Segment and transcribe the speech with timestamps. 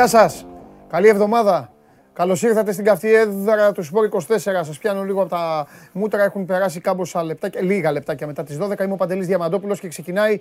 [0.00, 0.12] Πάμε.
[0.12, 0.46] Γεια σας.
[0.88, 1.72] Καλή εβδομάδα.
[2.12, 4.64] Καλώς ήρθατε στην καυτή έδρα του Σπόρ 24.
[4.64, 6.24] Σας πιάνω λίγο από τα μούτρα.
[6.24, 8.84] Έχουν περάσει κάμποσα λεπτάκια, λίγα λεπτάκια μετά τις 12.
[8.84, 10.40] Είμαι ο Παντελής Διαμαντόπουλος και ξεκινάει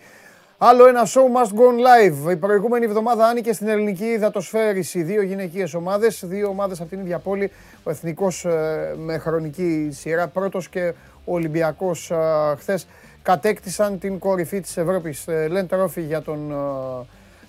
[0.58, 2.32] άλλο ένα show must go live.
[2.32, 5.02] Η προηγούμενη εβδομάδα άνοιγε στην ελληνική υδατοσφαίριση.
[5.02, 7.52] Δύο γυναικείες ομάδες, δύο ομάδες από την ίδια πόλη.
[7.84, 10.94] Ο εθνικός ε, με χρονική σειρά πρώτος και
[11.26, 12.16] ο Ολυμπιακός ε,
[12.58, 12.88] χθες
[13.22, 15.28] κατέκτησαν την κορυφή της Ευρώπης.
[15.28, 16.54] Ε, λένε τρόφι για τον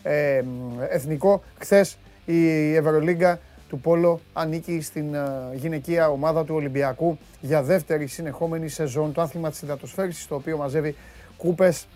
[0.02, 0.42] ε,
[0.88, 1.42] εθνικό.
[1.58, 5.16] Χθες η Ευρωλίγκα του Πόλο ανήκει στην
[5.54, 9.12] γυναικεία ομάδα του Ολυμπιακού για δεύτερη συνεχόμενη σεζόν.
[9.12, 10.96] Το άθλημα της υδατοσφαίρησης, το οποίο μαζεύει
[11.36, 11.86] κούπες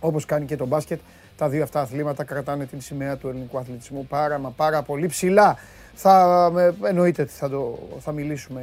[0.00, 1.00] όπως κάνει και το μπάσκετ.
[1.36, 5.56] Τα δύο αυτά αθλήματα κρατάνε την σημαία του ελληνικού αθλητισμού πάρα μα πάρα πολύ ψηλά.
[5.98, 6.52] Θα,
[6.82, 8.62] εννοείται ότι θα, το, θα μιλήσουμε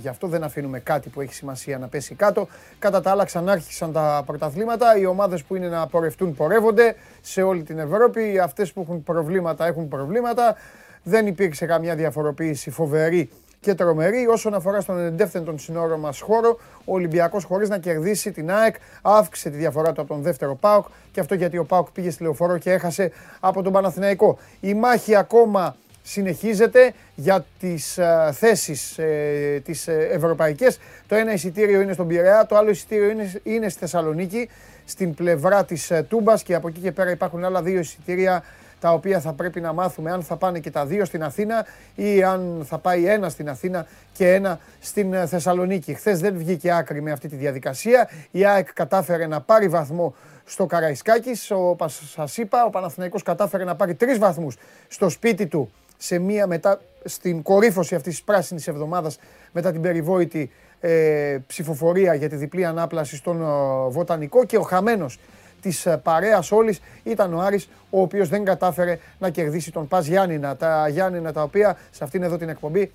[0.00, 0.26] γι' αυτό.
[0.26, 2.48] Δεν αφήνουμε κάτι που έχει σημασία να πέσει κάτω.
[2.78, 4.98] Κατά τα άλλα, ξανάρχισαν τα πρωταθλήματα.
[4.98, 8.38] Οι ομάδες που είναι να πορευτούν πορεύονται σε όλη την Ευρώπη.
[8.38, 10.56] Αυτές που έχουν προβλήματα έχουν προβλήματα.
[11.02, 14.26] Δεν υπήρξε καμιά διαφοροποίηση φοβερή και τρομερή.
[14.26, 18.74] Όσον αφορά στον εντεύθυν των συνόρων μας χώρο, ο Ολυμπιακός χωρίς να κερδίσει την ΑΕΚ
[19.02, 22.22] αύξησε τη διαφορά του από τον δεύτερο ΠΑΟΚ και αυτό γιατί ο ΠΑΟΚ πήγε στη
[22.22, 24.38] λεωφορώ και έχασε από τον Παναθηναϊκό.
[24.60, 25.76] Η μάχη ακόμα
[26.08, 30.78] συνεχίζεται για τις uh, θέσεις uh, τις uh, ευρωπαϊκές.
[31.06, 34.48] Το ένα εισιτήριο είναι στον Πειραιά, το άλλο εισιτήριο είναι, είναι στη Θεσσαλονίκη,
[34.84, 38.44] στην πλευρά της uh, Τούμπας και από εκεί και πέρα υπάρχουν άλλα δύο εισιτήρια
[38.80, 42.22] τα οποία θα πρέπει να μάθουμε αν θα πάνε και τα δύο στην Αθήνα ή
[42.22, 45.94] αν θα πάει ένα στην Αθήνα και ένα στην Θεσσαλονίκη.
[45.94, 48.10] Χθες δεν βγήκε άκρη με αυτή τη διαδικασία.
[48.30, 51.50] Η ΑΕΚ κατάφερε να πάρει βαθμό στο Καραϊσκάκης.
[51.50, 54.56] Όπως σας είπα, ο Παναθηναϊκός κατάφερε να πάρει τρεις βαθμούς
[54.88, 59.18] στο σπίτι του σε μία μετά στην κορύφωση αυτής της πράσινης εβδομάδας
[59.52, 60.50] μετά την περιβόητη
[60.80, 63.44] ε, ψηφοφορία για τη διπλή ανάπλαση στον ε,
[63.88, 65.18] Βοτανικό και ο χαμένος
[65.60, 70.06] της ε, παρέας όλης ήταν ο Άρης ο οποίος δεν κατάφερε να κερδίσει τον Πας
[70.06, 70.56] Γιάννηνα.
[70.56, 72.92] Τα Γιάννηνα τα οποία σε αυτήν εδώ την εκπομπή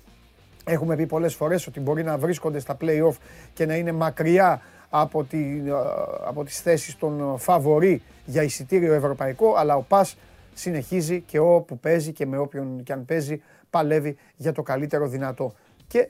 [0.64, 3.16] έχουμε πει πολλές φορές ότι μπορεί να βρίσκονται στα play-off
[3.54, 4.60] και να είναι μακριά
[4.90, 5.72] από, τη, ε,
[6.26, 10.16] από τις θέσεις των φαβορή για εισιτήριο ευρωπαϊκό αλλά ο Πας
[10.54, 15.54] συνεχίζει και όπου παίζει και με όποιον και αν παίζει παλεύει για το καλύτερο δυνατό.
[15.86, 16.08] Και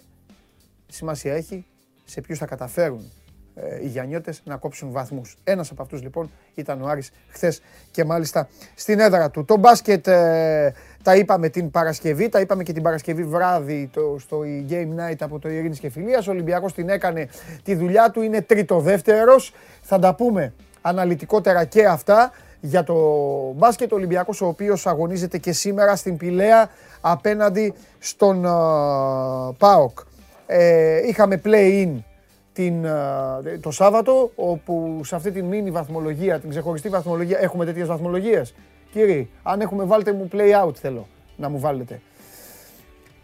[0.87, 1.67] σημασία έχει
[2.05, 3.13] σε ποιους θα καταφέρουν
[3.55, 5.37] ε, οι Γιαννιώτες να κόψουν βαθμούς.
[5.45, 9.45] Ένας από αυτούς λοιπόν ήταν ο Άρης χθες και μάλιστα στην έδρα του.
[9.45, 14.41] Το μπάσκετ ε, τα είπαμε την Παρασκευή, τα είπαμε και την Παρασκευή βράδυ το, στο
[14.69, 16.27] Game Night από το Ειρήνης και Φιλίας.
[16.27, 17.29] Ο Ολυμπιακός την έκανε
[17.63, 19.53] τη δουλειά του, είναι τρίτο δεύτερος.
[19.83, 22.33] Θα τα πούμε αναλυτικότερα και αυτά
[22.65, 22.95] για το
[23.57, 23.93] μπάσκετ.
[23.93, 26.69] Ο Ολυμπιακός ο οποίος αγωνίζεται και σήμερα στην Πηλαία
[27.01, 29.99] απέναντι στον uh, ΠΑΟΚ.
[30.47, 31.91] Ε, είχαμε play-in
[32.53, 32.87] την,
[33.61, 38.55] το Σάββατο, όπου σε αυτή την μίνι βαθμολογία, την ξεχωριστή βαθμολογία, έχουμε τέτοιες βαθμολογίες.
[38.93, 42.01] Κύριε, αν έχουμε βάλτε μου play out θέλω να μου βάλετε.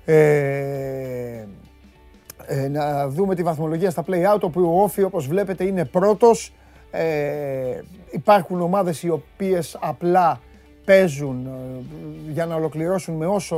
[0.04, 1.46] Ε,
[2.46, 6.52] ε, να δούμε τη βαθμολογία στα play out, όπου ο Όφη όπως βλέπετε είναι πρώτος.
[6.90, 10.40] Ε, υπάρχουν ομάδες οι οποίες απλά
[10.84, 13.56] παίζουν ε, για να ολοκληρώσουν με όσο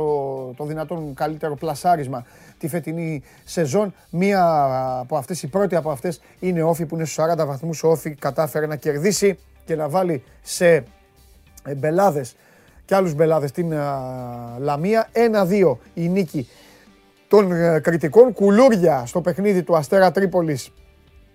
[0.57, 2.25] το δυνατόν καλύτερο πλασάρισμα
[2.57, 3.93] τη φετινή σεζόν.
[4.09, 4.67] Μία
[4.99, 7.83] από αυτές, η πρώτη από αυτές είναι ο Όφη που είναι στους 40 βαθμούς.
[7.83, 10.67] Ο Όφη κατάφερε να κερδίσει και να βάλει σε
[11.65, 12.35] ε, μπελάδες
[12.85, 13.77] και άλλους μπελάδες την ε,
[14.59, 15.09] Λαμία.
[15.11, 16.47] Ένα-δύο η νίκη
[17.27, 18.33] των κριτικών.
[18.33, 20.71] Κουλούρια στο παιχνίδι του Αστέρα Τρίπολης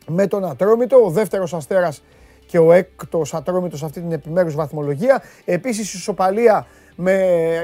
[0.06, 0.96] με τον Ατρόμητο.
[1.04, 2.02] Ο δεύτερος Αστέρας
[2.48, 5.22] και ο έκτος Ατρόμητος αυτή την επιμέρους βαθμολογία.
[5.44, 6.66] Επίσης ισοπαλία
[6.96, 7.12] με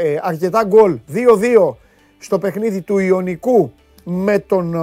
[0.02, 1.74] ε, αρκετά γκολ 2-2
[2.18, 3.72] στο παιχνίδι του Ιωνικού
[4.04, 4.78] με τον ε,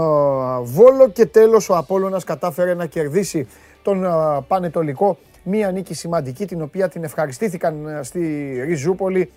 [0.63, 3.47] Βόλο και τέλος ο Απόλλωνας κατάφερε να κερδίσει
[3.81, 4.09] τον ε,
[4.47, 8.19] Πανετολικό μία νίκη σημαντική την οποία την ευχαριστήθηκαν στη
[8.65, 9.31] Ριζούπολη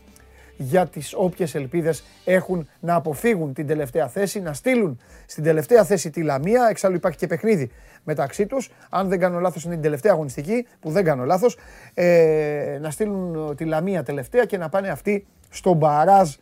[0.57, 6.11] για τις όποιες ελπίδες έχουν να αποφύγουν την τελευταία θέση, να στείλουν στην τελευταία θέση
[6.11, 7.71] τη Λαμία, εξάλλου υπάρχει και παιχνίδι
[8.05, 11.57] μεταξύ τους, αν δεν κάνω λάθος είναι την τελευταία αγωνιστική, που δεν κάνω λάθος,
[11.95, 16.35] ε, να στείλουν τη Λαμία τελευταία και να πάνε αυτοί στο μπαράζ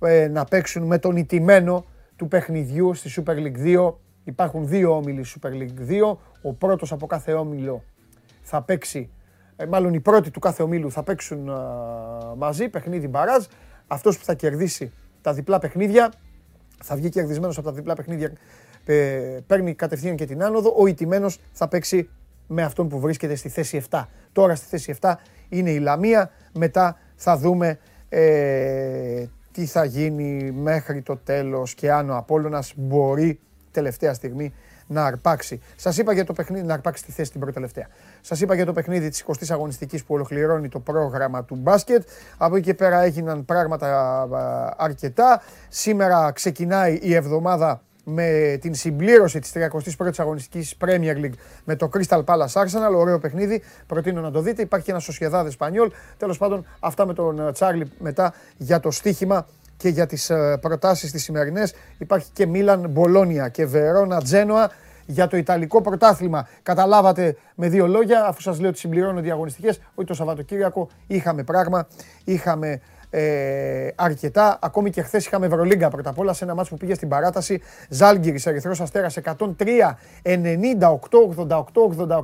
[0.00, 1.84] ε, να παίξουν με τον ιτημένο
[2.16, 3.94] του παιχνιδιού στη Super League 2.
[4.24, 7.82] Υπάρχουν δύο όμιλοι Super League 2, ο πρώτος από κάθε όμιλο
[8.42, 9.21] θα παίξει ε,
[9.68, 11.50] μάλλον οι πρώτοι του κάθε ομίλου θα παίξουν
[12.36, 13.44] μαζί, παιχνίδι μπαράζ.
[13.86, 16.12] Αυτός που θα κερδίσει τα διπλά παιχνίδια,
[16.82, 18.32] θα βγει κερδισμένος από τα διπλά παιχνίδια,
[18.84, 20.74] ε, παίρνει κατευθείαν και την άνοδο.
[20.76, 22.08] Ο ηττημένος θα παίξει
[22.46, 24.08] με αυτόν που βρίσκεται στη θέση 7.
[24.32, 25.14] Τώρα στη θέση 7
[25.48, 27.78] είναι η Λαμία, μετά θα δούμε
[28.08, 33.40] ε, τι θα γίνει μέχρι το τέλος και αν ο Απόλλωνας μπορεί
[33.70, 34.52] τελευταία στιγμή
[34.92, 35.60] να αρπάξει.
[35.76, 37.86] Σας είπα για το παιχνίδι, να αρπάξει τη θέση την πρώτη τελευταία.
[38.20, 42.08] Σας είπα για το παιχνίδι της 20η αγωνιστικής που ολοκληρώνει το πρόγραμμα του μπάσκετ.
[42.36, 44.28] Από εκεί και πέρα έγιναν πράγματα
[44.76, 45.42] αρκετά.
[45.68, 51.34] Σήμερα ξεκινάει η εβδομάδα με την συμπλήρωση της 31η αγωνιστικής Premier League
[51.64, 52.94] με το Crystal Palace Arsenal.
[52.96, 53.62] Ωραίο παιχνίδι.
[53.86, 54.62] Προτείνω να το δείτε.
[54.62, 55.90] Υπάρχει και ένας Σοσιαδάδε Σπανιόλ.
[56.16, 59.46] Τέλος πάντων, αυτά με τον Τσάρλι μετά για το στοίχημα
[59.82, 61.74] και για τις ε, προτάσεις τις σημερινές.
[61.98, 64.70] Υπάρχει και Μίλαν, Μπολόνια και Βερόνα, Τζένοα
[65.06, 66.48] για το Ιταλικό πρωτάθλημα.
[66.62, 71.42] Καταλάβατε με δύο λόγια, αφού σας λέω ότι συμπληρώνονται οι αγωνιστικές, ότι το Σαββατοκύριακο είχαμε
[71.42, 71.86] πράγμα,
[72.24, 72.80] είχαμε
[73.10, 74.58] ε, αρκετά.
[74.62, 77.60] Ακόμη και χθες είχαμε Ευρωλίγκα πρώτα απ' όλα σε ένα μάτσο που πήγε στην παράταση.
[77.88, 81.64] Ζάλγκυρης, Ερυθρός Αστέρας 103, 98, 88,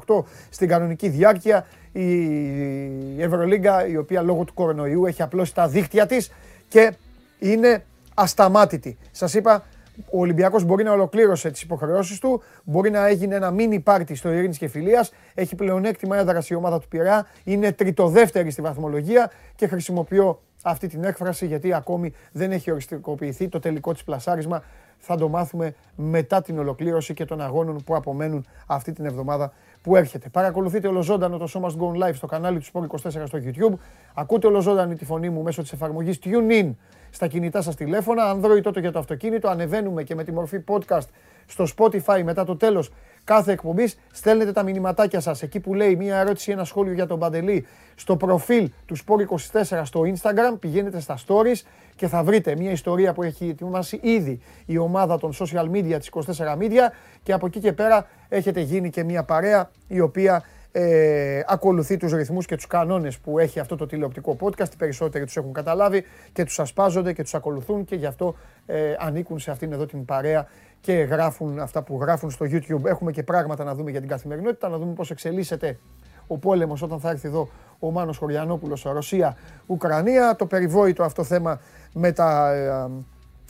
[0.07, 1.67] 88 στην κανονική διάρκεια.
[1.93, 6.31] Η Ευρωλίγκα, η οποία λόγω του κορονοϊού έχει απλώσει τα δίχτυα της
[6.69, 6.93] και
[7.39, 8.99] είναι ασταμάτητη.
[9.11, 9.65] Σας είπα,
[10.11, 14.33] ο Ολυμπιακός μπορεί να ολοκλήρωσε τις υποχρεώσεις του, μπορεί να έγινε ένα μίνι πάρτι στο
[14.33, 19.67] Ειρήνης και Φιλίας, έχει πλεονέκτημα έδραση η ομάδα του Πειραιά, είναι τριτοδεύτερη στη βαθμολογία και
[19.67, 24.63] χρησιμοποιώ αυτή την έκφραση γιατί ακόμη δεν έχει οριστικοποιηθεί το τελικό της πλασάρισμα.
[24.99, 29.53] Θα το μάθουμε μετά την ολοκλήρωση και των αγώνων που απομένουν αυτή την εβδομάδα
[29.83, 30.29] που έρχεται.
[30.29, 33.75] Παρακολουθείτε ολοζώντανο το σώμα Must Go Live στο κανάλι του Sport 24 στο YouTube.
[34.15, 36.71] Ακούτε ολοζώντανη τη φωνή μου μέσω της εφαρμογής TuneIn
[37.11, 39.49] στα κινητά σας τηλέφωνα, Android τότε για το αυτοκίνητο.
[39.49, 41.07] Ανεβαίνουμε και με τη μορφή podcast
[41.47, 42.91] στο Spotify μετά το τέλος
[43.25, 43.99] κάθε εκπομπής.
[44.13, 47.67] Στέλνετε τα μηνυματάκια σας εκεί που λέει μία ερώτηση ή ένα σχόλιο για τον Παντελή
[47.95, 50.59] στο προφίλ του Sport24 στο Instagram.
[50.61, 51.63] Πηγαίνετε στα stories
[51.97, 56.11] και θα βρείτε μια ιστορία που έχει ετοιμάσει ήδη η ομάδα των social media της
[56.13, 60.43] 24 Media και από εκεί και πέρα έχετε γίνει και μια παρέα η οποία
[60.81, 64.73] ε, ακολουθεί τους ρυθμούς και τους κανόνες που έχει αυτό το τηλεοπτικό podcast.
[64.73, 68.35] Οι περισσότεροι τους έχουν καταλάβει και τους ασπάζονται και τους ακολουθούν και γι' αυτό
[68.67, 70.47] ε, ανήκουν σε αυτήν εδώ την παρέα
[70.81, 72.85] και γράφουν αυτά που γράφουν στο YouTube.
[72.85, 75.79] Έχουμε και πράγματα να δούμε για την καθημερινότητα, να δούμε πώς εξελίσσεται
[76.27, 77.49] ο πόλεμος όταν θα έρθει εδώ
[77.79, 79.37] ο Μάνος Χωριανόπουλος, Ρωσία,
[79.67, 81.61] Ουκρανία, το περιβόητο αυτό θέμα
[81.93, 82.91] με, τα, ε,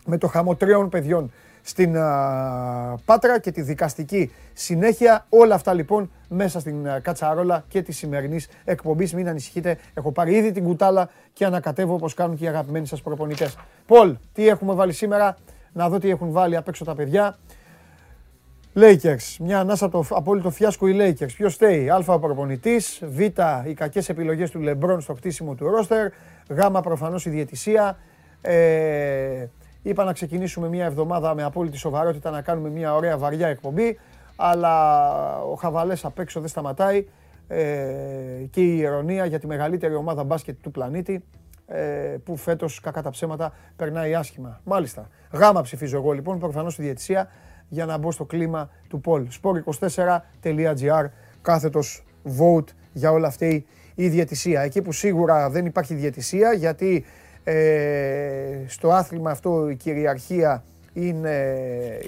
[0.06, 1.32] με το χαμό τριών παιδιών
[1.68, 1.92] στην
[3.04, 5.26] Πάτρα και τη δικαστική συνέχεια.
[5.28, 9.14] Όλα αυτά λοιπόν μέσα στην κατσαρόλα και της σημερινής εκπομπής.
[9.14, 13.02] Μην ανησυχείτε, έχω πάρει ήδη την κουτάλα και ανακατεύω όπως κάνουν και οι αγαπημένοι σας
[13.02, 13.56] προπονητές.
[13.86, 15.36] Πολ, τι έχουμε βάλει σήμερα,
[15.72, 17.38] να δω τι έχουν βάλει απ' έξω τα παιδιά.
[18.74, 21.32] Lakers, μια ανάσα από το απόλυτο φιάσκο οι Lakers.
[21.36, 23.20] Ποιος στέει, Α ο προπονητής, Β
[23.66, 26.08] οι κακές επιλογές του Λεμπρόν στο χτίσιμο του ρόστερ,
[26.48, 27.98] Γ προφανώς η διαιτησία.
[28.40, 29.46] Ε,
[29.88, 33.98] Είπα να ξεκινήσουμε μια εβδομάδα με απόλυτη σοβαρότητα να κάνουμε μια ωραία βαριά εκπομπή.
[34.36, 37.06] Αλλά ο Χαβαλές απ' έξω δεν σταματάει.
[37.48, 37.66] Ε,
[38.50, 41.24] και η ηρωνία για τη μεγαλύτερη ομάδα μπάσκετ του πλανήτη
[41.66, 41.80] ε,
[42.24, 44.60] που φέτος κακά τα ψέματα περνάει άσχημα.
[44.64, 45.08] Μάλιστα.
[45.32, 47.28] Γάμα ψηφίζω εγώ λοιπόν, προφανώς στη διαιτησία
[47.68, 49.26] για να μπω στο κλίμα του Πολ.
[49.42, 51.06] sport24.gr
[51.42, 52.04] κάθετος
[52.38, 54.60] vote για όλα αυτή η διαιτησία.
[54.60, 57.04] Εκεί που σίγουρα δεν υπάρχει διαιτησία γιατί
[57.50, 61.56] ε, στο άθλημα αυτό η κυριαρχία είναι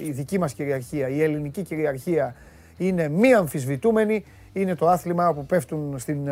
[0.03, 2.35] η δική μας κυριαρχία, η ελληνική κυριαρχία
[2.77, 4.25] είναι μη αμφισβητούμενη.
[4.53, 6.29] Είναι το άθλημα όπου πέφτουν στην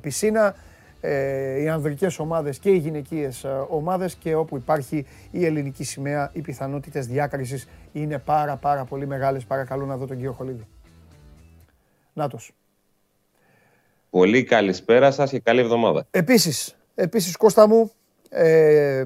[0.00, 0.54] πισίνα
[1.00, 6.40] ε, οι ανδρικές ομάδες και οι γυναικείες ομάδες και όπου υπάρχει η ελληνική σημαία, οι
[6.40, 9.44] πιθανότητες διάκρισης είναι πάρα πάρα πολύ μεγάλες.
[9.44, 10.66] Παρακαλώ να δω τον κύριο Χολίδη.
[12.12, 12.52] Νάτος.
[14.10, 16.06] Πολύ καλησπέρα σας και καλή εβδομάδα.
[16.10, 17.90] Επίσης, επίσης Κώστα μου,
[18.36, 19.04] ε,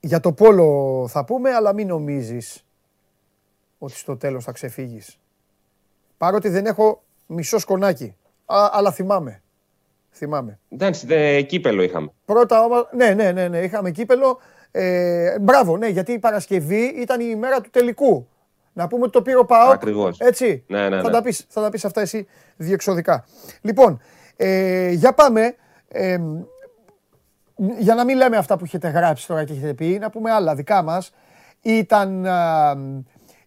[0.00, 2.64] για το πόλο θα πούμε, αλλά μην νομίζεις
[3.78, 5.18] ότι στο τέλος θα ξεφύγεις.
[6.18, 9.42] Παρότι δεν έχω μισό σκονάκι, α, αλλά θυμάμαι.
[10.10, 10.58] Θυμάμαι.
[10.68, 12.12] Εντάξει, δε, κύπελο είχαμε.
[12.24, 14.38] Πρώτα όμως, ναι, ναι, ναι, ναι, είχαμε κύπελο.
[14.70, 18.28] Ε, μπράβο, ναι, γιατί η Παρασκευή ήταν η ημέρα του τελικού.
[18.72, 19.72] Να πούμε ότι το πήρε ο ΠΑΟΚ.
[19.72, 20.18] Ακριβώς.
[20.20, 20.64] Έτσι.
[20.66, 21.02] Ναι, ναι, ναι.
[21.02, 22.26] Θα, τα πεις, θα τα πεις αυτά εσύ
[22.56, 23.24] διεξοδικά.
[23.60, 24.00] Λοιπόν,
[24.36, 25.54] ε, για πάμε.
[25.88, 26.18] Ε,
[27.78, 30.54] για να μην λέμε αυτά που έχετε γράψει τώρα και έχετε πει, να πούμε άλλα
[30.54, 31.12] δικά μας.
[31.62, 32.26] Ήταν,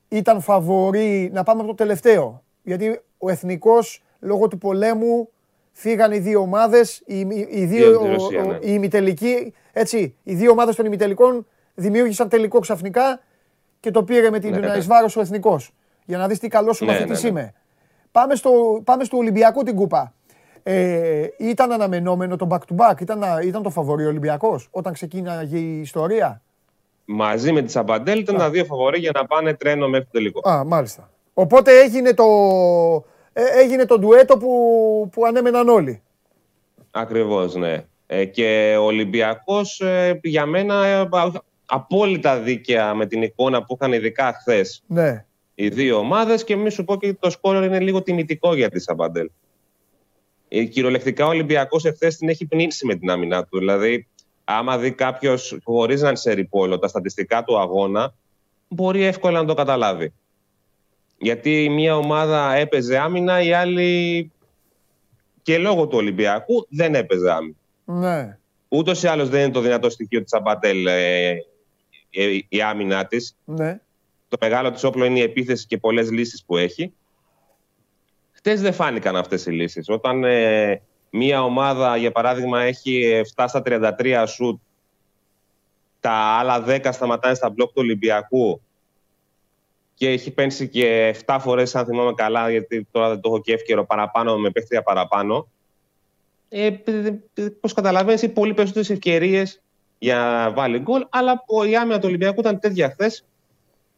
[0.08, 2.44] ήταν φαβορή, να πάμε από το τελευταίο.
[2.64, 5.30] Γιατί ο Εθνικός, λόγω του πολέμου,
[5.72, 8.54] φύγαν οι δύο ομάδες, οι, οι δύο, ναι.
[8.54, 13.20] οι ημιτελικοί, έτσι, οι δύο ομάδες των ημιτελικών δημιούργησαν τελικό ξαφνικά
[13.80, 14.68] και το πήρε με την ναι,
[15.16, 15.74] ο Εθνικός.
[16.06, 17.54] Για να δεις τι καλός σου ναι, μαθητής ναι, είμαι.
[18.12, 20.14] Πάμε στο, πάμε στο Ολυμπιακό την κούπα.
[20.64, 25.80] Ε, ήταν αναμενόμενο το back to back, ήταν, ήταν το φαβορή Ολυμπιακός όταν ξεκίναγε η
[25.80, 26.42] ιστορία;
[27.06, 30.50] Μαζί με τη Σαμπαντέλ ήταν τα δύο φαβορή για να πάνε τρένο μέχρι το τελικό.
[30.50, 31.10] Α, μάλιστα.
[31.34, 32.26] Οπότε έγινε το,
[33.34, 36.02] ε, έγινε το ντουέτο που, που ανέμεναν όλοι.
[36.92, 37.86] Ακριβώς, ναι.
[38.08, 41.08] Ε, και ο Ολυμπιακός ε, για μένα
[41.66, 44.84] απόλυτα δίκαια με την εικόνα που είχαν ειδικά χθες.
[44.88, 45.24] Ναι
[45.62, 48.80] οι δύο ομάδες και μη σου πω και το σκόρ είναι λίγο τιμητικό για τη
[48.80, 49.30] Σαμπαντέλ.
[50.50, 53.58] Ε, κυριολεκτικά ο Ολυμπιακός εχθές την έχει πνίξει με την άμυνά του.
[53.58, 54.08] Δηλαδή,
[54.44, 58.14] άμα δει κάποιος χωρίς να ξέρει πόλο τα στατιστικά του αγώνα,
[58.68, 60.14] μπορεί εύκολα να το καταλάβει.
[61.18, 64.32] Γιατί μία ομάδα έπαιζε άμυνα, η άλλη
[65.42, 67.56] και λόγω του Ολυμπιακού δεν έπαιζε άμυνα.
[67.86, 68.38] Ναι.
[68.68, 71.36] Ούτως ή άλλως δεν είναι το δυνατό στοιχείο της Αμπατέλ ε,
[72.10, 73.36] η, η άμυνά της.
[73.46, 73.80] Ναι.
[74.30, 76.94] Το μεγάλο της όπλο είναι η επίθεση και πολλές λύσεις που έχει.
[78.40, 79.90] Χτες δεν φάνηκαν αυτές οι λύσεις.
[79.90, 84.62] Όταν ε, μία ομάδα, για παράδειγμα, έχει 7 στα 33 σουτ,
[86.00, 88.62] τα άλλα 10 σταματάνε στα μπλοκ του Ολυμπιακού
[89.94, 93.54] και έχει πένσει και 7 φορές, αν θυμάμαι καλά, γιατί τώρα δεν το έχω και
[93.54, 95.48] εύκαιρο παραπάνω με παίχτρια παραπάνω.
[96.50, 96.72] Ε,
[97.60, 99.62] Πώς καταλαβαίνεις, πολύ περισσότερες ευκαιρίες
[99.98, 101.06] για να βάλει γκολ.
[101.10, 103.26] Αλλά η άμυνα του Ολυμπιακού ήταν τέτοια χθες.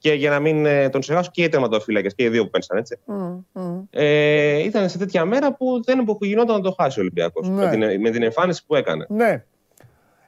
[0.01, 2.77] Και για να μην ε, τον ξεχάσω, και οι τερματοφύλακες και οι δύο που πένσαν
[2.77, 2.97] έτσι.
[3.07, 3.83] Mm, mm.
[3.89, 7.49] Ε, ήταν σε τέτοια μέρα που δεν γινόταν να το χάσει ο Ολυμπιακός.
[7.49, 7.65] Ναι.
[7.65, 9.05] Με, την, με την εμφάνιση που έκανε.
[9.09, 9.43] Ναι.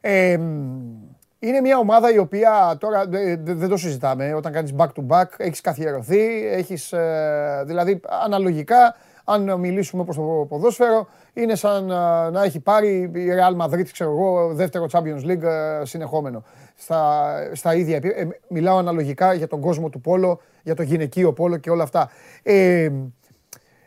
[0.02, 0.32] Ε,
[1.40, 3.06] είναι μια ομάδα η οποία τώρα
[3.44, 4.34] δεν το συζητάμε.
[4.34, 10.46] Όταν κάνεις back to back, έχεις καθιερωθεί, έχεις, ε, δηλαδή αναλογικά, αν μιλήσουμε όπως το
[10.50, 15.44] ποδόσφαιρο, είναι σαν ε, να έχει πάρει η Real Madrid, ξέρω εγώ, δεύτερο Champions League
[15.44, 16.44] ε, συνεχόμενο.
[16.84, 21.58] Στα, στα ίδια, ε, μιλάω αναλογικά για τον κόσμο του πόλο, για το γυναικείο πόλο
[21.58, 22.10] και όλα αυτά.
[22.44, 22.90] Ε,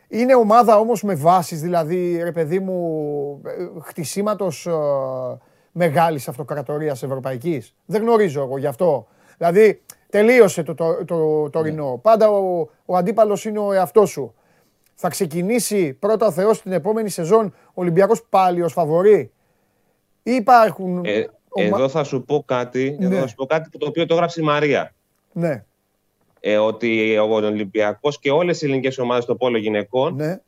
[0.07, 3.41] είναι ομάδα όμως με βάσεις, δηλαδή, ρε παιδί μου,
[3.81, 4.67] χτισήματος
[5.71, 7.75] μεγάλης αυτοκρατορίας ευρωπαϊκής.
[7.85, 9.07] Δεν γνωρίζω εγώ γι' αυτό.
[9.37, 11.91] Δηλαδή, τελείωσε το, το, το, τωρινό.
[11.91, 11.97] Ναι.
[11.97, 14.33] Πάντα ο, ο αντίπαλος είναι ο εαυτός σου.
[14.95, 19.31] Θα ξεκινήσει πρώτα ο Θεός την επόμενη σεζόν ο Ολυμπιακός πάλι ως φαβορή.
[20.23, 21.05] Υπάρχουν.
[21.05, 21.27] Ε,
[21.61, 23.19] εδώ θα σου πω κάτι, εδώ ναι.
[23.19, 24.93] θα σου πω κάτι το οποίο το έγραψε η Μαρία.
[25.31, 25.63] Ναι.
[26.39, 30.39] Ε, ότι ο Ολυμπιακός και όλες οι ελληνικές ομάδες στο πόλο γυναικών ναι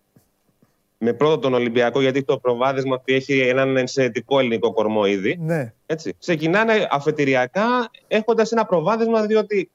[1.00, 5.38] με πρώτο τον Ολυμπιακό, γιατί το προβάδισμα του έχει έναν ενσαιρετικό ελληνικό κορμό ήδη.
[5.42, 5.74] Ναι.
[5.86, 6.16] Έτσι.
[6.20, 9.70] Ξεκινάνε αφετηριακά έχοντας ένα προβάδισμα, διότι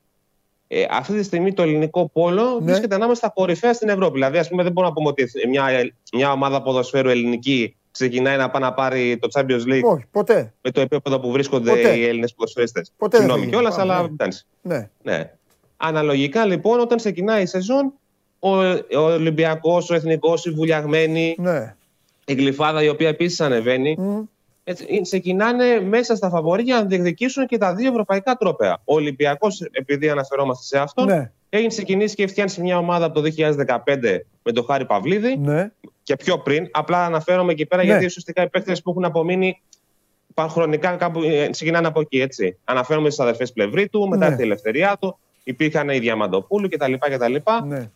[0.68, 2.64] ε, αυτή τη στιγμή το ελληνικό πόλο ναι.
[2.64, 4.12] βρίσκεται ανάμεσα στα κορυφαία στην Ευρώπη.
[4.12, 8.50] Δηλαδή, ας πούμε, δεν μπορούμε να πούμε ότι μια, μια ομάδα ποδοσφαίρου ελληνική ξεκινάει να
[8.50, 10.52] πάει να πάρει το Champions League Όχι, ποτέ.
[10.62, 11.96] με το επίπεδο που βρίσκονται ποτέ.
[11.96, 12.92] οι Έλληνες ποδοσφαιριστές.
[12.96, 14.26] Ποτέ Συγγνώμη κιόλας, αλλά ναι.
[14.62, 14.88] ναι.
[15.02, 15.30] ναι.
[15.76, 17.92] Αναλογικά λοιπόν, όταν ξεκινάει η σεζόν,
[18.38, 18.50] ο,
[18.96, 21.74] ο Ολυμπιακός, ο Εθνικός, η Βουλιαγμένη, ναι.
[22.24, 23.96] η Γλυφάδα η οποία επίσης ανεβαίνει.
[24.00, 24.28] Mm.
[24.64, 28.80] Έτσι, ξεκινάνε μέσα στα φαβορή για να διεκδικήσουν και τα δύο ευρωπαϊκά τρόπαια.
[28.84, 31.30] Ο Ολυμπιακός, επειδή αναφερόμαστε σε αυτό, ναι.
[31.48, 35.70] έχει ξεκινήσει και φτιάξει μια ομάδα από το 2015 με τον Χάρη Παυλίδη ναι.
[36.04, 36.68] Και πιο πριν.
[36.72, 37.88] Απλά αναφέρομαι εκεί πέρα Ναι.
[37.88, 39.60] γιατί ουσιαστικά οι παίκτες που έχουν απομείνει
[40.34, 42.20] πα- χρονικά κάπου ε, ξεκινάνε από εκεί.
[42.20, 42.56] Έτσι.
[42.64, 44.36] Αναφέρομαι στις αδερφές πλευρή του, μετά Ναι.
[44.36, 45.18] τη ελευθερία του.
[45.44, 46.92] Υπήρχαν οι Διαμαντοπούλου κτλ.
[46.98, 47.34] κτλ.
[47.66, 47.90] ναι.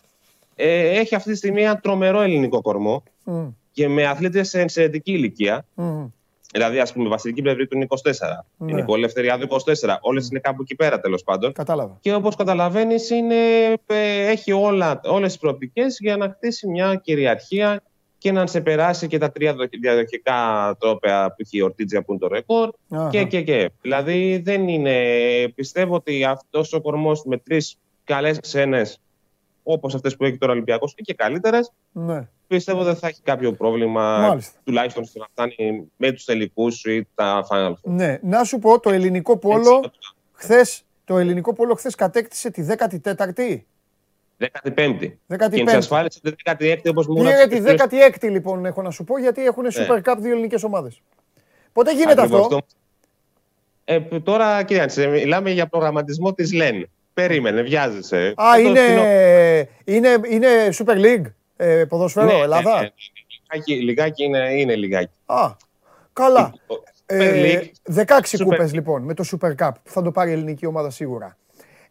[0.60, 3.52] Ε, έχει αυτή τη στιγμή ένα τρομερό ελληνικό κορμό Mm.
[3.72, 5.64] και με αθλητέ σε εξαιρετική ηλικία.
[5.76, 6.10] Mm.
[6.52, 8.44] Δηλαδή, ας πούμε, η βασιλική πλευρή του είναι 24.
[8.56, 8.70] Ναι.
[8.72, 9.98] Η Νικόλη Ελευθεριάδου 24.
[10.00, 11.52] Όλες είναι κάπου εκεί πέρα τέλος πάντων.
[11.52, 11.96] Κατάλαβα.
[12.00, 13.10] Και όπως καταλαβαίνεις,
[14.28, 17.82] έχει όλα, όλες τις προοπτικές για να χτίσει μια κυριαρχία
[18.18, 20.36] και να σε περάσει και τα τρία δο- διαδοχικά
[20.78, 23.08] τρόπαια που έχει η Ορτίτζια που είναι το ρεκόρ Αχα.
[23.10, 23.70] και, και, και.
[23.82, 25.02] Δηλαδή δεν είναι.
[25.54, 29.00] Πιστεύω ότι αυτός ο κορμός με τρεις καλές ξένες
[29.62, 32.28] όπως αυτές που έχει τώρα ο Ολυμπιακός ή και καλύτερες, Ναι.
[32.46, 34.18] πιστεύω δεν θα έχει κάποιο πρόβλημα.
[34.18, 34.58] Μάλιστα.
[34.64, 37.74] Τουλάχιστον στο να φτάνει με τους τελικούς ή τα Final Four.
[37.82, 38.18] ναι.
[38.22, 39.90] Να σου πω, το ελληνικό πόλο Έτσι,
[40.32, 43.64] χθες, το ελληνικό πόλο χθες κατέκτησε τη 14η.
[44.40, 45.12] 15η.
[45.28, 45.50] 15η.
[45.50, 48.08] Και εξασφάλισε τη 16η όπως μου Πήρε έγραψε τη και χθες.
[48.22, 49.70] 16η λοιπόν, έχω να σου πω, γιατί έχουν Ναι.
[49.88, 51.00] Super Cup δύο ελληνικές ομάδες.
[51.72, 52.66] Πότε γίνεται Ακριβώς αυτό; το-
[53.84, 56.88] Ε, τώρα, κοίταξε, μιλάμε για προγραμματισμό της ΛΕΝ.
[57.14, 58.34] Περίμενε, βιάζεσαι.
[58.36, 62.70] Α, Αυτό είναι, φθηνό- είναι, είναι Super League ε, ποδοσφαίρο, Ναι, Ελλάδα.
[62.74, 62.90] ναι, ναι, ναι.
[63.52, 65.14] Λιγάκι, λιγάκι είναι, είναι λιγάκι.
[65.26, 65.50] Α,
[66.12, 66.52] καλά.
[66.66, 70.10] Το Ε, Super League, 16 Super- κούπες λοιπόν με το Super Cup που θα το
[70.10, 71.36] πάρει η ελληνική ομάδα σίγουρα.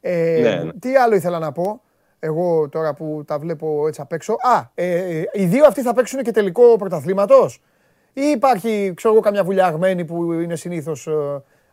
[0.02, 0.72] Ε, Ναι, ναι.
[0.80, 1.82] Τι άλλο ήθελα να πω,
[2.20, 4.34] εγώ τώρα που τα βλέπω έτσι απ' έξω.
[4.34, 7.62] Α, ε, οι δύο αυτοί θα παίξουν και τελικό πρωταθλήματος.
[8.14, 11.08] Ή υπάρχει, ξέρω εγώ, καμιά βουλιαγμένη που είναι συνήθως...
[11.08, 11.12] ε,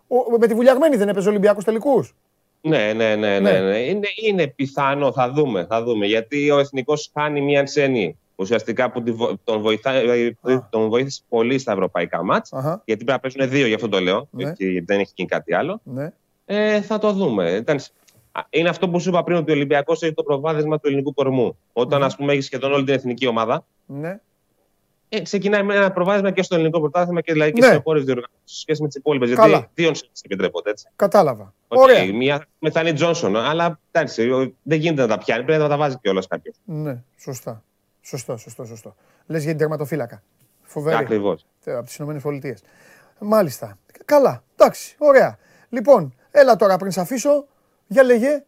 [0.09, 2.15] ο- με τη βουλιαγμένη δεν έπαιζε Ολυμπιακός τελικούς;
[2.61, 3.51] Ναι, ναι, ναι, Ναι.
[3.51, 3.79] ναι, ναι.
[3.79, 6.07] Είναι, είναι πιθανό, θα δούμε, θα δούμε.
[6.07, 8.19] Γιατί ο Εθνικός χάνει μια ξένη.
[8.37, 10.67] Ουσιαστικά που τη βο- τον, βοηθάει, Α.
[10.71, 12.53] τον βοήθησε πολύ στα ευρωπαϊκά μάτς.
[12.53, 14.29] Αχα, Γιατί πρέπει να παίζουν δύο, γι' αυτό το λέω.
[14.31, 14.53] Ναι.
[14.53, 15.81] Και δεν έχει γίνει κάτι άλλο.
[15.85, 16.13] ναι.
[16.47, 17.51] Ε, θα το δούμε.
[17.51, 17.79] Ήταν...
[18.37, 21.15] Α, Είναι αυτό που σου είπα πριν, ότι ο Ολυμπιακός έχει το προβάδισμα του ελληνικού
[21.15, 21.59] κορμού.
[21.73, 22.07] Όταν, Μμμ.
[22.07, 24.21] ας πούμε, έχεις σχεδόν όλη την εθνική ομάδα, ναι.
[25.09, 27.73] ε, ξεκινάει με ένα προβάδισμα και στο ελληνικό πρωτάθλημα και δηλαδή και Ναι.
[27.73, 29.31] σε χώρες διοργανώσεις σχέση με τις υπόλοιπες.
[29.35, 29.47] Καλά.
[29.49, 30.89] Γιατί δύο νοσηλεύσει επιτρέπονται έτσι.
[30.97, 31.55] Κατάλαβα.
[31.69, 32.13] Οκ, Ωραία.
[32.15, 35.99] Μία μεθανή Τζόνσον, αλλά εντάξει, ο- δεν γίνεται να τα πιάνει, πρέπει να τα βάζει
[36.01, 36.57] κιόλας κάποιος.
[36.65, 37.63] Ναι, σωστά.
[38.03, 38.95] Σωστό, σωστό, σωστό.
[39.27, 40.23] Λες για την τερματοφύλακα.
[40.63, 40.97] Φοβερή.
[40.97, 41.47] Ακριβώς.
[41.67, 42.55] Από τις ΗΠΑ.
[43.19, 43.79] Μάλιστα.
[44.05, 44.43] Καλά.
[44.57, 44.95] Εντάξει.
[44.99, 45.39] Ωραία.
[45.69, 47.47] Λοιπόν, έλα τώρα πριν σε αφήσω.
[47.95, 48.45] Για λέγε.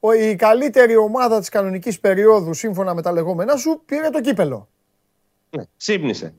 [0.00, 4.68] Ο, η καλύτερη ομάδα της κανονικής περίοδου, σύμφωνα με τα λεγόμενά σου, πήρε το κύπελο.
[5.56, 6.34] Ναι, ξύπνησε.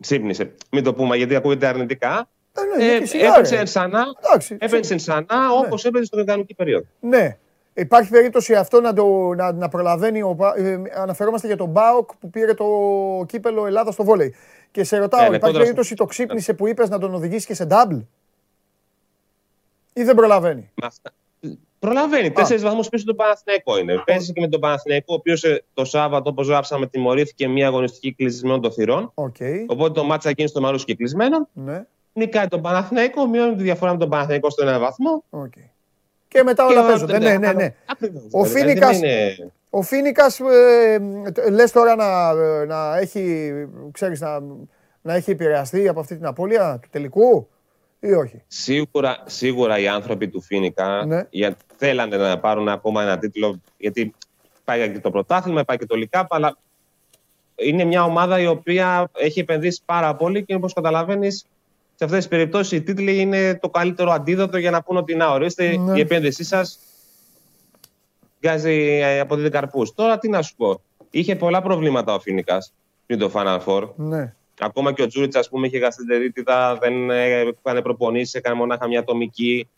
[0.00, 0.54] Ξύπνησε.
[0.70, 2.28] Μην το πούμε γιατί ακούγεται αρνητικά.
[2.52, 3.62] Ε, ναι, Ε, γιατί σιγά, έπαιξε ρε.
[3.62, 5.26] ξανά, Εντάξει, έπαιξε ξανά
[5.64, 6.86] όπως έπαιζε στον κανονική περίοδο.
[7.00, 7.36] Ναι.
[7.74, 10.22] Υπάρχει περίπτωση αυτό να, το, να, να προλαβαίνει.
[10.22, 12.66] Ο, Πα- ε, αναφερόμαστε για τον Μπάοκ που πήρε το
[13.26, 14.34] κύπελο Ελλάδας στο βόλεϊ.
[14.70, 17.46] Και σε ρωτάω, Ναι, ναι, υπάρχει κόντρα περίπτωση το ξύπνημα που είπες να τον οδηγήσει
[17.46, 18.00] και σε double;
[19.92, 21.12] Ή δεν προλαβαίνει; Με αυτά-
[21.78, 22.30] Προλαβαίνει.
[22.30, 24.02] Τέσσερις βαθμούς πίσω τον Παναθηναϊκό είναι.
[24.06, 25.44] Παίζει και με τον Παναθηναϊκό, ο οποίος
[25.74, 29.10] το Σάββατο, όπως γράψαμε, τιμωρήθηκε μια αγωνιστική κλεισμένων των θυρών.
[29.14, 29.36] Οκ.
[29.66, 31.48] Οπότε το ματς θα γίνει στο Μαρούσι και κλεισμένο.
[31.52, 31.84] Ναι.
[32.12, 35.24] Νικάει τον Παναθηναϊκό, μειώνει τη διαφορά με τον Παναθηναϊκό στο ένα βαθμό.
[35.30, 35.52] Οκ.
[36.28, 37.18] Και μετά όλα Και- παίζονται.
[37.18, 37.74] Ναι, ναι, ναι.
[37.86, 38.22] Ακριβώς.
[38.30, 40.44] Ο Δηλαδή, Φίνικας- δεν είναι- Ο Φίνικας, ε,
[41.46, 43.50] ε, λες τώρα να, ε, να έχει,
[43.92, 44.40] ξέρεις, να,
[45.02, 47.48] να έχει επηρεαστεί από αυτή την απώλεια του τελικού;
[48.00, 51.26] Ή όχι; Σίγουρα, σίγουρα οι άνθρωποι του Φίνικα Ναι.
[51.30, 53.60] για, θέλανε να πάρουν ακόμα ένα τίτλο.
[53.76, 54.14] Γιατί
[54.64, 56.56] πάει και το πρωτάθλημα, πάει και το Λικάπ, αλλά
[57.54, 61.46] είναι μια ομάδα η οποία έχει επενδύσει πάρα πολύ και όπως καταλαβαίνεις,
[61.94, 65.30] σε αυτές τις περιπτώσεις οι τίτλοι είναι το καλύτερο αντίδοτο για να πούνε ότι να
[65.30, 65.96] ορίστε Ναι.
[65.96, 66.78] η επένδυσή σας
[68.40, 69.94] βγάζει ε, αποδίδει καρπούς.
[69.94, 70.80] Τώρα τι να σου πω.
[71.10, 72.72] Είχε πολλά προβλήματα ο Φίνικας
[73.06, 73.88] πριν το Final Four.
[73.96, 74.34] Ναι.
[74.60, 78.98] Ακόμα και ο Τζούριτς, ας πούμε, είχε γαστεντερίτιδα, δεν ε, έκανε προπονήσεις, έκανε μονάχα μια
[78.98, 79.68] ατομική.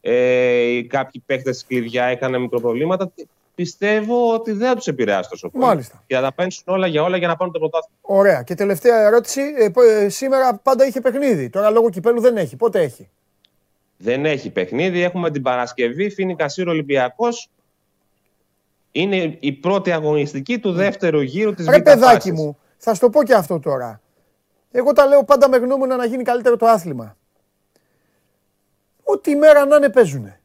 [0.00, 3.12] Ε, κάποιοι παίχτε κλειδιά είχαν μικροπροβλήματα.
[3.54, 5.64] Πιστεύω ότι δεν θα τους επηρεάσει τόσο πολύ.
[5.64, 6.02] Μάλιστα.
[6.06, 7.98] Και θα τα παίξουν όλα για όλα για να πάρουν το πρωτάθλημα.
[8.00, 8.42] Ωραία.
[8.42, 9.40] Και τελευταία ερώτηση.
[9.58, 11.50] Ε, πο- ε, σήμερα πάντα είχε παιχνίδι.
[11.50, 12.56] Τώρα λόγω κυπέλου δεν έχει.
[12.56, 13.08] Πότε έχει;
[13.96, 15.02] Δεν έχει παιχνίδι.
[15.02, 17.50] Έχουμε την Παρασκευή, Φίνη Κασίρο Ολυμπιακός.
[18.92, 23.22] Είναι η πρώτη αγωνιστική του δεύτερου γύρου της Ρε παιδάκι μου, θα σου το πω
[23.24, 24.00] και αυτό τώρα.
[24.72, 27.16] Εγώ τα λέω πάντα με γνώμονα να γίνει καλύτερο το άθλημα.
[29.02, 30.36] Ό,τι μέρα να είναι παίζουνε.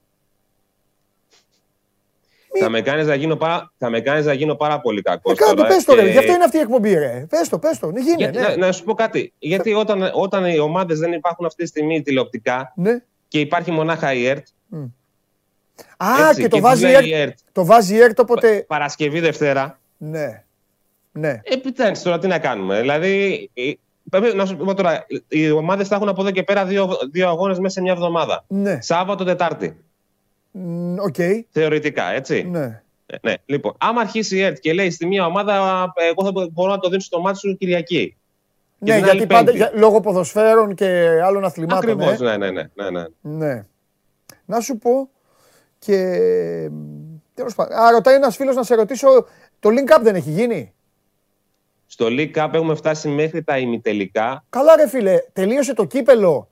[2.60, 3.72] Θα με κάνεις να, γίνω πάρα...
[3.78, 5.32] θα με κάνεις να γίνω πάρα πολύ κακός.
[5.32, 6.10] Ε, κάτω το πες το ρε.
[6.10, 7.26] Γι' αυτό είναι αυτή η εκπομπή ρε.
[7.30, 7.92] Πες το, πες το.
[7.92, 8.16] Ναι, γίνε.
[8.18, 8.48] Γιατί, Ναι.
[8.48, 9.34] να, να σου πω κάτι.
[9.40, 13.04] Γιατί όταν, όταν οι ομάδες δεν υπάρχουν αυτή τη στιγμή τηλεοπτικά ναι.
[13.28, 14.48] και υπάρχει μονάχα η ΕΡΤ.
[15.98, 17.30] Α, έτσι, και το και βάζει η δουλεύει η ΕΡΤ.
[17.30, 17.38] ΕΡΤ.
[17.52, 18.64] Το βάζει η ΕΡΤ όποτε...
[18.68, 19.80] Παρασκευή, Δευτέρα.
[19.98, 20.44] Ναι.
[21.12, 21.30] Ναι.
[21.44, 22.80] Ε, εντάξει, τώρα τι να κάνουμε.
[22.80, 23.80] Δηλαδή, ε, πρέπει
[24.36, 27.60] να σου πω τώρα, οι ομάδες θα έχουν από εδώ και πέρα δύο, δύο αγώνες
[27.60, 28.44] μέσα σε μια εβδομάδα.
[28.48, 28.82] Ναι.
[28.82, 29.78] Σάββατο, Τετάρτη.
[30.52, 31.16] Μ, Οκ.
[31.50, 32.44] Θεωρητικά, έτσι.
[32.52, 32.82] Ναι.
[33.06, 33.34] Ε, ναι.
[33.46, 35.54] Λοιπόν, άμα αρχίσει η ΕΡΤ και λέει στη μία ομάδα,
[35.96, 38.18] ε, εγώ θα μπο- μπορώ να το δίνω στο μάτι σου Κυριακή.
[38.80, 39.58] Ναι, την γιατί άλλη πάντα Πέμπτη.
[39.58, 41.90] για, λόγω ποδοσφαίρων και άλλων αθλημάτων.
[41.90, 42.24] Ακριβώς, ε.
[42.24, 43.06] ναι, ναι, ναι, ναι, ναι.
[43.22, 43.66] Ναι.
[44.46, 45.10] Να σου πω
[45.80, 45.96] και.
[47.34, 47.78] Τέλος πάντων.
[47.78, 49.08] Α, ρωτάει ένας φίλος να σε ρωτήσω.
[49.60, 50.74] Το link up δεν έχει γίνει;
[52.00, 54.44] Στο League Cup έχουμε φτάσει μέχρι τα ημιτελικά.
[54.50, 56.50] Καλά, ρε φίλε, τελείωσε το κύπελο.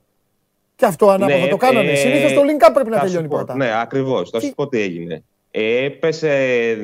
[0.75, 1.91] Και αυτό ανάποδα Ναι, το κάνανε.
[1.91, 3.55] ε, Συνήθως το link up πρέπει να Θα σου τελειώνει πω, πρώτα.
[3.55, 4.29] Ναι, ακριβώς.
[4.29, 5.23] Θα Τι- σου πω τι έγινε.
[5.51, 6.27] Ε, έπεσε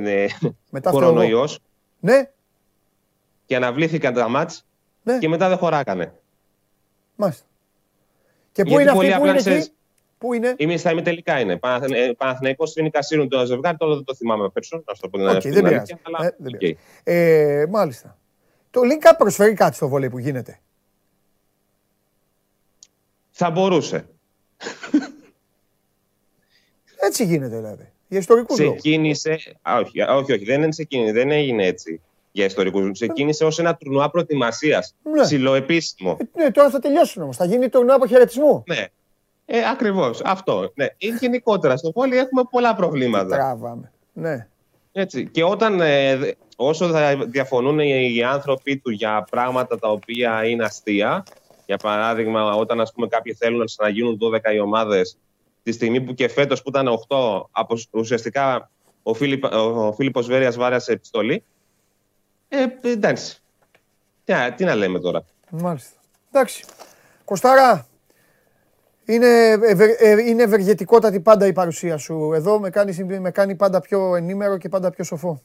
[0.01, 0.25] ναι,
[0.71, 1.59] Μετά αυτό κορονοϊός
[1.99, 2.29] Ναι,
[3.45, 4.65] και αναβλήθηκαν τα μάτς
[5.03, 6.13] ναι, και μετά δεν χωράκανε.
[7.15, 7.45] μάλιστα.
[8.51, 9.75] Και πού Γιατί είναι αυτή πολύ που απλά είναι ξέρεις- εκεί.
[10.17, 11.57] Πού είναι; Είμαι στα ημιτελικά είναι.
[11.57, 14.83] Παναθ- ε, Παναθηναϊκός είναι Κασίρουν το ζευγάρι, τώρα δεν το θυμάμαι απ' έξω.
[14.87, 15.91] Να σου το πω την Οκ, αλήθεια, δεν την πειράζει.
[15.93, 16.59] αλήθεια, αλλά Ε, δεν οκ.
[16.59, 16.77] πειράζει.
[17.03, 18.17] Ε, μάλιστα.
[18.71, 20.59] Το link up προσφέρει κάτι στο βολέι που γίνεται.
[23.31, 24.05] Θα μπορούσε.
[27.01, 27.91] Έτσι γίνεται δηλαδή.
[28.07, 28.79] Για ιστορικούς λόγους.
[28.81, 29.37] Ξεκίνησε.
[29.61, 32.91] Α, όχι, α, όχι, όχι, δεν, είναι ξεκίνησε, δεν έγινε έτσι για ιστορικούς.
[32.91, 34.95] Ξεκίνησε ως ένα τουρνουά προετοιμασίας.
[35.03, 35.21] Ναι.
[35.21, 36.17] Ψιλοεπίσημο.
[36.35, 37.37] Ε, ναι, τώρα θα τελειώσουν όμως.
[37.37, 38.63] Θα γίνει το νέο αποχαιρετισμού.
[38.67, 38.85] Ναι.
[39.45, 40.21] Ε, Ακριβώς.
[40.23, 40.71] Αυτό.
[40.75, 40.85] Ναι.
[40.97, 43.35] Ή γενικότερα στο πόλι έχουμε πολλά προβλήματα.
[43.35, 43.91] Τράβαμε.
[44.13, 44.47] Ναι.
[44.91, 45.27] Έτσι.
[45.27, 46.31] Και όταν, ε, δε-
[46.67, 51.23] όσο θα διαφωνούν οι, οι άνθρωποι του για πράγματα τα οποία είναι αστεία,
[51.65, 55.17] για παράδειγμα, όταν ας πούμε, κάποιοι θέλουν να ξαναγίνουν 12 οι ομάδες,
[55.63, 58.69] τη στιγμή που και φέτος που ήταν 8, απο- ουσιαστικά
[59.03, 61.43] ο, Φίλιπ, ο Φίλιππος Βέρειας βάρασε επιστολή.
[62.49, 63.41] Ε, εντάξει.
[64.23, 65.23] Τι, να- τι να λέμε τώρα.
[65.49, 65.99] Μάλιστα.
[66.31, 66.63] Εντάξει.
[67.25, 67.87] Κοστάρα,
[69.05, 72.31] είναι, ευε- ε, είναι ευεργετικότατη πάντα η παρουσία σου.
[72.33, 75.41] Εδώ με κάνει, με κάνει πάντα πιο ενήμερο και πάντα πιο σοφό.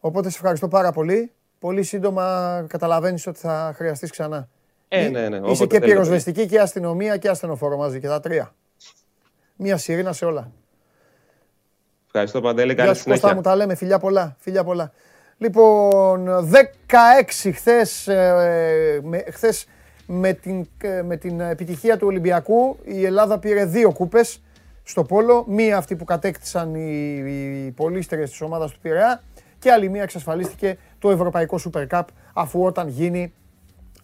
[0.00, 1.32] Οπότε σε ευχαριστώ πάρα πολύ.
[1.58, 4.48] Πολύ σύντομα καταλαβαίνεις ότι θα χρειαστείς ξανά.
[4.88, 5.36] Ε, Εί- ναι, ναι.
[5.36, 5.86] Είσαι όποτε και θέλετε.
[5.92, 8.54] πυροσβεστική και αστυνομία και ασθενοφόρο μαζί και τα τρία.
[9.56, 10.50] Μία σιρήνα σε όλα.
[12.06, 12.72] Ευχαριστώ Παντέλη.
[12.74, 13.34] Γεια Καλή σου Κώστα συνέχεια.
[13.36, 13.74] μου, τα λέμε.
[13.74, 14.36] Φιλιά πολλά.
[14.38, 14.92] Φιλιά πολλά.
[15.38, 19.66] Λοιπόν, 16 χθες, ε, με, χθες
[20.06, 24.42] με, την, ε, με την επιτυχία του Ολυμπιακού η Ελλάδα πήρε δύο κούπες
[24.82, 25.44] στο Πόλο.
[25.48, 27.14] Μία αυτή που κατέκτησαν οι,
[27.66, 29.22] οι πολίστερες της ομάδας του Πειραιά
[29.60, 32.02] και άλλη μία εξασφαλίστηκε το Ευρωπαϊκό Super Cup
[32.34, 33.32] αφού όταν γίνει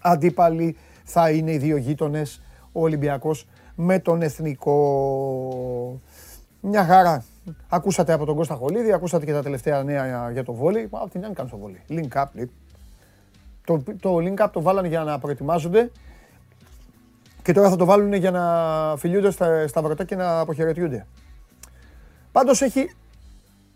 [0.00, 2.42] αντίπαλοι θα είναι οι δύο γείτονες
[2.72, 6.00] ο Ολυμπιακός με τον Εθνικό.
[6.60, 7.24] Μια χαρά.
[7.68, 10.88] Ακούσατε από τον Κώστα Χολίδη, ακούσατε και τα τελευταία νέα για το βόλι.
[10.90, 11.82] Απ' την άλλη κάνει το βόλι.
[11.88, 12.24] Link up,
[13.64, 15.90] Το, το link up το βάλανε για να προετοιμάζονται
[17.42, 18.44] και τώρα θα το βάλουν για να
[18.96, 21.06] φιλιούνται στα, στα βρωτά και να αποχαιρετιούνται.
[22.32, 22.90] Πάντως έχει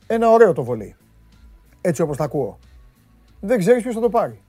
[0.07, 0.97] ένα ωραίο το βολί.
[1.81, 2.59] Έτσι όπως τα ακούω.
[3.41, 4.43] Δεν ξέρεις ποιος θα το πάρει.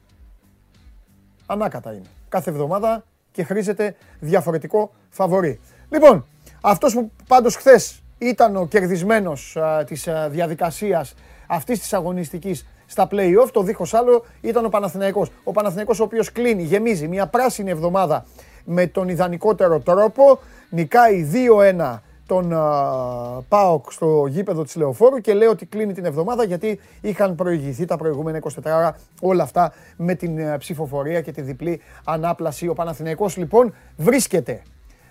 [1.46, 2.10] Ανάκατα είναι.
[2.30, 5.60] Κάθε εβδομάδα και χρήζεται διαφορετικό φαβορή.
[5.90, 6.26] Λοιπόν,
[6.62, 11.14] αυτός που πάντως χθες ήταν ο κερδισμένος α, της α, διαδικασίας
[11.48, 15.32] αυτής της αγωνιστικής στα play-off, το δίχως άλλο ήταν ο Παναθηναϊκός.
[15.44, 18.26] Ο Παναθηναϊκός ο οποίος κλείνει, γεμίζει μια πράσινη εβδομάδα
[18.66, 20.40] με τον ιδανικότερο τρόπο,
[20.70, 26.44] νικάει 2-1 τον uh, ΠΑΟΚ στο γήπεδο της Λεωφόρου και λέει ότι κλείνει την εβδομάδα
[26.44, 31.42] γιατί είχαν προηγηθεί τα προηγούμενα 24 ώρα όλα αυτά με την uh, ψηφοφορία και τη
[31.42, 32.68] διπλή ανάπλαση.
[32.68, 34.62] Ο Παναθηναϊκός λοιπόν βρίσκεται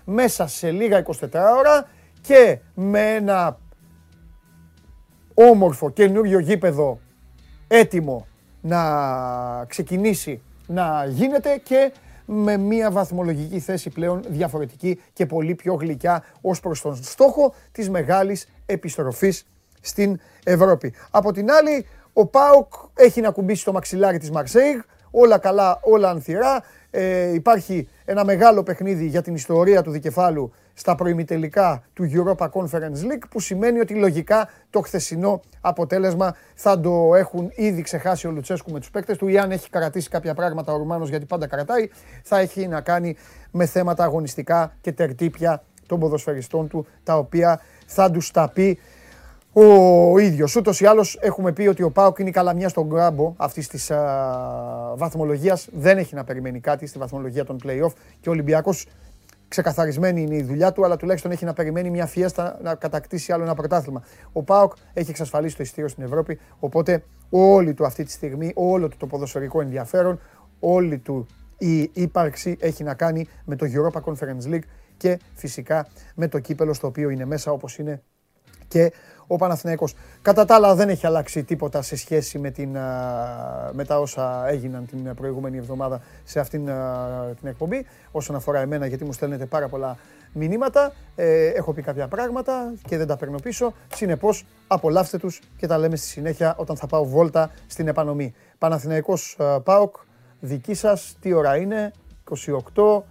[0.05, 1.11] μέσα σε λίγα 24
[1.57, 1.87] ώρα
[2.21, 3.57] και με ένα
[5.33, 6.99] όμορφο καινούριο γήπεδο
[7.67, 8.27] έτοιμο
[8.61, 8.81] να
[9.67, 11.91] ξεκινήσει να γίνεται και
[12.33, 17.89] με μια βαθμολογική θέση πλέον διαφορετική και πολύ πιο γλυκιά ως προς τον στόχο της
[17.89, 19.45] μεγάλης επιστροφής
[19.81, 20.93] στην Ευρώπη.
[21.11, 24.79] Από την άλλη, ο ΠΑΟΚ έχει να κουμπίσει το μαξιλάρι της Μαρσέιγ,
[25.11, 26.63] όλα καλά, όλα ανθυρά.
[26.89, 33.11] Ε, υπάρχει ένα μεγάλο παιχνίδι για την ιστορία του δικεφάλου στα προημιτελικά του Europa Conference
[33.11, 38.71] League που σημαίνει ότι λογικά το χθεσινό αποτέλεσμα θα το έχουν ήδη ξεχάσει ο Λουτσέσκου
[38.71, 41.89] με τους παίκτες του ή αν έχει κρατήσει κάποια πράγματα ο Ρουμάνος γιατί πάντα κρατάει
[42.23, 43.15] θα έχει να κάνει
[43.51, 48.79] με θέματα αγωνιστικά και τερτύπια των ποδοσφαιριστών του τα οποία θα τους τα πει
[49.53, 50.55] ο ίδιος.
[50.55, 53.91] Ούτως ή άλλως έχουμε πει ότι ο Πάοκ είναι η καλαμιά στον γκράμπο αυτής της
[54.95, 55.67] βαθμολογίας.
[55.71, 58.85] Δεν έχει να περιμένει κάτι στη βαθμολογία των playoff και ο Ολυμπιακός
[59.51, 63.43] ξεκαθαρισμένη είναι η δουλειά του, αλλά τουλάχιστον έχει να περιμένει μια φιέστα να κατακτήσει άλλο
[63.43, 64.03] ένα πρωτάθλημα.
[64.31, 68.87] Ο Πάοκ έχει εξασφαλίσει το ειστήριο στην Ευρώπη, οπότε όλη του αυτή τη στιγμή, όλο
[68.87, 70.19] του το ποδοσφαιρικό ενδιαφέρον,
[70.59, 71.25] όλη του
[71.57, 76.73] η ύπαρξη έχει να κάνει με το Europa Conference League και φυσικά με το κύπελο
[76.73, 78.01] στο οποίο είναι μέσα όπως είναι
[78.67, 78.91] και
[79.31, 79.95] ο Παναθηναϊκός.
[80.21, 82.69] Κατά τα άλλα δεν έχει αλλάξει τίποτα σε σχέση με, την,
[83.71, 86.65] με τα όσα έγιναν την προηγούμενη εβδομάδα σε αυτήν
[87.39, 87.85] την εκπομπή.
[88.11, 89.97] Όσον αφορά εμένα γιατί μου στέλνετε πάρα πολλά
[90.33, 90.93] μηνύματα.
[91.15, 93.73] Ε, έχω πει κάποια πράγματα και δεν τα παίρνω πίσω.
[93.93, 98.33] Συνεπώς απολαύστε τους και τα λέμε στη συνέχεια όταν θα πάω βόλτα στην επανομή.
[98.57, 99.95] Παναθηναϊκός ΠΑΟΚ,
[100.39, 101.91] δική σας, τι ώρα είναι,
[102.75, 103.03] 28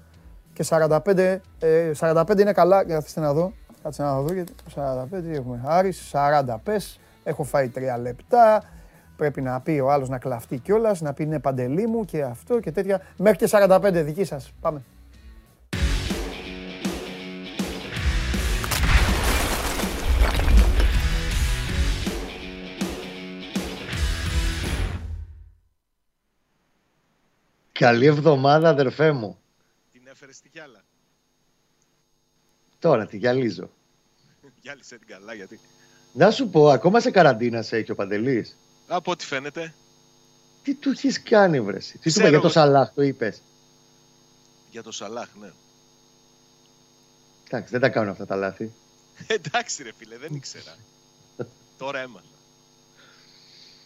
[0.53, 3.53] και 45, 45 ε, είναι καλά, καθίστε να δω,
[3.83, 5.61] Κάτσε να δω γιατί 45 έχουμε.
[5.65, 7.01] Άρης, 40 πες.
[7.25, 8.63] Έχω φάει 3 λεπτά.
[9.17, 12.61] Πρέπει να πει ο άλλος να κλαφτεί κιόλας, να πει ναι παντελή μου και αυτό
[12.61, 13.01] και τέτοια.
[13.17, 14.53] Μέχρι και 45 δική σας.
[14.61, 14.83] Πάμε.
[27.73, 29.39] Καλή εβδομάδα αδερφέ μου.
[29.93, 30.80] Την έφερες στη γυάλα.
[32.81, 33.71] Τώρα τη γυαλίζω.
[34.61, 35.61] Γυάλισε την καλά γιατί.
[36.13, 38.57] Να σου πω, ακόμα σε καραντίνα σε έχει ο Παντελής.
[38.87, 39.75] Από ό,τι φαίνεται.
[40.63, 41.99] Τι του έχεις κάνει, βρεση.
[41.99, 43.43] Τι του είπε για το Σαλάχ, το είπες.
[44.71, 45.51] Για το Σαλάχ, ναι.
[47.49, 48.73] Εντάξει, δεν τα κάνω αυτά τα λάθη.
[49.27, 50.77] Εντάξει, ρε φίλε, δεν ήξερα.
[51.79, 52.27] Τώρα έμαθα.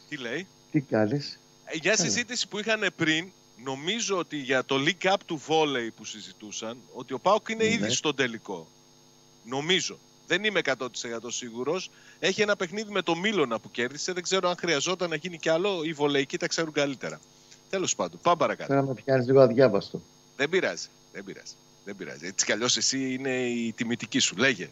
[0.08, 3.30] Τι λέει; Τι κάνεις; Ε, για συζήτηση που είχαν πριν,
[3.64, 7.70] νομίζω ότι για το link up του volley που συζητούσαν, ότι ο Πάουκ είναι ναι.
[7.70, 8.68] ήδη στον τελικό.
[9.44, 9.98] Νομίζω.
[10.26, 10.86] Δεν είμαι 100%
[11.26, 11.90] σίγουρος.
[12.18, 14.12] Έχει ένα παιχνίδι με το Μίλωνα που κέρδισε.
[14.12, 15.84] Δεν ξέρω αν χρειαζόταν να γίνει κι άλλο.
[15.84, 17.20] Οι βολεϊκοί τα ξέρουν καλύτερα.
[17.70, 18.72] Τέλος πάντων, πάμε παρακάτω.
[18.72, 20.00] Θέλω να με πιάνεις λίγο αδιάβαστο.
[20.36, 20.88] Δεν πειράζει.
[21.12, 21.54] Δεν πειράζει.
[21.84, 22.26] Δεν πειράζει.
[22.26, 24.36] Έτσι κι αλλιώς εσύ είναι η τιμητική σου.
[24.36, 24.70] Λέγε.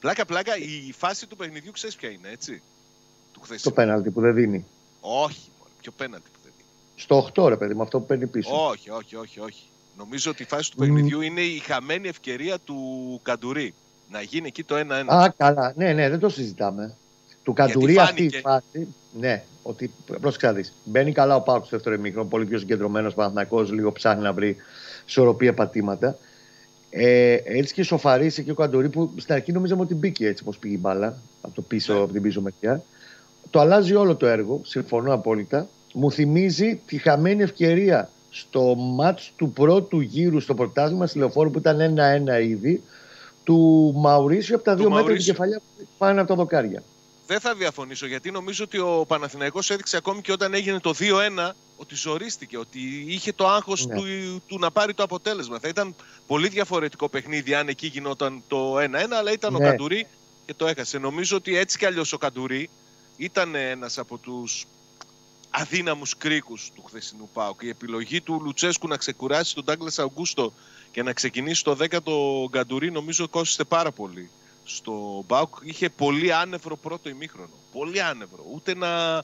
[0.00, 2.62] Πλάκα, πλάκα, η φάση του παιχνιδιού ξέρεις ποια είναι, έτσι;
[3.32, 4.66] Του Το πέναλτι που δεν δίνει.
[5.00, 5.70] Όχι, μόνο.
[5.80, 6.68] Ποιο πέναλτι που δεν δίνει.
[6.96, 8.66] Στο 8, ρε παιδί, με αυτό που παίρνει πίσω.
[8.68, 9.40] Όχι, όχι, όχι.
[9.40, 9.62] όχι.
[10.00, 12.76] Νομίζω ότι η φάση του παιχνιδιού είναι η χαμένη ευκαιρία του
[13.22, 13.74] Καντουρί
[14.10, 14.80] να γίνει εκεί το 1-1.
[15.06, 15.72] Α, καλά.
[15.76, 16.96] Ναι, ναι, δεν το συζητάμε.
[17.42, 18.94] Του Καντουρί αυτή η φάση.
[19.18, 20.72] Ναι, ότι πρόσεξα δεις.
[20.84, 24.56] Μπαίνει καλά ο Πάουκ στο δεύτερο ημίχρονο, πολύ πιο συγκεντρωμένος Παναθυνακό, λίγο ψάχνει να βρει
[25.06, 26.18] ισορροπία πατήματα.
[26.90, 30.58] Ε, έτσι και σοφαρίσει και ο Καντουρί που στην αρχή νομίζαμε ότι μπήκε έτσι όπως
[30.58, 32.00] πήγε η μπάλα από, το πίσω, ναι.
[32.00, 32.82] από την πίσω μεριά.
[33.50, 35.68] το αλλάζει όλο το έργο, συμφωνώ απόλυτα.
[35.92, 41.58] Μου θυμίζει τη χαμένη ευκαιρία στο μάτς του πρώτου γύρου στο πρωτάθλημα στη λεωφόρο που
[41.58, 41.94] ήταν
[42.38, 42.82] 1-1 ήδη
[43.44, 46.82] του Μαουρίσιο από τα δύο μέτρα του κεφαλιά που πάνε από τα δοκάρια.
[47.26, 51.50] Δεν θα διαφωνήσω γιατί νομίζω ότι ο Παναθηναϊκός έδειξε ακόμη και όταν έγινε το 2-1
[51.76, 53.94] ότι ζορίστηκε, ότι είχε το άγχος ναι.
[53.94, 54.02] του,
[54.46, 55.58] του να πάρει το αποτέλεσμα.
[55.58, 55.94] Θα ήταν
[56.26, 58.80] πολύ διαφορετικό παιχνίδι αν εκεί γινόταν το 1-1,
[59.18, 59.58] αλλά ήταν ναι.
[59.58, 60.06] ο Καντουρί
[60.46, 60.98] και το έχασε.
[60.98, 62.70] Νομίζω ότι έτσι κι αλλιώς ο Καντουρί
[63.16, 64.66] ήταν ένας από τους
[65.50, 67.62] αδύναμους κρίκους του χθεσινού ΠΑΟΚ.
[67.62, 70.52] Η επιλογή του Λουτσέσκου να ξεκουράσει τον Ντάγκλας Αγκούστο
[70.90, 74.30] και να ξεκινήσει το 10ο Γκαντουρί νομίζω κόστησε πάρα πολύ
[74.64, 75.54] στο ΠΑΟΚ.
[75.62, 77.50] Είχε πολύ άνευρο πρώτο ημίχρονο.
[77.72, 78.44] Πολύ άνευρο.
[78.52, 79.22] Ούτε να,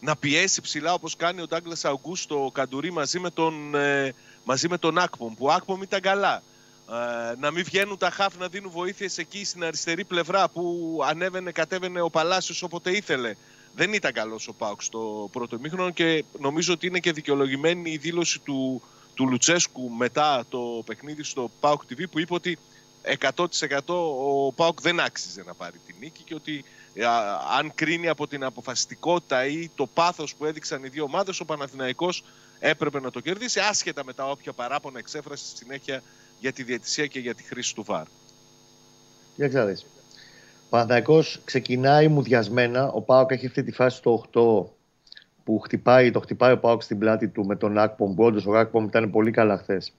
[0.00, 4.68] να πιέσει ψηλά όπως κάνει ο Ντάγκλας Αγκούστο ο Καντουρί μαζί με τον, ε, μαζί
[4.68, 6.42] με τον Άκπομ που ο Άκπομ ήταν καλά.
[6.90, 11.52] Ε, να μην βγαίνουν τα χάφ να δίνουν βοήθειες εκεί στην αριστερή πλευρά που ανέβαινε,
[11.52, 13.34] κατέβαινε ο Παλάσιος όποτε ήθελε
[13.74, 17.96] δεν ήταν καλός ο Πάουκ στο πρώτο μήχρονο και νομίζω ότι είναι και δικαιολογημένη η
[17.96, 18.82] δήλωση του,
[19.14, 22.58] του Λουτσέσκου μετά το παιχνίδι στο Πάουκ TV που είπε ότι
[23.34, 23.46] 100%
[23.86, 26.64] ο Πάουκ δεν άξιζε να πάρει την νίκη και ότι
[27.58, 32.24] αν κρίνει από την αποφασιστικότητα ή το πάθος που έδειξαν οι δύο ομάδες ο Παναθηναϊκός
[32.58, 36.02] έπρεπε να το κερδίσει άσχετα με τα όποια παράπονα εξέφρασε στη συνέχεια
[36.40, 38.06] για τη διαιτησία και για τη χρήση του ΒΑΡ.
[39.36, 39.48] Για
[40.72, 42.88] Παναθηναϊκός ξεκινάει μουδιασμένα.
[42.88, 44.72] Ο Πάοκ έχει αυτή τη φάση στο 8
[45.44, 48.14] που χτυπάει, το χτυπάει ο Πάοκ στην πλάτη του με τον Άκπομ.
[48.14, 49.92] Που όντως ο Άκπομ ήταν πολύ καλά χθες.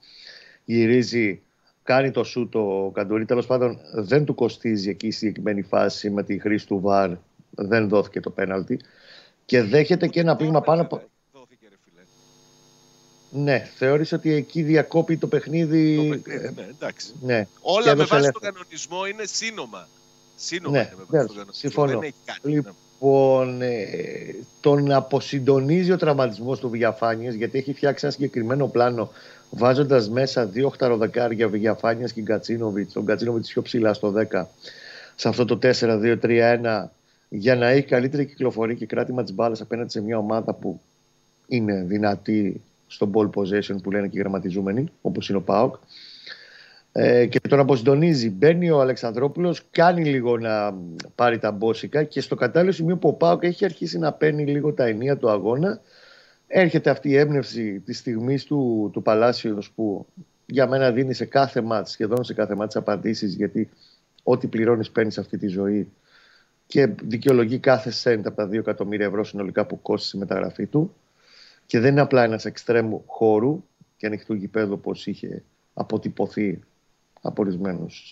[0.64, 1.42] Γυρίζει,
[1.82, 3.24] κάνει το σου το Καντουρί.
[3.24, 7.10] Τέλος πάντων δεν του κοστίζει εκεί η συγκεκριμένη φάση με τη χρήση του ΒΑΡ.
[7.50, 8.80] Δεν δόθηκε το πέναλτι.
[9.44, 11.02] Και δέχεται και ένα πήγμα πάνω από.
[13.30, 15.96] Ναι, θεώρησε ότι εκεί διακόπει το παιχνίδι.
[15.96, 17.12] Το παιχνίδι, ναι, εντάξει.
[17.20, 17.46] Ναι.
[17.60, 19.88] Όλα με βάση τον κανονισμό είναι σύνομα.
[20.36, 21.98] Σύνομα ναι, είναι συμφωνώ.
[21.98, 23.86] Δεν Λοιπόν, ε,
[24.60, 29.10] τον αποσυντονίζει ο τραυματισμός του Βιαφάνεια γιατί έχει φτιάξει ένα συγκεκριμένο πλάνο
[29.50, 32.92] βάζοντας μέσα δύο οχταροδεκάρια Βιαφάνεια και Γκατσίνοβιτς.
[32.92, 34.44] Τον Γκατσίνοβιτς πιο ψηλά στο 10
[35.14, 36.84] σε αυτό το 4-2-3-1
[37.28, 40.80] για να έχει καλύτερη κυκλοφορία και κράτημα της μπάλας απέναντι σε μια ομάδα που
[41.46, 45.74] είναι δυνατή στο ball possession που λένε και οι γραμματιζούμενοι, όπως είναι ο Πάοκ
[46.96, 48.30] ε, και τον αποσυντονίζει.
[48.30, 50.74] Μπαίνει ο Αλεξανδρόπουλος, κάνει λίγο να
[51.14, 54.72] πάρει τα μπόσικα και στο κατάλληλο σημείο που ο Πάοκ έχει αρχίσει να παίρνει λίγο
[54.72, 55.80] τα ενία του αγώνα.
[56.46, 60.06] Έρχεται αυτή η έμπνευση της στιγμής του, του Παλάσιος που
[60.46, 63.70] για μένα δίνει σε κάθε μάτς, σχεδόν σε κάθε μάτς απαντήσεις γιατί
[64.22, 65.92] ό,τι πληρώνεις παίρνεις αυτή τη ζωή
[66.66, 70.94] και δικαιολογεί κάθε σέντ από τα 2 εκατομμύρια ευρώ συνολικά που κόστησε η μεταγραφή του.
[71.66, 73.64] Και δεν είναι απλά ένας εξτρέμου χώρου
[73.96, 75.42] και ανοιχτού γηπέδου όπως είχε
[75.74, 76.60] αποτυπωθεί
[77.26, 77.44] από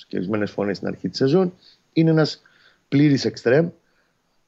[0.08, 1.52] και ορισμένε φωνές στην αρχή της σεζόν.
[1.92, 2.42] Είναι ένας
[2.88, 3.68] πλήρης εξτρέμ.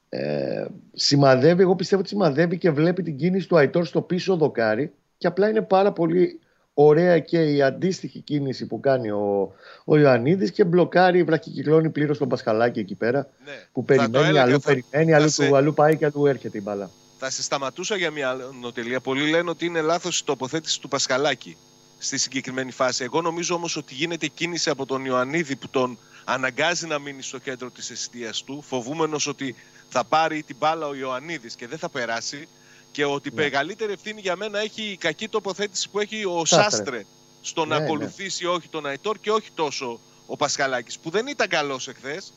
[0.09, 4.92] Ε, σημαδεύει, εγώ πιστεύω ότι σημαδεύει και βλέπει την κίνηση του Αϊτόρ στο πίσω δοκάρι
[5.18, 6.38] και απλά είναι πάρα πολύ
[6.74, 12.29] ωραία και η αντίστοιχη κίνηση που κάνει ο, ο Ιωαννίδης και μπλοκάρει, βραχικυκλώνει πλήρως τον
[12.29, 13.53] Πασχαλάκη εκεί πέρα ναι.
[13.72, 14.72] που περιμένει, αλλού θα...
[14.72, 15.50] περιμένει, αλλού, σε...
[15.55, 16.90] αλλού πάει και αλλού έρχεται η μπάλα.
[17.18, 19.00] Θα σε σταματούσα για μια νοτελεία.
[19.00, 21.57] Πολλοί λένε ότι είναι λάθος η τοποθέτηση του Πασχαλάκη
[22.04, 23.04] στη συγκεκριμένη φάση.
[23.04, 27.38] Εγώ νομίζω όμως ότι γίνεται κίνηση από τον Ιωαννίδη που τον αναγκάζει να μείνει στο
[27.38, 29.54] κέντρο της εστίας του, φοβούμενος ότι
[29.88, 32.48] θα πάρει την μπάλα ο Ιωαννίδης και δεν θα περάσει
[32.92, 33.42] και ότι ναι.
[33.42, 37.04] μεγαλύτερη ευθύνη για μένα έχει η κακή τοποθέτηση που έχει ο Σάστρε
[37.40, 37.84] στο να ναι, ναι.
[37.84, 42.32] ακολουθήσει όχι τον Αϊτόρ και όχι τόσο ο Πασχαλάκης που δεν ήταν καλός εχθές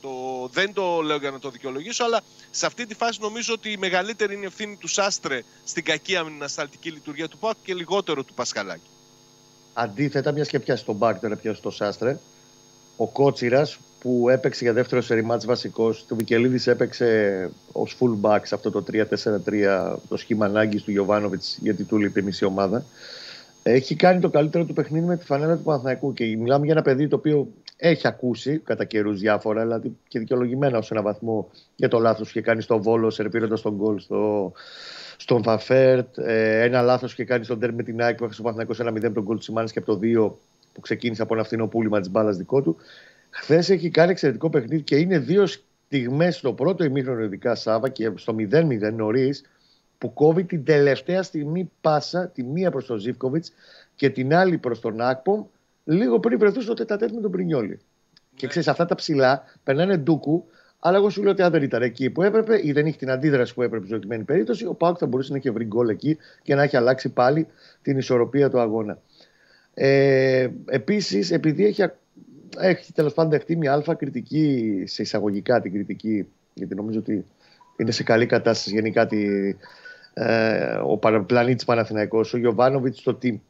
[0.00, 3.70] το, δεν το λέω για να το δικαιολογήσω, αλλά σε αυτή τη φάση νομίζω ότι
[3.70, 8.24] η μεγαλύτερη είναι η ευθύνη του Σάστρε στην κακή αμυνασταλτική λειτουργία του ΠΑΚ και λιγότερο
[8.24, 8.90] του Πασχαλάκη.
[9.78, 12.18] Αντίθετα, μια και πιάσει τον Μπάκ, τώρα πιάσει το Σάστρε.
[12.96, 18.70] Ο Κότσιρας που έπαιξε για δεύτερο σερημάτ βασικός, το Βικελίδη έπαιξε ως fullback σε αυτό
[18.70, 22.84] το 3-4-3, το σχήμα ανάγκης του Γιωβάνοβιτς, γιατί του λείπει μισή ομάδα.
[23.62, 26.82] Έχει κάνει το καλύτερο του παιχνίδι με τη φανέλα του Παναθηναϊκού και μιλάμε για ένα
[26.82, 31.88] παιδί το οποίο έχει ακούσει κατά καιρούς διάφορα, αλλά και δικαιολογημένα ως ένα βαθμό για
[31.88, 34.52] το λάθος που είχε κάνει στο Βόλο, σερπίροντα τον γκολ στο,
[35.26, 36.18] στον Φαφέρτ.
[36.18, 38.90] Ε, ένα λάθος και κάνει στον τέρμι με την ΑΕΚ που έφτασε ο Παναθηναϊκός ένα
[38.90, 40.32] 0 τον γκολ της και από το 2
[40.72, 42.76] που ξεκίνησε από ένα φθηνό πούλημα της μπάλας δικό του.
[43.30, 48.12] Χθες έχει κάνει εξαιρετικό παιχνίδι και είναι δύο στιγμές στο πρώτο ημίχρονο, ειδικά Σάβα και
[48.14, 49.44] στο 0-0 νωρίς,
[49.98, 53.52] που κόβει την τελευταία στιγμή πάσα, τη μία προς τον Ζήφκοβιτς
[53.94, 55.44] και την άλλη προς τον Άκπομ,
[55.84, 57.68] λίγο πριν βρεθούν στο τετατέτ με τον Πρινιόλη.
[57.68, 57.76] Ναι.
[58.34, 60.44] Και ξέρεις, αυτά τα ψηλά περνάνε ντούκου
[60.86, 63.10] αλλά εγώ σου λέω ότι αν δεν ήταν εκεί που έπρεπε ή δεν είχε την
[63.10, 66.18] αντίδραση που έπρεπε στην προκειμένη περίπτωση, ο Πάουκ θα μπορούσε να έχει βρει γκολ εκεί
[66.42, 67.46] και να έχει αλλάξει πάλι
[67.82, 68.98] την ισορροπία του αγώνα.
[69.74, 71.82] Ε, Επίσης, επειδή έχει,
[72.58, 77.24] έχει τέλος πάντων δεχτεί μια αλφα κριτική, σε εισαγωγικά την κριτική, γιατί νομίζω ότι
[77.76, 79.26] είναι σε καλή κατάσταση γενικά τη,
[80.14, 82.34] ε, ο πλανήτης Παναθηναϊκός.
[82.34, 83.42] Ο Γιωβάνοβιτς το ότι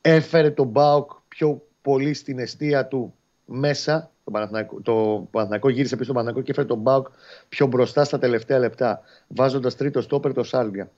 [0.00, 4.10] έφερε τον Μπάουκ πιο πολύ στην αιστεία του μέσα.
[4.30, 7.06] Το Παναθηναϊκό, το Παναθηναϊκό γύρισε πίσω στο Παναθηναϊκό και έφερε τον Μπάουκ
[7.48, 10.90] πιο μπροστά στα τελευταία λεπτά, βάζοντας τρίτο στόπερ το Σάλβια.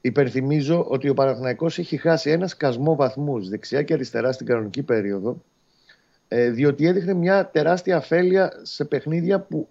[0.00, 5.42] Υπενθυμίζω ότι ο Παναθηναϊκός έχει χάσει ένα σκασμό βαθμούς δεξιά και αριστερά στην κανονική περίοδο,
[6.28, 9.68] ε, διότι έδειχνε μια τεράστια αφέλεια σε παιχνίδια που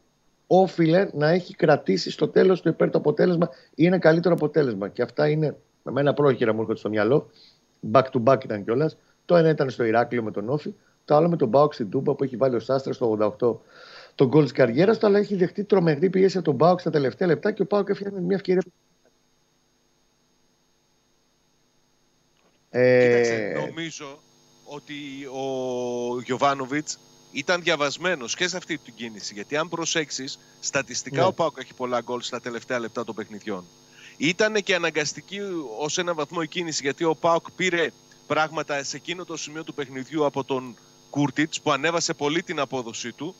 [0.47, 4.87] όφιλε να έχει κρατήσει στο τέλος του υπέρ το αποτέλεσμα ή ένα καλύτερο αποτέλεσμα.
[4.87, 7.29] Και αυτά είναι με μένα πρόχειρα μου έρχονται στο μυαλό.
[7.91, 8.97] Back to back ήταν κιόλας.
[9.25, 10.73] Το ένα ήταν στο Ηράκλειο με τον Όφη,
[11.07, 13.55] το άλλο με τον Μπάουκ στην Τούμπα που έχει βάλει ο Σάστρα στο 88
[14.15, 17.27] τον γκολ της καριέρας του, αλλά έχει δεχτεί τρομερή πίεση από τον Μπάουκ στα τελευταία
[17.27, 18.61] λεπτά και ο Μπάουκ έφτιανε μια ευκαιρία.
[22.69, 23.65] Ε...
[23.65, 24.19] νομίζω
[24.65, 26.99] ότι ο Γιωβάνοβιτς
[27.31, 29.33] ήταν διαβασμένος και σε αυτή την κίνηση.
[29.33, 31.27] Γιατί αν προσέξεις, στατιστικά ναι.
[31.27, 33.63] ο Πάουκ έχει πολλά γκολ στα τελευταία λεπτά των παιχνιδιών.
[34.17, 35.39] Ήταν και αναγκαστική
[35.79, 37.89] ως ένα βαθμό η κίνηση γιατί ο Πάουκ πήρε
[38.27, 40.75] πράγματα σε εκείνο το σημείο του παιχνιδιού από τον
[41.09, 43.35] Κούρτιτς που ανέβασε πολύ την απόδοσή του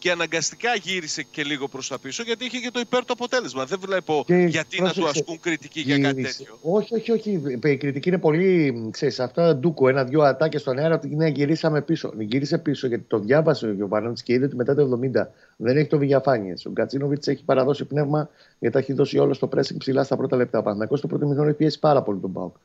[0.00, 3.64] και αναγκαστικά γύρισε και λίγο προς τα πίσω γιατί είχε και το υπέρ το αποτέλεσμα.
[3.64, 6.58] Δεν βλέπω και γιατί πρόσεξε, να του ασκούν κριτική για κάτι τέτοιο.
[6.62, 7.58] Όχι, όχι, όχι.
[7.62, 8.88] Η κριτική είναι πολύ.
[8.90, 12.12] Ξέρεις, αυτό ντούκο, ένα-δυο ατάκια στον αέρα ότι ναι, γυρίσαμε πίσω.
[12.18, 15.88] Γύρισε πίσω γιατί το διάβασε ο Γιωβάνοβιτς και είδε ότι μετά το 70 δεν έχει
[15.88, 16.54] το Βηγιαφάνιε.
[16.66, 20.58] Ο Γκατσίνοβιτς έχει παραδώσει πνεύμα γιατί έχει δώσει όλο το pressing ψηλά στα πρώτα λεπτά.
[20.58, 22.56] Ο Παναγό στο πρώτο μηχρόνο έχει πιέσει πάρα πολύ τον Πάουκ.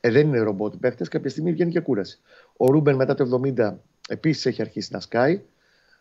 [0.00, 2.18] Ε, δεν είναι ρομπότ παίχτες, κάποια στιγμή βγαίνει και κούραση.
[2.56, 3.74] Ο Ρούμπεν μετά το 70
[4.08, 5.42] επίσης έχει αρχίσει να σκάει.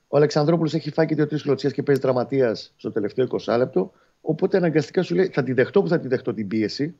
[0.07, 3.91] Ο Αλεξανδρόπουλος έχει φάει και δύο-τρεις κλωτσιές και παίζει δραματία στο τελευταίο 20 λεπτό.
[4.21, 6.95] Οπότε αναγκαστικά σου λέει: Θα τη δεχτώ που θα τη δεχτώ την πίεση.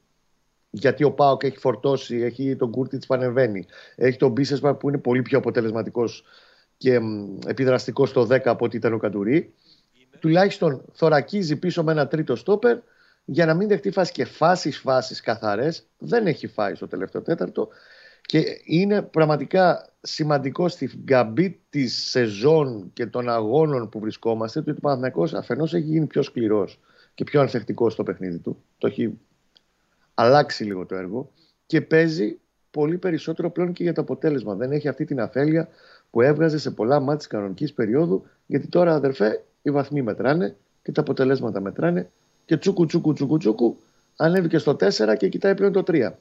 [0.70, 4.98] Γιατί ο Πάοκ έχει φορτώσει, έχει τον Κούρτιτς που ανεβαίνει, έχει τον Μπίσεσμα που είναι
[4.98, 6.24] πολύ πιο αποτελεσματικός
[6.78, 7.00] και
[7.48, 9.54] επιδραστικός στο 10 από ό,τι ήταν ο Καντουρί.
[10.20, 12.78] Τουλάχιστον θωρακίζει πίσω με ένα τρίτο στόπερ
[13.26, 15.88] για να μην δεχτεί φάση και φάσεις φάσεις καθαρές.
[15.98, 17.70] Δεν έχει φάει στο τελευταίο τέταρτο.
[18.22, 24.76] Και είναι πραγματικά σημαντικό στην γκαμπή της σεζόν και των αγώνων που βρισκόμαστε ότι ο
[24.82, 26.80] Παναθηναϊκός αφενός έχει γίνει πιο σκληρός
[27.14, 28.64] και πιο ανθεκτικός στο παιχνίδι του.
[28.78, 29.20] Το έχει
[30.14, 31.32] αλλάξει λίγο το έργο
[31.66, 32.40] και παίζει
[32.72, 34.56] πολύ περισσότερο πλέον και για το αποτέλεσμα.
[34.56, 35.68] Δεν έχει αυτή την αφέλεια
[36.10, 40.92] που έβγαζε σε πολλά μάτια τη κανονικής περίοδου, γιατί τώρα αδερφέ οι βαθμοί μετράνε και
[40.92, 42.10] τα αποτελέσματα μετράνε
[42.46, 43.80] και τσούκου τσούκου τσούκου τσούκου
[44.16, 46.12] ανέβηκε στο 4 και κοιτάει πλέον το 3.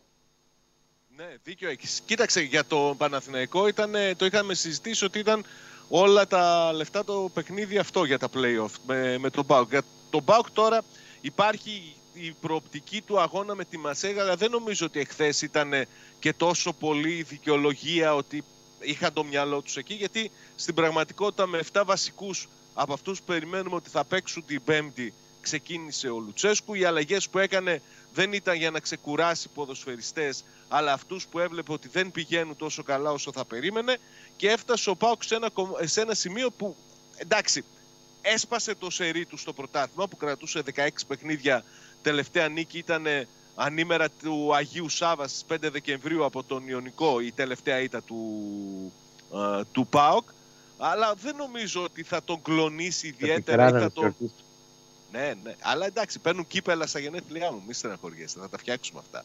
[1.16, 2.00] Ναι, δίκιο έχεις.
[2.06, 5.44] Κοίταξε, για το Παναθηναϊκό ήταν, το είχαμε συζητήσει ότι ήταν
[5.88, 9.70] όλα τα λεφτά το παιχνίδι αυτό για τα playoff με, με τον Μπάουκ.
[9.70, 10.82] Για τον Μπάουκ τώρα
[11.20, 15.72] υπάρχει η προοπτική του αγώνα με τη Μασέγα, αλλά δεν νομίζω ότι εχθές ήταν
[16.18, 18.44] και τόσο πολύ δικαιολογία ότι
[18.80, 23.74] είχαν το μυαλό τους εκεί, γιατί στην πραγματικότητα με 7 βασικούς από αυτούς που περιμένουμε
[23.74, 25.12] ότι θα παίξουν την Πέμπτη
[25.44, 26.74] ξεκίνησε ο Λουτσέσκου.
[26.74, 27.82] Οι αλλαγές που έκανε
[28.14, 33.10] δεν ήταν για να ξεκουράσει ποδοσφαιριστές, αλλά αυτούς που έβλεπε ότι δεν πηγαίνουν τόσο καλά
[33.10, 33.98] όσο θα περίμενε
[34.36, 36.76] και έφτασε ο Πάουκ σε ένα, σε ένα σημείο που
[37.16, 37.64] εντάξει,
[38.22, 41.64] έσπασε το σερί του στο πρωτάθλημα που κρατούσε 16 παιχνίδια.
[42.02, 43.06] Τελευταία νίκη ήταν
[43.54, 48.92] ανήμερα του Αγίου Σάβα στις 5 Δεκεμβρίου από τον Ιωνικό, η τελευταία ήττα του,
[49.72, 50.28] του ΠΑΟΚ.
[50.78, 53.70] Αλλά δεν νομίζω ότι θα τον κλονίσει ιδιαίτερα.
[53.70, 54.16] Θα τον...
[55.14, 55.54] Ναι, ναι.
[55.60, 57.62] Αλλά εντάξει, παίρνουν κύπελα στα γενέθλιά μου.
[57.66, 59.24] Μη στεναχωριέστε, θα τα φτιάξουμε αυτά.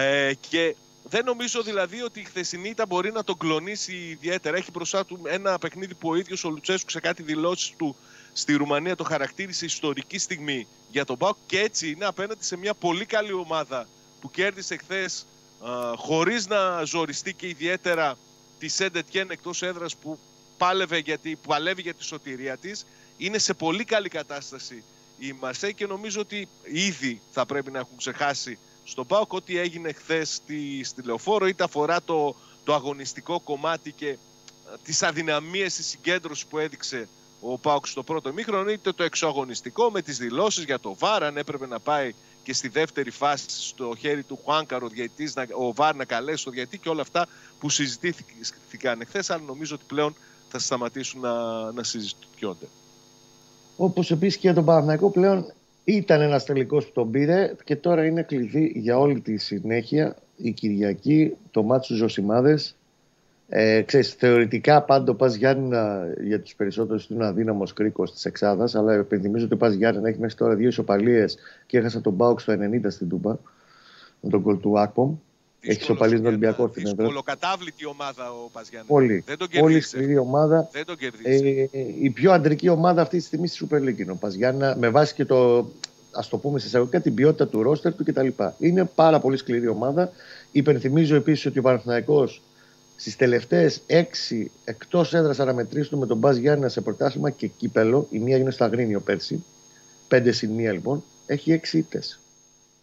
[0.00, 4.56] Ε, και δεν νομίζω δηλαδή ότι η χθεσινή ήταν μπορεί να τον κλονίσει ιδιαίτερα.
[4.56, 7.96] Έχει μπροστά του ένα παιχνίδι που ο ίδιος ο Λουτσέσκου σε κάτι δηλώσεις του
[8.32, 12.74] στη Ρουμανία το χαρακτήρισε ιστορική στιγμή για τον Μπάουκ και έτσι είναι απέναντι σε μια
[12.74, 13.86] πολύ καλή ομάδα
[14.20, 15.26] που κέρδισε χθες
[15.96, 18.18] χωρίς να ζοριστεί και ιδιαίτερα
[18.58, 20.18] τη Σέντετιέν εκτός έδρας που
[20.58, 22.86] πάλευε γιατί, παλεύει για τη σωτηρία της.
[23.16, 24.82] Είναι σε πολύ καλή κατάσταση
[25.20, 29.92] η Μαρσέη και νομίζω ότι ήδη θα πρέπει να έχουν ξεχάσει στον ΠΑΟΚ ό,τι έγινε
[29.92, 34.16] χθες στη, στη Λεωφόρο είτε αφορά το, το αγωνιστικό κομμάτι και
[34.84, 37.08] τις αδυναμίες της συγκέντρωσης που έδειξε
[37.40, 41.36] ο Πάουκ στο πρώτο ημίχρονο, είτε το εξωαγωνιστικό με τις δηλώσεις για το ΒΑΡ, αν
[41.36, 44.88] έπρεπε να πάει και στη δεύτερη φάση στο χέρι του Χουάνκαρο
[45.54, 47.26] ο, ο ΒΑΡ να καλέσει το διαιτή και όλα αυτά
[47.58, 50.14] που συζητήθηκαν εχθέ, αλλά νομίζω ότι πλέον
[50.48, 52.68] θα σταματήσουν να, να συζητιόνται.
[53.82, 55.52] Όπως επίσης και για τον Παναθηναϊκό πλέον
[55.84, 60.50] ήταν ένας τελικός που τον πήρε και τώρα είναι κλειδί για όλη τη συνέχεια η
[60.50, 62.76] Κυριακή, το μάτσο του Ζωσιμάδες.
[63.48, 68.92] Ε, ξέρεις, θεωρητικά πάντο Πας Γιάννηνα για τους περισσότερους είναι αδύναμος κρίκος της Εξάδας αλλά
[68.92, 72.52] επενδυμίζω ότι ο Πας Γιάννηνα έχει μέχρι τώρα δύο ισοπαλίες και έχασε τον Μπάουξ στο
[72.52, 73.36] 90 στην Τούμπα
[74.20, 75.14] με τον κολ του Άκπομ.
[75.60, 77.08] Έχει σοπαλίσει τον Ολυμπιακός στην Ελλάδα.
[77.08, 78.86] Ολοκατάβλητη ομάδα ο Παζιάννη.
[78.88, 79.22] Πολύ.
[79.26, 80.68] Δεν τον Πολύ σκληρή ομάδα.
[80.72, 81.66] Δεν τον ε,
[82.00, 84.76] η πιο αντρική ομάδα αυτή τη στιγμή στη Super League είναι ο Παζιάννα.
[84.78, 85.68] Με βάση και το,
[86.12, 88.28] ας το πούμε σε εισαγωγικά, την ποιότητα του ρόστερ του κτλ.
[88.58, 90.12] Είναι πάρα πολύ σκληρή ομάδα.
[90.52, 92.42] Υπενθυμίζω επίσης ότι ο Παναθηναϊκός
[92.96, 98.18] στις τελευταίες έξι εκτός έδρας αναμετρήσεων με τον Μπα Γιάννη σε πρωτάθλημα και κύπελο, η
[98.18, 99.44] μία έγινε στο Αγρίνιο πέρσι,
[100.08, 102.20] πέντε συν μία λοιπόν, έχει έξι ήττες.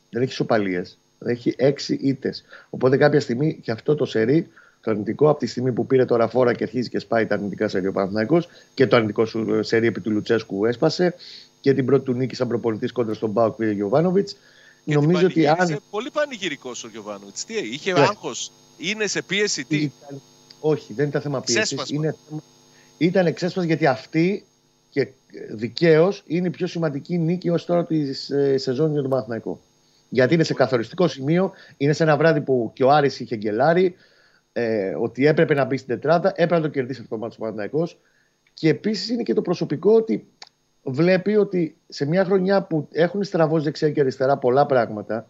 [0.09, 0.97] Δεν έχει σοπαλίες.
[1.26, 2.43] Έχει έξι ήττες.
[2.70, 4.47] Οπότε κάποια στιγμή και αυτό το σερί,
[4.82, 7.68] το αρνητικό, από τη στιγμή που πήρε τώρα φόρα και αρχίζει και σπάει τα αρνητικά
[7.68, 11.15] σερί ο Παναθηναϊκός και το αρνητικό σου σερί επί του Λουτσέσκου έσπασε
[11.61, 14.36] και την πρώτη του νίκη σαν προπονητής κόντρα στον Μπάουκ πήρε ο Γιωβάνοβιτς.
[14.84, 15.80] Νομίζω ότι αν.
[15.89, 17.45] Πολύ πανηγυρικός ο Γιωβάνοβιτς.
[17.45, 17.95] Τι είχε yeah.
[17.95, 18.01] Ναι.
[18.01, 20.22] άγχος, είναι σε πίεση, τι; Ήταν...
[20.59, 21.89] Όχι, δεν ήταν θέμα πίεσης.
[21.89, 22.15] Είναι...
[22.97, 24.43] Ήταν εξέσπαση γιατί αυτή
[24.89, 25.07] και
[25.51, 29.59] δικαίως είναι η πιο σημαντική νίκη ως τώρα της ε, σεζόν για τον Παναθηναϊκό.
[30.09, 33.95] Γιατί είναι σε καθοριστικό σημείο, είναι σε ένα βράδυ που και ο Άρης είχε γκελάρει,
[34.53, 37.39] ε, ότι έπρεπε να μπει στην τετράδα, έπρεπε να το κερδίσει αυτό το μάτι ο
[37.39, 37.99] Παναθηναϊκός.
[38.53, 40.27] Και επίσης είναι και το προσωπικό ότι
[40.83, 45.27] βλέπει ότι σε μια χρονιά που έχουν στραβώσει δεξιά και αριστερά πολλά πράγματα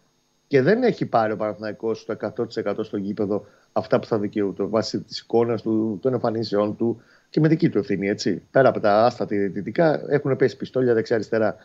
[0.47, 2.15] και δεν έχει πάρει ο Παναθηναϊκός στο
[2.63, 7.39] 100% στο γήπεδο αυτά που θα δικαιούται βάσει της εικόνας του, των εμφανίσεών του και
[7.39, 8.07] με δική του ευθύνη.
[8.07, 8.41] Έτσι.
[8.51, 11.55] Πέρα από τα άστα δυτικά έχουν πέσει πιστόλια δεξιά-αριστερά.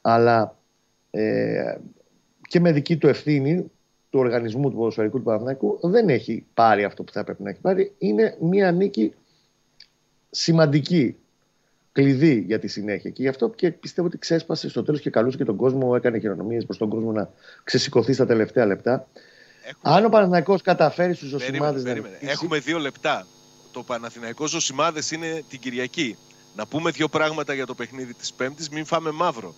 [0.00, 0.56] Αλλά
[1.10, 1.74] ε,
[2.48, 3.70] και με δική του ευθύνη
[4.10, 7.60] του οργανισμού του ποδοσφαιρικού του Παναθηναϊκού δεν έχει πάρει αυτό που θα έπρεπε να έχει
[7.60, 7.92] πάρει.
[7.98, 9.12] Είναι μια νίκη
[10.30, 11.16] σημαντική
[11.92, 13.10] κλειδί για τη συνέχεια.
[13.10, 16.18] Και γι' αυτό και πιστεύω ότι ξέσπασε στο τέλος και καλούσε και τον κόσμο, έκανε
[16.18, 17.30] χειρονομίες προς τον κόσμο να
[17.64, 19.08] ξεσηκωθεί στα τελευταία λεπτά.
[19.64, 19.94] Έχουμε...
[19.96, 21.84] Αν ο Παναθηναϊκός καταφέρει στους Ζωσιμάδες.
[21.84, 21.94] Να...
[22.20, 23.26] Έχουμε δύο λεπτά.
[23.72, 26.16] Το Παναθηναϊκός Ζωσιμάδες είναι την Κυριακή.
[26.56, 29.54] Να πούμε δύο πράγματα για το παιχνίδι της Πέμπτης, μην φάμε μαύρο.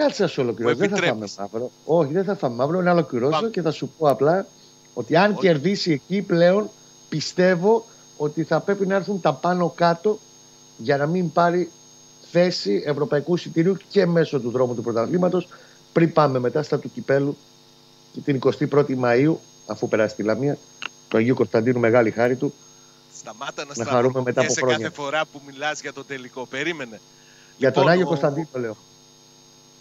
[0.00, 0.76] Κάτσε να σου ολοκληρώσω.
[0.76, 1.70] Δεν θα φάμε μαύρο.
[1.84, 2.80] Όχι, δεν θα φάμε μαύρο.
[2.80, 4.46] Να ολοκληρώσω και θα σου πω απλά
[4.94, 5.40] ότι αν Όχι.
[5.40, 6.70] κερδίσει εκεί πλέον
[7.08, 7.86] πιστεύω
[8.16, 10.18] ότι θα πρέπει να έρθουν τα πάνω κάτω
[10.76, 11.70] για να μην πάρει
[12.30, 15.48] θέση ευρωπαϊκού εισιτηρίου και μέσω του δρόμου του πρωταθλήματος
[15.92, 17.36] πριν πάμε μετά στα του κυπέλου
[18.12, 18.40] και την
[18.70, 20.58] 21η Μαου, αφού περάσει τη Λαμία,
[21.08, 22.54] του Αγίου Κωνσταντίνου, μεγάλη χάρη του.
[23.16, 24.76] Σταμάτα να, να χαρούμε μετά από χρόνια.
[24.76, 26.46] κάθε φορά που μιλάς για το τελικό.
[26.46, 27.00] Περίμενε.
[27.56, 28.08] Για τον λοιπόν, Άγιο ο...
[28.08, 28.76] Κωνσταντίνο λέω.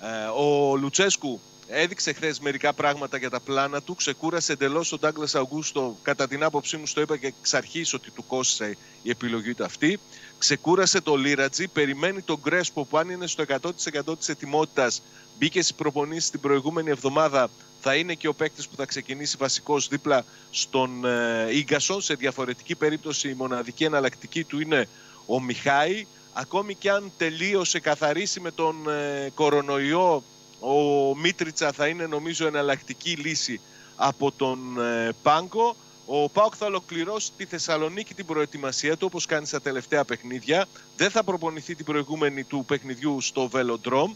[0.02, 3.95] Ε, ο Λουτσέσκου έδειξε χθες μερικά πράγματα για τα πλάνα του.
[3.95, 5.97] Ξεκούρασε εντελώς τον Ντάγκλα Αγκούστο.
[6.02, 9.64] Κατά την άποψή μου, το είπα και εξ αρχής ότι του κόστησε η επιλογή του
[9.64, 10.00] αυτή
[10.39, 15.02] ξεκούρασε το Λίρατζι, περιμένει τον Γκρέσπο που αν είναι στο 100% της ετοιμότητας
[15.38, 17.50] μπήκε στις προπονήσεις την προηγούμενη εβδομάδα
[17.82, 21.66] θα είναι και ο παίκτης που θα ξεκινήσει βασικός δίπλα στον ε,
[21.97, 24.88] Σε διαφορετική περίπτωση η μοναδική εναλλακτική του είναι
[25.26, 26.06] ο Μιχάη.
[26.34, 30.23] Ακόμη και αν τελείωσε καθαρίσει με τον ε, κορονοϊό
[30.59, 33.61] ο Μίτριτσα θα είναι νομίζω εναλλακτική λύση
[33.95, 35.75] από τον ε, Πάγκο.
[36.05, 40.67] Ο Πάοκ θα ολοκληρώσει τη Θεσσαλονίκη την προετοιμασία του όπως κάνει στα τελευταία παιχνίδια.
[40.97, 44.15] Δεν θα προπονηθεί την προηγούμενη του παιχνιδιού στο Velodrome.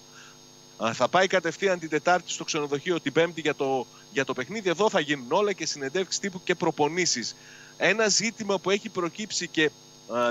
[0.93, 4.69] Θα πάει κατευθείαν την Τετάρτη στο ξενοδοχείο την Πέμπτη για το, για το παιχνίδι.
[4.69, 7.35] Εδώ θα γίνουν όλα και συνεντεύξεις τύπου και προπονήσεις.
[7.77, 9.71] Ένα ζήτημα που έχει προκύψει και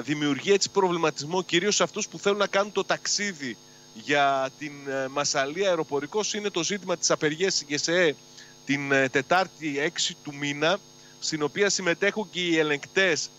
[0.03, 3.57] δημιουργεί έτσι προβληματισμό κυρίως σε αυτούς που θέλουν να κάνουν το ταξίδι
[3.95, 8.17] για την ε, Μασαλία αεροπορικός είναι το ζήτημα της απεργίας ΓΕΣΕ
[8.67, 10.79] την ε, Τετάρτη 6 του μήνα
[11.21, 13.31] στην οποία συμμετέχουν και οι ελεγκτές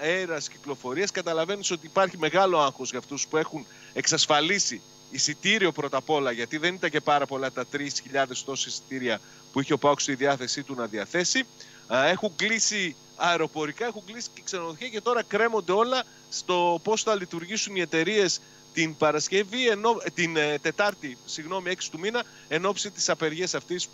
[0.00, 4.80] αέρας κυκλοφορίας, καταλαβαίνεις ότι υπάρχει μεγάλο άγχος για αυτούς που έχουν εξασφαλίσει
[5.10, 9.20] εισιτήριο πρώτα απ' όλα, γιατί δεν ήταν και πάρα πολλά τα 3.000 τόσα εισιτήρια
[9.52, 11.44] που είχε ο Πάουξ στη διάθεσή του να διαθέσει.
[11.88, 17.76] Έχουν κλείσει αεροπορικά, έχουν κλείσει και ξενοδοχεία και τώρα κρέμονται όλα στο πώς θα λειτουργήσουν
[17.76, 18.40] οι εταιρείες
[18.76, 23.88] την Παρασκευή, ενώ, την ε, Τετάρτη, συγγνώμη, 6 του μήνα, εν ώψη της απεργίας αυτής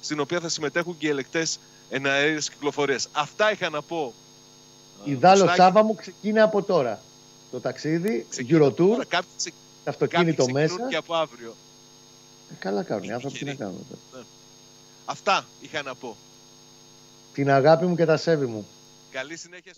[0.00, 1.58] στην οποία θα συμμετέχουν και οι ελεκτές
[1.90, 3.08] εναέρειε κυκλοφορίας.
[3.12, 4.14] Αυτά είχα να πω.
[5.04, 7.00] Η Δάλο Σάβα μου ξεκινάει από τώρα.
[7.50, 9.52] Το ταξίδι, Eurotour, κάποιοι,
[9.84, 10.88] αυτοκίνητο μέσα.
[10.88, 11.54] και από αύριο.
[12.50, 13.86] Ε, καλά κάνουν οι άνθρωποι, τι να κάνουν.
[14.14, 14.20] Ναι.
[15.04, 16.16] Αυτά είχα να πω.
[17.32, 18.66] Την αγάπη μου και τα σέβη μου.
[19.10, 19.72] Καλή συνέχεια.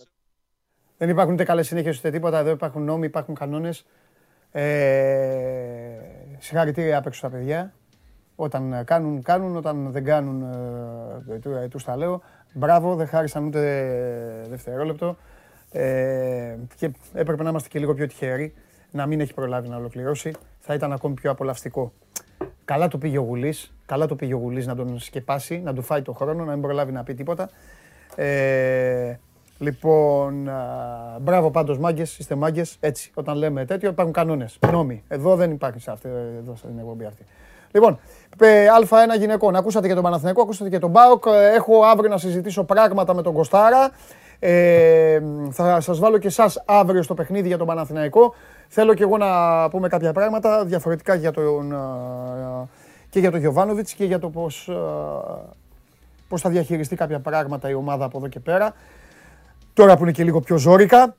[0.97, 2.39] Δεν υπάρχουν ούτε καλές συνέχειες ούτε τίποτα.
[2.39, 3.85] Εδώ υπάρχουν νόμοι, υπάρχουν κανόνες.
[4.51, 4.63] Ε,
[6.39, 7.73] συγχαρητήρια απ' έξω στα παιδιά.
[8.35, 9.55] Όταν κάνουν, κάνουν.
[9.55, 10.41] Όταν δεν κάνουν,
[11.29, 12.21] ε, ε, τους τα λέω.
[12.53, 13.61] Μπράβο, δεν χάρισαν ούτε
[14.49, 15.17] δευτερόλεπτο.
[15.71, 18.53] Ε, και έπρεπε να είμαστε και λίγο πιο τυχεροί
[18.91, 20.33] να μην έχει προλάβει να ολοκληρώσει.
[20.59, 21.93] Θα ήταν ακόμη πιο απολαυστικό.
[22.65, 25.81] Καλά το πήγε ο Γουλής, καλά το πήγε ο Γουλής να τον σκεπάσει, να του
[25.81, 27.49] φάει το χρόνο, να μην προλάβει να πει τίποτα.
[28.15, 29.15] Ε,
[29.57, 30.49] Λοιπόν,
[31.21, 32.77] μπράβο πάντως μάγκες, είστε μάγκες.
[32.79, 34.57] Έτσι, όταν λέμε τέτοιο, υπάρχουν κανόνες.
[34.71, 35.03] Νόμοι.
[35.07, 37.25] Εδώ δεν υπάρχει σε αυτή, εδώ στην εκπομπή αυτή.
[37.71, 37.99] Λοιπόν,
[38.79, 39.55] Α1 γυναικών.
[39.55, 41.23] Ακούσατε και τον Παναθηναϊκό, ακούσατε και τον Μπάουκ.
[41.55, 43.91] Έχω αύριο να συζητήσω πράγματα με τον Κοστάρα.
[44.39, 45.19] Ε,
[45.51, 48.33] θα σας βάλω και εσάς αύριο στο παιχνίδι για τον Παναθηναϊκό.
[48.67, 49.27] Θέλω και εγώ να
[49.69, 51.73] πούμε κάποια πράγματα διαφορετικά για τον,
[53.09, 54.73] και για τον Γιωβάνοβιτς και για το πώς, ε,
[56.27, 58.73] πώς θα διαχειριστεί κάποια πράγματα η ομάδα από εδώ και πέρα.
[59.73, 61.15] Τώρα που είναι και λίγο πιο ζόρικα,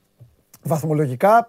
[0.62, 1.49] βαθμολογικά,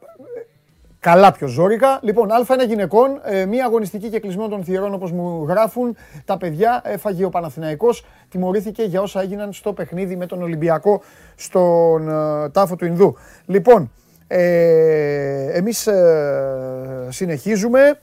[1.10, 2.00] καλά πιο ζόρικα.
[2.02, 6.82] Λοιπόν, Α1 γυναικών, ε, μία αγωνιστική και κλεισμένο των θηρών όπως μου γράφουν τα παιδιά.
[6.84, 11.02] Έφαγε ο Παναθηναϊκός, τιμωρήθηκε για όσα έγιναν στο παιχνίδι με τον Ολυμπιακό
[11.36, 13.16] στον ε, τάφο του Ινδού.
[13.46, 13.92] Λοιπόν,
[14.28, 18.00] ε, εμείς ε, συνεχίζουμε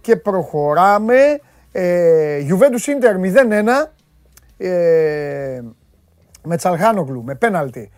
[0.00, 1.40] και προχωράμε.
[1.72, 3.88] Ε, Juventus Inter 0-1
[4.56, 5.60] ε,
[6.42, 7.90] με Τσαλχάνογλου, με πέναλτι.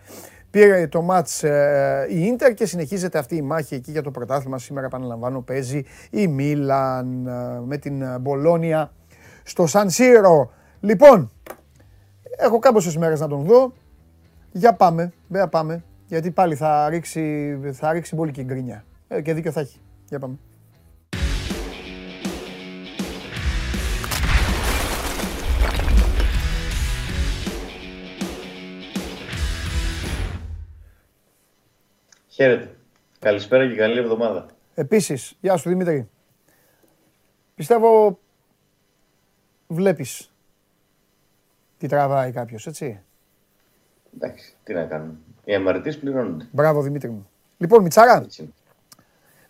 [0.49, 4.57] Πήρε το μάτς ε, η Ίντερ και συνεχίζεται αυτή η μάχη εκεί για το πρωτάθλημα.
[4.57, 8.91] Σήμερα επαναλαμβάνω παίζει η Μίλαν ε, με την Μπολόνια
[9.43, 10.51] στο Σαν Σύρο.
[10.79, 11.31] Λοιπόν,
[12.37, 13.73] έχω κάμποσες μέρες να τον δω.
[14.51, 15.83] Για πάμε, βέβαια πάμε.
[16.07, 18.85] Γιατί πάλι θα ρίξει, θα ρίξει πολύ και γκρινιά.
[19.07, 19.81] Ε, και δίκιο θα έχει.
[20.09, 20.37] Για πάμε.
[32.37, 32.75] Χαίρετε.
[33.19, 34.45] Καλησπέρα και καλή εβδομάδα.
[34.73, 36.09] Επίσης, γεια σου Δημήτρη.
[37.55, 38.19] Πιστεύω
[39.67, 40.33] βλέπεις
[41.77, 43.01] τι τραβάει κάποιος, έτσι.
[44.15, 45.17] Εντάξει, τι να κάνουμε.
[45.45, 46.47] Οι αμαρτίες πληρώνονται.
[46.51, 47.29] Μπράβο Δημήτρη μου.
[47.57, 48.25] Λοιπόν, Μιτσάρα,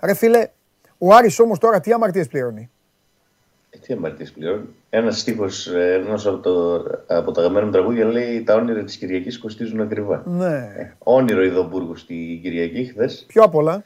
[0.02, 0.50] ρε φίλε,
[0.98, 2.70] ο Άρης όμως τώρα τι αμαρτίες πληρώνει;
[3.70, 4.66] Ε, τι αμαρτίες πληρώνει.
[4.90, 6.76] Ένας στίχος ε, ενός από, το,
[7.08, 10.24] από τα αγαπημένα μου τραγούδια λέει: Τα όνειρα της Κυριακής κοστίζουν ακριβά.
[10.26, 10.56] Ναι.
[10.78, 13.26] Ε, όνειρο ειδοπούργο την Κυριακή χθες.
[13.28, 13.84] Πιο απ' όλα.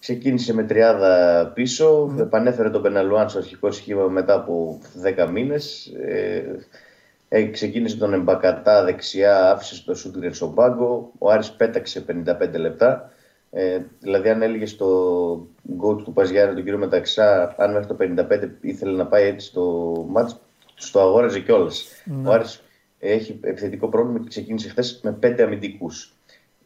[0.00, 2.20] Ξεκίνησε με τριάδα πίσω, mm.
[2.20, 4.78] επανέφερε τον Πεναλουάν στο αρχικό σχήμα μετά από
[5.24, 5.86] 10 μήνες.
[5.86, 6.42] Ε,
[7.28, 11.12] ε, ξεκίνησε τον Εμπακατά δεξιά, άφησε το Σούγκριν στον πάγκο.
[11.18, 13.12] Ο Άρης πέταξε 55 λεπτά.
[13.50, 14.86] Ε, δηλαδή, αν έλεγες το
[15.74, 17.96] γκολ του Παζιάννη, τον κύριο Μεταξά, αν μέχρι το
[18.30, 20.40] 55 ήθελε να πάει έτσι στο μάτς,
[20.92, 21.86] το αγόραζε κιόλας.
[22.04, 22.28] Ναι.
[22.28, 22.62] Ο Άρης
[22.98, 26.14] έχει επιθετικό πρόβλημα και ξεκίνησε χθες με πέντε αμυντικούς.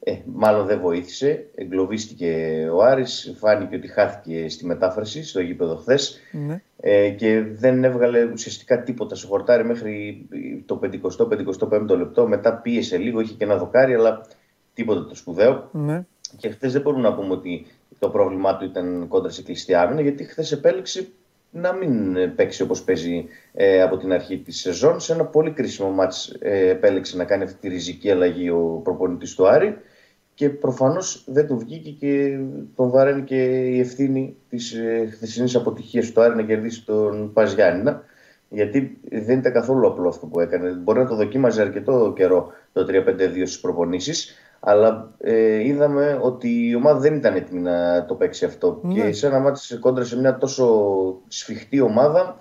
[0.07, 1.47] Ε, μάλλον δεν βοήθησε.
[1.55, 3.35] Εγκλωβίστηκε ο Άρης.
[3.39, 6.21] Φάνηκε ότι χάθηκε στη μετάφραση στο γήπεδο χθες.
[6.33, 6.63] Ναι.
[6.81, 10.27] Ε, και δεν έβγαλε ουσιαστικά τίποτα στο χορτάρι μέχρι
[10.67, 12.27] το 50-55 λεπτό.
[12.27, 14.27] Μετά πίεσε λίγο, είχε και ένα δοκάρι, αλλά
[14.75, 15.69] τίποτα το σπουδαίο.
[15.73, 16.05] Ναι.
[16.37, 17.67] Και χθες δεν μπορούμε να πούμε ότι
[17.99, 21.09] το πρόβλημά του ήταν κόντρα σε κλειστή άμυνα, γιατί χθες επέλεξε
[21.51, 25.01] να μην παίξει όπως παίζει ε, από την αρχή της σεζόν.
[25.01, 29.35] Σε ένα πολύ κρίσιμο μάτς ε, επέλεξε να κάνει αυτή τη ριζική αλλαγή ο προπονητής
[29.35, 29.77] του Άρη
[30.35, 32.39] και προφανώς δεν του βγήκε και
[32.77, 38.03] τον βαραίνει και η ευθύνη της ε, χθεσινής αποτυχίας του Άρη να κερδίσει τον Παζιάννηνα
[38.49, 40.71] γιατί δεν ήταν καθόλου απλό αυτό που έκανε.
[40.71, 44.35] Μπορεί να το δοκίμαζε αρκετό καιρό το 3-5-2 στις προπονήσεις
[44.67, 48.81] αλλά ε, είδαμε ότι η ομάδα δεν ήταν έτοιμη να το παίξει αυτό.
[48.83, 48.95] Ναι.
[48.95, 50.67] Και σε ένα μάτι κόντρα σε μια τόσο
[51.29, 52.39] σφιχτή ομάδα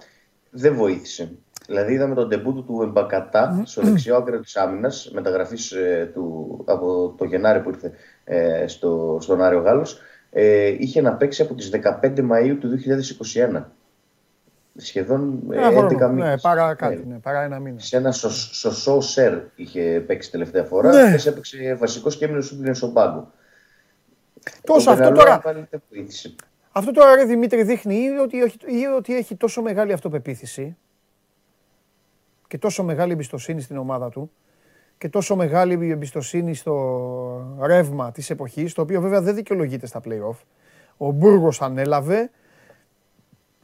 [0.50, 1.32] δεν βοήθησε.
[1.68, 7.14] Δηλαδή είδαμε τον τεμπούτο του Εμπακατά στο δεξιό άκρο της άμυνας, μεταγραφής ε, του, από
[7.18, 7.92] το Γενάρη που ήρθε
[8.24, 10.00] ε, στο, στον Άριο Γάλλος.
[10.30, 11.72] Ε, είχε να παίξει από τις
[12.02, 12.70] 15 Μαΐου του
[13.54, 13.64] 2021
[14.76, 16.30] σχεδόν 11 ε, μήνες.
[16.30, 17.80] Ναι, παρά, κάτι, ναι, παρά ένα μήνα.
[17.80, 20.92] Σε ένα σωσό σερ είχε παίξει τελευταία φορά.
[20.92, 21.16] Ναι.
[21.16, 23.32] Και έπαιξε βασικός και έμεινε σου στον πάγκο.
[24.64, 25.42] Τόσο αυτό τώρα.
[26.72, 30.78] Αυτό τώρα, ρε Δημήτρη, δείχνει ή ότι, ή ότι έχει τόσο μεγάλη αυτοπεποίθηση
[32.48, 34.32] και τόσο μεγάλη εμπιστοσύνη στην ομάδα του
[34.98, 40.38] και τόσο μεγάλη εμπιστοσύνη στο ρεύμα της εποχής, το οποίο βέβαια δεν δικαιολογείται στα play-off.
[40.98, 42.32] Ο Μπούργος ανέλαβε,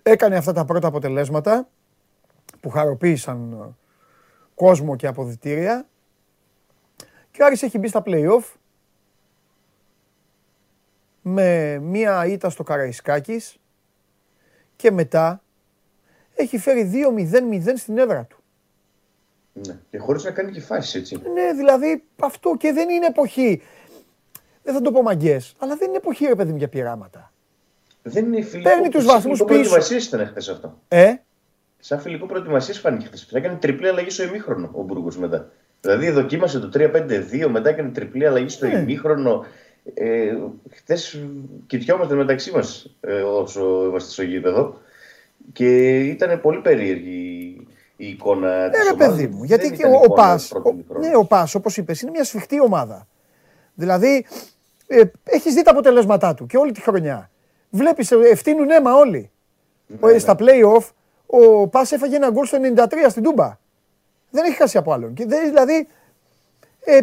[0.03, 1.67] έκανε αυτά τα πρώτα αποτελέσματα
[2.59, 3.75] που χαροποίησαν ε,
[4.55, 5.87] κόσμο και αποδητήρια
[7.31, 8.43] και ο Άρης έχει μπει στα play-off
[11.21, 13.59] με μία ήττα στο Καραϊσκάκης
[14.75, 15.41] και μετά
[16.35, 18.43] έχει φέρει 2-0-0 στην έδρα του.
[19.53, 21.21] Ναι, και χωρίς να κάνει και φάση έτσι.
[21.33, 23.61] Ναι, δηλαδή αυτό και δεν είναι εποχή.
[24.63, 27.31] Δεν θα το πω μαγκές, αλλά δεν είναι εποχή ρε παιδί μου για πειράματα.
[28.01, 28.69] Δεν είναι φιλικό.
[28.69, 29.45] Παίρνει τους βαθμούς πίσω.
[29.45, 30.79] Προετοιμασίες ήταν χθες αυτό.
[30.87, 31.13] Ε;
[31.79, 33.27] Σαν φιλικό προετοιμασίες φάνηκε χθες.
[33.31, 35.51] Θα έκανε τριπλή αλλαγή στο ημίχρονο ο Μπουργκο μετά.
[35.81, 38.79] Δηλαδή δοκίμασε το 3-5-2, μετά έκανε τριπλή αλλαγή στο ε.
[38.79, 39.45] ημίχρονο.
[39.93, 40.37] Ε,
[40.69, 41.23] Χθες
[41.67, 44.81] κοιτιόμαστε μεταξύ μας ε, όσο είμαστε στο γήπεδο
[45.53, 49.07] και ήταν πολύ περίεργη η εικόνα ε, της ομάδας.
[49.07, 50.51] παιδί μου, γιατί και ο, ο Πας,
[50.99, 53.07] ναι, ο Πας, όπως είπες, είναι μια σφιχτή ομάδα.
[53.73, 54.25] Δηλαδή,
[54.87, 57.28] ε, έχεις δει τα αποτελέσματά του και όλη τη χρονιά.
[57.69, 59.31] Βλέπεις, ε, ευθύνουν αίμα όλοι.
[59.87, 60.17] Ναι, ναι.
[60.17, 60.89] Στα play-off
[61.25, 63.57] ο Πας έφαγε ένα γκολ στο 93 στην Τούμπα.
[64.29, 65.13] Δεν έχει χάσει από άλλον.
[65.13, 65.87] Και δηλαδή.
[66.79, 66.99] Ε,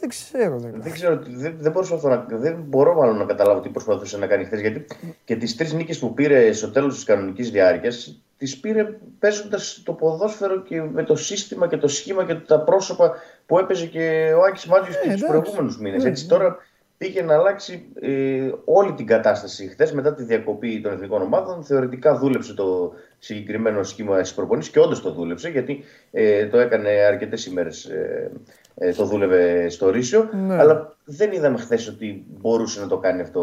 [0.00, 0.58] Δεν ξέρω.
[0.58, 4.44] Δεν, δεν, ξέρω, δεν, δεν, να, δεν μπορώ μάλλον να καταλάβω τι προσπαθούσε να κάνει
[4.44, 4.60] χθες.
[4.60, 4.86] Γιατί
[5.24, 9.92] και τις τρεις νίκες που πήρε στο τέλος της κανονικής διάρκειας, τις πήρε παίζοντας το
[9.92, 13.14] ποδόσφαιρο και με το σύστημα και το σχήμα και τα πρόσωπα
[13.46, 16.02] που έπαιζε και ο Άκης Μάτζιος ε, τους προηγούμενους μήνες.
[16.02, 16.30] Ναι, Έτσι ναι.
[16.30, 16.56] τώρα
[17.02, 19.68] πήγε να αλλάξει ε, όλη την κατάσταση.
[19.68, 24.80] Χθες, μετά τη διακοπή των εθνικών ομάδων, θεωρητικά δούλεψε το συγκεκριμένο σχήμα της προπονής και
[24.80, 27.84] όντως το δούλεψε, γιατί ε, το έκανε αρκετές ημέρες.
[27.84, 28.30] Ε,
[28.74, 30.28] ε, το δούλευε στο Ρήσιο.
[30.46, 30.54] Ναι.
[30.54, 33.40] Αλλά δεν είδαμε χθες ότι μπορούσε να το κάνει αυτό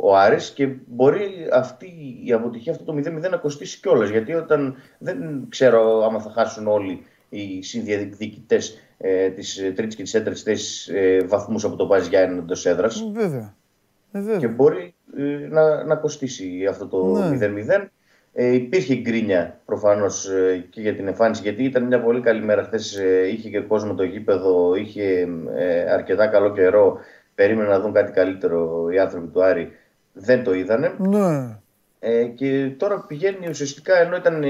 [0.00, 1.92] ο Άρης και μπορεί αυτή
[2.24, 4.08] η αποτυχία, αυτό το 0-0 να κοστίσει κιόλας.
[4.08, 8.58] Γιατί όταν δεν ξέρω άμα θα χάσουν όλοι οι συνδιαδικητέ
[8.98, 13.10] ε, τη τρίτη και τη τέταρτη θέση ε, βαθμούς από το Πάζ Γιάννη εντός έδρας.
[13.12, 13.54] Βέβαια.
[14.12, 17.38] Ε, και μπορεί ε, να, να κοστίσει αυτό το ναι.
[17.40, 17.86] 0-0.
[18.32, 22.62] Ε, υπήρχε γκρίνια προφανώς ε, και για την εμφάνιση, γιατί ήταν μια πολύ καλή μέρα
[22.62, 22.96] χθες.
[22.96, 26.98] Ε, είχε και κόσμο το γήπεδο, είχε ε, αρκετά καλό καιρό.
[27.34, 29.72] Περίμενε να δουν κάτι καλύτερο οι άνθρωποι του Άρη.
[30.12, 30.94] Δεν το είδανε.
[30.98, 31.58] Ναι.
[32.00, 34.44] Ε, και τώρα πηγαίνει ουσιαστικά ενώ ήταν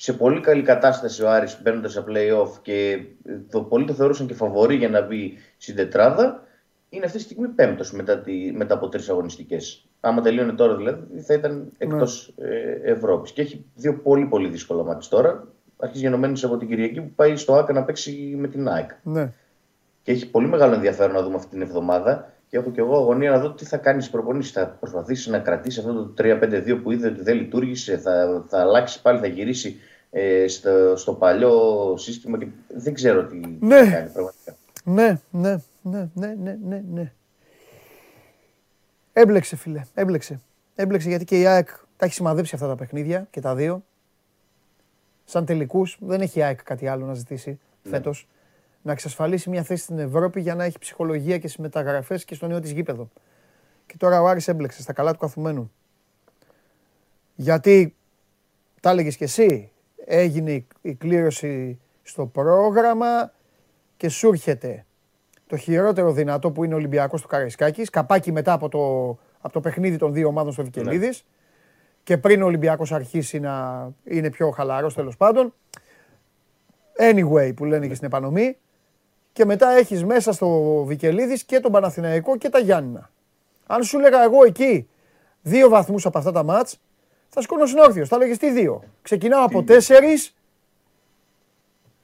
[0.00, 3.04] σε πολύ καλή κατάσταση ο Άρης μπαίνοντας σε play-off και
[3.50, 6.42] το πολλοί το θεωρούσαν και φαβορή για να μπει στην τετράδα.
[6.88, 8.22] Είναι αυτή τη στιγμή πέμπτος μετά,
[8.54, 9.88] μετά από τρεις αγωνιστικές.
[10.00, 12.48] Άμα τελείωνε τώρα δηλαδή, θα ήταν εκτός ναι.
[12.48, 13.32] ε, Ευρώπης.
[13.32, 15.48] Και έχει δύο πολύ πολύ δύσκολα μάτια τώρα.
[15.76, 18.90] Αρχίζει γενομένης από την Κυριακή που πάει στο ΑΚΑ να παίξει με την ΑΕΚ.
[19.02, 19.32] Ναι.
[20.02, 22.32] Και έχει πολύ μεγάλο ενδιαφέρον να δούμε αυτή την εβδομάδα.
[22.48, 24.52] Και έχω και εγώ αγωνία να δω τι θα κάνεις στι προπονήσεις.
[24.52, 27.98] Θα προσπαθήσεις να κρατήσεις αυτό το 3-5-2 που είδε ότι δεν λειτουργήσε.
[27.98, 29.76] Θα, θα αλλάξει πάλι, θα γυρίσει
[30.10, 32.38] ε, στο, στο παλιό σύστημα.
[32.38, 33.84] Και δεν ξέρω τι ναι.
[33.84, 34.56] θα κάνει πραγματικά.
[34.84, 36.82] Ναι, ναι, ναι, ναι, ναι, ναι.
[36.92, 37.12] ναι.
[39.12, 39.82] Έμπλεξε, φίλε.
[39.94, 40.40] Έμπλεξε.
[40.74, 43.84] Έμπλεξε γιατί και η ΑΕΚ τα έχει σημαδέψει αυτά τα παιχνίδια και τα δύο.
[45.24, 47.90] Σαν τελικούς δεν έχει η ΑΕΚ κάτι άλλο να ζητήσει ναι.
[47.90, 48.28] φέτος.
[48.88, 52.46] Να εξασφαλίσει μια θέση στην Ευρώπη για να έχει ψυχολογία και στι μεταγραφέ και στο
[52.46, 53.08] νέο της γήπεδο.
[53.86, 55.72] Και τώρα ο Άρης έμπλεξε στα καλά του καθουμένου.
[57.34, 57.96] Γιατί,
[58.80, 59.70] τα έλεγες κι εσύ,
[60.04, 63.32] έγινε η κλήρωση στο πρόγραμμα
[63.96, 64.86] και σου έρχεται
[65.46, 67.90] το χειρότερο δυνατό που είναι ο Ολυμπιακός του Καραϊσκάκης.
[67.90, 69.08] Καπάκι μετά από το,
[69.40, 71.24] από το παιχνίδι των δύο ομάδων στο Βικελίδης.
[71.24, 71.34] Ναι.
[72.02, 75.54] Και πριν ο Ολυμπιακός αρχίσει να είναι πιο χαλαρός τέλος πάντων.
[76.98, 78.56] Anyway, που λένε και στην επανομή.
[79.38, 80.48] Και μετά έχεις μέσα στο
[80.86, 83.10] Βικελίδης και τον Παναθηναϊκό και τα Γιάννηνα.
[83.66, 84.88] Αν σου λέγα εγώ εκεί
[85.42, 86.78] δύο βαθμούς από αυτά τα μάτς,
[87.28, 88.06] θα σκόνω όρθιο.
[88.06, 88.82] Θα λέγες τι δύο.
[89.02, 90.34] Ξεκινάω από τέσσερις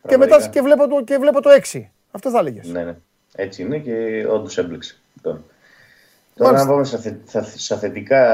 [0.08, 1.90] και μετά και βλέπω, το, και βλέπω το έξι.
[2.10, 2.60] Αυτό θα έλεγε.
[2.64, 2.96] Ναι, ναι.
[3.34, 5.00] Έτσι είναι και όντως έμπλεξε.
[6.34, 6.84] Τώρα να πάμε
[7.56, 8.24] στα θετικά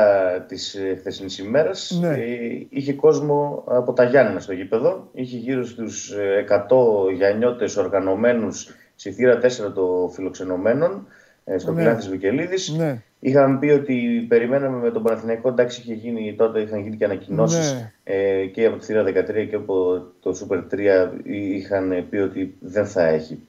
[0.49, 1.99] της ε, χθεσινής ημέρας.
[2.01, 2.09] Ναι.
[2.09, 5.09] Ε, είχε κόσμο από τα Γιάννενα στο γήπεδο.
[5.13, 6.13] Είχε γύρω στους
[6.49, 11.07] 100 Γιαννιώτε οργανωμένους στη θύρα 4 των φιλοξενωμένων
[11.45, 11.97] ε, στο ναι.
[11.97, 12.69] τη Βικελίδης.
[12.69, 13.03] Ναι.
[13.21, 15.49] Είχαμε πει ότι περιμέναμε με τον Παναθηναϊκό.
[15.49, 17.93] Εντάξει, είχε γίνει, τότε είχαν γίνει και ανακοινώσεις ναι.
[18.05, 22.87] ε, και από τη θύρα 13 και από το Super 3 είχαν πει ότι δεν
[22.87, 23.41] θα έχει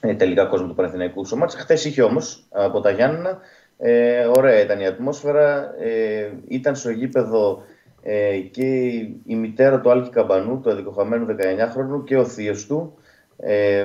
[0.00, 1.54] ε, τελικά κόσμο του Παναθηναϊκού στο μάτς.
[1.54, 3.38] Χθες είχε όμως από τα Γιάννενα.
[3.78, 5.74] Ε, ωραία ήταν η ατμόσφαιρα.
[5.80, 7.62] Ε, ήταν στο γήπεδο
[8.02, 8.86] ε, και
[9.26, 12.98] η μητέρα του Άλκη Καμπανού, του αδικοχαμένου 19χρονου και ο θείος του.
[13.40, 13.84] Ε,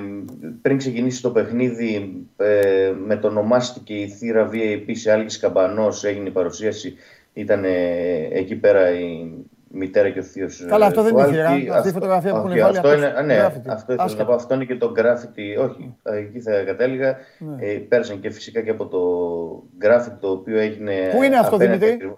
[0.61, 6.27] πριν ξεκινήσει το παιχνίδι ε, με το ονομάστηκε η θύρα VIP σε Άλκης Καμπανός έγινε
[6.27, 6.95] η παρουσίαση
[7.33, 7.63] ήταν
[8.31, 9.29] εκεί πέρα η,
[9.73, 10.65] μητέρα και ο θείος.
[10.67, 12.77] Καλά, αυτό δεν είναι Αυτή η φωτογραφία που έχουν βάλει.
[12.77, 14.33] Αυτό είναι, ναι, αυτό ήθελα να πω.
[14.33, 15.57] Αυτό είναι και το γκράφιτι.
[15.57, 17.17] Όχι, εκεί θα κατέληγα.
[17.39, 17.65] Ναι.
[17.65, 18.99] Ε, πέρασαν και φυσικά και από το
[19.77, 20.93] γκράφιτι το οποίο έγινε.
[21.15, 22.13] Πού είναι αυτό, Δημήτρη;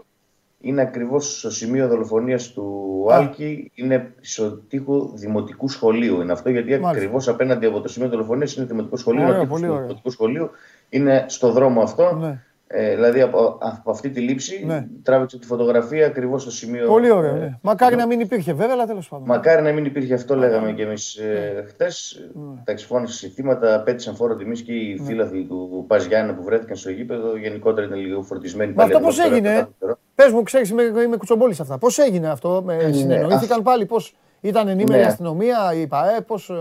[0.61, 3.71] Είναι ακριβώς στο σημείο δολοφονίας του Άλκη.
[3.75, 6.21] Είναι στο τείχο δημοτικού σχολείου.
[6.21, 9.27] Είναι αυτό γιατί ακριβώς απέναντι από το σημείο δολοφονίας είναι δημοτικό σχολείο.
[9.27, 10.49] Ωραία, είναι δημοτικό σχολείο.
[10.89, 12.15] Είναι στο δρόμο αυτό.
[12.15, 12.43] Ναι.
[12.67, 14.87] Ε, δηλαδή από, από, αυτή τη λήψη ναι.
[15.03, 16.87] τράβηξε τη φωτογραφία ακριβώς στο σημείο.
[16.87, 17.35] Πολύ ωραία.
[17.35, 17.57] Ε, ναι.
[17.61, 19.27] Μακάρι να μην υπήρχε βέβαια, αλλά τέλος πάντων.
[19.27, 21.67] Μακάρι να μην υπήρχε αυτό, λέγαμε και εμείς ε, ναι.
[21.67, 21.85] χτε.
[22.33, 22.61] Ναι.
[22.63, 25.05] Τα εξφώνησε θύματα, πέτυχαν φόρο τιμής και οι ναι.
[25.05, 28.73] φίλαθλοι του Παζιάννα που βρέθηκαν στο γήπεδο γενικότερα ήταν λίγο φορτισμένοι.
[28.73, 29.67] Μα αυτό πώς έγινε.
[30.15, 31.77] Πες μου, ξέρεις, είμαι, είμαι κουτσομπόλης σε αυτά.
[31.77, 36.51] Πώς έγινε αυτό, με, ναι, συνεννοήθηκαν πάλι, πώς ήταν ενήμερη η αστυνομία, η ΠαΕ, πώς.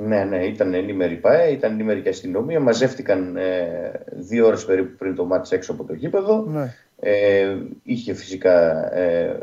[0.00, 2.60] Ε, ναι, ναι, ήταν ενήμερη ΠΑΕ, ήταν ενήμερη και αστυνομία.
[2.60, 6.44] Μαζεύτηκαν ε, δύο ώρες περίπου πριν το μάτι έξω από το γήπεδο.
[6.48, 6.74] Ναι.
[7.00, 9.38] Ε, είχε φυσικά ε,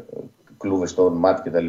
[0.58, 1.66] κλούβες στο μάτι κτλ.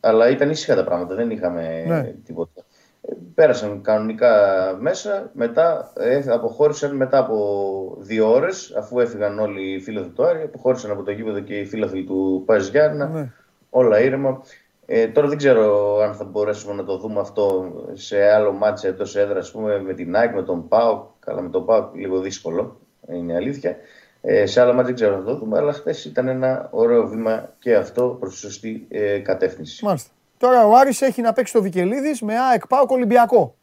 [0.00, 2.14] Αλλά ήταν ήσυχα τα πράγματα, δεν είχαμε ναι.
[2.24, 2.64] τίποτα.
[3.02, 4.32] Ε, πέρασαν κανονικά
[4.80, 10.42] μέσα, μετά ε, αποχώρησαν μετά από δύο ώρες, αφού έφυγαν όλοι οι φίλοι του Άρη,
[10.42, 13.06] αποχώρησαν από το γήπεδο και οι φίλοι του Παζιάννα.
[13.06, 13.32] Ναι.
[13.70, 14.42] Όλα ήρεμα.
[14.90, 19.16] Ε, τώρα δεν ξέρω αν θα μπορέσουμε να το δούμε αυτό σε άλλο μάτσε εντός
[19.16, 21.06] έδρας, πούμε, με την ΑΕΚ, με τον ΠΑΟ.
[21.18, 22.80] Καλά, με τον ΠΑΟ λίγο δύσκολο,
[23.12, 23.76] είναι η αλήθεια.
[24.20, 27.08] Ε, σε άλλα μάτσε δεν ξέρω αν θα το δούμε, αλλά χθες ήταν ένα ωραίο
[27.08, 29.84] βήμα και αυτό προς τη σωστή ε, κατεύθυνση.
[29.84, 30.10] Μάλιστα.
[30.38, 33.54] Τώρα ο Άρης έχει να παίξει το Βικελίδης με ΑΕΚ ΠΑΟΚ Ολυμπιακό.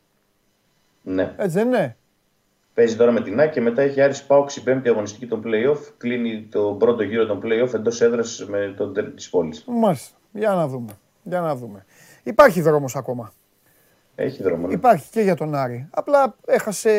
[1.02, 1.34] Ναι.
[1.38, 1.98] Έτσι δεν είναι;
[2.74, 5.80] Παίζει τώρα με την ΑΕΚ και μετά έχει Άρης Πάουξ η πέμπτη αγωνιστική των play-off.
[5.98, 9.64] Κλείνει το πρώτο γύρο των play-off εντός έδρας με τον τέλος της πόλης.
[9.68, 10.18] Μάλιστα.
[10.32, 10.98] Για να δούμε.
[11.28, 11.86] Για να δούμε.
[12.24, 13.34] Υπάρχει δρόμος ακόμα.
[14.16, 14.68] Έχει δρόμο.
[14.68, 14.74] Ναι.
[14.74, 15.88] Υπάρχει και για τον Άρη.
[15.92, 16.92] Απλά έχασε.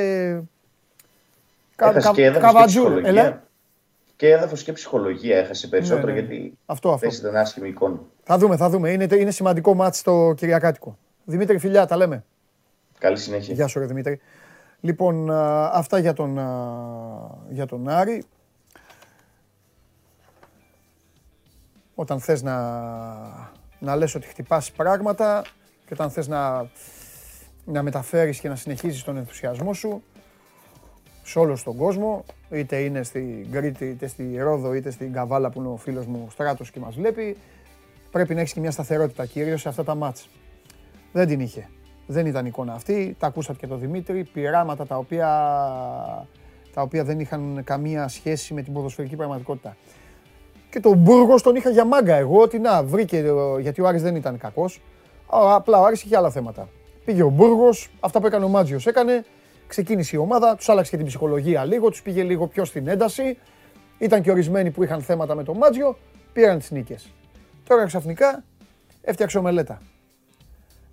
[1.77, 3.43] Έχασε και έδαφος και ψυχολογία.
[4.17, 6.21] Και έδαφος και ψυχολογία έχασε περισσότερο Ναι, ναι.
[6.21, 7.07] γιατί Αυτό, αυτό.
[7.07, 8.01] πέσει ήταν άσχημη εικόνα.
[8.23, 8.91] Θα δούμε, θα δούμε.
[8.91, 10.99] Είναι, είναι σημαντικό μάτς το Κυριακάτικο.
[11.25, 12.25] Δημήτρη, φιλιά, τα λέμε.
[12.99, 13.55] Καλή συνέχεια.
[13.55, 14.21] Γεια σου, ρε Δημήτρη.
[14.81, 16.49] Λοιπόν, α, αυτά για τον, α,
[17.49, 18.25] για τον Άρη.
[21.95, 22.57] Όταν θες να,
[23.79, 25.45] να λες ότι χτυπάς πράγματα
[25.87, 26.71] και όταν θες να,
[27.65, 30.03] να μεταφέρεις και να συνεχίζεις τον ενθουσιασμό σου
[31.23, 35.59] σε όλο τον κόσμο, είτε είναι στην Κρήτη, είτε στη Ρόδο, είτε στην Καβάλα που
[35.59, 37.37] είναι ο φίλος μου ο Στράτος και μας βλέπει,
[38.11, 40.29] πρέπει να έχεις και μια σταθερότητα κυρίως σε αυτά τα μάτς.
[41.13, 41.69] Δεν την είχε.
[42.07, 43.17] Δεν ήταν εικόνα αυτή.
[43.19, 44.25] Τα ακούσατε και το Δημήτρη.
[44.25, 45.29] Πειράματα τα οποία,
[46.75, 49.77] τα οποία δεν είχαν καμία σχέση με την ποδοσφαιρική πραγματικότητα.
[50.77, 54.03] Και τον Μπούργος τον είχα για μάγκα εγώ, ότι να βρήκε, ε, γιατί ο Άρης
[54.03, 54.83] δεν ήταν κακός.
[55.27, 56.69] Α, Απλά ο Άρης είχε άλλα θέματα.
[57.05, 59.25] Πήγε ο Μπούργος, αυτά που έκανε ο Μάτζιος έκανε,
[59.67, 63.39] ξεκίνησε η ομάδα, τους άλλαξε και την ψυχολογία λίγο, τους πήγε λίγο πιο στην ένταση.
[63.99, 65.99] Ήταν και ορισμένοι που είχαν θέματα με τον Μάτζιο,
[66.33, 67.13] πήραν τις νίκες.
[67.69, 68.45] Τώρα ξαφνικά
[69.03, 69.81] έφτιαξε ο Μελέτα.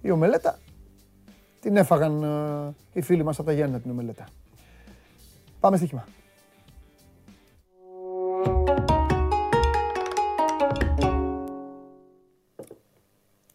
[0.01, 0.59] Η ομελέτα
[1.59, 4.25] την έφαγαν ε, οι φίλοι μας από τα Γιάννενα την ομελέτα.
[5.59, 6.05] Πάμε στοίχημα.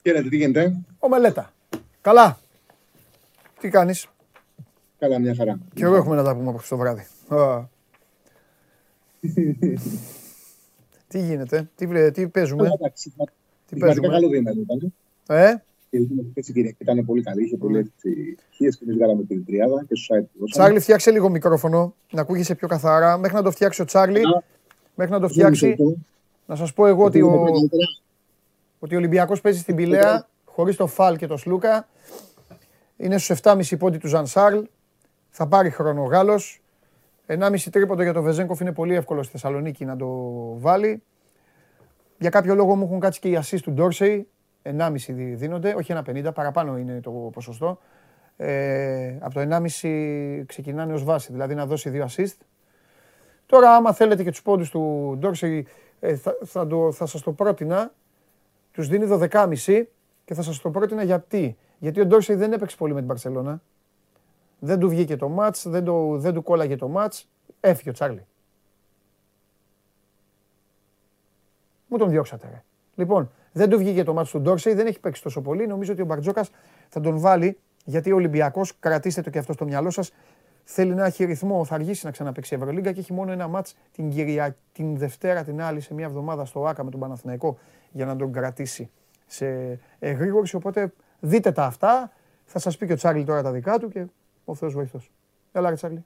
[0.03, 1.53] Χαίρετε, τι γίνεται; Ομελέτα.
[2.01, 2.39] Καλά.
[3.61, 4.07] Τι κάνεις;
[4.99, 5.59] Καλά, μια χαρά.
[5.75, 7.07] Και εγώ έχουμε να τα πούμε απόψε το βράδυ.
[7.29, 7.65] Α.
[11.09, 13.13] τι γίνεται, τι, βλέ- τι παίζουμε, Καλά, εντάξει,
[13.67, 14.93] τι Πραγματικά παίζουμε; καλό διήμερο ήταν.
[15.27, 15.55] Ε,
[15.91, 15.99] Και
[16.35, 17.45] έτσι Κυριακή ήταν πολύ καλή.
[17.45, 20.31] Είχε πολλέ επιτυχίε και εμείς βγάλαμε την τριάδα και στο site τους.
[20.41, 20.51] δώσαμε.
[20.51, 23.19] Τσάρλι, φτιάξε λίγο μικρόφωνο, να ακούγεσαι πιο καθαρά.
[23.19, 24.43] Μέχρι να το φτιάξει ο Τσάρλι, Α,
[24.95, 25.95] μέχρι να το μισό φτιάξει, λεπτό.
[26.47, 27.85] να σας πω εγώ ότι Ακούγεται ο, πολύ καλύτερα.
[28.79, 31.89] Ότι ο Ολυμπιακός παίζει στην Πηλαία χωρίς το Φαλ και το Σλούκα.
[32.97, 34.59] Είναι στους 7,5 πόντι του Ζανσάρλ.
[35.31, 36.63] Θα πάρει χρόνο ο Γάλλος.
[37.27, 40.09] 1,5 τρίποντο για το Βεζέγκοφ είναι πολύ εύκολο στη Θεσσαλονίκη να το
[40.59, 41.03] βάλει.
[42.19, 44.29] Για κάποιο λόγο μου έχουν κάτσει και οι assist του Ντόρσεϊ.
[44.63, 47.79] 1,5 δι- δίνονται, όχι 1,50, παραπάνω είναι το ποσοστό.
[48.37, 52.37] Ε, από το 1,5 ξεκινάνε ως βάση, δηλαδή να δώσει δύο assist.
[53.47, 55.67] Τώρα άμα θέλετε και τους πόντους του Ντόρσεϊ
[56.01, 57.93] ε, θα, θα, το, θα σας το πρότεινα
[58.79, 59.83] τους δίνει 12,5
[60.25, 61.57] και θα σας το πρότεινα γιατί.
[61.79, 63.63] Γιατί ο Ντόρσεϊ δεν έπαιξε πολύ με την Παρσελώνα.
[64.59, 67.29] Δεν του βγήκε το μάτς, δεν, το, δεν του κόλλαγε το μάτς.
[67.61, 68.27] Έφυγε ο Τσάρλι.
[71.87, 72.63] Μου τον διώξατε, ρε.
[72.95, 75.67] Λοιπόν, δεν του βγήκε το μάτς του Ντόρσεϊ, δεν έχει παίξει τόσο πολύ.
[75.67, 76.51] Νομίζω ότι ο Μπαρτζόκας
[76.89, 80.13] θα τον βάλει γιατί ο Ολυμπιακός, κρατήστε το και αυτό στο μυαλό σας,
[80.65, 81.65] θέλει να έχει ρυθμό.
[81.65, 84.57] Θα αργήσει να ξαναπαίξει η Ευρωλίγκα και έχει μόνο ένα μάτς την, Κυρια...
[84.73, 87.59] την Δευτέρα την άλλη σε μια εβδομάδα στο Άκα με τον Παναθηναϊκό
[87.93, 88.91] για να τον κρατήσει
[89.27, 90.57] σε εγρήγορση.
[90.57, 92.13] Οπότε δείτε τα αυτά.
[92.45, 94.05] Θα σας πει και ο Τσάρλι τώρα τα δικά του και
[94.45, 95.11] ο Θεός βοηθός.
[95.53, 96.05] Έλα, ρε Τσάρλι.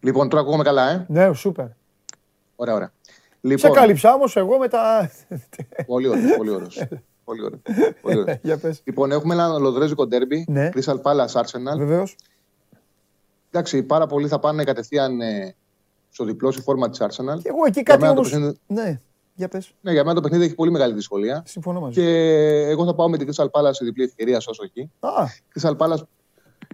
[0.00, 1.66] Λοιπόν, τώρα ακούγομαι καλά, ε; Ναι, σούπερ.
[2.56, 2.92] Ωραία, ωραία.
[3.06, 5.10] Σε Λοιπόν, κάλυψα όμως εγώ με τα.
[5.86, 6.36] πολύ ωραίο.
[6.36, 6.82] Πολύ ωραίος.
[7.24, 7.60] Πολύ ωραίο.
[8.02, 8.38] Πολύ ωραίο.
[8.42, 8.80] Για πες.
[8.84, 10.44] Λοιπόν, έχουμε ένα λοδρέζικο ντέρμπι.
[10.48, 10.68] Ναι.
[10.74, 11.76] Crystal Palace Arsenal.
[11.78, 12.16] Βεβαίως.
[13.50, 15.54] Εντάξει, πάρα πολλοί θα πάνε κατευθείαν ε,
[16.10, 17.38] στο διπλό στη φόρμα της Arsenal.
[17.42, 18.28] Και εγώ εκεί Για κάτι μένα το όμω.
[18.30, 19.00] παιχνίδι- Ναι,
[19.36, 19.72] για πες.
[19.80, 21.42] Ναι, για μένα το παιχνίδι έχει πολύ μεγάλη δυσκολία.
[21.46, 22.00] Συμφωνώ μαζί.
[22.00, 22.08] Και
[22.68, 24.90] εγώ θα πάω με την Crystal Palace σε διπλή ευκαιρία όσο εκεί.
[25.00, 25.10] Α,
[25.54, 26.02] Crystal Palace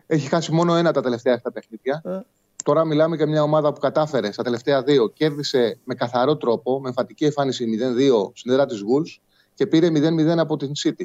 [0.06, 2.02] έχει χάσει μόνο ένα τα τελευταία 7 παιχνίδια.
[2.04, 2.20] Ε.
[2.64, 6.88] Τώρα μιλάμε για μια ομάδα που κατάφερε στα τελευταία δύο, κέρδισε με καθαρό τρόπο, με
[6.88, 7.66] εμφαντική εμφάνιση
[7.98, 9.20] 0-2 στην έδρα της Wolves
[9.54, 11.04] και πήρε 0-0 από την City.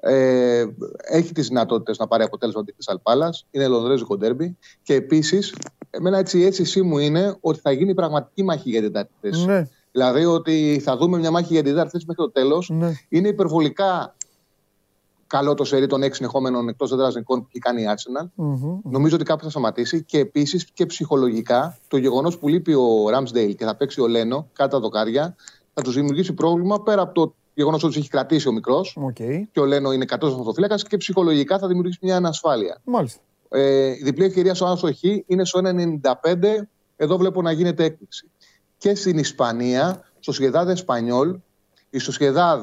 [0.00, 0.64] Ε,
[0.96, 3.46] έχει τις δυνατότητες να πάρει αποτέλεσμα την Crystal Palace.
[3.50, 4.58] Είναι λονδρέζικο ντέρμπι.
[4.82, 5.54] Και επίσης,
[5.90, 9.44] εμένα έτσι η αίσθησή μου είναι ότι θα γίνει πραγματική μάχη για την τέταρτη θέση.
[9.44, 12.70] ναι, Δηλαδή ότι θα δούμε μια μάχη για την τέταρτη θέση μέχρι το τέλος.
[12.70, 12.92] ναι.
[13.08, 14.16] Είναι υπερβολικά
[15.26, 18.28] καλό το σερί των έξι συνεχόμενων εκτός έδρας νικών που έχει κάνει η Arsenal.
[18.34, 18.78] Μμμ.
[18.84, 23.54] Νομίζω ότι κάπου θα σταματήσει και επίσης και ψυχολογικά το γεγονός που λείπει ο Ramsdale
[23.56, 25.36] και θα παίξει ο Λένο κάτω τα δοκάρια
[25.74, 29.14] θα τους δημιουργήσει πρόβλημα πέρα από το γεγονός ότι τους έχει κρατήσει ο μικρός Οκ.
[29.52, 32.80] και ο Λένο είναι 100 αυτοφύλακας και ψυχολογικά θα δημιουργήσει μια ανασφάλεια.
[32.84, 33.20] Μάλιστα.
[33.48, 36.68] Ε, η διπλή ευκαιρία στο Άσο Χ είναι στο 1,95.
[36.96, 38.30] Εδώ βλέπω να γίνεται έκπληξη.
[38.84, 41.38] Και στην Ισπανία, στο Σιεδάδ Εσπανιόλ,
[41.90, 42.60] η Σοσιεδάδ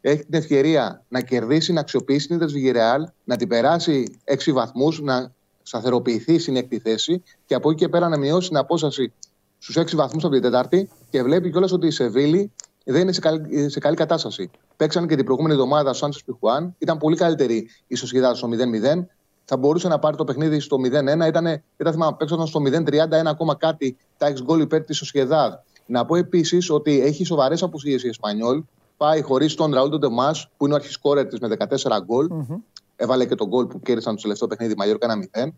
[0.00, 5.32] έχει την ευκαιρία να κερδίσει, να αξιοποιήσει την Βιγερεάλ, να την περάσει 6 βαθμούς, να
[5.62, 9.12] σταθεροποιηθεί στην έκτη θέση και από εκεί και πέρα να μειώσει την απόσταση
[9.58, 12.52] στους 6 βαθμούς από την Τετάρτη και βλέπει κιόλας ότι η Σεβίλη
[12.84, 14.50] δεν είναι σε καλή, σε καλή κατάσταση.
[14.76, 16.74] Παίξαν και την προηγούμενη εβδομάδα ο Σάντσες Πιχουάν.
[16.78, 19.06] Ήταν πολύ καλύτερη η Σοσιαδά στο 0-0.
[19.44, 21.26] Θα μπορούσε να πάρει το παιχνίδι στο 0-1.
[21.26, 25.64] Ήταν, δεν θυμάμαι, παίξαν στο 0-30, ένα ακόμα κάτι τα 6 γκολ υπέρ της Σοσιαδά.
[25.86, 28.62] Να πω επίσης ότι έχει σοβαρές απουσίες η Εσπανιόλ.
[28.96, 32.28] Πάει χωρίς τον Ραούλ Ντεμάς, που είναι ο αρχισκόρερ της με 14 γκολ.
[32.30, 32.56] Mm-hmm.
[32.96, 35.48] Έβαλε και τον γκολ που κέρδισαν το τελευταίο παιχνίδι Μαγιόρκα 1-0.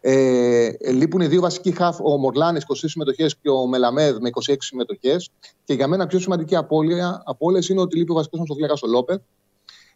[0.00, 4.54] Ε, λείπουν οι δύο βασικοί χαφ, ο Μορλάνης 20 συμμετοχές και ο Μελαμέδ με 26
[4.58, 5.30] συμμετοχές.
[5.64, 8.86] Και για μένα πιο σημαντική απώλεια από όλες είναι ότι λείπει ο βασικός Μοσοφλέκα ο
[8.86, 9.20] Λόπεθ.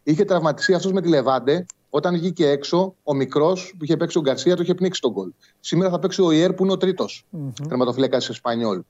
[0.03, 1.65] Είχε τραυματιστεί αυτός με τη Λεβάντε.
[1.95, 5.31] Όταν βγήκε έξω, ο μικρός που είχε παίξει ο Γκαρσία το είχε πνίξει τον γκολ.
[5.59, 7.67] Σήμερα θα παίξει ο Ιέρ που είναι ο τρίτος mm-hmm.
[7.67, 8.81] τερματοφύλακας τη Εσπανιόλ.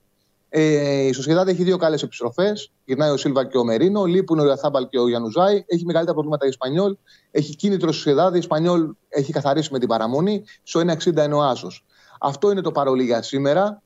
[0.48, 2.72] Ε, η Σοσιαδάδη έχει δύο καλές επιστροφές.
[2.84, 4.04] Γυρνάει ο Σίλβα και ο Μερίνο.
[4.04, 5.64] Λείπουν ο Ιαθάμπαλ και ο Γιανουζάη.
[5.66, 6.96] Έχει μεγαλύτερα προβλήματα η Ισπανιόλ.
[7.30, 8.36] Έχει κίνητρο η Σοσιαδάδη.
[8.36, 10.44] Η Ισπανιόλ έχει καθαρίσει με την παραμονή.
[10.62, 11.84] Στο 1,60 είναι ο Άσος.
[12.20, 13.82] Αυτό είναι το παρολί για σήμερα.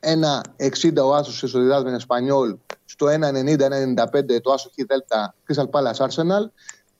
[0.00, 2.56] 1,60 ο Άσος τη Σοσιαδάδη με την Ισπανιόλ.
[2.84, 6.44] Στο 1,90-1,95 το Άσο έχει Δέλτα Crystal Palace Arsenal.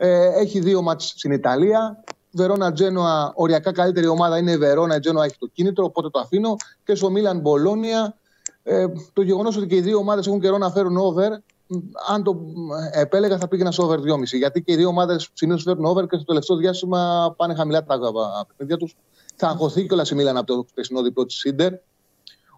[0.05, 2.05] Ε, έχει δύο μάτς στην Ιταλία.
[2.31, 5.01] Βερόνα Τζένοα, οριακά καλύτερη ομάδα είναι η Βερόνα.
[5.01, 6.57] Τζένοα έχει το κίνητρο, οπότε το αφήνω.
[6.85, 8.17] Και στο Μίλαν Μπολόνια
[8.63, 11.29] ε, το γεγονός ότι και οι δύο ομάδες έχουν καιρό να φέρουν over,
[12.09, 12.41] αν το
[12.93, 14.23] επέλεγα θα πήγαινα σε over 2,5.
[14.23, 17.99] Γιατί και οι δύο ομάδες συνήθως φέρνουν over και στο τελευταίο διάστημα πάνε χαμηλά τα
[18.47, 18.97] παιχνίδια τους.
[19.37, 21.73] Θα αγχωθεί κιόλας η Μίλαν από το περσινό διπλό της Σίντερ.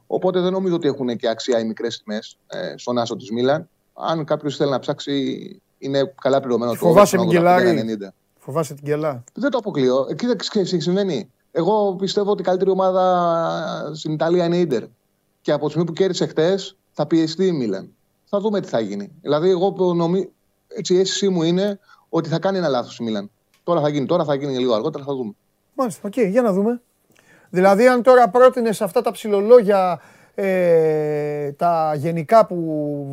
[0.07, 3.69] Οπότε δεν νομίζω ότι έχουν και αξία οι μικρές τιμές ε, στον άσο της Μίλαν.
[3.93, 7.99] Αν κάποιος θέλει να ψάξει, είναι καλά πληρωμένο το Φοβάσαι την Κελάρη;
[8.39, 10.07] Φοβάσαι την Κελά; Δεν το αποκλείω.
[10.11, 10.37] Εκεί δεν
[10.81, 11.31] συμβαίνει.
[11.53, 14.83] Εγώ πιστεύω ότι η καλύτερη ομάδα στην Ιταλία είναι η Ιντερ
[15.41, 17.95] και από τη στιγμή που κέρδισε χτες θα πιεστεί η Μίλαν.
[18.25, 19.11] Θα δούμε τι θα γίνει.
[19.21, 20.29] Δηλαδή, εγώ νομίζω,
[20.69, 23.31] έτσι η αίσθησή μου είναι ότι θα κάνει ένα λάθος η Μίλαν.
[23.65, 25.33] Τώρα θα γίνει, τώρα θα γίνει λίγο αργότερα, θα δούμε.
[25.75, 26.81] Μάλιστα, OK, okay, για να δούμε.
[27.51, 30.01] Δηλαδή, αν τώρα πρότεινες αυτά τα ψιλολόγια,
[30.35, 32.57] ε, τα γενικά που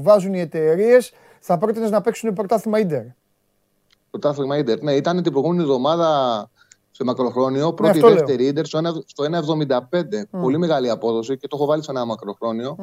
[0.02, 3.04] βάζουν οι εταιρείες, θα πρότεινες να παίξουν πρωτάθλημα Ίντερ.
[4.10, 4.82] Πρωτάθλημα Ίντερ.
[4.82, 6.50] Ναι, ήταν την προηγούμενη εβδομάδα
[6.92, 7.66] σε μακροχρόνιο.
[7.66, 8.80] Ναι, πρώτη ναι, δεύτερη Ίντερ στο
[9.16, 10.40] 1,75.
[10.42, 12.78] Πολύ μεγάλη απόδοση και το έχω βάλει σε ένα μακροχρόνιο.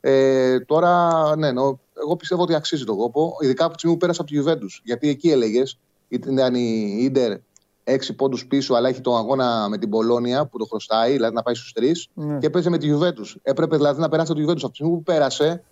[0.00, 3.36] Ε, τώρα, ναι, νο, εγώ πιστεύω ότι αξίζει τον κόπο.
[3.40, 4.80] Ειδικά από τη στιγμή που πέρασε από τη Juventus.
[4.84, 7.38] Γιατί εκεί έλεγες, ήταν η ίντερ
[7.84, 11.42] έξι πόντους πίσω, αλλά έχει τον αγώνα με την Πολώνια που το χρωστάει, δηλαδή να
[11.42, 12.08] πάει στους τρεις.
[12.14, 12.38] Ναι.
[12.38, 13.34] Και παίζει με τη Juventus.
[13.42, 14.62] Έπρεπε δηλαδή να περάσει από τη Juventus.
[14.62, 15.62] Από τη στιγμή που πέρασε,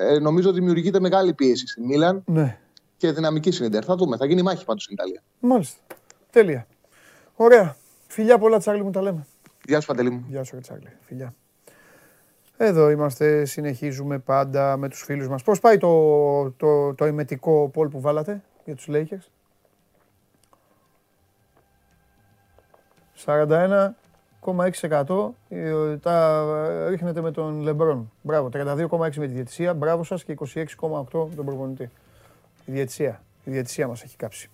[0.00, 2.58] ε, νομίζω ότι δημιουργείται μεγάλη πίεση στη Μίλαν ναι.
[2.96, 3.84] και δυναμική συνέντερ.
[3.84, 5.22] Θα δούμε, θα γίνει μάχη πάντως στην Ιταλία.
[5.40, 5.80] Μάλιστα.
[6.30, 6.66] Τέλεια.
[7.34, 7.76] Ωραία.
[8.06, 9.26] Φιλιά πολλά Τσάρλι μου τα λέμε.
[9.64, 10.24] Γεια σου Παντελή μου.
[10.28, 10.88] Γεια σου Τσάρλι.
[11.00, 11.34] Φιλιά.
[12.56, 15.42] Εδώ είμαστε, συνεχίζουμε πάντα με τους φίλους μας.
[15.42, 19.30] Πώς πάει το, το, το, το ημετικό πόλ που βάλατε για τους Lakers;
[23.24, 23.88] 41
[24.44, 26.44] 32,6% ε, τα
[26.88, 28.12] ρίχνετε με τον Λεμπρόν.
[28.22, 31.90] Μπράβο, 32,6% με τη διαιτησία, μπράβο σας και 26,8% με τον προπονητή.
[32.64, 34.50] Η διαιτησία, η μας έχει κάψει.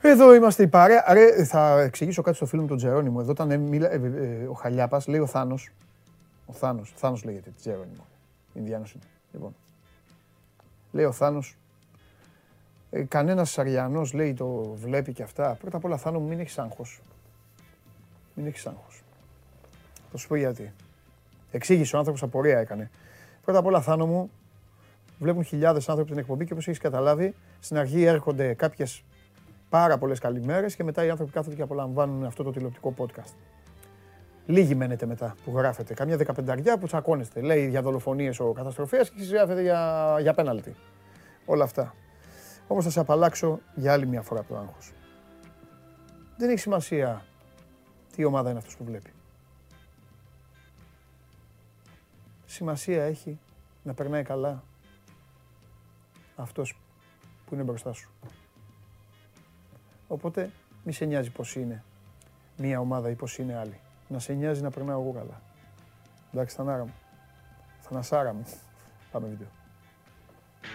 [0.00, 1.04] Εδώ είμαστε η παρέα.
[1.12, 3.18] Ρε, θα εξηγήσω κάτι στο φίλο μου τον Τζερόνιμο.
[3.20, 5.70] Εδώ ήταν μιλα, ε, ε, ε, ο Χαλιάπας, λέει ο Θάνος.
[6.46, 8.06] Ο Θάνος, Θάνος λέγεται, Τζερόνιμο.
[8.54, 9.04] Ινδιάνος είναι.
[9.32, 9.54] Λοιπόν.
[10.92, 11.56] Λέει ο Θάνος,
[12.90, 15.56] ε, κανένας Σαριανός λέει το βλέπει και αυτά.
[15.60, 17.00] Πρώτα απ' όλα Θάνο μου μην έχεις άγχος.
[18.36, 19.02] Μην έχεις άγχος.
[20.10, 20.72] Θα σου πω γιατί.
[21.50, 22.90] Εξήγησε ο άνθρωπος απορία έκανε.
[23.44, 24.30] Πρώτα απ' όλα Θάνο μου,
[25.18, 29.02] βλέπουν χιλιάδες άνθρωποι την εκπομπή και όπως έχεις καταλάβει, στην αρχή έρχονται κάποιες
[29.68, 33.34] πάρα πολλές καλημέρες και μετά οι άνθρωποι κάθονται και απολαμβάνουν αυτό το τηλεοπτικό podcast.
[34.46, 35.94] Λίγοι μένετε μετά που γράφετε.
[35.94, 37.40] Καμιά δεκαπενταριά που τσακώνεστε.
[37.40, 40.74] Λέει για δολοφονίες ο καταστροφέας και εσεί γράφετε για, για πέναλτι.
[41.44, 41.94] Όλα αυτά.
[42.66, 44.92] Όμως θα σε απαλλάξω για άλλη μια φορά από το άγχος.
[46.36, 47.24] Δεν έχει σημασία
[48.16, 49.10] τι ομάδα είναι αυτός που βλέπει.
[52.46, 53.38] Σημασία έχει
[53.82, 54.62] να περνάει καλά
[56.36, 56.78] αυτός
[57.46, 58.10] που είναι μπροστά σου.
[60.08, 60.50] Οπότε
[60.84, 61.84] μη σε νοιάζει πώς είναι
[62.56, 63.80] μία ομάδα ή πώς είναι άλλη.
[64.08, 65.42] Να σε νοιάζει να περνάω εγώ καλά.
[66.32, 66.94] Εντάξει, Θανάρα μου.
[67.80, 68.44] Θανασάρα μου.
[69.12, 69.48] Πάμε βίντεο.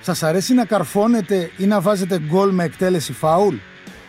[0.02, 3.56] Σας αρέσει να καρφώνετε ή να βάζετε γκολ με εκτέλεση φάουλ;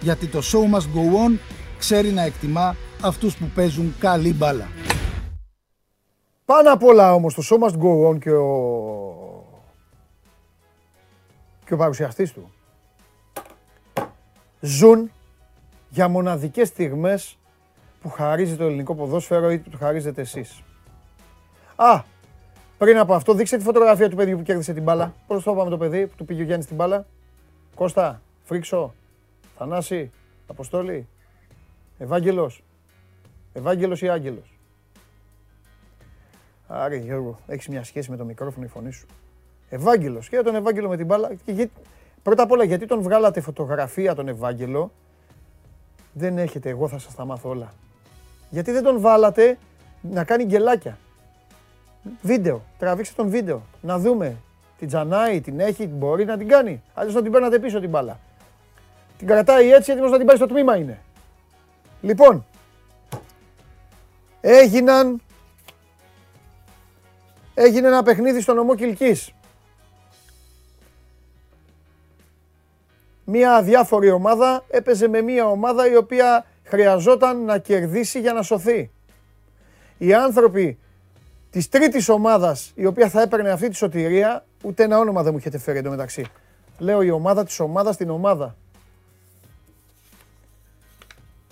[0.00, 1.38] Γιατί το show must go on
[1.78, 4.68] ξέρει να εκτιμά αυτούς που παίζουν καλή μπάλα.
[6.44, 8.54] Πάνω απ' όλα όμως το show must go on και ο,
[11.64, 12.52] και ο παρουσιαστής του
[14.60, 15.10] ζουν
[15.88, 17.38] για μοναδικές στιγμές
[18.00, 20.62] που χαρίζει το ελληνικό ποδόσφαιρο ή που το χαρίζετε εσείς.
[21.76, 22.02] Α,
[22.78, 25.14] πριν από αυτό δείξτε τη φωτογραφία του παιδιού που κέρδισε την μπάλα.
[25.26, 27.06] Πώς το είπαμε το παιδί που του πήγε ο Γιάννης την μπάλα;
[27.74, 28.94] Κώστα, Φρίξο,
[29.60, 30.10] Θανάση,
[30.46, 31.08] Αποστόλη,
[31.98, 32.62] Ευάγγελος.
[33.52, 34.58] Ευάγγελος ή Άγγελος.
[36.66, 39.06] Άρα Γιώργο, έχεις μια σχέση με το μικρόφωνο η φωνή σου.
[39.68, 40.28] Ευάγγελος.
[40.28, 41.30] Και τον Ευάγγελο με την μπάλα.
[42.22, 44.92] Πρώτα απ' όλα γιατί τον βγάλατε φωτογραφία τον Ευάγγελο.
[46.12, 47.72] Δεν έχετε, εγώ θα σας τα μάθω όλα.
[48.50, 49.58] Γιατί δεν τον βάλατε
[50.02, 50.98] να κάνει γκελάκια.
[52.22, 53.62] Βίντεο, τραβήξτε τον βίντεο.
[53.82, 54.36] Να δούμε.
[54.78, 56.82] Την τζανάει, την έχει, μπορεί να την κάνει.
[56.94, 58.18] Αλλιώς να την παίρνατε πίσω την μπάλα.
[59.20, 61.00] Την κρατάει έτσι, έτοιμος να την πάει στο τμήμα είναι.
[62.00, 62.46] Λοιπόν,
[64.40, 65.20] έγιναν...
[67.54, 69.32] Έγινε ένα παιχνίδι στο νομό Κιλκής.
[73.24, 78.90] Μία αδιάφορη ομάδα έπαιζε με μία ομάδα η οποία χρειαζόταν να κερδίσει για να σωθεί.
[79.98, 80.78] Οι άνθρωποι
[81.50, 85.38] της τρίτης ομάδας η οποία θα έπαιρνε αυτή τη σωτηρία, ούτε ένα όνομα δεν μου
[85.38, 86.26] έχετε φέρει εντωμεταξύ.
[86.78, 88.56] Λέω η ομάδα της ομάδας στην ομάδα.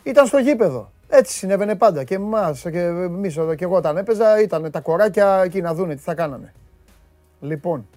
[0.09, 0.93] Ήταν στο γήπεδο.
[1.09, 5.43] Έτσι συνέβαινε πάντα και εμάς και εμείς εδώ και εγώ όταν έπαιζα ήταν τα κοράκια
[5.43, 6.53] εκεί να δούνε τι θα κάνανε.
[7.41, 7.89] Λοιπόν,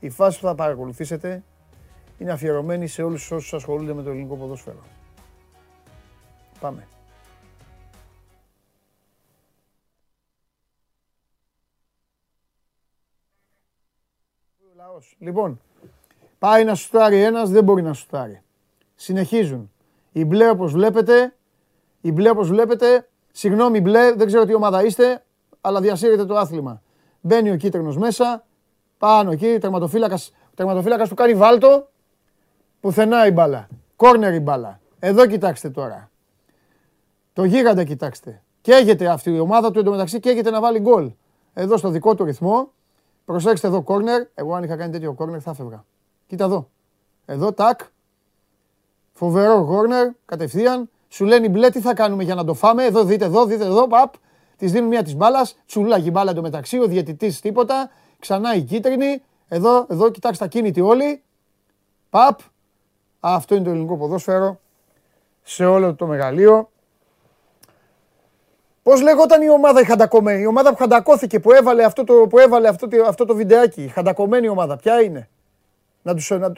[0.00, 1.42] η φάση που θα παρακολουθήσετε
[2.18, 4.82] είναι αφιερωμένη σε όλους όσους ασχολούνται με το ελληνικό ποδόσφαιρο.
[6.60, 6.86] Πάμε.
[15.18, 15.60] Λοιπόν,
[16.38, 18.42] πάει να σουτάρει ένας, δεν μπορεί να σουτάρει.
[18.94, 19.70] Συνεχίζουν.
[20.12, 21.32] Η μπλε όπως βλέπετε,
[22.00, 25.24] η μπλε όπως βλέπετε, συγγνώμη μπλε, δεν ξέρω τι ομάδα είστε,
[25.60, 26.82] αλλά διασύρετε το άθλημα.
[27.20, 28.44] Μπαίνει ο κίτρινος μέσα,
[28.98, 31.88] πάνω εκεί, τερματοφύλακας, τερματοφύλακας του κάνει βάλτο,
[32.80, 33.68] πουθενά η μπάλα.
[33.96, 34.80] Κόρνερ η μπάλα.
[34.98, 36.10] Εδώ κοιτάξτε τώρα.
[37.32, 38.42] Το γίγαντα κοιτάξτε.
[38.60, 41.12] Καίγεται αυτή η ομάδα του εντωμεταξύ καίγεται να βάλει γκολ.
[41.54, 42.72] Εδώ στο δικό του ρυθμό.
[43.24, 44.26] Προσέξτε εδώ κόρνερ.
[44.34, 45.84] Εγώ αν είχα κάνει τέτοιο κόρνερ θα φεύγα.
[46.26, 46.68] Κοίτα εδώ.
[47.24, 47.80] Εδώ τάκ.
[49.12, 50.90] Φοβερό κόρνερ κατευθείαν.
[51.08, 53.86] Σου λένε μπλε τι θα κάνουμε για να το φάμε; Εδώ δείτε εδώ, δείτε εδώ.
[53.86, 54.14] Παπ.
[54.56, 55.58] Της δίνουν μια της μπάλας.
[55.66, 56.78] Τσουλάγει μπάλα εντωμεταξύ.
[56.78, 57.90] Ο διαιτητής τίποτα.
[58.18, 59.22] Ξανά η κίτρινη.
[59.48, 61.22] Εδώ, εδώ κοιτάξτε τα κίνητη όλοι.
[62.10, 62.38] Παπ.
[63.20, 64.60] Αυτό είναι το ελληνικό ποδόσφαιρο
[65.42, 66.70] σε όλο το μεγαλείο.
[68.82, 72.38] Πώς λεγόταν η ομάδα η χαντακωμένη, η ομάδα που χαντακώθηκε, που έβαλε αυτό το, που
[72.38, 75.28] έβαλε αυτό, το, αυτό το βιντεάκι, η χαντακωμένη ομάδα, ποια είναι;
[76.02, 76.52] Να τους, να...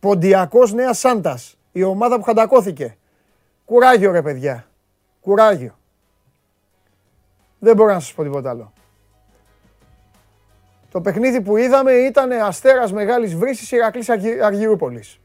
[0.00, 2.96] Ποντιακός Νέας Σάντας, η ομάδα που χαντακώθηκε.
[3.64, 4.66] Κουράγιο ρε παιδιά,
[5.20, 5.78] κουράγιο.
[7.58, 8.72] Δεν μπορώ να σας πω τίποτα άλλο.
[10.90, 14.08] Το παιχνίδι που είδαμε ήταν Αστέρας Μεγάλης Βρύσης Ηρακλής
[14.42, 15.20] Αργυρούπολης.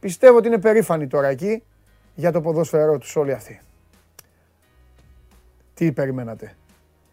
[0.00, 1.62] Πιστεύω ότι είναι περήφανοι τώρα εκεί
[2.14, 3.60] για το ποδόσφαιρό τους όλοι αυτοί.
[5.74, 6.54] Τι περιμένατε;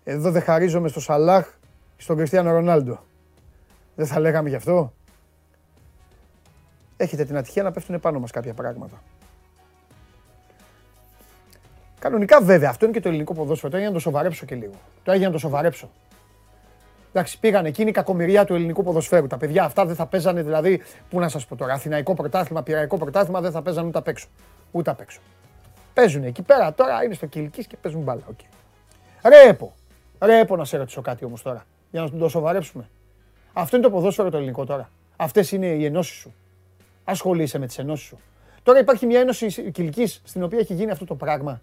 [0.03, 1.53] Εδώ δεν χαρίζομαι στο Σαλάχ
[1.97, 3.03] στον Κριστιανό Ρονάλντο.
[3.95, 4.93] Δεν θα λέγαμε γι' αυτό;
[6.97, 9.01] Έχετε την ατυχία να πέφτουν πάνω μας κάποια πράγματα.
[11.99, 13.71] Κανονικά βέβαια, αυτό είναι και το ελληνικό ποδόσφαιρο.
[13.71, 14.73] Το έγινε να το σοβαρέψω και λίγο.
[15.03, 15.89] Το έγινε να το σοβαρέψω.
[17.09, 19.27] Εντάξει, πήγαν εκείνη η κακομοιριά του ελληνικού ποδοσφαίρου.
[19.27, 22.97] Τα παιδιά αυτά δεν θα παίζανε, δηλαδή, πού να σας πω τώρα, Αθηναϊκό πρωτάθλημα, Πυραϊκό
[22.97, 24.27] πρωτάθλημα δεν θα παίζανε ούτε απ' έξω.
[24.71, 25.19] Ούτε απ' έξω.
[25.93, 28.21] Παίζουν εκεί πέρα τώρα, είναι στο Κυλική και παίζουν μπάλα.
[28.31, 28.45] Okay.
[29.21, 29.73] Ρέπο.
[30.19, 32.89] Ρέπο να σε ρωτήσω κάτι όμως τώρα, για να το σοβαρέψουμε.
[33.53, 34.89] Αυτό είναι το ποδόσφαιρο το ελληνικό τώρα.
[35.15, 36.33] Αυτές είναι οι ενώσεις σου.
[37.09, 38.19] Ασχολείσαι με τις ενώσεις σου.
[38.63, 41.61] Τώρα υπάρχει μια ένωση Κυλικής στην οποία έχει γίνει αυτό το πράγμα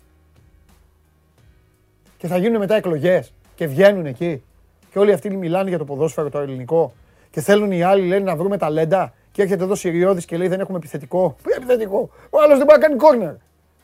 [2.16, 4.42] και θα γίνουν μετά εκλογές και βγαίνουν εκεί.
[4.90, 6.92] Και όλοι αυτοί μιλάνε για το ποδόσφαιρο το ελληνικό.
[7.30, 9.12] Και θέλουν οι άλλοι λένε να βρούμε ταλέντα.
[9.32, 11.36] Και έρχεται εδώ Σιριώδη και λέει δεν έχουμε επιθετικό.
[11.42, 12.10] Πού επιθετικό.
[12.30, 13.34] Ο άλλος δεν μπορεί να κάνει κόρνερ.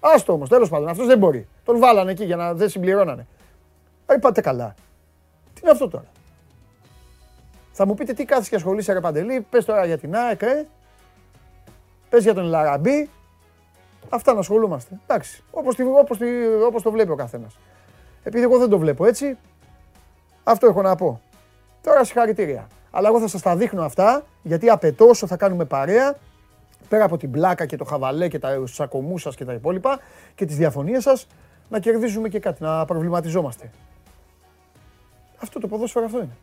[0.01, 0.89] Άστο όμως, τέλος πάντων.
[0.89, 1.49] Αυτός δεν μπορεί.
[1.65, 3.27] Τον βάλανε εκεί για να δεν συμπληρώνανε.
[4.07, 4.75] Άρα πάτε καλά.
[5.55, 6.07] Τι είναι αυτό τώρα;
[7.73, 10.67] Θα μου πείτε τι κάθεσαι και ασχολείσαι ρε Παντελή, πες τώρα για την ΑΕΚ, ε.
[12.11, 13.09] Πες για τον Λαραμπή.
[14.09, 14.99] Αυτά να ασχολούμαστε.
[15.07, 16.19] Εντάξει, όπως, όπως,
[16.67, 17.59] όπως το βλέπει ο καθένας.
[18.23, 19.37] Επειδή εγώ δεν το βλέπω έτσι,
[20.45, 21.21] αυτό έχω να πω.
[21.83, 22.67] Τώρα συγχαρητήρια.
[22.91, 26.17] Αλλά εγώ θα σας τα δείχνω αυτά, γιατί απαιτώ όσο θα κάνουμε παρέα,
[26.89, 29.99] πέρα από την πλάκα και το χαβαλέ και τα σακωμού σας και τα υπόλοιπα
[30.35, 31.27] και τις διαφωνίες σας,
[31.69, 33.71] να κερδίζουμε και κάτι, να προβληματιζόμαστε.
[35.43, 36.37] Αυτό το ποδόσφαιρο αυτό είναι.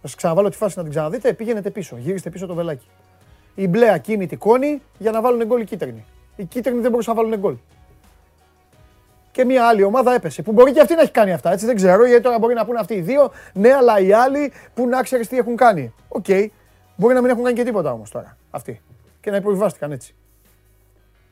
[0.00, 1.32] Θα σας ξαναβάλω τη φάση να την ξαναδείτε.
[1.32, 1.96] Πηγαίνετε πίσω.
[1.96, 2.86] Γύριστε πίσω το βελάκι.
[3.54, 6.04] Οι μπλε ακίνητοι κώνοι για να βάλουν γκολ οι κίτρινοι.
[6.36, 7.56] Οι κίτρινοι δεν μπορούσαν να βάλουν γκολ.
[9.30, 10.42] Και μια άλλη ομάδα έπεσε.
[10.42, 11.52] Που μπορεί και αυτή να έχει κάνει αυτά.
[11.52, 13.32] Έτσι δεν ξέρω γιατί τώρα μπορεί να πούνε αυτοί οι δύο.
[13.52, 15.92] Ναι, αλλά οι άλλοι που να ξέρεις τι έχουν κάνει.
[16.08, 16.24] OK.
[16.28, 16.46] Okay.
[16.96, 18.80] Μπορεί να μην έχουν κάνει και τίποτα όμως τώρα αυτοί.
[19.20, 20.14] Και να υποβιβάστηκαν έτσι.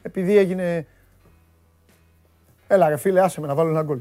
[0.03, 0.87] Επειδή έγινε.
[2.67, 3.99] Έλα ρε φίλε, άσε με να βάλω ένα γκολ.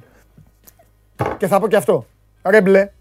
[1.37, 2.05] Και θα πω και αυτό.
[2.43, 2.91] Ρε μπλε,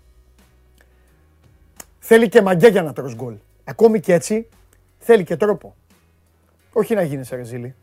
[1.98, 3.34] θέλει και μαγκιά για να τρως γκολ.
[3.64, 4.48] Ακόμη και έτσι,
[5.00, 5.74] θέλει και τρόπο.
[6.72, 7.74] Όχι να γίνεις ρεζίλη.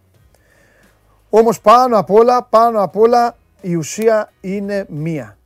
[1.30, 5.38] Όμως πάνω απ' όλα, πάνω απ' όλα, η ουσία είναι μία.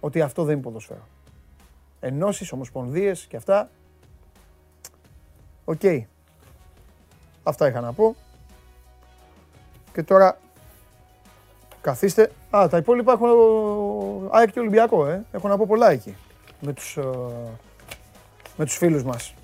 [0.00, 1.08] Ότι αυτό δεν είναι ποδοσφαίρο.
[2.00, 3.70] Ενώσεις, ομοσπονδίες και αυτά.
[5.64, 5.80] Οκ.
[7.42, 8.16] Αυτά είχα να πω.
[9.92, 10.38] Και τώρα
[11.80, 12.30] καθίστε.
[12.56, 13.28] Α, τα υπόλοιπα έχουν
[14.30, 15.24] ΑΕΚ και Ολυμπιακό, ε.
[15.32, 16.16] Έχω να πω πολλά εκεί.
[16.60, 17.02] Με τους, ε,
[18.56, 19.34] με τους φίλους μας.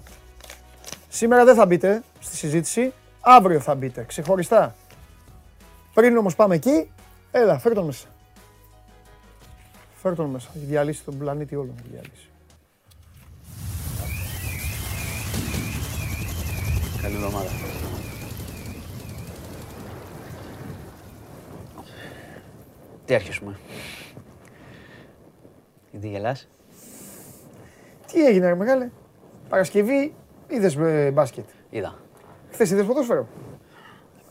[1.13, 2.93] Σήμερα δεν θα μπείτε στη συζήτηση.
[3.21, 4.75] Αύριο θα μπείτε, ξεχωριστά.
[5.95, 6.91] Πριν όμως πάμε εκεί,
[7.31, 8.07] έλα, φέρ' τον μέσα.
[9.95, 10.49] Φέρ τον μέσα.
[10.57, 11.75] Έχει διαλύσει τον πλανήτη όλο.
[11.79, 12.31] Έχει διαλύσει.
[17.03, 17.49] Καλή εβδομάδα.
[23.05, 23.59] Τι αρχίσουμε.
[25.91, 26.49] Γιατί γελάς;
[28.07, 28.91] Τι έγινε, ρε μεγάλε;
[29.49, 30.15] Παρασκευή
[30.51, 31.95] είδες ε, μπάσκετ; Είδα.
[32.51, 33.27] Χθες είδες ποδόσφαιρο;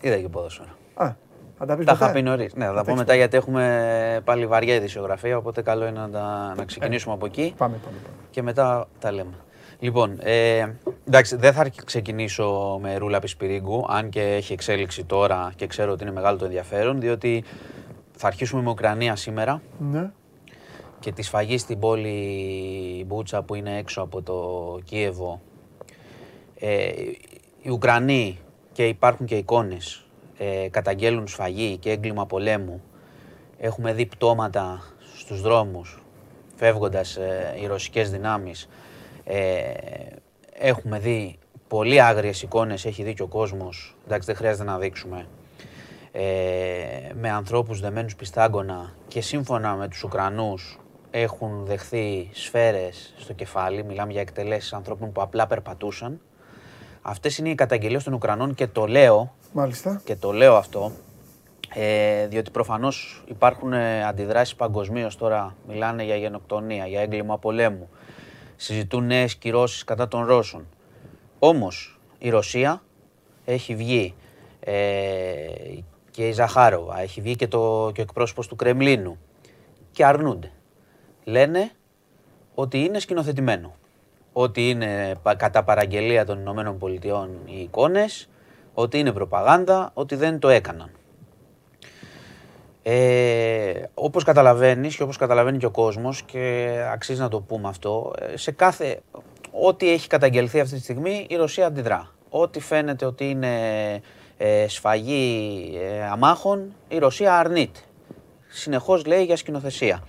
[0.02, 0.70] Είδα και ποδόσφαιρο.
[0.94, 1.12] Α,
[1.58, 2.06] θα τα πεις Τα μετά.
[2.06, 2.54] είχα πει νωρίς.
[2.56, 6.54] Ναι, θα τα πω μετά γιατί έχουμε πάλι βαριά ειδησιογραφία, οπότε καλό είναι να, τα,
[6.58, 8.16] να ξεκινήσουμε από εκεί Πάμε, πάμε, πάμε.
[8.30, 9.34] και μετά τα λέμε.
[9.80, 10.66] Λοιπόν, ε,
[11.08, 16.04] εντάξει, δεν θα ξεκινήσω με Ρούλα Πισπυρίγκου, αν και έχει εξέλιξη τώρα και ξέρω ότι
[16.04, 17.44] είναι μεγάλο το ενδιαφέρον, διότι
[18.16, 19.62] θα αρχίσουμε με Ουκρανία σήμερα
[19.92, 20.12] Ναι.
[21.00, 25.42] και τη σφαγή στην πόλη Μπούτσα που είναι έξω από το Κίεβο.
[26.60, 26.92] Ε,
[27.62, 28.40] οι Ουκρανοί
[28.72, 30.06] και υπάρχουν και εικόνες
[30.38, 32.82] ε, καταγγέλουν σφαγή και έγκλημα πολέμου.
[33.58, 34.82] Έχουμε δει πτώματα
[35.16, 36.04] στους δρόμους
[36.56, 38.70] φεύγοντας ε, οι ρωσικές δυνάμεις.
[39.24, 39.62] Ε,
[40.54, 41.38] έχουμε δει
[41.68, 45.28] πολύ άγριες εικόνες, έχει δει και ο κόσμος, εντάξει δεν χρειάζεται να δείξουμε,
[46.12, 46.24] ε,
[47.14, 50.80] με ανθρώπους δεμένους πιστάγκωνα και σύμφωνα με τους Ουκρανούς
[51.12, 56.20] έχουν δεχθεί σφαίρες στο κεφάλι, μιλάμε για εκτελέσεις ανθρώπων που απλά περπατούσαν.
[57.10, 60.02] Αυτές είναι οι καταγγελίες των Ουκρανών και το λέω, Μάλιστα.
[60.04, 60.92] και το λέω αυτό,
[61.74, 67.90] ε, διότι προφανώς υπάρχουν ε, αντιδράσεις παγκοσμίως τώρα, μιλάνε για γενοκτονία, για έγκλημα πολέμου,
[68.56, 70.68] συζητούν νέες κυρώσεις κατά των Ρώσων.
[71.40, 72.82] Όμως η Ρωσία
[73.46, 74.14] έχει βγει
[74.60, 74.74] ε,
[76.12, 79.18] και η Ζαχάροβα, έχει βγει και, το, και ο εκπρόσωπος του Κρεμλίνου
[79.92, 80.52] και αρνούνται.
[81.24, 81.72] Λένε
[82.56, 83.76] ότι είναι σκηνοθετημένο.
[84.42, 88.30] Ότι είναι πα- κατά παραγγελία των Ηνωμένων Πολιτειών οι εικόνες,
[88.74, 90.92] ότι είναι προπαγάνδα, ότι δεν το έκαναν.
[92.84, 98.14] Ε, όπως καταλαβαίνεις και όπως καταλαβαίνει και ο κόσμος και αξίζει να το πούμε αυτό,
[98.20, 99.00] ε, σε κάθε,
[99.52, 102.12] ό,τι έχει καταγγελθεί αυτή τη στιγμή η Ρωσία αντιδρά.
[102.30, 103.54] Ό,τι φαίνεται ότι είναι
[104.38, 107.80] ε, σφαγή ε, αμάχων, η Ρωσία αρνείται.
[108.48, 110.04] Συνεχώς λέει για σκηνοθεσία.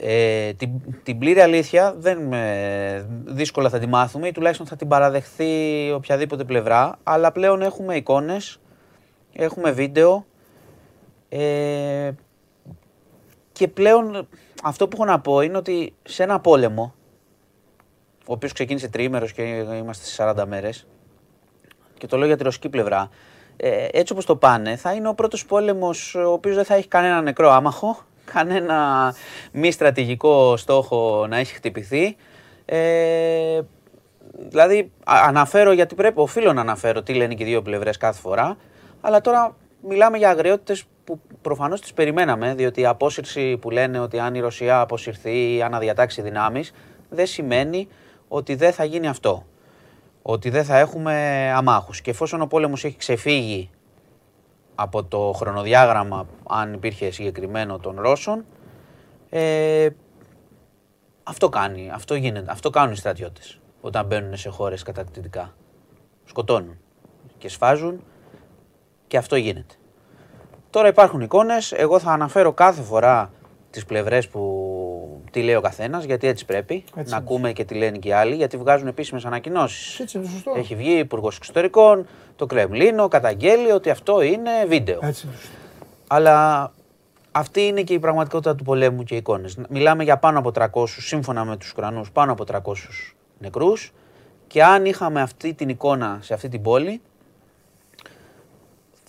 [0.00, 0.70] Ε, την,
[1.02, 6.44] την πλήρη αλήθεια δεν, ε, δύσκολα θα τη μάθουμε ή τουλάχιστον θα την παραδεχθεί οποιαδήποτε
[6.44, 8.60] πλευρά, αλλά πλέον έχουμε εικόνες,
[9.32, 10.26] έχουμε βίντεο,
[11.28, 12.10] ε,
[13.52, 14.28] και πλέον
[14.62, 16.94] αυτό που έχω να πω είναι ότι σε ένα πόλεμο,
[18.26, 20.86] ο οποίος ξεκίνησε τριήμερος και είμαστε στις 40 μέρες,
[21.98, 23.08] και το λέω για τη ρωσική πλευρά,
[23.56, 26.88] ε, έτσι όπως το πάνε, θα είναι ο πρώτος πόλεμος ο οποίος δεν θα έχει
[26.88, 27.98] κανένα νεκρό άμαχο,
[28.32, 29.14] κανένα
[29.52, 32.16] μη στρατηγικό στόχο να έχει χτυπηθεί.
[32.64, 33.60] Ε,
[34.38, 38.20] δηλαδή, α- αναφέρω γιατί πρέπει, οφείλω να αναφέρω τι λένε και οι δύο πλευρές κάθε
[38.20, 38.56] φορά,
[39.00, 39.56] αλλά τώρα
[39.88, 44.40] μιλάμε για αγριότητες που προφανώς τις περιμέναμε, διότι η απόσυρση που λένε ότι αν η
[44.40, 46.72] Ρωσία αποσυρθεί ή αναδιατάξει δυνάμεις,
[47.10, 47.88] δεν σημαίνει
[48.28, 49.46] ότι δεν θα γίνει αυτό.
[50.22, 51.14] Ότι δεν θα έχουμε
[51.56, 52.00] αμάχους.
[52.00, 53.70] Και εφόσον ο πόλεμος έχει ξεφύγει
[54.74, 58.44] από το χρονοδιάγραμμα, αν υπήρχε συγκεκριμένο των Ρώσων,
[59.30, 59.88] ε,
[61.22, 65.54] αυτό κάνει, αυτό γίνεται, αυτό κάνουν οι στρατιώτες όταν μπαίνουν σε χώρες κατακτητικά.
[66.24, 66.78] Σκοτώνουν
[67.38, 68.04] και σφάζουν
[69.06, 69.74] και αυτό γίνεται.
[70.70, 73.30] Τώρα υπάρχουν εικόνες, εγώ θα αναφέρω κάθε φορά
[73.74, 77.16] τις πλευρές που τι λέει ο καθένας, γιατί έτσι πρέπει, Έτσι να είναι.
[77.16, 80.00] ακούμε και τι λένε και οι άλλοι, γιατί βγάζουν επίσημες ανακοινώσεις.
[80.00, 80.52] Έτσι είναι σωστό.
[80.56, 82.06] Έχει βγει Υπουργός Εξωτερικών,
[82.36, 84.98] το Κρεμλίνο καταγγέλει ότι αυτό είναι βίντεο.
[85.02, 85.56] Έτσι είναι σωστό.
[86.06, 86.72] Αλλά
[87.32, 89.56] αυτή είναι και η πραγματικότητα του πολέμου και οι εικόνες.
[89.68, 93.92] Μιλάμε για πάνω από 300, σύμφωνα με τους Ουκρανούς, πάνω από 300 νεκρούς
[94.46, 97.00] και αν είχαμε αυτή την εικόνα σε αυτή την πόλη,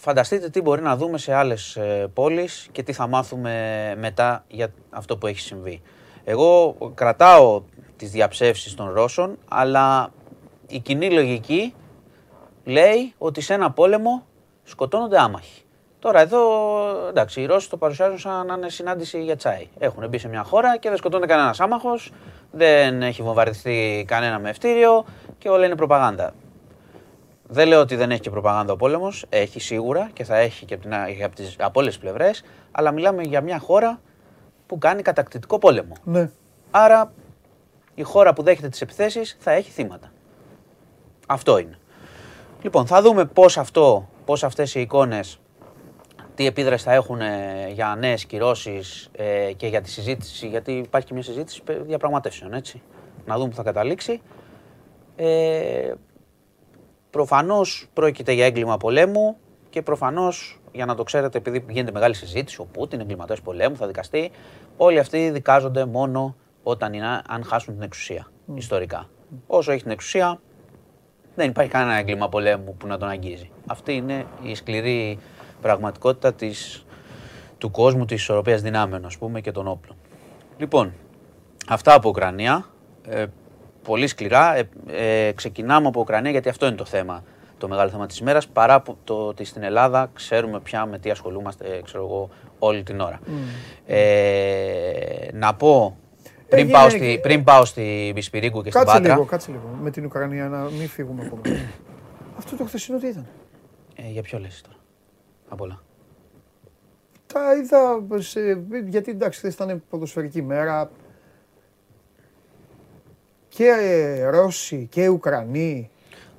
[0.05, 3.53] φανταστείτε τι μπορεί να δούμε σε άλλες ε, πόλεις και τι θα μάθουμε
[3.97, 5.81] μετά για αυτό που έχει συμβεί.
[6.23, 7.63] Εγώ κρατάω
[7.95, 10.11] τις διαψεύσεις των Ρώσων, αλλά
[10.67, 11.73] η κοινή λογική
[12.63, 14.25] λέει ότι σε ένα πόλεμο
[14.63, 15.63] σκοτώνονται άμαχοι.
[15.99, 16.41] Τώρα εδώ,
[17.09, 19.67] εντάξει, οι Ρώσοι το παρουσιάζουν σαν να είναι συνάντηση για τσάι.
[19.79, 22.11] Έχουν μπει σε μια χώρα και δεν σκοτώνεται κανένας άμαχος,
[22.51, 25.05] δεν έχει βομβαρδιστεί κανένα με ευτήριο
[25.37, 26.33] και όλα είναι προπαγάνδα.
[27.47, 29.25] Δεν λέω ότι δεν έχει και προπαγάνδα ο πόλεμος.
[29.29, 30.87] Έχει σίγουρα και θα έχει και από,
[31.25, 32.43] από, τις, από όλες τις πλευρές.
[32.71, 34.01] Αλλά μιλάμε για μια χώρα
[34.65, 35.93] που κάνει κατακτητικό πόλεμο.
[36.03, 36.29] Ναι.
[36.71, 37.13] Άρα
[37.95, 40.11] η χώρα που δέχεται τις επιθέσεις θα έχει θύματα.
[41.27, 41.77] Αυτό είναι.
[42.61, 45.39] Λοιπόν, θα δούμε πώς αυτό, πώς αυτές οι εικόνες,
[46.35, 51.07] τι επίδραση θα έχουν ε, για νέες κυρώσεις ε, και για τη συζήτηση, γιατί υπάρχει
[51.07, 52.81] και μια συζήτηση διαπραγματεύσεων, έτσι.
[53.25, 54.21] Να δούμε που θα καταλήξει.
[55.15, 55.93] Ε,
[57.15, 59.37] προφανώς πρόκειται για έγκλημα πολέμου
[59.69, 63.87] και προφανώς, για να το ξέρετε, επειδή γίνεται μεγάλη συζήτηση, ο Πούτιν, εγκληματές πολέμου, θα
[63.87, 64.31] δικαστεί,
[64.77, 69.09] όλοι αυτοί δικάζονται μόνο όταν είναι, αν χάσουν την εξουσία, ιστορικά.
[69.47, 70.39] Όσο έχει την εξουσία,
[71.35, 73.49] δεν υπάρχει κανένα έγκλημα πολέμου που να τον αγγίζει.
[73.67, 75.19] Αυτή είναι η σκληρή
[75.61, 76.85] πραγματικότητα της,
[77.57, 79.97] του κόσμου της ισορροπίας δυνάμεων, ας πούμε, και των όπλων.
[80.57, 80.93] Λοιπόν,
[81.67, 82.65] αυτά από Ουκρανία.
[83.07, 83.25] Ε,
[83.85, 84.55] πολύ σκληρά.
[84.55, 87.23] Ε, ε, ξεκινάμε από Ουκρανία γιατί αυτό είναι το θέμα,
[87.57, 91.81] το μεγάλο θέμα της ημέρας, παρά το ότι στην Ελλάδα ξέρουμε πια με τι ασχολούμαστε,
[91.83, 92.29] ξέρω εγώ,
[92.59, 93.19] όλη την ώρα.
[93.85, 95.97] Ε, να πω
[96.49, 99.13] πριν, πάω στη, πριν πάω στη Μπισπυρίκου και κάτσε στην Πάτρα.
[99.13, 101.41] Λίγο, κάτσε λίγο με την Ουκρανία να μην φύγουμε ακόμα.
[102.37, 103.27] Αυτό το χθεσινό τι ήταν;
[103.95, 104.77] Ε, για ποιο λες τώρα,
[105.49, 105.81] απ' όλα;
[107.33, 110.91] Τα είδα, σε, γιατί εντάξει χθες ήταν ποδοσφαιρική μέρα.
[113.55, 115.89] Και ε, Ρώσοι και Ουκρανοί.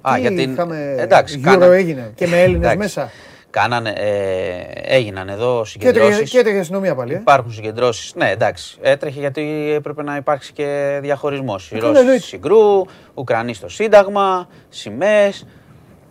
[0.00, 2.78] Α, Τι γιατί, είχαμε, εντάξει, Euro κάνα- έγινε και με Έλληνες Εντάξει.
[2.78, 3.10] μέσα.
[3.50, 6.30] Κάνανε, ε, έγιναν εδώ Και έτρεχε, συγκεντρώσεις.
[6.30, 7.12] και έτρεχε η αστυνομία πάλι.
[7.12, 7.16] Ε.
[7.16, 8.14] Υπάρχουν συγκεντρώσεις.
[8.14, 8.78] Ναι, εντάξει.
[8.82, 11.66] Έτρεχε γιατί έπρεπε να υπάρξει και διαχωρισμός.
[11.70, 12.20] Οι καλά, Ρώσοι εννοείται.
[12.20, 12.82] στη Συγκρού,
[13.14, 15.46] Ουκρανοί στο Σύνταγμα, σημαίες.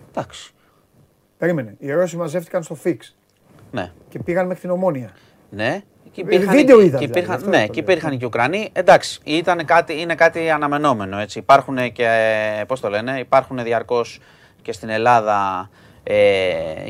[0.09, 0.51] Εντάξει.
[1.37, 1.75] Περίμενε.
[1.79, 3.15] Οι Ρώσοι μαζεύτηκαν στο Φίξ
[3.71, 3.91] Ναι.
[4.09, 5.09] και πήγαν μέχρι την Ομόνια.
[5.49, 5.81] Ναι.
[6.15, 7.83] Και βίντεο είδα, και δηλαδή, υπήρχαν, αυτό ναι, το και λέω.
[7.91, 8.69] υπήρχαν και οι Ουκρανοί.
[8.73, 11.19] Εντάξει, ήταν κάτι, είναι κάτι αναμενόμενο.
[11.19, 11.39] Έτσι.
[11.39, 12.07] Υπάρχουν και,
[12.67, 14.19] πώς το λένε, υπάρχουν διαρκώς
[14.61, 15.69] και στην Ελλάδα
[16.03, 16.15] ε,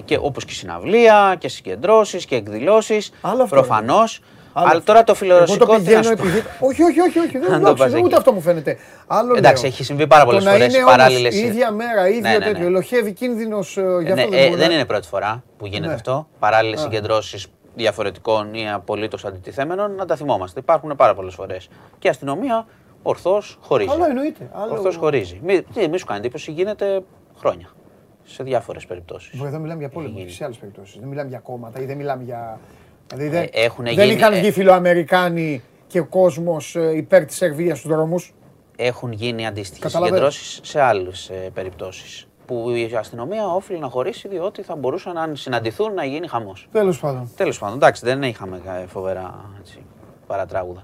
[0.05, 3.11] και όπως και συναυλία και συγκεντρώσεις και εκδηλώσεις.
[3.21, 4.21] Άλλο αυτό, Προφανώς.
[4.57, 4.91] Άλλο Αλλά αυτό.
[4.91, 6.21] τώρα το Εγώ φιλορωσικό το τι να πηγαίνω σου πω.
[6.27, 6.43] επειδή.
[6.59, 7.35] Όχι, όχι, όχι, όχι.
[7.37, 8.01] Αν Δεν το το πας εκεί.
[8.03, 8.77] ούτε αυτό μου φαίνεται.
[9.07, 9.71] Άλλο Εντάξει, λέω.
[9.71, 12.29] έχει συμβεί πάρα πολλές το φορές να είναι παράλληλες- όμως η ίδια μέρα, ίδιο Ναι,
[12.29, 12.45] ναι, ναι.
[12.45, 12.65] τέτοιο.
[12.65, 15.65] Ελοχεύει κίνδυνος γι' Ε, αυτό ναι, δεν ε, μπορώ δεν να- είναι πρώτη φορά που
[15.65, 15.93] γίνεται Ναι.
[15.93, 16.27] αυτό.
[16.39, 16.83] Παράλληλες Α.
[16.83, 20.59] συγκεντρώσεις διαφορετικών ή απολύτως αντιτιθέμενων να τα θυμόμαστε.
[20.59, 21.67] Υπάρχουν πάρα πολλές φορές.
[21.99, 22.67] Και η αστυνομία
[23.03, 23.89] ορθώς χωρίζει.
[23.93, 24.49] Άλλο εννοείται.
[24.53, 24.71] Άλλο...
[24.71, 25.39] Ορθώς χωρίζει.
[25.43, 27.01] Μη, τι, μη σου κάνει εντύπωση, γίνεται
[27.37, 27.69] χρόνια.
[28.23, 29.41] Σε διάφορες περιπτώσεις.
[29.41, 30.27] Εδώ μιλάμε για πόλεμο γίνει.
[30.27, 30.99] και σε άλλες περιπτώσεις.
[30.99, 32.59] Δεν μιλάμε για κόμματα ή δεν μιλάμε για.
[33.07, 37.35] Δηλαδή δεν, Ε, έχουνε δεν γίνει- είχαν ε, βγει φιλοαμερικάνοι και ο κόσμος υπέρ της
[37.35, 38.33] Σερβίας στους δρόμους;
[38.77, 40.29] Έχουν γίνει αντίστοιχες Καταλαβαίνω.
[40.31, 42.27] συγκεντρώσεις σε άλλες περιπτώσεις.
[42.45, 46.67] Που η αστυνομία όφιλε να χωρίσει διότι θα μπορούσαν αν συναντηθούν να γίνει χαμός.
[46.71, 47.29] Τέλος πάντων.
[47.35, 49.85] Τέλος πάντων, εντάξει, δεν είχαμε ε, φοβερά έτσι,
[50.27, 50.83] παρατράγουδα.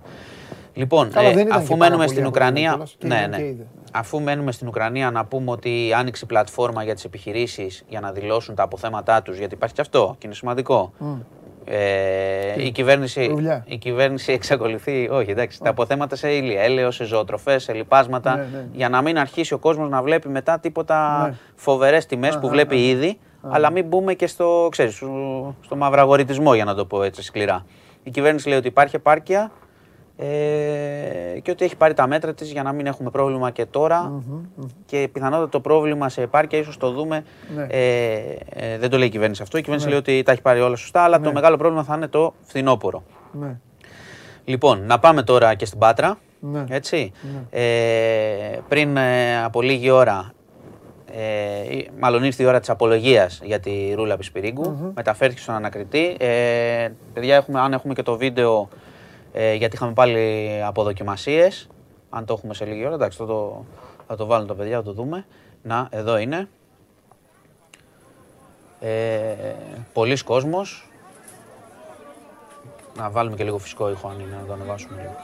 [0.74, 2.70] Λοιπόν, Καλά, ε, δεν ήταν αφού και μένουμε πάρα στην πολύ Ουκρανία.
[2.70, 3.38] κιόλας, και Ναι, είδε, ναι.
[3.38, 3.68] και είδε.
[3.92, 8.12] Αφού μένουμε στην Ουκρανία, να πούμε ότι άνοιξε η πλατφόρμα για τις επιχειρήσεις για να
[8.12, 10.94] δηλώσουν τα αποθέματά τους, γιατί υπάρχει και αυτό και είναι σημαντικό.
[11.66, 17.04] Ε, η, κυβέρνηση, Δουλειά; η κυβέρνηση εξακολουθεί, όχι εντάξει, τα αποθέματα σε ήλια, έλαιο, σε
[17.06, 18.66] ζωοτροφές, σε λιπάσματα, Ναι, ναι.
[18.74, 21.36] για να μην αρχίσει ο κόσμος να βλέπει μετά τίποτα Ναι.
[21.56, 22.84] φοβερές τιμές που Αχα, βλέπει αχα.
[22.84, 27.24] ήδη, αλλά μην μπούμε και στο, ξέρεις, στο, στο μαυραγορητισμό, για να το πω έτσι
[27.24, 27.66] σκληρά.
[28.04, 29.52] Η κυβέρνηση λέει ότι υπάρχει επάρκεια
[30.26, 34.24] ε, και ότι έχει πάρει τα μέτρα της για να μην έχουμε πρόβλημα και τωρα
[34.86, 37.24] και πιθανότατα το πρόβλημα σε επάρκεια ίσως το δούμε,
[37.56, 37.68] Ναι.
[37.70, 38.16] ε,
[38.50, 40.76] ε, δεν το λέει η κυβέρνηση αυτό, η κυβέρνηση λέει ότι τα έχει πάρει όλα
[40.76, 43.04] σωστά, αλλά το μεγάλο πρόβλημα θα είναι το φθινόπωρο.
[43.32, 43.58] Ναι.
[44.46, 46.18] Λοιπόν, να πάμε τώρα και στην Πάτρα.
[46.40, 46.64] Ναι.
[46.70, 47.12] Έτσι.
[47.50, 47.62] Ε,
[48.68, 50.32] πριν ε, από λίγη ώρα,
[51.14, 54.92] ε, ή- μάλλον ήρθε η ώρα της απολογίας για τη Ρούλα Πισπυρίγκου.
[54.96, 56.16] Μεταφέρθηκε στον ανακριτή.
[56.20, 58.70] Ε, παιδιά, έχουμε, αν έχουμε και το βίντεο,
[59.32, 61.68] ε, γιατί είχαμε πάλι αποδοκιμασίες.
[62.10, 63.66] Αν το έχουμε σε λίγη ώρα, εντάξει, θα το,
[64.08, 65.26] θα το βάλουν τα παιδιά, θα το δούμε.
[65.62, 66.48] Να, εδώ είναι.
[68.80, 69.34] Ε,
[69.94, 70.90] πολλοί κόσμος.
[72.98, 75.16] Να βάλουμε και λίγο φυσικό ήχο αν είναι, να το ανεβάσουμε λίγο.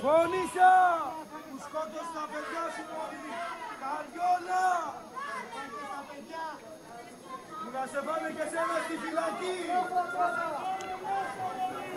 [0.00, 0.70] Φωνήσα!
[1.30, 1.31] Που
[1.72, 2.84] σκότωσε τα παιδιά σου,
[3.82, 4.66] Καριόλα!
[7.74, 9.54] Να σε πάμε και σένα στη φυλακή!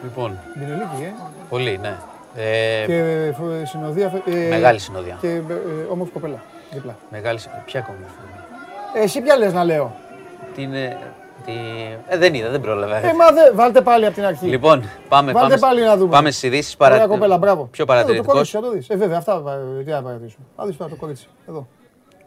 [0.03, 1.13] Λοιπόν, Μπινελίκη, ε.
[1.49, 1.95] πολύ, ναι.
[2.35, 2.93] Ε, Και
[3.61, 4.11] ε, συνοδεία.
[4.25, 5.17] ε, Μεγάλη συνοδεία.
[5.21, 6.43] Και ε, ε, όμορφη κοπέλα.
[6.71, 6.95] Δίπλα.
[7.09, 7.39] Μεγάλη.
[7.65, 7.99] Ποια κόμμα.
[8.95, 9.95] Ε, εσύ ποια λες να λέω;
[10.55, 10.73] Την.
[11.47, 11.57] Ε, τη...
[12.07, 12.95] Ε, δεν είδα, δεν πρόλαβα.
[12.97, 14.45] Ε, μα δε, βάλτε πάλι από την αρχή.
[14.45, 16.11] Λοιπόν, πάμε, Βάλτε πάμε, πάλι να δούμε.
[16.11, 16.75] πάμε στις ειδήσεις.
[16.79, 17.63] Ωραία κοπέλα, μπράβο.
[17.71, 18.31] Πιο Εδώ, το παρατηρητικό.
[18.31, 18.89] κορίτσι, θα το δεις.
[18.89, 19.43] Ε, βέβαια, αυτά
[19.79, 20.37] ε, τι να παρατηρήσω.
[20.55, 21.27] Θα δεις τώρα το κορίτσι.
[21.49, 21.67] Εδώ.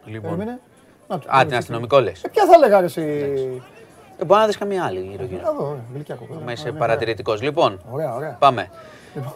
[0.05, 0.31] Λοιπόν.
[0.31, 0.61] Περίμενε.
[1.09, 1.47] Να, το Α, κορίτσι.
[1.47, 2.23] την αστυνομικό λες.
[2.25, 3.03] Ε, ποια θα λέγα ρε εσύ.
[4.21, 5.41] Ε, μπορεί να δεις καμία άλλη γύρω-γύρω.
[5.41, 6.41] Εδώ, ωραία, γλυκιά κοπέλα.
[6.45, 7.43] Μα είσαι Ωραία, παρατηρητικός.
[7.43, 8.37] Λοιπόν, Ωραία, ωραία.
[8.39, 8.69] πάμε.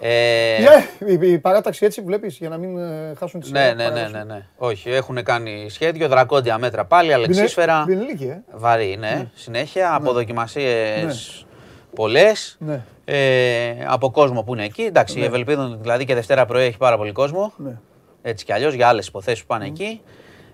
[0.01, 3.75] Ε, Ε, η, η παράταξη έτσι βλέπεις για να μην ε, χάσουν τη ναι, σειρά.
[3.75, 4.47] ναι, ναι, ναι, ναι.
[4.57, 7.85] Όχι, έχουν κάνει σχέδιο, δρακόντια μέτρα πάλι, αλεξίσφαιρα.
[7.87, 8.43] Μπινελίκη, ε.
[8.53, 9.95] Βαρύ, ναι, συνέχεια.
[9.95, 11.47] Αποδοκιμασίες
[11.95, 12.57] πολλές.
[12.61, 12.83] Ναι.
[13.05, 14.83] Ε, από κόσμο που είναι εκεί.
[14.83, 17.53] Εντάξει, η Ευελπίδων δηλαδή και Δευτέρα πρωί έχει πάρα πολύ κόσμο.
[17.57, 17.79] Ναι.
[18.23, 20.01] Έτσι κι αλλιώς για άλλες υποθέσεις που πάνε εκεί.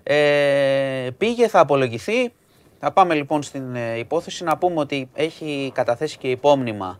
[0.03, 2.31] Ε, πήγε, θα απολογηθεί.
[2.79, 6.99] Θα πάμε λοιπόν στην ε, υπόθεση να πούμε ότι έχει καταθέσει και υπόμνημα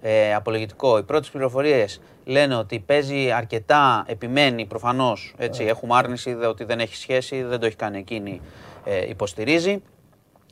[0.00, 0.98] ε, απολογητικό.
[0.98, 6.80] Οι πρώτες πληροφορίες λένε ότι παίζει αρκετά, επιμένει προφανώς, έτσι, έχουμε άρνηση δε- ότι δεν
[6.80, 8.40] έχει σχέση, δεν το έχει κάνει εκείνη,
[8.84, 9.82] ε, υποστηρίζει.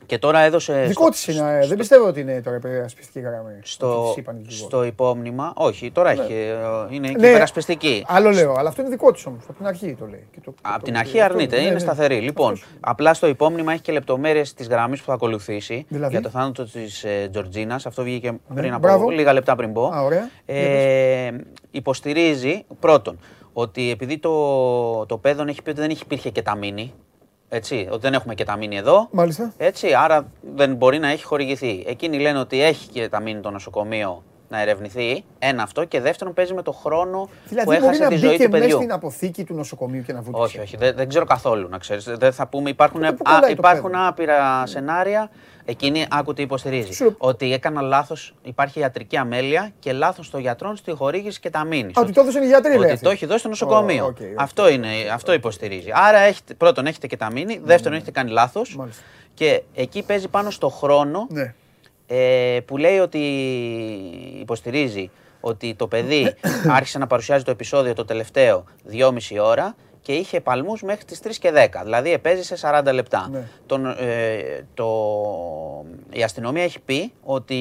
[0.07, 0.83] Και τώρα έδωσε...
[0.87, 1.59] Δικό στο- της είναι.
[1.63, 3.59] ε, Δεν πιστεύω ότι είναι τώρα υπερασπιστική γραμμή.
[3.63, 4.65] στο, Ότι της είπαν οι δικηγόροι.
[4.67, 6.55] στο υπόμνημα, όχι, τώρα έχει, ε,
[6.95, 7.27] είναι και Ναι.
[7.27, 8.03] υπερασπιστική.
[8.07, 9.43] Άλλο λέω, αλλά αυτό είναι δικό της όμως.
[9.47, 10.27] Από την αρχή το λέει.
[10.31, 11.79] Και το- Από το- την το- αρχή το- αρνείται, ναι, είναι ναι.
[11.79, 12.19] σταθερή.
[12.19, 12.67] Λοιπόν, Αυτός.
[12.79, 16.63] απλά στο υπόμνημα έχει και λεπτομέρειες της γραμμής που θα ακολουθήσει Δηλαδή; για το θάνατο
[16.63, 17.85] της ε, Τζορτζίνας.
[17.85, 19.09] Αυτό βγήκε πριν από μπράβο.
[19.09, 19.85] λίγα λεπτά πριν πω.
[19.87, 20.29] Α, ωραία.
[20.45, 21.31] Ε,
[21.71, 23.19] υποστηρίζει πρώτον
[23.53, 26.93] ότι επειδή το, το παιδόν έχει πει ότι δεν έχει υπήρχε κεταμίνη,
[27.49, 29.53] έτσι, ότι δεν έχουμε κεταμίνη εδώ, Μάλιστα.
[29.57, 31.83] έτσι, άρα δεν μπορεί να έχει χορηγηθεί.
[31.87, 35.23] Εκείνοι λένε ότι έχει κεταμίνη το νοσοκομείο να ερευνηθεί.
[35.39, 35.85] Ένα αυτό.
[35.85, 38.43] Και δεύτερον, παίζει με το χρόνο που Δηλαδή μπορεί έχασε να τη μπει ζωή και
[38.43, 38.77] του μέσα παιδιού.
[38.77, 40.43] στην αποθήκη του νοσοκομείου και να βουτήσει.
[40.43, 42.03] Όχι, όχι, δεν, δεν ξέρω καθόλου να ξέρεις.
[42.17, 44.07] Δεν θα πούμε, υπάρχουν, Τότε που α, κολλάει το υπάρχουν παιδό.
[44.07, 45.29] άπειρα σενάρια.
[45.69, 46.93] Εκείνη, άκου τι υποστηρίζει.
[46.93, 51.63] Σου- Ότι έκανα λάθος, υπάρχει ιατρική αμέλεια και λάθος των γιατρών στη χορήγηση και τα
[51.63, 51.97] μήνυς.
[51.97, 52.79] Α, ότι το έδωσαν οι γιατροί, λέει.
[52.79, 53.03] Ότι αυτή.
[53.03, 54.03] το έχει δώσει στο νοσοκομείο.
[54.03, 54.25] Ω, OK, OK.
[54.41, 55.89] Αυτό, είναι, αυτό υποστηρίζει.
[55.93, 58.75] Άρα έχετε, πρώτον έχετε και τα μήνυ, δεύτερον έχετε κάνει λάθος.
[58.75, 59.03] Μάλιστα.
[59.33, 61.53] Και εκεί παίζει πάνω στο χρόνο Ναι.
[62.07, 63.19] Ε, που λέει ότι
[64.39, 65.09] υποστηρίζει
[65.39, 66.33] ότι το παιδί
[66.77, 69.11] άρχισε να παρουσιάζει το επεισόδιο το τελευταίο 2,5
[69.41, 69.75] ώρα
[70.07, 73.27] και είχε παλμούς μέχρι τις 3 και 10, δηλαδή επέζησε 40 λεπτά.
[73.31, 73.47] Ναι.
[73.65, 74.87] Τον, ε, το,
[76.09, 77.55] η αστυνομία έχει πει ότι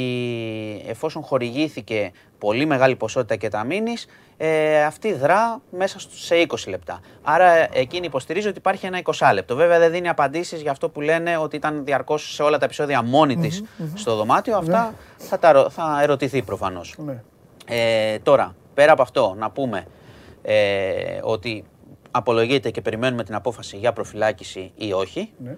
[0.88, 4.06] εφόσον χορηγήθηκε πολύ μεγάλη ποσότητα κεταμίνης,
[4.36, 7.00] ε, αυτή δρά μέσα στους- σε 20 λεπτά.
[7.22, 9.56] Άρα ε, εκείνη υποστηρίζει ότι υπάρχει ένα 20 λεπτό.
[9.56, 13.02] Βέβαια δεν δίνει απαντήσεις για αυτό που λένε ότι ήταν διαρκώς σε όλα τα επεισόδια
[13.02, 13.62] μόνη της
[13.94, 14.56] στο δωμάτιο.
[14.56, 16.94] Αυτά θα, τα, ρω- θα ερωτηθεί προφανώς.
[16.98, 17.22] Ναι.
[17.66, 19.86] Ε, τώρα, πέρα από αυτό, να πούμε
[20.42, 21.64] ε, ότι
[22.16, 25.30] απολογείται και περιμένουμε την απόφαση για προφυλάκηση ή όχι.
[25.38, 25.56] Ναι.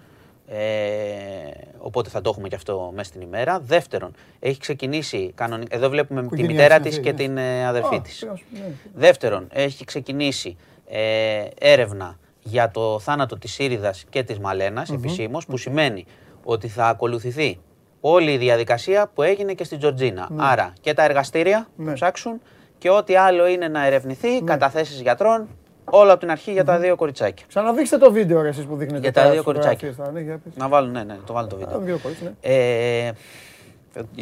[0.50, 3.60] Ε, οπότε θα το έχουμε και αυτό μέσα στην ημέρα.
[3.60, 5.76] Δεύτερον, έχει ξεκινήσει κανονικά.
[5.76, 7.16] Εδώ βλέπουμε τη Οικογένεια μητέρα της, της και ναι.
[7.16, 8.18] την ε, αδερφή Α, της.
[8.18, 8.70] πήγα να σου- ναι.
[8.94, 10.56] Δεύτερον, έχει ξεκινήσει
[10.88, 16.04] ε, έρευνα για το θάνατο της Σύριδας και της μαλενας επισήμως, που σημαίνει
[16.44, 17.58] ότι θα ακολουθηθεί
[18.00, 20.28] όλη η διαδικασία που έγινε και στην Τζορτζίνα.
[20.36, 21.84] Άρα και τα εργαστήρια Ναι.
[21.88, 22.40] θα ψάξουν
[22.78, 25.48] και ό,τι άλλο είναι να ερευνηθεί, καταθέσεις γιατρών,
[25.90, 27.44] όλο από την αρχή για τα δύο κοριτσάκια.
[27.48, 29.00] Ξαναδείξτε το βίντεο ρε, εσείς που δείχνετε.
[29.00, 29.88] Για τα τώρα δύο τις κοριτσάκια.
[29.88, 30.22] φωτογραφίες.
[30.24, 30.52] Ναι, για πες.
[30.56, 31.74] Να βάλω, ναι, ναι, το βάλω το Α, βίντεο.
[31.74, 32.32] το μικρό κορίτσι, ναι.
[32.40, 33.12] Ε,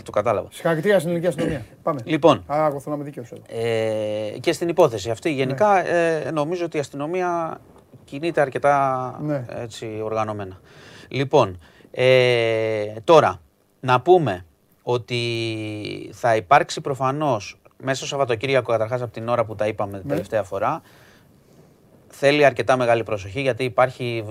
[0.03, 0.49] το κατάλαβα.
[0.53, 1.65] Συγχαρητήρια στην ελληνική αστυνομία.
[1.83, 2.01] Πάμε.
[2.05, 3.43] Λοιπόν, Α, εγώ θέλω να είμαι δίκαιος εδώ.
[3.49, 7.61] Ε, και στην υπόθεση αυτή γενικά ε, νομίζω ότι η αστυνομία
[8.05, 9.45] κινείται αρκετά Ναι.
[9.63, 10.61] έτσι, οργανωμένα.
[11.09, 11.59] Λοιπόν,
[11.91, 13.41] ε, τώρα
[13.81, 14.45] να πούμε
[14.83, 15.21] ότι
[16.13, 20.43] θα υπάρξει προφανώς μέσα στο Σαββατοκύριακο καταρχάς από την ώρα που τα είπαμε την τελευταία
[20.43, 20.83] φορά
[22.19, 24.25] θέλει αρκετά μεγάλη προσοχή γιατί υπάρχει,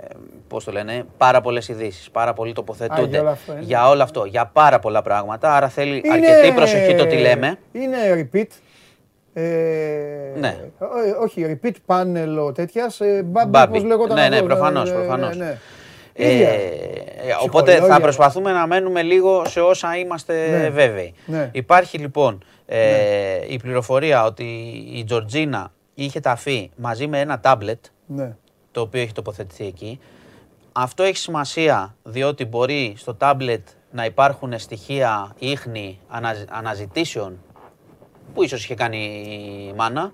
[0.00, 0.06] ε,
[0.48, 3.58] πώς το λένε, πάρα πολλές ειδήσεις, πάρα πολλοί τοποθετούνται Α, για όλο αυτό, ε.
[3.60, 7.58] για όλο αυτό, για πάρα πολλά πράγματα, άρα θέλει αρκετή προσοχή το τι λέμε.
[7.72, 7.96] Είναι
[8.32, 8.46] repeat.
[9.32, 9.42] Ε,
[10.38, 10.56] Ναι.
[10.78, 13.00] ό- όχι, repeat panel τέτοιας.
[13.00, 13.72] Ε, μπάμπι, Μπάμπι.
[13.72, 15.36] πώς λέγονταν Ναι, ναι, αυτό, προφανώς, ε, προφανώς.
[15.36, 15.58] ναι, ναι.
[16.14, 16.48] Ε, Ίδια.
[16.48, 16.58] ε,
[17.42, 18.00] οπότε θα Ψυχολόγια.
[18.02, 20.68] προσπαθούμε να μένουμε λίγο σε όσα είμαστε Ναι.
[20.70, 21.14] βέβαιοι.
[21.26, 21.48] Ναι.
[21.52, 22.78] Υπάρχει λοιπόν ε,
[23.48, 24.44] η πληροφορία ότι
[24.94, 25.72] η Τζορτζίνα
[26.04, 28.36] είχε ταφεί μαζί με ένα τάμπλετ Ναι.
[28.72, 29.98] το οποίο έχει τοποθετηθεί εκεί.
[30.72, 37.38] Αυτό έχει σημασία διότι μπορεί στο τάμπλετ να υπάρχουν στοιχεία ίχνη αναζ- αναζητήσεων
[38.34, 38.98] που ίσως είχε κάνει
[39.70, 40.12] η μάνα,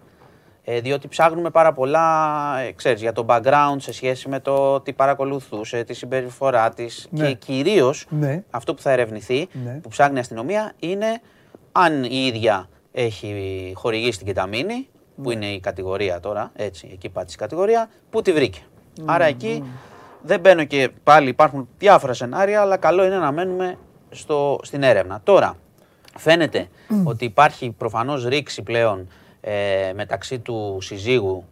[0.65, 4.93] ε, διότι ψάχνουμε πάρα πολλά, ε, ξέρεις, για το background σε σχέση με το τι
[4.93, 7.27] παρακολουθούσε, τη συμπεριφορά της Ναι.
[7.27, 8.45] και κυρίως Ναι.
[8.51, 9.79] αυτό που θα ερευνηθεί, Ναι.
[9.83, 11.21] που ψάχνει η αστυνομία, είναι
[11.73, 14.89] αν η ίδια έχει χορηγήσει την κεταμίνη
[15.23, 18.61] που είναι η κατηγορία τώρα, έτσι, εκεί πάτησε η κατηγορία, που τη βρήκε.
[19.05, 19.65] Άρα εκεί
[20.23, 23.79] δεν μπαίνω και πάλι υπάρχουν διάφορα σενάρια, αλλά καλό είναι να μένουμε
[24.11, 25.21] στο, στην έρευνα.
[25.25, 25.59] Τώρα,
[26.17, 26.69] φαίνεται
[27.05, 29.09] ότι υπάρχει προφανώς ρήξη πλέον
[29.41, 31.45] ε, μεταξύ του συζύγου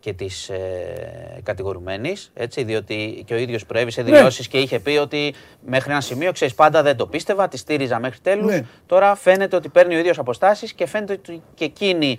[0.00, 5.34] και της ε, κατηγορουμένης, έτσι, διότι και ο ίδιος προέβησε δηλώσεις και είχε πει ότι
[5.66, 8.52] μέχρι ένα σημείο, ξέρεις, πάντα δεν το πίστευα, τη στήριζα μέχρι τέλους.
[8.52, 8.64] Ναι.
[8.86, 12.18] Τώρα φαίνεται ότι παίρνει ο ίδιος αποστάσεις και φαίνεται ότι και εκείνη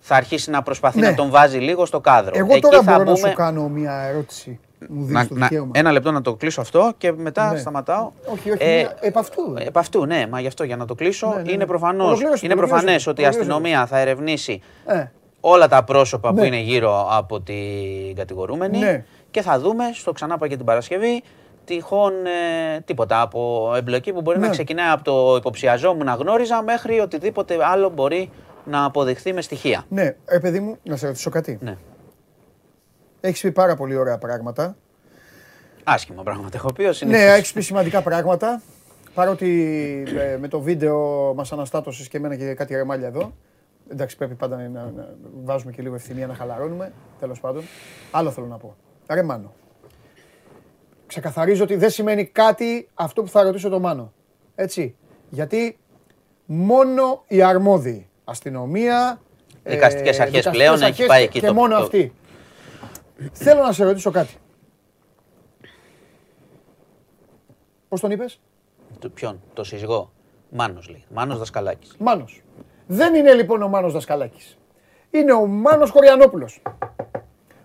[0.00, 1.08] θα αρχίσει να προσπαθεί Ναι.
[1.08, 2.32] να τον βάζει λίγο στο κάδρο.
[2.34, 4.60] Εγώ Εκεί τώρα θα μπορώ να μπούμε- σου κάνω μια ερώτηση.
[4.88, 5.70] Μου να- δίνεις το να- δικαίωμα.
[5.74, 7.58] ένα λεπτό να το κλείσω αυτό και μετά Ναι.
[7.58, 8.10] σταματάω.
[8.32, 9.54] Όχι, όχι, Ε, μια- επ' αυτού.
[9.58, 11.28] Επ' αυτού, ναι, μα γι' αυτό για να το κλείσω.
[11.28, 11.52] Ναι, ναι, ναι.
[11.52, 13.52] Είναι προφανώς, Ολοκλήρωσε, είναι ολοκλήρωσε, προφανές ότι η ολοκλήρωσε.
[13.52, 15.04] αστυνομία θα ερευνήσει Ε,
[15.40, 16.46] όλα τα πρόσωπα που Ναι.
[16.46, 19.04] είναι γύρω από την κατηγορούμενη Ναι.
[19.30, 21.22] και θα δούμε, στο ξανά είπα και την Παρασκευή,
[21.64, 22.12] τυχόν
[22.76, 24.46] ε, τίποτα από εμπλοκή που μπορεί Ναι.
[24.46, 28.30] να ξεκινάει από το υποψιαζόμουν να γνώριζα μέχρι οτιδήποτε άλλο μπορεί
[28.68, 29.84] να αποδειχθεί με στοιχεία.
[29.88, 31.58] ναι, ε, παιδί μου, να σε ρωτήσω κάτι.
[31.60, 31.76] Ναι.
[33.20, 34.76] Έχεις πει πάρα πολύ ωραία πράγματα.
[35.84, 37.22] Άσχημα πράγματα έχω πει, ο Ναι, συνήθως.
[37.36, 38.62] έχεις πει σημαντικά πράγματα.
[39.14, 39.48] Παρότι
[40.18, 43.32] ε, με το βίντεο μας αναστάτωσες και εμένα και κάτι ρεμάλια εδώ.
[43.90, 45.08] Εντάξει, πρέπει πάντα να, να- να
[45.44, 46.92] βάζουμε και λίγο ευθυμία να χαλαρώνουμε.
[47.20, 47.62] Τέλος πάντων.
[48.10, 48.76] Άλλο θέλω να πω.
[49.08, 49.52] Ρε Μάνο.
[51.06, 54.12] Ξεκαθαρίζω ότι δεν σημαίνει κάτι αυτό που θα ρωτήσω το Μάνο.
[54.54, 54.96] Έτσι.
[55.30, 55.78] Γιατί
[56.46, 59.20] μόνο οι αρμόδιοι, αστυνομία,
[59.62, 62.12] ε, Δικαστικές αρχές δικαστικές πλέον, έχει αρχές πάει και- εκεί και το- μόνο το- αυτοί.
[63.32, 64.34] Θέλω να σε ρωτήσω κάτι.
[67.88, 68.40] Πώς τον είπες;
[68.98, 70.12] Του ποιον, το σύζυγό.
[70.50, 71.04] Μάνος λέει.
[71.14, 71.94] Μάνος Δασκαλάκης.
[71.98, 72.42] Μάνος.
[72.86, 74.58] Δεν είναι λοιπόν ο Μάνος Δασκαλάκης.
[75.10, 76.62] Είναι ο Μάνος Χωριανόπουλος.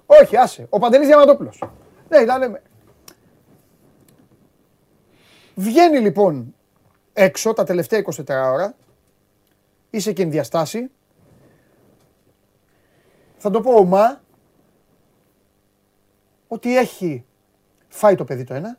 [0.06, 0.68] Όχι, άσε.
[0.70, 1.64] Ο Παντελής Διαμαντόπουλος.
[2.10, 2.62] Ναι, να λέμε.
[5.56, 6.56] Βγαίνει λοιπόν
[7.14, 8.76] έξω τα τελευταία 24 ώρα.
[9.94, 10.90] Είσαι και ενδιαστάση.
[13.38, 14.22] Θα το πω ομά.
[16.48, 17.26] Ότι έχει
[17.88, 18.78] φάει το παιδί το ένα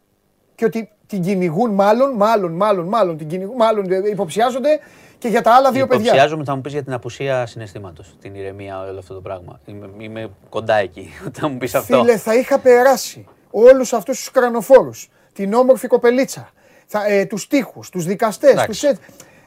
[0.55, 4.81] και ότι την κυνηγούν μάλλον, μάλλον, μάλλον, μάλλον, την κυνηγούν, μάλλον ε, υποψιάζονται
[5.19, 6.05] και για τα άλλα δύο παιδιά.
[6.05, 9.61] Υποψιάζομαι θα μου πεις για την απουσία συναισθήματος, την ηρεμία, όλο αυτό το πράγμα.
[9.65, 12.01] Είμαι, είμαι κοντά εκεί όταν μου πεις αυτό.
[12.01, 16.51] Φίλε, θα είχα περάσει όλους αυτούς τους κρανοφόρους, την όμορφη κοπελίτσα,
[16.86, 18.69] θα, ε, τους τείχους, τους δικαστές, Εντάξει.
[18.69, 18.99] τους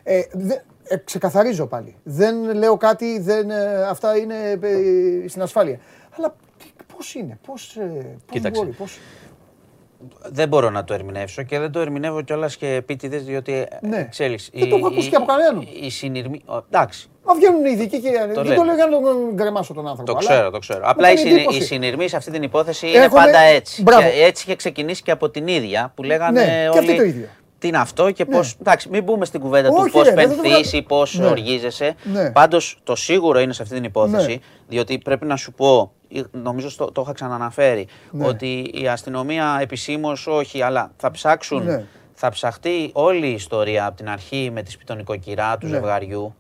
[0.04, 0.28] ε,
[0.90, 1.96] ε, δε- ε, ξεκαθαρίζω πάλι.
[2.04, 5.80] Δεν λέω κάτι, δεν, ε, αυτά είναι ε, στην ασφάλεια.
[6.18, 8.62] Αλλά τι- πώς είναι, πώς, ε, πώς Κοίταξε.
[8.62, 9.00] μπορεί, πώς...
[10.32, 13.98] Δεν μπορώ να το ερμηνεύσω και δεν το ερμηνεύω κιόλας και επίτηδες, διότι Ναι.
[13.98, 15.68] ε, ξέρεις, Δεν το έχω ακούσει και από κανέναν.
[15.82, 16.42] Η συνειρμή.
[16.46, 18.64] ο, Εντάξει, Μα βγαίνουν οι ειδικοί και δεν το λένε.
[18.64, 20.12] λέω για να τον γκρεμάσω τον άνθρωπο.
[20.12, 20.80] το αλλά ξέρω, το ξέρω.
[20.80, 21.58] μου Απλά η, κάνει συνη- εντύπωση.
[21.58, 23.82] η συνειρμή σε αυτή την υπόθεση είναι Έχουνε- πάντα έτσι.
[23.82, 24.02] Μπράβο.
[24.10, 26.80] Και έτσι είχε ξεκινήσει και από την ίδια που λέγανε Ναι, και όλοι.
[26.80, 27.28] αυτή το ίδιο.
[27.60, 28.40] Τι είναι αυτό και πώ.
[28.62, 31.26] Εντάξει, μην μπούμε στην κουβέντα του Όχι, πώς ρε, δεν το πενθεί ή πώς Ναι.
[31.26, 31.96] οργίζεσαι.
[32.04, 32.32] Ναι.
[32.32, 34.38] Πάντως το σίγουρο είναι σε αυτή την υπόθεση, Ναι.
[34.68, 38.28] διότι πρέπει να σου πω, ε, νομίζω στο, το είχα ξαναναφέρει, Ναι.
[38.28, 41.64] ότι η αστυνομία επισήμως όχι, αλλά θα ψάξουν.
[41.64, 41.84] Ναι.
[42.14, 45.74] Θα ψαχτεί όλη η ιστορία από την αρχή με τη σπιτονικοκυρά του Ναι.
[45.74, 46.36] ζευγαριού,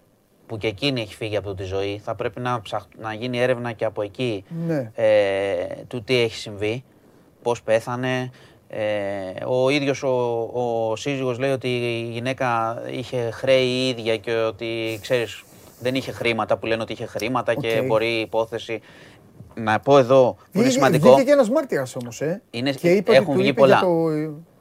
[0.48, 2.02] που και εκείνη έχει φύγει από τη ζωή.
[2.04, 4.92] Θα πρέπει να, ψαχ- να γίνει έρευνα και από εκεί Ναι.
[4.96, 5.06] ε,
[5.88, 6.84] του τι έχει συμβεί,
[7.42, 8.30] πώς πέθανε.
[8.70, 10.08] Ε, ο ίδιος ο,
[10.54, 15.44] ο σύζυγος λέει ότι η γυναίκα είχε χρέη η ίδια και ότι, ξέρεις,
[15.82, 17.86] δεν είχε χρήματα, που λένε ότι είχε χρήματα και Οκ.
[17.86, 18.82] μπορεί η υπόθεση...
[19.60, 22.42] Να πω εδώ, που είναι Βγήκε- σημαντικό, Βγήκε και ένας μάρτυρας όμως, ε.
[22.50, 23.78] Είναι- και είπε έχουν ότι του βγει είπε πολλά.
[23.78, 24.10] για το...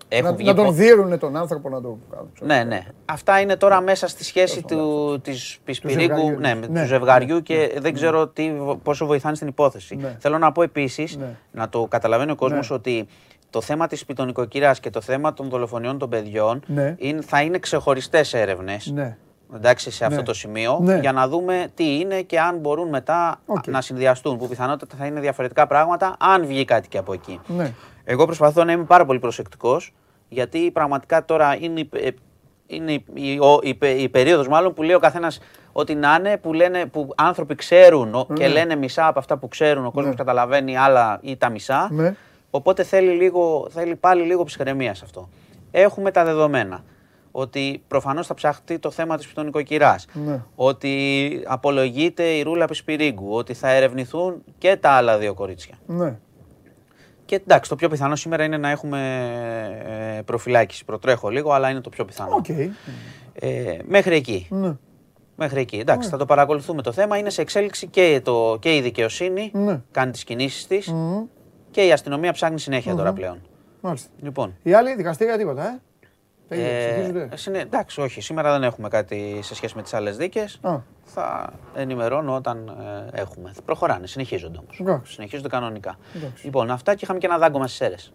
[0.08, 2.30] Έχουν να, βγει να τον πο- δείρουν τον άνθρωπο να το κάνουν.
[2.34, 2.46] ξέρω.
[2.54, 2.84] Ναι, ναι.
[3.04, 6.38] Αυτά είναι τώρα μέσα στη σχέση Τέλος του, της Πισπιρίγκου, ζευγαριού.
[6.40, 8.52] ναι, με Ναι, του ζευγαριού ναι, και δεν ξέρω τι,
[8.82, 9.96] πόσο βοηθάνε στην υπόθεση.
[9.96, 10.16] Ναι.
[10.18, 11.36] Θέλω να πω επίσης, Ναι.
[11.52, 12.76] να το καταλαβαίνει ο κόσμος Ναι.
[12.76, 13.06] ότι
[13.56, 16.94] το θέμα της σπιτονοικοκυράς και το θέμα των δολοφονιών των παιδιών Ναι.
[16.98, 18.90] είναι, θα είναι ξεχωριστές έρευνες.
[18.94, 19.16] Ναι.
[19.54, 20.22] Εντάξει, σε αυτό Ναι.
[20.24, 20.98] το σημείο, Ναι.
[20.98, 23.66] για να δούμε τι είναι και αν μπορούν μετά Οκ.
[23.66, 27.40] να συνδυαστούν, που πιθανότατα θα είναι διαφορετικά πράγματα, αν βγει κάτι και από εκεί.
[27.46, 27.72] Ναι.
[28.04, 29.94] Εγώ προσπαθώ να είμαι πάρα πολύ προσεκτικός,
[30.28, 32.08] γιατί πραγματικά τώρα είναι, η- ε,
[32.66, 35.40] είναι η, η, ο- η, πε- η περίοδος μάλλον που λέει ο καθένας
[35.72, 38.52] ό,τι να είναι, που, λένε, που άνθρωποι ξέρουν ο- και Ναι.
[38.52, 40.16] λένε μισά από αυτά που ξέρουν, ο κόσμος Ναι.
[40.16, 41.88] καταλαβαίνει άλλα ή τα μισά.
[42.56, 42.62] Ναι.
[42.62, 45.28] Οπότε θέλει, λίγο, θέλει πάλι λίγο ψυχραιμία σε αυτό.
[45.70, 46.84] Έχουμε τα δεδομένα.
[47.30, 49.96] Ότι προφανώς θα ψαχτεί το θέμα της σπιτονοικοκυράς.
[50.12, 50.42] Ναι.
[50.54, 53.32] Ότι απολογείται η Ρούλα Πισπιρίγκου.
[53.32, 55.74] Ότι θα ερευνηθούν και τα άλλα δύο κορίτσια.
[55.86, 56.18] Ναι.
[57.24, 59.00] Και εντάξει, το πιο πιθανό σήμερα είναι να έχουμε
[60.16, 60.84] ε, προφυλάκιση.
[60.84, 62.36] Προτρέχω λίγο, αλλά είναι το πιο πιθανό.
[62.36, 62.48] Οκ.
[63.32, 64.46] Ε, μέχρι εκεί.
[64.50, 64.76] Ναι.
[65.36, 65.76] Μέχρι εκεί.
[65.78, 67.18] Εντάξει, θα το παρακολουθούμε το θέμα.
[67.18, 69.80] Είναι σε εξέλιξη και, το, και η δικαιοσύνη Ναι.
[69.90, 71.24] κάνει τις κινήσεις της Μμμ.
[71.76, 73.40] Και η αστυνομία ψάχνει συνέχεια τώρα πλέον.
[73.80, 74.08] Μάλιστα.
[74.20, 75.80] Λοιπόν, Οι άλλοι δικαστήρια τίποτα, ε;
[76.48, 77.28] Πήγε, συνεχίζονται.
[77.32, 78.20] Ε, συνε- εντάξει, όχι.
[78.20, 80.58] Σήμερα δεν έχουμε κάτι σε σχέση με τις άλλες δίκες.
[80.62, 82.68] Α, Θα ενημερώνω όταν
[83.12, 83.52] ε, έχουμε.
[83.64, 84.78] Προχωράνε, συνεχίζονται όμως.
[84.80, 85.12] Εντάξει.
[85.12, 85.98] Συνεχίζονται κανονικά.
[86.16, 86.44] Εντάξει.
[86.44, 88.12] Λοιπόν, αυτά και είχαμε και ένα δάγκωμα στις αίρες.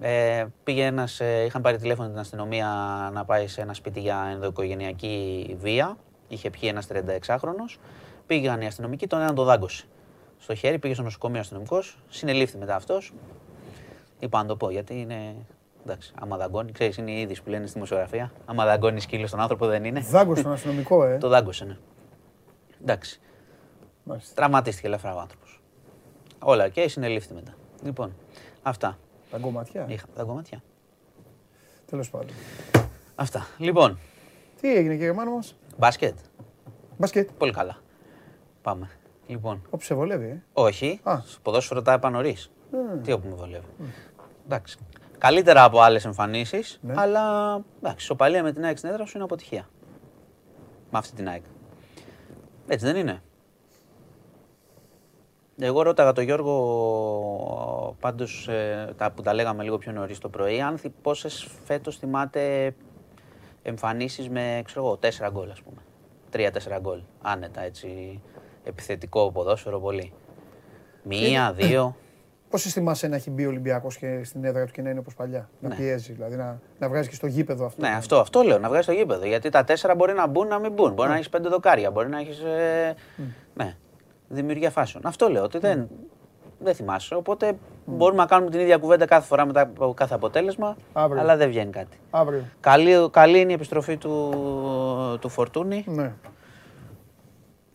[0.00, 2.66] Ε, πήγε ένας, ε, είχαν πάρει τηλέφωνο την αστυνομία
[3.12, 5.96] να πάει σε ένα σπίτι για ενδοοικογενειακή βία.
[6.28, 7.78] Είχε πιει ένας 36χρονο.
[8.26, 9.84] Πήγαν οι αστυνομικοί, τον έναν τον δάγκωσε.
[10.38, 13.12] Στο χέρι πήγε στο νοσοκομείο αστυνομικός, συνελήφθη μετά αυτός.
[14.18, 15.34] Είπα να το πω γιατί είναι.
[15.84, 18.32] Εντάξει, άμα δαγκώνει, ξέρεις, είναι η είδηση που λένε στη δημοσιογραφία.
[18.44, 20.00] Άμα δαγκώνει σκύλο στον άνθρωπο δεν είναι.
[20.00, 21.18] δάγκο στον αστυνομικό, ε.
[21.24, 21.76] Το δάγκωσε, ναι.
[22.82, 23.20] Εντάξει.
[24.04, 24.34] Μάλιστα.
[24.34, 25.60] Τραυματίστηκε ελαφρά ο άνθρωπος.
[26.38, 27.54] Όλα και συνελήφθη μετά.
[27.82, 28.14] Λοιπόν,
[28.62, 28.98] αυτά.
[29.30, 29.86] Δαγκωματιά.
[29.88, 30.62] Είχα δαγκωματιά.
[31.86, 32.34] Τέλος πάντων.
[33.14, 33.46] Αυτά.
[33.58, 33.98] Λοιπόν,
[34.60, 35.42] Τι έγινε, κύριε Μάνο μα.
[35.76, 36.18] μπάσκετ.
[36.96, 37.30] Μπασκετ.
[37.38, 37.76] Πολύ καλά.
[38.62, 38.90] Πάμε.
[39.26, 40.42] Λοιπόν, Όποιο σε βολεύει, ε.
[40.52, 41.00] όχι.
[41.02, 41.18] Α.
[41.26, 42.50] Στο ποδόσφαιρο τα είπα νωρίς.
[43.02, 43.66] Τι όπου με βολεύει.
[44.44, 44.78] Εντάξει.
[45.18, 46.94] Καλύτερα από άλλες εμφανίσεις, Ναι.
[46.96, 49.68] αλλά εντάξει, σοπαλία με την ΑΕΚ στην έδρα σου είναι αποτυχία.
[50.90, 51.44] Με αυτή την ΑΕΚ.
[52.66, 53.22] Έτσι δεν είναι.
[55.58, 60.60] Εγώ ρώταγα τον Γιώργο πάντως ε, τα που τα λέγαμε λίγο πιο νωρίς το πρωί
[60.60, 62.74] αν θυ- πόσες φέτος θυμάται
[63.62, 65.80] εμφανίσεις με ξέρω εγώ, τέσσερα γκολ ας πούμε.
[66.30, 67.00] Τρία-τέσσερα γκολ.
[67.22, 68.20] Άνετα έτσι
[68.66, 70.12] επιθετικό ποδόσφαιρο πολύ.
[71.02, 71.96] Μία, δύο.
[72.50, 75.14] Πώς θυμάσαι να έχει μπει ο Ολυμπιακός και στην έδρα του και να είναι όπως
[75.14, 75.48] παλιά.
[75.60, 75.74] Να Ναι.
[75.74, 78.86] πιέζει, δηλαδή να, να βγάζει και στο γήπεδο αυτό; Ναι, αυτό, αυτό λέω, να βγάζει
[78.86, 79.26] το γήπεδο.
[79.26, 80.92] Γιατί τα τέσσερα μπορεί να μπουν, να μην μπουν.
[80.92, 82.42] Μπορεί να έχεις πέντε δοκάρια, μπορεί να έχεις.
[83.54, 83.76] ναι,
[84.28, 85.06] δημιουργία φάσεων.
[85.06, 85.88] Αυτό λέω, ότι δεν,
[86.58, 87.14] δεν θυμάσαι.
[87.14, 87.52] Οπότε
[87.84, 91.20] μπορούμε να κάνουμε την ίδια κουβέντα κάθε φορά μετά από κάθε αποτέλεσμα, Αύριο.
[91.22, 91.96] αλλά δεν βγαίνει κάτι.
[92.10, 92.44] Αύριο.
[92.60, 94.30] Καλή, καλή είναι η επιστροφή του,
[95.20, 95.84] του Φορτούνη.
[95.88, 96.12] Ναι.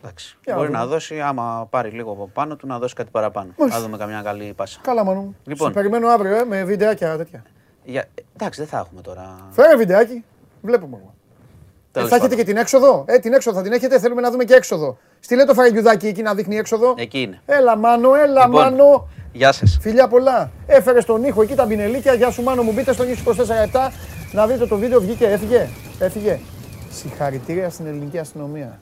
[0.03, 0.37] Εντάξει.
[0.43, 0.79] Για να Μπορεί δούμε.
[0.83, 3.53] να δώσει, άμα πάρει λίγο από πάνω του, να δώσει κάτι παραπάνω.
[3.57, 3.79] Μάλιστα.
[3.79, 4.79] Να δούμε καμιά καλή πάσα.
[4.83, 5.35] Καλά, Μανού.
[5.45, 5.67] Λοιπόν.
[5.67, 7.43] Σε περιμένω αύριο, ε, με βιντεάκια τέτοια.
[7.83, 8.05] Για...
[8.35, 9.47] Εντάξει, δεν θα έχουμε τώρα.
[9.51, 10.23] Φέρε βιντεάκι.
[10.61, 10.97] Βλέπουμε.
[11.01, 11.13] εγώ.
[11.13, 12.45] Ε, Τέλος θα έχετε πάντων.
[12.45, 13.99] και την έξοδο; Ε, την έξοδο θα την έχετε.
[13.99, 14.97] Θέλουμε να δούμε και έξοδο.
[15.19, 16.93] Στείλε το φαραγγιουδάκι εκεί να δείχνει έξοδο.
[16.97, 17.41] Εκεί είναι.
[17.45, 18.61] Έλα, Μάνο, έλα, Λοιπόν.
[18.63, 19.07] Μάνο.
[19.33, 19.77] Γεια σας.
[19.81, 20.51] Φιλιά πολλά.
[20.65, 22.13] Έφερες τον ήχο εκεί τα μπινελίκια.
[22.13, 22.71] Γεια σου, Μάνο μου.
[22.71, 23.91] Μπείτε στο νησί 24-7
[24.31, 24.99] να δείτε το βίντεο.
[25.01, 25.67] Βγήκε, έφυγε.
[25.99, 26.39] Έφυγε.
[26.91, 28.79] Συγχαρητήρια στην ελληνική αστυνομία.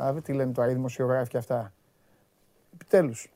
[0.00, 1.72] Α, τι λένε τώρα οι δημοσιογράφοι και αυτά.
[2.74, 3.30] Επιτέλους.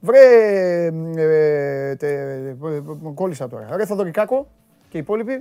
[0.00, 0.86] Βρε.
[1.16, 2.56] Ε, τε, ε,
[3.14, 3.76] κόλλησα τώρα.
[3.76, 4.48] Ρε Θοδωρικάκο
[4.88, 5.40] και οι υπόλοιποι.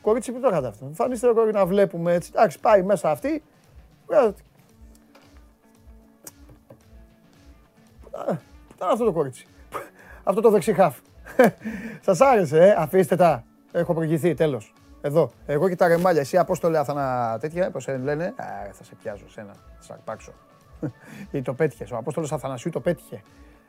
[0.00, 0.86] Κορίτσι που το είχατε αυτό.
[0.86, 2.30] Εμφανίστε το κορίτσι να βλέπουμε έτσι.
[2.34, 3.42] Εντάξει, πάει μέσα αυτή.
[4.06, 4.32] Βρε, Α,
[8.68, 9.46] Πού ήταν αυτό το κορίτσι.
[10.22, 10.98] Αυτό το δεξί χαφ.
[12.06, 12.74] Σας άρεσε, ε.
[12.78, 13.44] Αφήστε τα.
[13.72, 14.72] Έχω προηγηθεί, τέλος.
[15.04, 15.30] Εδώ.
[15.46, 16.20] Εγώ και τα ρεμάλια.
[16.20, 18.24] Εσύ Απόστολε Αθανα τέτοια, πώς σε λένε.
[18.24, 19.52] Α, θα σε πιάζω σένα.
[19.52, 20.32] Θα σε αρπάξω.
[21.30, 21.90] Γιατί το πέτυχες.
[21.90, 23.22] Ο Απόστολος Αθανασίου το πέτυχε.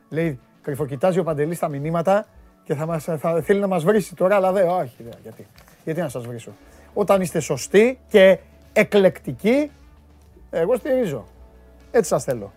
[0.08, 2.26] Λέει, κρυφοκοιτάζει ο Παντελής τα μηνύματα
[2.64, 4.68] και θα, μας, θα θέλει να μας βρίσει τώρα, αλλά δεν.
[4.68, 5.12] Όχι, δεν.
[5.22, 5.46] Γιατί.
[5.84, 6.52] Γιατί να σας βρίσω.
[6.94, 8.38] Όταν είστε σωστοί και
[8.72, 9.70] εκλεκτικοί,
[10.50, 11.26] εγώ στηρίζω.
[11.90, 12.52] Έτσι σας θέλω.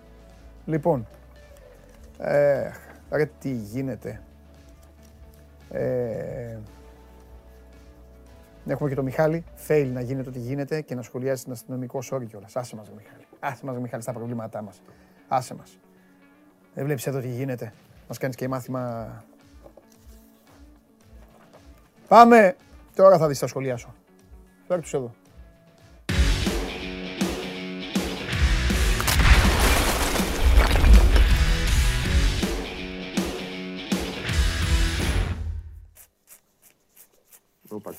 [0.66, 1.08] Λοιπόν,
[2.18, 2.70] ε,
[3.12, 4.22] ρε τι γίνεται.
[5.72, 6.58] Ε,
[8.72, 9.44] έχουμε και το Μιχάλη.
[9.68, 12.56] Fail να γίνεται ό,τι γίνεται και να σχολιάζει την αστυνομικό sorry κιόλας.
[12.56, 13.24] Άσε μας, ρε Μιχάλη.
[13.40, 14.82] Άσε μας, ρε Μιχάλη, στα προβλήματά μας.
[15.28, 15.80] Άσε μας.
[16.74, 17.74] Δεν βλέπεις εδώ τι γίνεται.
[18.08, 19.24] Μας κάνεις και μάθημα.
[22.08, 22.56] Πάμε.
[22.96, 23.94] Τώρα θα δεις τα σχολεία σου.
[24.68, 25.12] Φέρ' τους εδώ.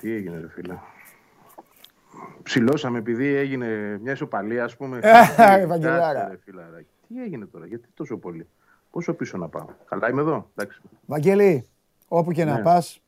[0.01, 0.79] Τι έγινε, ρε φίλε.
[2.43, 4.99] Ψηλώσαμε επειδή έγινε μια ισοπαλία, ας πούμε.
[5.03, 6.13] Ε, Ευαγγελάρα.
[6.21, 6.89] Κάτσε, ρε φιλαράκι.
[7.09, 8.49] Τι έγινε τώρα, γιατί τόσο πολύ.
[8.91, 9.67] Πόσο πίσω να πάω.
[9.89, 10.81] Καλά είμαι εδώ, εντάξει.
[11.07, 11.67] Βαγγέλη,
[12.09, 12.63] όπου και να Ναι.
[12.63, 13.01] πας,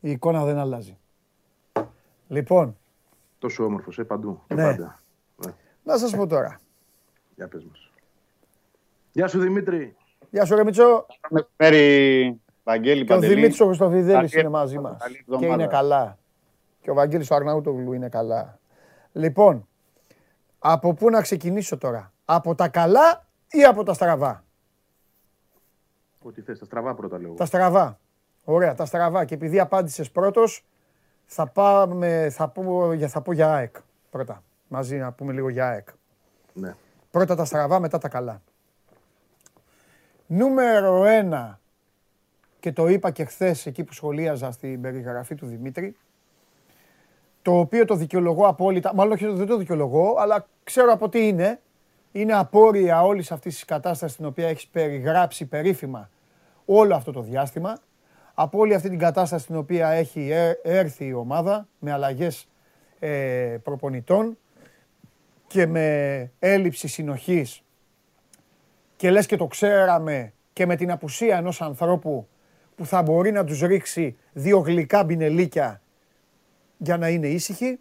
[0.00, 0.98] η εικόνα δεν αλλάζει.
[2.28, 2.76] Λοιπόν,
[3.38, 4.42] Τόσο όμορφος, ε, παντού.
[4.46, 4.62] Και Ναι.
[4.62, 4.98] πάντα.
[5.46, 5.52] Ναι.
[5.84, 6.60] να σας πω τώρα.
[7.36, 7.90] Για πες μας.
[9.12, 9.96] Γεια σου, Δημήτρη.
[10.30, 11.06] Γεια σου, ρε Μητσό.
[11.56, 13.34] Μέρη, Βαγγέλη, Και ο Παντελή.
[13.34, 15.02] Δημήτρης ο Χριστοφιδέλης Καλή είναι μαζί εβδομάδα, μας.
[15.02, 15.62] καλή Και εβδομάδα.
[15.62, 16.18] είναι καλά.
[16.86, 18.58] Και ο Βαγγέλης ο Αρναούτογλου είναι καλά.
[19.12, 19.68] Λοιπόν,
[20.58, 24.44] από πού να ξεκινήσω τώρα; Από τα καλά ή από τα στραβά;
[26.22, 27.34] Ό,τι θες, τα στραβά πρώτα λέω.
[27.34, 27.98] Τα στραβά.
[28.44, 29.24] Ωραία, τα στραβά.
[29.24, 30.66] Και επειδή απάντησες πρώτος,
[31.24, 33.76] θα, πάμε, θα, πω, για- θα πω για ΑΕΚ
[34.10, 34.42] πρώτα.
[34.68, 35.88] Μαζί να πούμε λίγο για ΑΕΚ.
[36.52, 36.74] Ναι.
[37.10, 38.42] Πρώτα τα στραβά, μετά τα καλά.
[40.26, 41.60] Νούμερο ένα,
[42.60, 45.96] και το είπα και χθες εκεί που σχολίαζα στην περιγραφή του Δημήτρη,
[47.46, 51.60] το οποίο το δικαιολογώ απόλυτα, μάλλον όχι δεν το δικαιολογώ, αλλά ξέρω από τι είναι.
[52.12, 56.10] Είναι απόρρια όλης αυτής της κατάστασης την οποία έχεις περιγράψει περίφημα
[56.64, 57.78] όλο αυτό το διάστημα.
[58.34, 62.48] από όλη αυτή την κατάσταση στην οποία έχει ε- έρθει η ομάδα με αλλαγές
[62.98, 64.38] ε, προπονητών
[65.46, 67.62] και με έλλειψη συνοχής
[68.96, 72.28] και λες και το ξέραμε και με την απουσία ενός ανθρώπου
[72.76, 75.80] που θα μπορεί να τους ρίξει δύο γλυκά μπινελίκια
[76.76, 77.80] για να είναι ήσυχοι,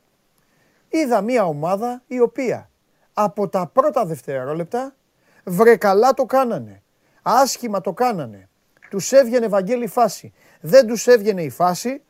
[0.89, 2.69] είδα μια ομάδα η οποία
[3.13, 4.95] από τα πρώτα δευτερόλεπτα
[5.43, 6.81] βρε καλά το κάνανε.
[7.22, 8.49] Άσχημα το κάνανε.
[8.89, 10.34] Τους έβγαινε Βαγγέλη φάση.
[10.61, 12.01] Δεν τους έβγαινε η φάση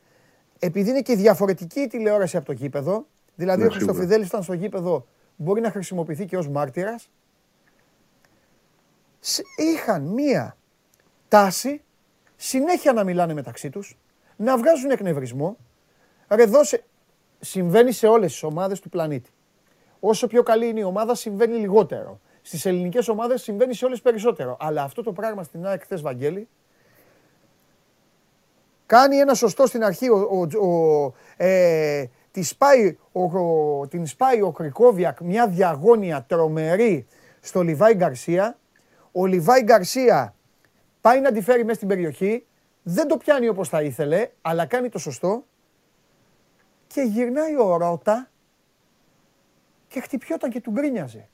[0.60, 3.06] επειδή είναι και διαφορετική η τηλεόραση από το γήπεδο.
[3.36, 7.10] Δηλαδή Ναι, ο Χριστοφιδέλης ήταν στο γήπεδο μπορεί να χρησιμοποιηθεί και ως μάρτυρας.
[9.20, 10.58] Σ- Είχαν μία
[11.28, 11.82] τάση
[12.36, 13.98] συνέχεια να μιλάνε μεταξύ τους,
[14.36, 15.58] να βγάζουν εκνευρισμό.
[16.30, 16.84] Ρε δώσε,
[17.40, 19.30] συμβαίνει σε όλες τις ομάδες του πλανήτη.
[20.00, 22.20] Όσο πιο καλή είναι η ομάδα, συμβαίνει λιγότερο.
[22.42, 24.58] Στις ελληνικές ομάδες συμβαίνει σε όλες περισσότερο.
[24.60, 26.48] Αλλά αυτό το πράγμα στην ΑΕΚ χθες, Βαγγέλη,
[28.86, 30.10] κάνει ένα σωστό στην αρχή.
[30.10, 37.08] Ο, ο, ο, ε, τη σπάει, ο, ο- την σπάει ο Κρικόβιακ μια διαγώνια τρομερή
[37.42, 38.58] στο Λιβάη Γκαρσία.
[39.12, 40.36] Ο Λιβάη Γκαρσία
[41.02, 42.46] πάει να τη φέρει μέσα στην περιοχή.
[42.84, 45.44] Δεν το πιάνει όπως θα ήθελε, αλλά κάνει το σωστό.
[46.96, 48.30] Και γυρνάει ο Ρότα
[49.88, 51.30] και χτυπιόταν και του γκρίνιαζε.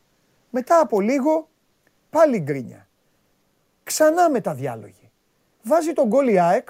[0.50, 1.50] Μετά από λίγο
[2.10, 2.88] πάλι γκρίνια.
[3.84, 5.12] Ξανά μεταδιάλογοι.
[5.64, 6.70] Βάζει τον γκολ η ΑΕΚ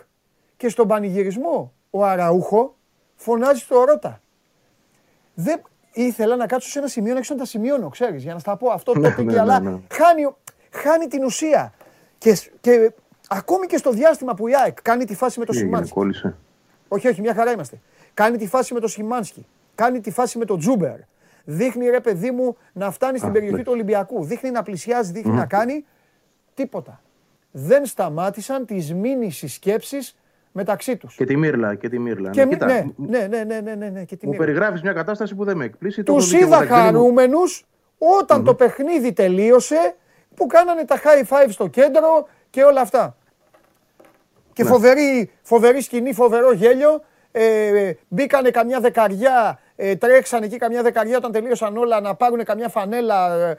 [0.57, 2.75] και στον πανηγυρισμό ο Αραούχο
[3.15, 4.21] φωνάζει στο Ρότα.
[5.33, 5.61] Δεν
[5.93, 8.57] ήθελα να κάτσω σε ένα σημείο να ξέρω να τα σημειώνω, ξέρεις, για να στα
[8.57, 9.79] πω αυτό, το Ναι, είπε ναι, και αλλά ναι, ναι.
[9.91, 10.37] χάνει, ο-
[10.71, 11.73] χάνει την ουσία.
[12.17, 12.91] Και, και
[13.27, 15.95] ακόμη και στο διάστημα που η ΑΕΚ κάνει τη φάση με το Τι έγινε, Σιμάνσκι.
[15.95, 16.35] κόλλησε.
[16.87, 17.79] Όχι, όχι, μια χαρά είμαστε.
[18.21, 19.45] Κάνει τη φάση με το Σιμάνσκι.
[19.75, 20.95] Κάνει τη φάση με το Τζούμπερ.
[21.43, 23.71] Δείχνει ρε παιδί μου να φτάνει στην Α, περιοχή εντάξει.
[23.71, 24.23] του Ολυμπιακού.
[24.23, 25.85] Δείχνει να πλησιάζει, δείχνει να κάνει.
[26.53, 27.01] Τίποτα.
[27.51, 30.15] Δεν σταμάτησαν τις μήνυσεις σκέψεις
[30.51, 31.15] μεταξύ τους.
[31.15, 32.29] Και τη Μύρλα, και τη Μύρλα.
[32.29, 34.43] Και μη- Κοίτα, ναι, μου- ναι, ναι, ναι, ναι, ναι, ναι, και τη Μου μοίρα.
[34.45, 36.03] περιγράφεις μια κατάσταση που δεν με εκπλήσει.
[36.03, 36.85] το έχω Τους δει και εγώ, είδα τα εκδήλωμα.
[36.91, 37.65] χαρούμενους
[37.97, 39.95] όταν το παιχνίδι τελείωσε
[40.35, 43.15] που κάνανε τα high five στο κέντρο και όλα αυτά.
[44.53, 44.69] Και Ναι.
[44.69, 47.03] φοβερή, φοβερή σκηνή, φοβερό γέλιο.
[47.31, 52.69] Ε, μπήκανε καμιά δεκαριά, ε, τρέξανε εκεί καμιά δεκαριά όταν τελείωσαν όλα να πάρουν καμιά
[52.69, 53.57] φανέλα ε,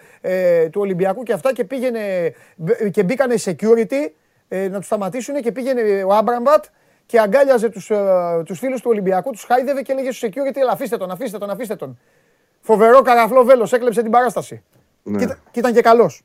[0.62, 4.10] ε, του Ολυμπιακού και αυτά και πήγαινε μπ- και μπήκανε security
[4.48, 6.64] ε, να τους σταματήσουν και πήγαινε ο Άμπραμπατ
[7.06, 7.98] και αγκάλιαζε τους, ε,
[8.44, 11.50] τους φίλους του Ολυμπιακού, τους χάιδευε και έλεγε στους security, «Έλα, αφήστε τον, αφήστε τον,
[11.50, 11.98] αφήστε τον.
[12.60, 14.62] Φοβερό καραφλό βέλος, έκλεψε την παράσταση.
[15.02, 15.18] Ναι.
[15.18, 16.22] Και, ήταν- και ήταν και καλός.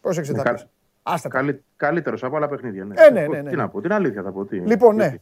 [0.00, 0.66] Πρόσεξε τα Κα- πες.
[1.02, 1.36] Άστα τα.
[1.38, 2.84] Καλύ, καλύτερος από άλλα παιχνίδια.
[2.84, 2.94] Ναι.
[3.02, 3.62] Ε, ναι, Πω, ναι, ναι, Τι ναι.
[3.62, 4.44] να πω, την αλήθεια θα πω.
[4.44, 5.14] Τι, Λοιπόν, ναι.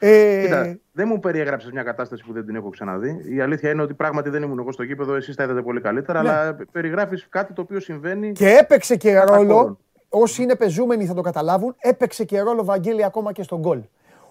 [0.00, 0.16] Γιατί.
[0.16, 3.24] Ε, Κοίτα, δεν μου περιέγραψες μια κατάσταση που δεν την έχω ξαναδεί.
[3.34, 6.22] Η αλήθεια είναι ότι πράγματι δεν ήμουν εγώ στο γήπεδο, εσείς τα είδατε πολύ καλύτερα,
[6.22, 6.28] Ναι.
[6.30, 8.32] αλλά περιγράφεις κάτι το οποίο συμβαίνει.
[8.32, 9.78] Και έπαιξε και Κατά ρόλο, κόρον.
[10.08, 13.80] όσοι είναι πεζούμενοι θα το καταλάβουν, έπαιξε και ρόλο Βαγγέλη ακόμα και στον γκολ.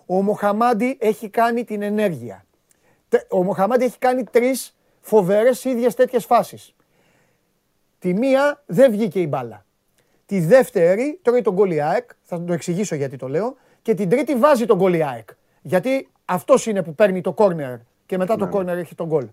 [0.06, 2.45] Ο Μοχαμάντι έχει κάνει την ενέργεια.
[3.10, 6.76] Τε- Ο Μοχαμάντι έχει κάνει τρεις φοβερές ίδιες τέτοιες φάσεις.
[7.99, 9.65] Τη μία δεν βγήκε η μπάλα.
[10.26, 14.10] Τη δεύτερη τρώει τον γκολ η ΑΕΚ, θα το εξηγήσω γιατί το λέω, και την
[14.10, 15.30] τρίτη βάζει τον γκολ η ΑΕΚ.
[15.64, 19.27] Γιατί αυτός είναι που παίρνει το κόρνερ και μετά το κόρνερ έχει τον γκολ.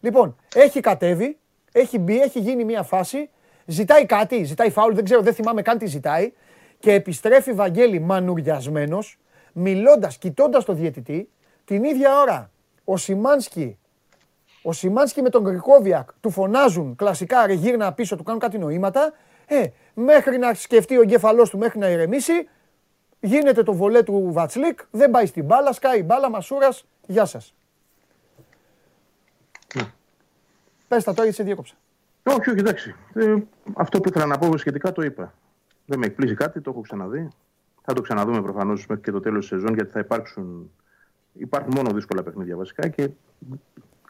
[0.00, 1.38] Λοιπόν, έχει κατέβει,
[1.72, 3.30] έχει μπει, έχει γίνει μια φάση,
[3.66, 6.32] ζητάει κάτι, ζητάει φάουλ, δεν ξέρω, δεν θυμάμαι καν τι ζητάει
[6.78, 9.18] και επιστρέφει Βαγγέλη μανουριασμένος,
[9.52, 11.28] μιλώντας, κοιτώντας το διαιτητή,
[11.64, 12.50] την ίδια ώρα
[12.84, 13.76] ο Σιμάνσκι
[14.62, 19.12] ο Σιμάνσκι με τον Γκρικόβιακ του φωνάζουν κλασικά ρε γύρνα πίσω, του κάνουν κάτι νοήματα.
[19.46, 19.64] Ε,
[19.94, 22.48] μέχρι να σκεφτεί ο εγκέφαλός του, μέχρι να ηρεμήσει,
[23.22, 27.54] γίνεται το βολέ του Βατσλίκ, δεν πάει στην μπάλα, σκάει η μπάλα, Μασούρας, γεια σας.
[30.88, 31.74] Πες τα τώρα γιατί σε διέκοψα.
[32.22, 32.94] Όχι, όχι, εντάξει.
[33.14, 33.34] Ε,
[33.74, 35.34] αυτό που ήθελα να πω σχετικά το είπα.
[35.86, 37.28] Δεν με εκπλήσει κάτι, το έχω ξαναδεί.
[37.82, 40.70] Θα το ξαναδούμε προφανώς μέχρι και το τέλος της σεζόν γιατί θα υπάρξουν.
[41.32, 43.10] Υπάρχουν μόνο δύσκολα παιχνίδια βασικά και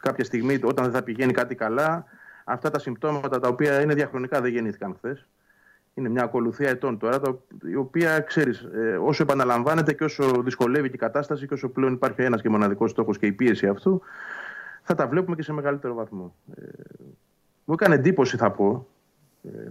[0.01, 2.05] κάποια στιγμή όταν δεν θα πηγαίνει κάτι καλά,
[2.43, 5.27] αυτά τα συμπτώματα τα οποία είναι διαχρονικά δεν γεννήθηκαν χθες.
[5.95, 8.67] Είναι μια ακολουθία ετών τώρα, το- η οποία ξέρεις,
[9.05, 12.91] όσο επαναλαμβάνεται και όσο δυσκολεύει και η κατάσταση και όσο πλέον υπάρχει ένας και μοναδικός
[12.91, 14.01] στόχος και η πίεση αυτού,
[14.83, 16.35] θα τα βλέπουμε και σε μεγαλύτερο βαθμό.
[16.55, 16.61] Ε,
[17.65, 18.87] μου έκανε εντύπωση, θα πω,
[19.43, 19.69] ε,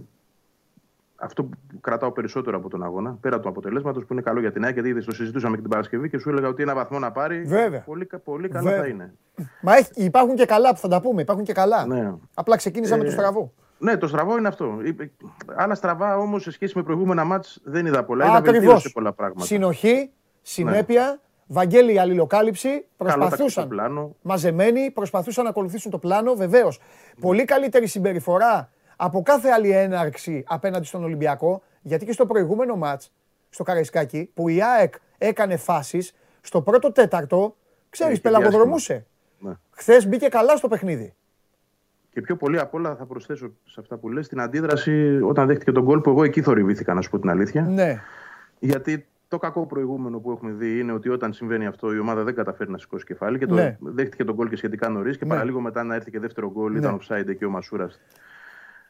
[1.15, 4.63] αυτό που κρατάω περισσότερο από τον αγώνα, πέρα του αποτελέσματος που είναι καλό για την
[4.63, 7.11] ΑΕΚ, γιατί είδες, το συζητούσαμε και την Παρασκευή και σου έλεγα ότι ένα βαθμό να
[7.11, 7.41] πάρει.
[7.43, 7.79] Βέβαια.
[7.81, 8.81] Πολύ, κα- πολύ καλά Βέβαια.
[8.81, 9.13] θα είναι.
[9.61, 11.85] Μα έχει, υπάρχουν και καλά που θα τα πούμε, υπάρχουν και καλά.
[11.87, 12.13] Ναι.
[12.33, 13.53] Απλά ξεκίνησα με Ε, το στραβό.
[13.83, 14.77] Ναι, το στραβό είναι αυτό.
[14.85, 15.11] Είπε-
[15.55, 18.25] Άλλα στραβά όμως σε σχέση με προηγούμενα μάτς δεν είδα πολλά.
[18.25, 18.59] Είδα Ακριβώς.
[18.59, 19.45] βελτίωση σε πολλά πράγματα.
[19.45, 20.11] Συνοχή,
[20.41, 23.37] συνέπεια, Βαγγέλη αλληλοκάλυψη, Καλό προσπαθούσαν.
[23.39, 24.15] τακτικό πλάνο.
[24.21, 26.33] μαζεμένοι, προσπαθούσαν να ακολουθήσουν το πλάνο.
[26.33, 26.79] Βεβαίως,
[27.21, 31.61] πολύ καλύτερη συμπεριφορά από κάθε άλλη έναρξη απέναντι στον Ολυμπιακό.
[31.81, 33.11] Γιατί και στο προηγούμενο μάτς,
[33.49, 36.13] στο Καραϊσκάκι, που η ΑΕΚ έκανε φάσεις.
[36.41, 37.55] Στο πρώτο τέταρτο,
[37.89, 39.05] ξέρεις, Έχει πελαγοδρομούσε.
[39.39, 39.51] Ναι.
[39.71, 41.13] Χθες μπήκε καλά στο παιχνίδι.
[42.13, 45.71] Και πιο πολύ απ' όλα θα προσθέσω σε αυτά που λες την αντίδραση όταν δέχτηκε
[45.71, 47.61] τον γκολ που εγώ εκεί θορυβήθηκα, να σου πω την αλήθεια.
[47.61, 48.01] Ναι.
[48.59, 52.35] Γιατί το κακό προηγούμενο που έχουμε δει είναι ότι όταν συμβαίνει αυτό η ομάδα δεν
[52.35, 53.77] καταφέρει να σηκώσει κεφάλι και το Ναι.
[53.79, 55.29] δέχτηκε τον γκολ και σχετικά νωρίς και Ναι.
[55.31, 56.77] παραλίγο μετά να έρθει και δεύτερο γκολ Ναι.
[56.79, 57.99] ήταν offside εκεί ο Μασούρας.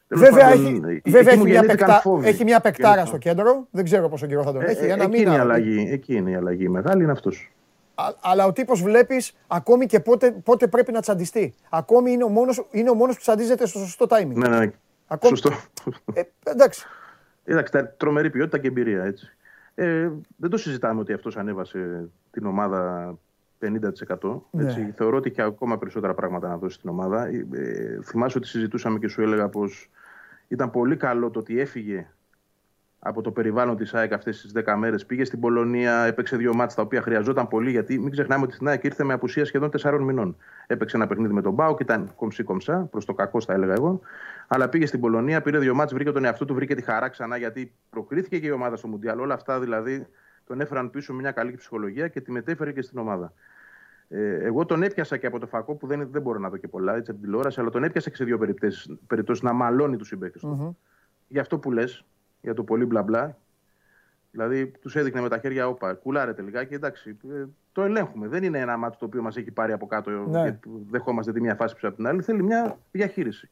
[0.08, 2.00] Βέβαια, έχει, βέβαια έχει, μια πεκτα...
[2.00, 2.28] φόβοι.
[2.28, 3.66] έχει μια πεκτάρα Και- στο κέντρο.
[3.70, 4.84] Δεν ξέρω πόσο καιρό θα τον Ε, έχει.
[4.84, 5.40] ε, Ένα εκεί, είναι η μήνα.
[5.40, 6.68] αλλαγή, εκεί είναι η αλλαγή.
[6.68, 7.52] Μεγάλη είναι αυτός.
[7.94, 11.54] Α- αλλά ο τύπος βλέπεις ακόμη και πότε, πότε πρέπει να τσαντιστεί.
[11.70, 14.34] Ακόμη είναι ο μόνος, είναι ο μόνος που τσαντίζεται στο σωστό timing.
[14.34, 14.70] Ναι, ναι,
[15.06, 15.50] Ακόμη- σωστό.
[16.14, 16.86] Ε, εντάξει.
[17.44, 19.36] Εντάξει, τα- τρομερή ποιότητα και εμπειρία έτσι.
[19.74, 23.14] Ε, δεν το συζητάμε ότι αυτός ανέβασε την ομάδα
[23.58, 24.42] 50%.
[24.50, 24.64] Ναι.
[24.64, 24.92] Έτσι.
[24.96, 27.26] Θεωρώ ότι έχει ακόμα περισσότερα πράγματα να δώσει στην ομάδα.
[27.26, 29.90] Ε, ε, θυμάσαι ότι συζητούσαμε και σου έλεγα πως
[30.48, 32.06] ήταν πολύ καλό το ότι έφυγε
[33.06, 35.06] από το περιβάλλον της ΑΕΚ αυτές τις 10 μέρες.
[35.06, 37.70] Πήγε στην Πολωνία, έπαιξε δύο μάτς τα οποία χρειαζόταν πολύ.
[37.70, 40.36] Γιατί μην ξεχνάμε ότι στην ΑΕΚ ήρθε με απουσία σχεδόν 4 μηνών.
[40.66, 44.00] Έπαιξε ένα παιχνίδι με τον Μπάουκ, ήταν κομψή κομψά, προς το κακό θα έλεγα εγώ.
[44.48, 47.36] Αλλά πήγε στην Πολωνία, πήρε δύο μάτς, βρήκε τον εαυτό του, βρήκε τη χαρά ξανά
[47.36, 49.18] γιατί προκρίθηκε και η ομάδα στο Μουντιάλ.
[49.18, 50.06] Όλα αυτά δηλαδή
[50.46, 53.32] τον έφεραν πίσω με μια καλή ψυχολογία και τη μετέφερε και στην ομάδα.
[54.08, 56.68] Ε, εγώ τον έπιασα και από το φακό που δεν, δεν μπορώ να δω και
[56.68, 58.38] πολλά έτσι, από την τηλεόραση, αλλά τον έπιασα και σε δύο
[59.06, 60.48] περιπτώσεις να μαλώνει τους συμπαίκτες του.
[60.48, 60.70] Μμμ.
[61.28, 62.04] Για αυτό που λες,
[62.44, 63.36] για το πολύ μπλα μπλα.
[64.30, 66.74] Δηλαδή τους έδειχνε με τα χέρια, όπα, κουλάρετε λιγάκι.
[66.74, 68.28] Εντάξει, ε, το ελέγχουμε.
[68.28, 70.50] Δεν είναι ένα μάτι το οποίο μας έχει πάρει από κάτω Ναι.
[70.50, 70.56] και
[70.90, 72.22] δεχόμαστε τη μία φάση πίσω από την άλλη.
[72.22, 73.50] Θέλει μια διαχείριση.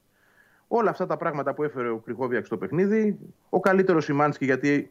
[0.68, 4.90] Όλα αυτά τα πράγματα που έφερε ο Κρυχόβιακς στο παιχνίδι, ο καλύτερος Σιμάνσκι γιατί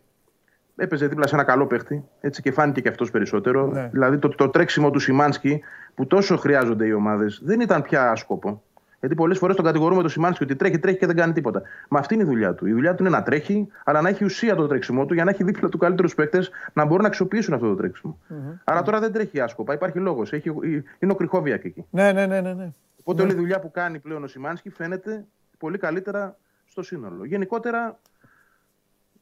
[0.76, 3.68] έπαιζε δίπλα σε ένα καλό παίχτη έτσι, και φάνηκε και αυτός περισσότερο.
[3.68, 3.90] Ναι.
[3.91, 5.61] Δηλαδή το, το τρέξιμο του Σιμάνσκι
[5.95, 8.64] που τόσο χρειάζονται οι ομάδες δεν ήταν πια άσκοπο.
[9.02, 11.61] Γιατί πολλές φορές τον κατηγορούμε το Σιμάνσκι ότι τρέχει, τρέχει και δεν κάνει τίποτα.
[11.90, 12.65] Μα αυτή είναι η δουλειά του.
[12.68, 15.30] Η δουλειά του είναι να τρέχει, αλλά να έχει ουσία το τρέξιμό του για να
[15.30, 18.19] έχει δίπλα του καλύτερους παίκτες να μπορούν να αξιοποιήσουν αυτό το τρέξιμο.
[18.64, 19.73] Αλλά τώρα δεν τρέχει άσκοπα.
[19.73, 20.32] Υπάρχει λόγος.
[20.99, 21.86] Είναι ο Κρυχόβιακ εκεί.
[21.90, 22.53] Ναι, ναι, ναι, ναι.
[22.53, 22.73] ναι.
[22.99, 25.26] Οπότε όλη η δουλειά που κάνει πλέον ο Σιμάνσκι φαίνεται
[25.57, 27.26] πολύ καλύτερα στο σύνολο.
[27.26, 27.99] Γενικότερα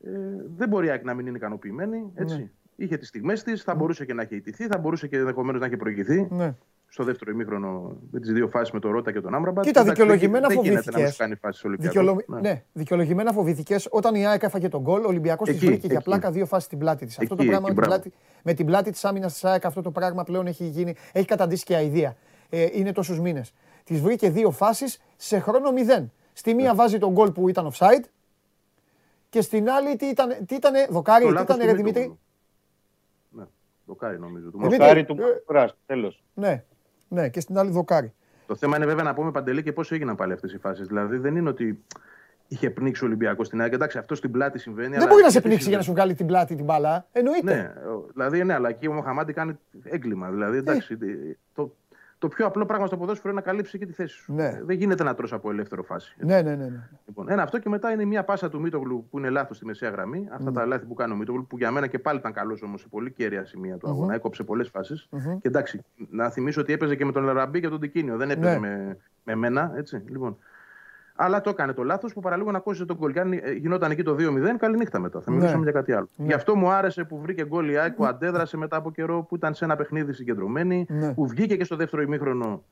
[0.03, 0.09] ε,
[0.57, 2.11] δεν μπορεί η ΑΕΚ να μην είναι ικανοποιημένη.
[2.15, 2.35] Έτσι.
[2.35, 2.49] Ναι.
[2.75, 5.67] Είχε τις στιγμές της, θα μπορούσε και να έχει ιτηθεί, θα μπορούσε και ενδεχομένως να
[5.67, 6.27] έχει προηγηθεί.
[6.31, 6.55] ναι.
[6.91, 9.65] Στο δεύτερο ημίχρονο με τις δύο φάσεις με τον Ρότα και τον Άμραμπατ.
[9.65, 11.03] Κοίτα, Εντάξει, δικαιολογημένα δεν, δεν γίνεται να φοβήθηκες.
[11.03, 11.95] μην σου κάνει φάσεις Ολυμπιακός.
[12.03, 12.41] Δικαιολο...
[12.41, 12.63] Ναι.
[12.73, 15.03] δικαιολογημένα φοβηθήκε όταν η ΑΕΚ έφαγε τον γκολ.
[15.03, 16.03] Ο Ολυμπιακός τη Εκεί, βρήκε για εκεί.
[16.03, 17.19] πλάκα δύο φάσεις στην πλάτη της.
[17.19, 18.01] Αυτό το Εκεί, πράγμα εκεί, με την, μπράβο.
[18.09, 20.95] πλάτη, με την πλάτη της άμυνας της ΑΕΚ, αυτό το πράγμα πλέον έχει γίνει.
[21.11, 22.15] Έχει καταντήσει και αηδία.
[22.49, 23.53] Ε, είναι τόσους μήνες.
[23.83, 26.11] Της βρήκε δύο φάσεις σε χρόνο μηδέν.
[26.33, 26.61] Στη Ναι.
[26.61, 28.03] μία βάζει τον γκολ που ήταν offside
[29.29, 32.01] και στην άλλη τι ήταν, τι ήτανε, δοκάρι, Το τι λάθος ήταν, του ρε Δημήτρη;
[32.01, 32.19] Μίτογλου.
[33.29, 33.43] Ναι,
[33.85, 34.49] δοκάρι νομίζω.
[34.49, 36.23] Του Δημήτρη, Μοσχάρι του ε, Μασουράς, τέλος.
[36.33, 36.63] Ναι,
[37.09, 38.13] ναι, και στην άλλη δοκάρι.
[38.47, 40.87] Το θέμα είναι βέβαια να πούμε παντελή και πώς έγιναν πάλι αυτές οι φάσεις.
[40.87, 41.83] Δηλαδή δεν είναι ότι
[42.47, 43.73] είχε πνίξει ο Ολυμπιακός στην ΑΕΚ.
[43.73, 44.89] Εντάξει, αυτό στην πλάτη συμβαίνει.
[44.89, 45.83] Δεν αλλά μπορεί να σε γιατί πνίξει για να συμβαίνει.
[45.83, 47.07] σου βγάλει την πλάτη την μπάλα.
[47.11, 47.53] Εννοείται.
[47.53, 50.29] Ναι, ο- δηλαδή ναι, αλλά εκεί ο Μοχαμάντη κάνει έγκλημα.
[50.29, 50.97] Δηλαδή εντάξει,
[51.53, 51.75] το,
[52.19, 54.33] το πιο απλό πράγμα στο ποδόσφαιρο είναι να καλύψει και τη θέση σου.
[54.33, 54.45] Ναι.
[54.45, 56.15] Ε, Δεν γίνεται να τρως από ελεύθερο φάση.
[56.19, 56.65] Ναι, ναι, ναι.
[56.65, 56.89] ναι.
[57.07, 59.89] Λοιπόν, ένα αυτό και μετά είναι μια πάσα του Μίτογλου που είναι λάθος στη μεσαία
[59.89, 60.27] γραμμή.
[60.31, 62.81] Αυτά τα λάθη που κάνει ο Μίτογλου, που για μένα και πάλι ήταν καλός όμως
[62.81, 64.13] σε πολύ κέρια σημεία του αγώνα.
[64.13, 65.09] Έκοψε πολλές φάσεις.
[65.41, 68.17] Και εντάξει, να θυμίσω ότι έπαιζε και με τον Λαραμπή και τον Τικίνιο.
[68.17, 68.59] Δεν έπαιζε Ναι.
[68.59, 69.71] με, με μένα.
[69.75, 70.03] Έτσι.
[70.07, 70.37] Λοιπόν.
[71.21, 73.13] Αλλά το έκανε το λάθος που παραλίγο να κόστησε τον γκολ.
[73.13, 75.21] Και αν ε, γινόταν εκεί το 2-0, καλή νύχτα μετά.
[75.21, 75.37] Θα Ναι.
[75.37, 76.09] μιλούσαμε για κάτι άλλο.
[76.15, 79.35] Γι' αυτό μου άρεσε που βρήκε γκολ η ΑΕΚ που αντέδρασε μετά από καιρό, που
[79.35, 81.13] ήταν σε ένα παιχνίδι συγκεντρωμένη, Ναι.
[81.13, 82.63] που βγήκε και στο δεύτερο ημίχρονο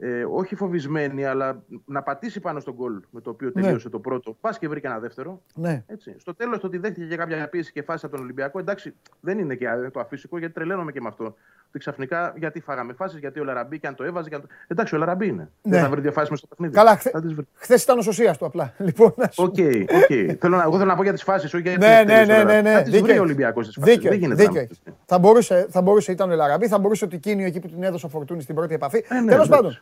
[0.00, 4.36] ε, όχι φοβισμένη, αλλά να πατήσει πάνω στον γκολ με το οποίο τελείωσε το πρώτο.
[4.40, 5.42] Πας και βρήκε ένα δεύτερο.
[5.54, 5.84] ναι.
[5.86, 6.14] Έτσι.
[6.18, 9.38] Στο τέλος, το ότι δέχτηκε και κάποια πίεση και φάση από τον Ολυμπιακό, εντάξει, δεν
[9.38, 11.34] είναι και το αφύσικο, γιατί τρελαίνομαι και με αυτό.
[11.68, 14.28] Ότι ξαφνικά γιατί φάγαμε φάσεις, γιατί ο Ελ Αραμπί και αν το έβαζε.
[14.28, 14.46] Και αν το...
[14.66, 15.48] Εντάξει, ο Ελ Αραμπί είναι.
[15.62, 15.72] Ναι.
[15.76, 16.74] Δεν θα βρει δύο φάσεις στο παιχνίδι.
[16.74, 17.46] Καλά, χθες Θα τις βρει.
[17.54, 18.72] χθες ήταν ο σωσίας του απλά.
[18.78, 19.54] Λοιπόν, να σου- OK,
[19.96, 20.36] OK.
[20.40, 22.42] Θέλω να, εγώ θέλω να πω για τις φάσεις, όχι για τις Ναι, ναι, ναι,
[22.44, 22.72] ναι, ναι.
[22.72, 23.18] Θα τις βρει Δίκαιο.
[23.20, 23.94] ο Ολυμπιακός τις φάσεις.
[23.94, 24.54] Δίκαιο, Δεν γίνεται δίκαιο.
[24.54, 24.94] να μην τις βρει.
[25.06, 27.82] Θα μπορούσε, θα μπορούσε, ήταν ο Ελ Αραμπί, θα μπορούσε ο Τικίνιο εκεί που την
[27.82, 29.04] έδωσε ο Φορτούνης στην πρώτη επαφή.
[29.08, 29.50] Ε, ναι, Τέλος εντάξει.
[29.50, 29.78] πάντων,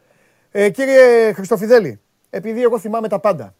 [0.50, 2.00] ε, κύριε Χριστοφιδέλη,
[2.30, 3.54] επειδή εγώ θυμάμαι τα πάντα.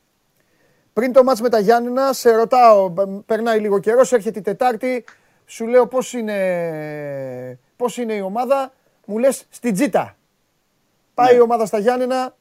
[0.93, 5.05] Πριν το μάτς με τα Γιάννενα, σε ρωτάω, μπ- περνάει λίγο καιρός, έρχεται η Τετάρτη,
[5.44, 6.39] σου λέω πώς είναι,
[7.77, 8.73] πώς είναι η ομάδα,
[9.07, 10.16] μου λες στην τζίτα.
[11.15, 11.39] Πάει Ναι.
[11.39, 12.36] η ομάδα στα Γιάννενα,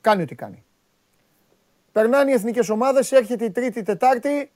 [0.00, 0.64] κάνει ό,τι κάνει.
[1.92, 4.50] Περνάνε οι εθνικές ομάδες, έρχεται η Τρίτη, η Τετάρτη,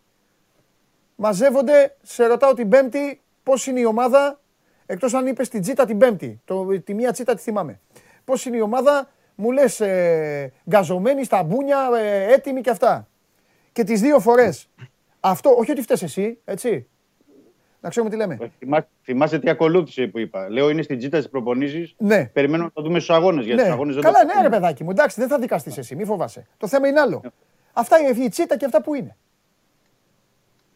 [1.17, 4.41] μαζεύονται, σε ρωτάω την Πέμπτη πώς είναι η ομάδα,
[4.87, 7.81] εκτός αν είπες την τσίτα την Πέμπτη, το, τη μία τσίτα τη θυμάμαι.
[8.25, 13.09] Πώς είναι η ομάδα, μου λες ε, γκαζωμένη στα μπούνια, ε, έτοιμη και αυτά.
[13.73, 14.69] Και τις δύο φορές,
[15.21, 16.89] αυτό, όχι ότι φταίς εσύ, έτσι,
[17.85, 18.39] να ξέρουμε τι λέμε.
[18.41, 20.49] Ε, θυμά- Θυμάσαι τι ακολούθησε που είπα.
[20.51, 21.95] Λέω είναι στην τζίτα της προπονήσεις.
[21.99, 22.25] Ναι.
[22.33, 23.45] Περιμένουμε να το δούμε στους αγώνες.
[23.45, 23.63] Γιατί Ναι.
[23.63, 24.57] στους αγώνες δεν Καλά, το ναι, ρε ξέρουμε.
[24.61, 26.47] παιδάκι μου, εντάξει, δεν θα δικαστείς εσύ, μη φοβάσαι.
[26.57, 27.23] Το θέμα είναι άλλο.
[27.73, 29.17] Αυτά είναι η τσίτα και αυτά που είναι.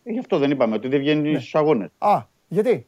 [0.03, 1.39] Γι' αυτό δεν είπαμε ότι δεν βγαίνει Ναι.
[1.39, 1.89] στους αγώνες.
[1.99, 2.87] Α, γιατί;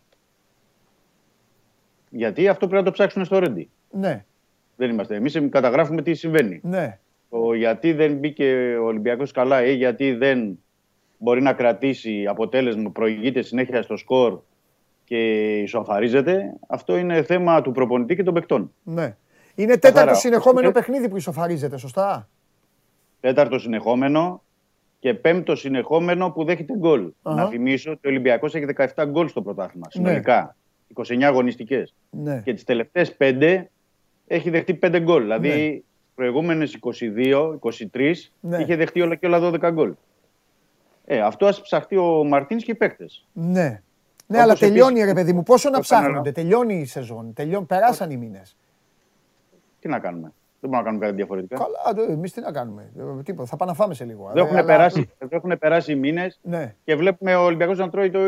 [2.11, 3.71] Γιατί αυτό πρέπει να το ψάξουν στο Ρέντι.
[3.91, 4.25] Ναι,
[4.77, 5.15] Δεν είμαστε.
[5.15, 6.61] Εμείς καταγράφουμε τι συμβαίνει.
[6.63, 6.99] ναι.
[7.31, 10.59] Το γιατί δεν μπήκε ο Ολυμπιακός καλά ή γιατί δεν
[11.23, 14.39] μπορεί να κρατήσει αποτέλεσμα, προηγείται συνέχεια στο σκορ
[15.05, 15.17] και
[15.59, 18.73] ισοφαρίζεται, αυτό είναι θέμα του προπονητή και των παικτών.
[18.83, 19.17] ναι.
[19.55, 20.15] Είναι τέταρτο Καθαρά.
[20.15, 22.29] συνεχόμενο Ε, παιχνίδι που ισοφαρίζεται, σωστά;
[23.21, 24.43] Τέταρτο συνεχόμενο
[24.99, 27.11] και πέμπτο συνεχόμενο που δέχεται γκολ.
[27.23, 27.37] Αχα.
[27.43, 28.65] Να θυμίσω ότι ο Ολυμπιακός έχει
[28.95, 30.03] 17 γκολ στο πρωτάθλημα, Ναι.
[30.07, 30.57] συνολικά.
[30.95, 31.95] 29 αγωνιστικές.
[32.11, 32.41] Ναι.
[32.45, 33.71] Και τις τελευταίες 5
[34.27, 35.23] έχει δεχτεί 5 γκολ.
[35.23, 35.55] Δηλαδή, Ναι.
[35.55, 35.79] ναι.
[36.15, 38.59] προηγούμενες 22, 23 Ναι.
[38.59, 39.93] είχε δεχτεί όλα και όλα 12 γκολ.
[41.13, 43.27] Ε, αυτό ας ψαχτεί ο Μαρτίνς και οι παίκτες.
[43.33, 43.53] Ναι.
[43.53, 43.73] Ναι,
[44.27, 45.43] Όπως αλλά επίσης- τελειώνει ρε παιδί μου.
[45.43, 46.07] Πόσο να το κανένα.
[46.09, 47.33] ψάχνονται, τελειώνει η σεζόν.
[47.35, 47.67] Τελειών...
[47.67, 48.57] Περάσαν οι μήνες.
[49.81, 51.57] Τι να κάνουμε; Δεν μπορούμε να κάνουμε κάτι διαφορετικά.
[51.57, 54.27] Καλά, εμείς τι να κάνουμε; Ε, Τίποτα, θα πάμε να φάμε σε λίγο.
[54.33, 57.79] Δεν Ε, έχουν, αλλά- περάσει, δεν έχουν περάσει οι μήνες Ναι, και βλέπουμε ο Ολυμπιακός
[57.79, 58.19] να, τρώει το,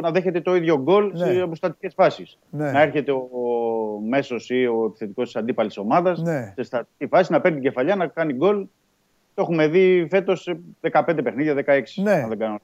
[0.00, 1.16] να δέχεται το ίδιο γκολ Ναι.
[1.32, 2.38] σε αποστατικές φάσεις.
[2.50, 2.70] ναι.
[2.70, 6.52] Να έρχεται ο, ο μέσος ή ο επιθετικός της αντίπαλης ομάδας Ναι.
[6.56, 8.66] σε στατική φάση να παίρνει την κεφαλιά, να κάνει γκολ.
[9.34, 10.60] Το έχουμε δει φέτος σε
[10.92, 11.82] 15 παιχνίδια, 16.
[12.02, 12.12] Ναι.
[12.12, 12.58] Αν δεν κάνω.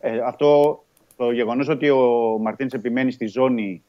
[0.00, 0.78] Ε, αυτό
[1.16, 3.82] το γεγονός ότι ο Μαρτίνς επιμένει στη ζώνη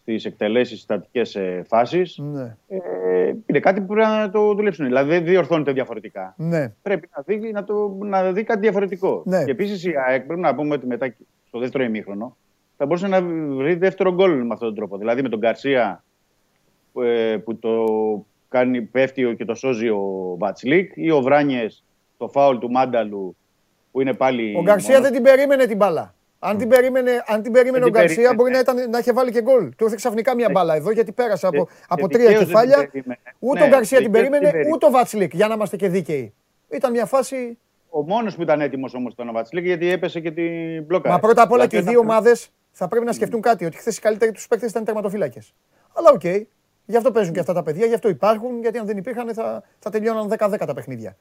[0.00, 4.86] στις εκτελέσεις στατικές ε, φάσεις Ναι, ε, είναι κάτι που πρέπει να το δουλέψουν.
[4.86, 6.34] Δηλαδή δεν διορθώνεται διαφορετικά.
[6.36, 9.22] ναι, Πρέπει να δει, να το, να δει κάτι διαφορετικό.
[9.26, 9.44] Ναι.
[9.44, 11.14] Και επίσης η ΑΕΚ πρέπει να πούμε ότι μετά
[11.46, 12.36] στο δεύτερο ημίχρονο
[12.76, 13.22] θα μπορούσε να
[13.56, 14.98] βρει δεύτερο γκολ με αυτόν τον τρόπο.
[14.98, 16.04] Δηλαδή με τον Γκαρσία
[16.92, 17.84] που, ε, που το
[18.48, 21.84] κάνει, πέφτει και το σώζει ο Βατσλίκ ή ο Βράνιες
[22.16, 23.36] το φάουλ του Μάνταλου
[23.92, 24.54] που είναι πάλι.
[24.56, 25.02] Ο Γκαρσία μόνος.
[25.10, 26.14] δεν την περίμενε την μπάλα.
[26.38, 28.34] Αν την περίμενε, αν την περίμενε Δεν ο την Γκαρσία, περίμενε.
[28.36, 29.68] μπορεί να, ήταν, να είχε βάλει και γκολ.
[29.76, 32.56] Του ήρθε ξαφνικά μια μπάλα εδώ γιατί πέρασε από, Και- από και τρία δικαίως δεν
[32.60, 32.88] την κεφάλια.
[32.90, 33.18] περίμενε.
[33.38, 34.74] Ούτε Ναι, ο Γκαρσία την δικαίως περίμενε, περίμενε.
[34.74, 36.34] ούτε ο Βάτσλικ, για να είμαστε και δίκαιοι.
[36.70, 37.58] Ήταν μια φάση.
[37.90, 41.10] Ο μόνος που ήταν έτοιμος όμως ήταν ο Βάτσλικ γιατί έπεσε και την μπλόκα.
[41.10, 43.64] Μα πρώτα απ' όλα και οι Δηλαδή, δύο ήταν- ομάδες θα πρέπει να σκεφτούν κάτι.
[43.64, 45.54] Ότι χθες οι καλύτεροι τους παίκτες ήταν τερματοφύλακες.
[45.94, 46.22] Αλλά οκ.
[46.86, 48.60] Γι' αυτό παίζουν και αυτά τα παιδιά, γι' αυτό υπάρχουν.
[48.60, 51.16] Γιατί αν δεν υπήρχαν θα, θα τελειώναν 10-10 τα παιχνίδια.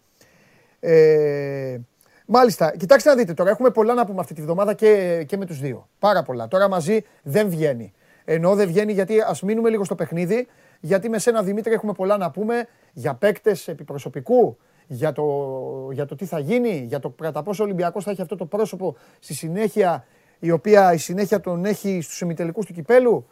[0.80, 1.78] Ε,
[2.26, 3.50] μάλιστα, κοιτάξτε να δείτε τώρα.
[3.50, 5.88] Έχουμε πολλά να πούμε αυτή τη βδομάδα και, και με τους δύο.
[6.00, 6.48] Πάρα πολλά.
[6.48, 7.94] Τώρα μαζί δεν βγαίνει.
[8.26, 10.48] Ενώ δεν βγαίνει γιατί ας μείνουμε λίγο στο παιχνίδι.
[10.80, 14.58] Γιατί με σένα Δημήτρη έχουμε πολλά να πούμε για παίκτες επιπροσωπικού,
[14.88, 15.24] για το,
[15.92, 18.46] για το τι θα γίνει, για το κατά πόσο ο Ολυμπιακός θα έχει αυτό το
[18.46, 20.06] πρόσωπο στη συνέχεια,
[20.40, 23.28] η οποία η συνέχεια τον έχει στους ημιτελικούς του κυπέλου,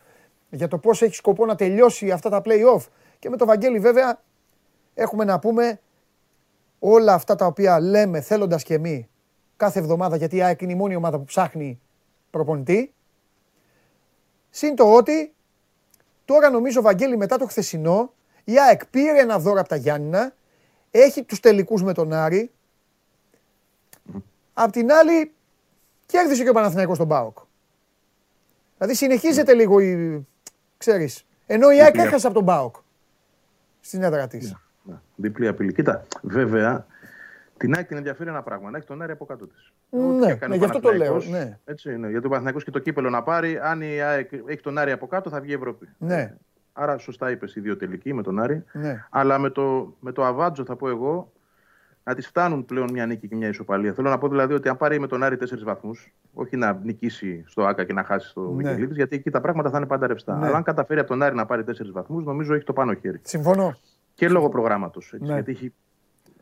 [0.52, 2.86] για το πώς έχει σκοπό να τελειώσει αυτά τα play-off.
[3.20, 4.22] Και με το Βαγγέλη, βέβαια,
[4.94, 5.80] έχουμε να πούμε
[6.80, 9.06] όλα αυτά τα οποία λέμε θέλοντας και εμείς
[9.58, 11.80] κάθε εβδομάδα, γιατί η ΑΕΚ είναι η μόνη ομάδα που ψάχνει
[12.30, 12.94] προπονητή.
[14.50, 15.34] Συν το ότι
[16.26, 18.14] τώρα νομίζω, Βαγγέλη, μετά το χθεσινό,
[18.44, 20.34] η ΑΕΚ πήρε ένα δώρο από τα Γιάννηνα,
[20.92, 22.52] έχει τους τελικούς με τον Άρη.
[24.54, 25.34] Απ' την άλλη,
[26.06, 27.38] κέρδισε και ο Παναθηναϊκός τον ΠΑΟΚ.
[28.78, 30.26] Δηλαδή συνεχίζεται λίγο η...
[30.82, 32.08] ξέρεις, ενώ η ΑΕΚ Διπλή.
[32.08, 32.76] έχασε από τον ΠΑΟΚ
[33.80, 34.56] στην έδρα της.
[34.84, 35.74] Ναι, Διπλή απειλή.
[35.74, 36.86] Κοίτα, βέβαια,
[37.58, 38.70] την ΑΕΚ την ενδιαφέρει ένα πράγμα.
[38.70, 39.72] Να έχεις τον Άρη από κάτω της.
[39.90, 41.22] Ναι, ναι, γι' αυτό το λέω.
[41.30, 41.58] Ναι.
[41.66, 42.10] Έτσι είναι.
[42.10, 45.08] Γιατί ο Παναθηναϊκός και το κύπελο να πάρει, αν η ΑΕΚ έχει τον Άρη από
[45.08, 45.90] κάτω, θα βγει η Ευρώπη.
[45.98, 46.34] Ναι.
[46.74, 48.64] Άρα, σωστά είπες οι δύο τελικοί με τον Άρη.
[48.72, 49.06] Ναι.
[49.10, 51.32] Αλλά με το, με το Αβάτζο, θα πω εγώ,
[52.04, 53.94] να της φτάνουν πλέον μια νίκη και μια ισοπαλία.
[53.94, 57.44] Θέλω να πω δηλαδή ότι αν πάρει με τον Άρη τέσσερις βαθμούς, όχι να νικήσει
[57.48, 58.52] στο ΑΚΑ και να χάσει στο Ναι.
[58.52, 60.38] Μικελίδης, γιατί εκεί τα πράγματα θα είναι πάντα ρευστά.
[60.38, 60.46] Ναι.
[60.46, 63.20] Αλλά αν καταφέρει από τον Άρη να πάρει τέσσερις βαθμούς, νομίζω έχει το πάνω χέρι.
[63.22, 63.78] Συμφωνώ.
[64.14, 65.14] Και λόγω προγράμματος.
[65.20, 65.34] Ναι.
[65.34, 65.74] Γιατί έχει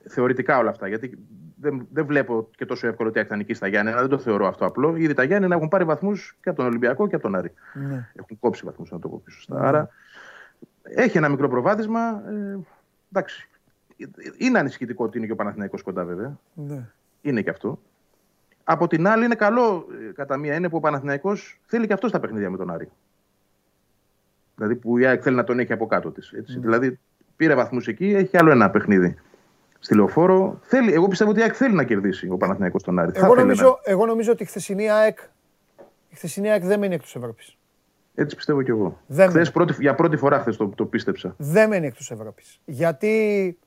[0.09, 0.87] θεωρητικά όλα αυτά.
[0.87, 1.17] Γιατί
[1.55, 3.99] δεν, δεν βλέπω και τόσο εύκολο ότι θα νικήσει τα Γιάννενα.
[3.99, 4.95] Δεν το θεωρώ αυτό απλό.
[4.95, 7.53] Ήδη τα Γιάννενα έχουν πάρει βαθμούς και από τον Ολυμπιακό και από τον Άρη.
[7.73, 8.09] Ναι.
[8.13, 9.59] Έχουν κόψει βαθμούς, να το πω πιο σωστά.
[9.59, 9.89] Άρα
[10.83, 12.23] έχει ένα μικρό προβάδισμα.
[12.29, 12.59] Ε,
[13.11, 13.48] εντάξει.
[14.37, 16.39] Είναι ανησυχητικό ότι είναι και ο Παναθηναϊκός κοντά, βέβαια.
[16.53, 16.85] Ναι.
[17.21, 17.79] Είναι και αυτό.
[18.63, 22.11] Από την άλλη, είναι καλό ε, κατά μία είναι που ο Παναθηναϊκός θέλει και αυτός
[22.11, 22.89] τα παιχνίδια με τον Άρη.
[24.55, 26.33] Δηλαδή που η ΑΕΚ θέλει να τον έχει από κάτω της.
[26.59, 26.99] Δηλαδή
[27.35, 29.15] πήρε βαθμούς εκεί, έχει άλλο ένα παιχνίδι.
[29.79, 30.59] Στη λεωφόρο.
[30.61, 33.11] Θέλει, εγώ πιστεύω ότι η ΑΕΚ θέλει να κερδίσει ο Παναθηναϊκός τον Άρη.
[33.11, 35.19] Θα Εγώ ήθελε νομίζω, εγώ νομίζω ότι η χθεσινή ΑΕΚ,
[36.09, 37.57] η χθεσινή ΑΕΚ δεν μένει εκτός Ευρώπης.
[38.15, 38.99] να- Έτσι πιστεύω κι εγώ.
[39.07, 41.35] Δεν Χθες πρώτη, για πρώτη φορά χθες το, το πίστεψα.
[41.37, 42.59] Δεν μένει εκτός Ευρώπης.
[42.65, 43.57] Γιατί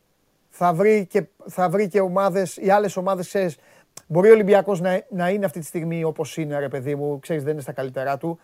[0.54, 3.56] θα βρει και, θα βρει και ομάδες, οι άλλες ομάδες, ξέρεις,
[4.06, 7.42] μπορεί ο Ολυμπιακός να, να είναι αυτή τη στιγμή όπως είναι, ρε παιδί μου, ξέρεις,
[7.42, 8.38] δεν είναι στα καλύτερά του.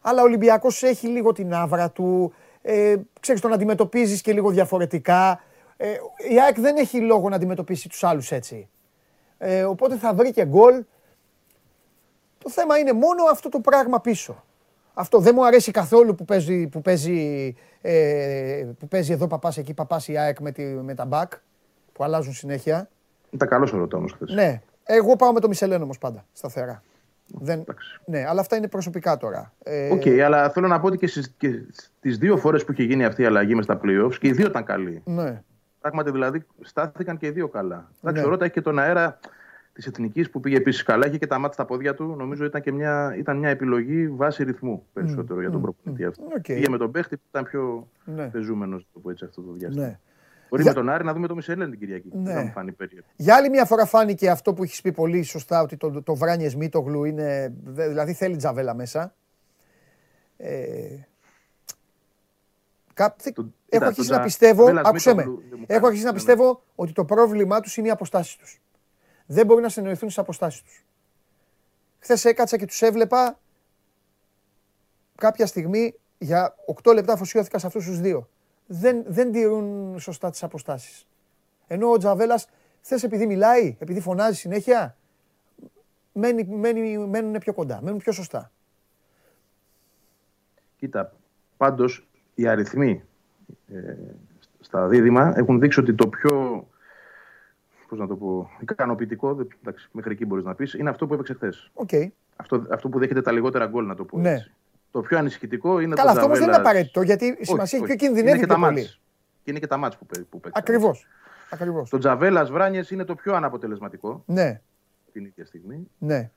[0.00, 2.32] Αλλά ο Ολυμπιακός έχει λίγο την άβρα του,
[2.62, 5.40] ε, ξέρεις, τον αντιμετωπίζεις και λίγο διαφορετικά.
[5.76, 5.96] Ε,
[6.30, 8.68] η ΑΕΚ δεν έχει λόγο να αντιμετωπίσει τους άλλους έτσι.
[9.38, 10.84] Ε, οπότε θα βρει και γκολ.
[12.38, 14.44] Το θέμα είναι μόνο αυτό το πράγμα πίσω.
[15.00, 19.74] Αυτό δεν μου αρέσει καθόλου που παίζει, που παίζει, ε, που παίζει εδώ παπάς εκεί
[19.74, 21.32] παπάς η ΑΕΚ με, τη, με τα μπακ
[21.92, 22.88] που αλλάζουν συνέχεια.
[23.30, 24.34] Ήταν καλός ο Ρωτόμο χθες.
[24.34, 26.82] Ναι, Εγώ πάω με το Μισελέν όμως πάντα σταθερά.
[27.26, 27.64] Δεν...
[28.04, 29.52] Ναι, αλλά αυτά είναι προσωπικά τώρα.
[29.62, 31.34] Ε, OK, okay, αλλά θέλω να πω ότι και στις
[32.00, 34.46] τις δύο φορές που είχε γίνει αυτή η αλλαγή μες στα playoffs και οι δύο
[34.46, 35.02] ήταν καλοί.
[35.04, 35.42] Ναι.
[35.80, 37.90] Πράγματι δηλαδή στάθηκαν και οι δύο καλά.
[38.02, 38.26] Εντάξει, ναι.
[38.26, 39.18] ο Ρότα έχει και τον αέρα
[39.80, 42.14] της Εθνικής που πήγε επίσης καλά, είχε και τα μάτια στα πόδια του.
[42.18, 45.40] Νομίζω ήταν και μια, ήταν μια επιλογή βάση ρυθμού περισσότερο μμ.
[45.40, 46.22] για τον προπονητή αυτό.
[46.38, 46.42] Okay.
[46.42, 48.26] Πήγε με τον παίχτη που ήταν πιο ναι.
[48.26, 49.86] πεζούμενος, το πω έτσι, αυτό το διάστημα.
[49.86, 49.98] Ναι.
[50.48, 50.72] Μπορεί για...
[50.72, 52.08] με τον Άρη να δούμε το Μισελέν την Κυριακή.
[52.12, 52.32] Ναι.
[52.32, 53.08] Δεν μου φάνει περίεργο.
[53.16, 56.54] Για άλλη μια φορά φάνηκε αυτό που έχεις πει πολύ σωστά, ότι το, το Βράνιες
[56.54, 57.54] Μίτογλου είναι.
[57.64, 59.14] Δηλαδή θέλει τζαβέλα μέσα.
[60.36, 60.48] Ε,
[63.34, 65.24] το, έχω αρχίσει να πιστεύω, άκουσέ με,
[65.66, 68.60] έχω αρχίσει να πιστεύω ότι το πρόβλημά τους είναι οι αποστάσεις τους.
[69.32, 70.84] Δεν μπορεί να συνεννοηθούν στις αποστάσεις τους.
[71.98, 73.38] Χθες έκατσα και τους έβλεπα
[75.14, 78.28] κάποια στιγμή για 8 λεπτά αφοσιώθηκα σε αυτούς τους δύο
[78.66, 81.06] δεν, δεν τηρούν σωστά τις αποστάσεις.
[81.66, 82.48] Ενώ ο Τζαβέλας,
[82.80, 84.96] θε επειδή μιλάει, επειδή φωνάζει συνέχεια,
[86.12, 88.50] μένει, μένει, μένουν πιο κοντά, μένουν πιο σωστά.
[90.76, 91.12] Κοίτα,
[91.56, 93.02] πάντως οι αριθμοί
[93.68, 93.94] ε,
[94.60, 96.49] στα δίδυμα έχουν δείξει ότι το πιο
[97.90, 101.34] πώς να το πω, ικανοποιητικό, εντάξει, μέχρι εκεί μπορείς να πεις, είναι αυτό που έπαιξε
[101.34, 101.70] χθες.
[101.86, 102.08] Okay.
[102.36, 104.30] Αυτό, αυτό που δέχεται τα λιγότερα γκολ, να το πω ναι.
[104.30, 104.52] έτσι.
[104.90, 107.86] Το πιο ανησυχητικό είναι Καλά, το αυτό όμως δεν είναι απαραίτητο γιατί η σημασία έχει
[107.86, 108.82] πιο κινδυνεύει είναι και, τα πολύ.
[109.42, 110.60] Και είναι και τα μάτς που, που παίξει.
[110.62, 111.06] Ακριβώς.
[111.50, 111.90] Ακριβώς.
[111.90, 114.22] Το Τζαβέλας Βράνιες είναι το πιο αναποτελεσματικό.
[114.26, 114.60] Ναι.
[115.12, 115.90] Την ίδια στιγμή.
[115.98, 116.30] Ναι.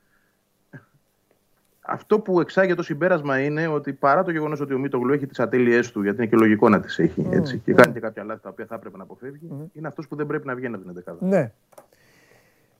[1.86, 5.40] Αυτό που εξάγει το συμπέρασμα είναι ότι παρά το γεγονός ότι ο Μίτογλου έχει τις
[5.40, 7.32] ατέλειές του, γιατί είναι και λογικό να τις έχει mm.
[7.32, 7.74] έτσι, και mm.
[7.74, 9.66] κάνει και κάποια λάθη τα οποία θα έπρεπε να αποφεύγει, mm.
[9.72, 11.16] είναι αυτός που δεν πρέπει να βγαίνει από την 11.
[11.18, 11.52] Ναι.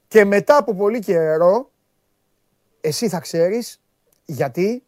[0.08, 1.70] Και μετά από πολύ καιρό,
[2.80, 3.80] εσύ θα ξέρεις
[4.24, 4.82] γιατί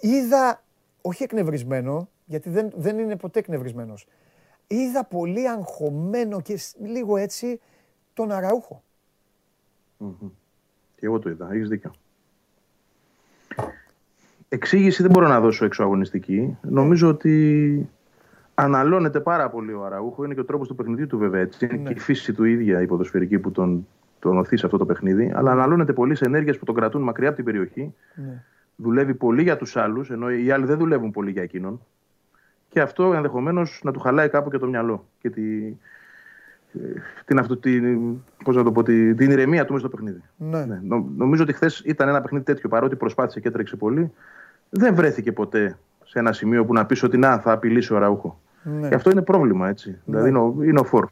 [0.00, 0.62] είδα,
[1.00, 4.06] όχι εκνευρισμένο, γιατί δεν, δεν είναι ποτέ εκνευρισμένος,
[4.66, 7.60] είδα πολύ αγχωμένο και λίγο έτσι
[8.14, 8.82] τον αραουχο
[10.96, 11.90] Και εγώ το είδα, έχεις δίκιο.
[14.54, 16.58] Εξήγηση δεν μπορώ να δώσω εξωαγωνιστική.
[16.62, 17.88] Νομίζω ότι
[18.54, 20.24] αναλώνεται πάρα πολύ ο Αραούχο.
[20.24, 21.64] Είναι και ο τρόπος του παιχνιδιού του βέβαια έτσι.
[21.64, 21.88] Είναι ναι.
[21.88, 23.86] και η φύση του ίδια η ποδοσφαιρική που τον,
[24.18, 25.32] τον οθεί σε αυτό το παιχνίδι.
[25.34, 27.94] Αλλά αναλώνεται πολλέ ενέργειε που τον κρατούν μακριά από την περιοχή.
[28.14, 28.42] Ναι
[28.76, 31.80] δουλεύει πολύ για τους άλλους, ενώ οι άλλοι δεν δουλεύουν πολύ για εκείνον.
[32.68, 35.42] Και αυτό ενδεχομένως να του χαλάει κάπου και το μυαλό και τη,
[37.24, 37.98] την, αυτό, την,
[38.44, 40.22] πώς να το πω, την, την ηρεμία του μέσα στο παιχνίδι.
[40.36, 40.64] Ναι.
[40.64, 40.80] Ναι.
[41.16, 44.12] νομίζω ότι χθες ήταν ένα παιχνίδι τέτοιο παρότι προσπάθησε και έτρεξε πολύ.
[44.76, 48.40] Δεν βρέθηκε ποτέ σε ένα σημείο που να πεις ότι να, θα απειλήσει ο Ραούχο.
[48.62, 48.88] Ναι.
[48.88, 49.88] Και αυτό είναι πρόβλημα έτσι.
[49.90, 49.98] Ναι.
[50.04, 51.08] Δηλαδή είναι ο, είναι ο φόρ.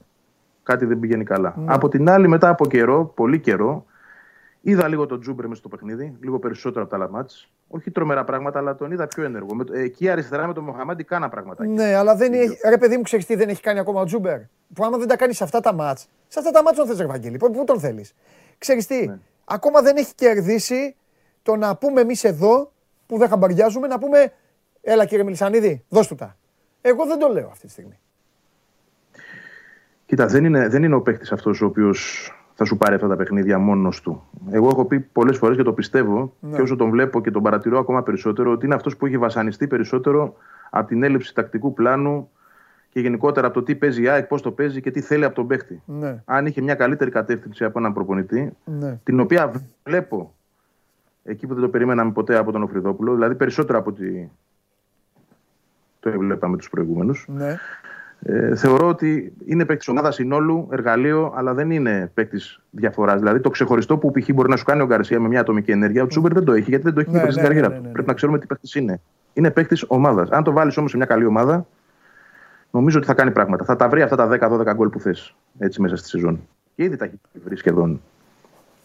[0.63, 1.55] Κάτι δεν πηγαίνει καλά.
[1.57, 1.65] Ναι.
[1.69, 3.87] Από την άλλη, μετά από καιρό, πολύ καιρό,
[4.65, 7.27] Είδα λίγο τον Τζούμπερ μέσα στο παιχνίδι, λίγο περισσότερο από τα άλλα
[7.69, 9.57] Όχι τρομερά πράγματα, αλλά τον είδα πιο ενεργό.
[9.73, 11.67] Εκεί αριστερά με τον Μοχαμάντι κάναν πράγματα.
[11.67, 12.59] Ναι, αλλά δεν έχει.
[12.69, 14.39] Ρε παιδί μου, ξέρεις τι δεν έχει κάνει ακόμα ο Τζούμπερ;
[14.75, 15.99] Που άμα δεν τα κάνεις σε αυτά τα ματς,
[16.29, 17.37] σε αυτά τα ματς τον θες, Ευαγγέλη.
[17.37, 18.15] Πού τον θέλεις;
[18.59, 19.19] Ξέρεις τι, ναι.
[19.45, 20.97] ακόμα δεν έχει κερδίσει
[21.43, 22.72] το να πούμε εμείς εδώ
[23.13, 24.33] που δεν χαμπαριάζουμε να πούμε
[24.83, 26.37] Έλα κύριε Μελισσανίδη, δώσ' του τα.
[26.81, 27.99] Εγώ δεν το λέω αυτή τη στιγμή.
[30.07, 33.17] Κοίτα, δεν είναι, δεν είναι ο παίχτη αυτός ο οποίος θα σου πάρει αυτά τα
[33.17, 34.29] παιχνίδια μόνος του.
[34.51, 36.57] Εγώ έχω πει πολλές φορές και το πιστεύω ναι.
[36.57, 39.67] και όσο τον βλέπω και τον παρατηρώ ακόμα περισσότερο ότι είναι αυτός που έχει βασανιστεί
[39.67, 40.35] περισσότερο
[40.71, 42.31] από την έλλειψη τακτικού πλάνου
[42.89, 45.35] και γενικότερα από το τι παίζει η ΑΕΚ, πώς το παίζει και τι θέλει από
[45.35, 45.83] τον παίχτη.
[45.87, 46.23] Ναι.
[46.25, 48.99] Αν είχε μια καλύτερη κατεύθυνση από έναν προπονητή, ναι.
[49.05, 50.35] την οποία βλέπω
[51.25, 54.31] εκεί που δεν το περιμέναμε ποτέ από τον Οφριδόπουλο, δηλαδή περισσότερο από ότι
[56.01, 57.27] το έβλεπαμε τους προηγούμενους.
[57.29, 57.57] Ναι.
[58.25, 63.19] Ε, θεωρώ ότι είναι παίκτης ομάδα συνόλου, εργαλείο, αλλά δεν είναι παίκτης διαφοράς.
[63.19, 64.29] Δηλαδή το ξεχωριστό που π.χ.
[64.35, 66.71] μπορεί να σου κάνει ο Γκαρσία με μια ατομική ενέργεια, ο Τσούμπερ δεν το έχει
[66.71, 67.83] γιατί δεν το έχει ναι, ναι, στην καριέρα ναι, του.
[67.83, 69.01] Ναι, Πρέπει να ξέρουμε τι παίκτης είναι.
[69.33, 70.31] Είναι παίκτης ομάδας.
[70.31, 71.67] Αν το βάλεις όμως σε μια καλή ομάδα,
[72.71, 73.65] νομίζω ότι θα κάνει πράγματα.
[73.65, 76.49] Θα τα βρει αυτά τα 10-12 γκολ που θες έτσι μέσα στη σεζόν.
[76.75, 78.01] Και ήδη τα έχει βρει σχεδόν.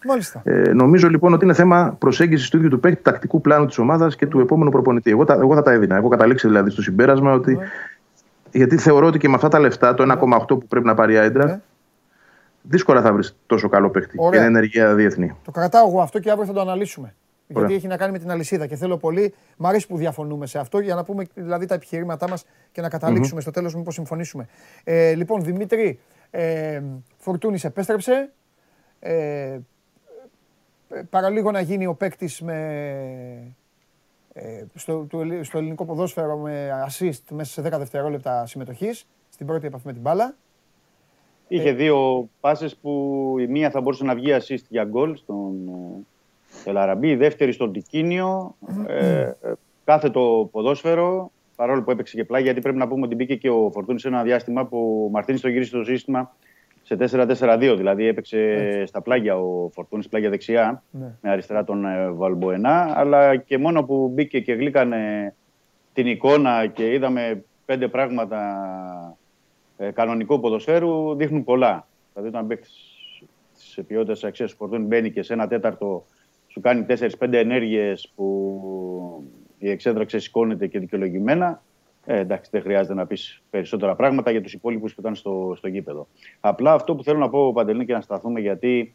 [0.04, 0.42] Μάλιστα.
[0.44, 4.16] Ε, νομίζω λοιπόν ότι είναι θέμα προσέγγισης του ίδιου του παίκτη, τακτικού πλάνου της ομάδας
[4.16, 5.10] και του επόμενου προπονητή.
[5.10, 5.96] Εγώ, εγώ θα τα έδινα.
[5.96, 7.58] Έχω καταλήξει δηλαδή στο συμπέρασμα ότι
[8.52, 11.16] γιατί θεωρώ ότι και με αυτά τα λεφτά, το 1,8 που πρέπει να πάρει η
[11.16, 11.60] Άιντρα, ναι.
[12.62, 15.36] δύσκολα θα βρεις τόσο καλό παίχτη και είναι ενεργεία διεθνή.
[15.44, 17.14] Το κρατάω εγώ αυτό και αύριο θα το αναλύσουμε.
[17.52, 17.66] Ωραία.
[17.66, 19.34] Γιατί έχει να κάνει με την αλυσίδα και θέλω πολύ.
[19.56, 22.88] Μ' αρέσει που διαφωνούμε σε αυτό για να πούμε δηλαδή τα επιχειρήματά μας και να
[22.88, 23.42] καταλήξουμε mm-hmm.
[23.42, 24.48] στο τέλος μήπως συμφωνήσουμε.
[24.84, 25.98] Ε, λοιπόν, Δημήτρη,
[26.30, 26.82] ε,
[27.16, 28.30] Φορτούνης επέστρεψε.
[29.00, 29.60] Ε, ε,
[31.10, 33.54] παραλίγο να γίνει ο παίκτης με
[34.32, 35.06] ε, στο,
[35.42, 40.02] στο ελληνικό ποδόσφαιρο με assist μέσα σε 10 δευτερόλεπτα συμμετοχής στην πρώτη επαφή με την
[40.02, 40.36] μπάλα.
[41.48, 45.54] Είχε ε, δύο πάσες που η μία θα μπορούσε να βγει assist για γκολ στον
[46.64, 48.54] Ελαραμπή, η δεύτερη στον Τικίνιο.
[48.86, 49.32] Ε,
[49.84, 53.50] κάθε το ποδόσφαιρο, παρόλο που έπαιξε και πλάγια, γιατί πρέπει να πούμε ότι μπήκε και
[53.50, 56.34] ο Φορτούνης σε ένα διάστημα που ο Μαρτίνης το γύρισε στο σύστημα
[56.88, 56.96] σε
[57.40, 57.74] 4-4-2.
[57.76, 61.06] Δηλαδή έπαιξε στα πλάγια ο Φορτούνης, πλάγια δεξιά, Ναι.
[61.20, 62.92] με αριστερά τον ε, Βαλμποενά.
[62.96, 65.34] Αλλά και μόνο που μπήκε και γλύκανε
[65.92, 68.38] την εικόνα και είδαμε πέντε πράγματα
[69.76, 71.86] ε, κανονικού ποδοσφαίρου, δείχνουν πολλά.
[72.12, 72.72] Δηλαδή, όταν παίκτης
[73.74, 76.04] τη ποιότητας αξίας του Φορτούνη μπαίνει και σε ένα τέταρτο
[76.46, 79.24] σου κάνει 4-5 ενέργειες που
[79.58, 81.62] η εξέδρα ξεσηκώνεται και δικαιολογημένα.
[82.10, 85.68] Ε, εντάξει, δεν χρειάζεται να πεις περισσότερα πράγματα για τους υπόλοιπους που ήταν στο, στο
[85.68, 86.06] γήπεδο.
[86.40, 88.94] Απλά αυτό που θέλω να πω, Παντελή, και να σταθούμε, γιατί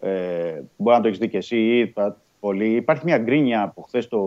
[0.00, 2.74] ε, μπορεί να το έχεις δει και εσύ ή είπα πολύ.
[2.74, 4.20] Υπάρχει μια γκρίνια από χθες το,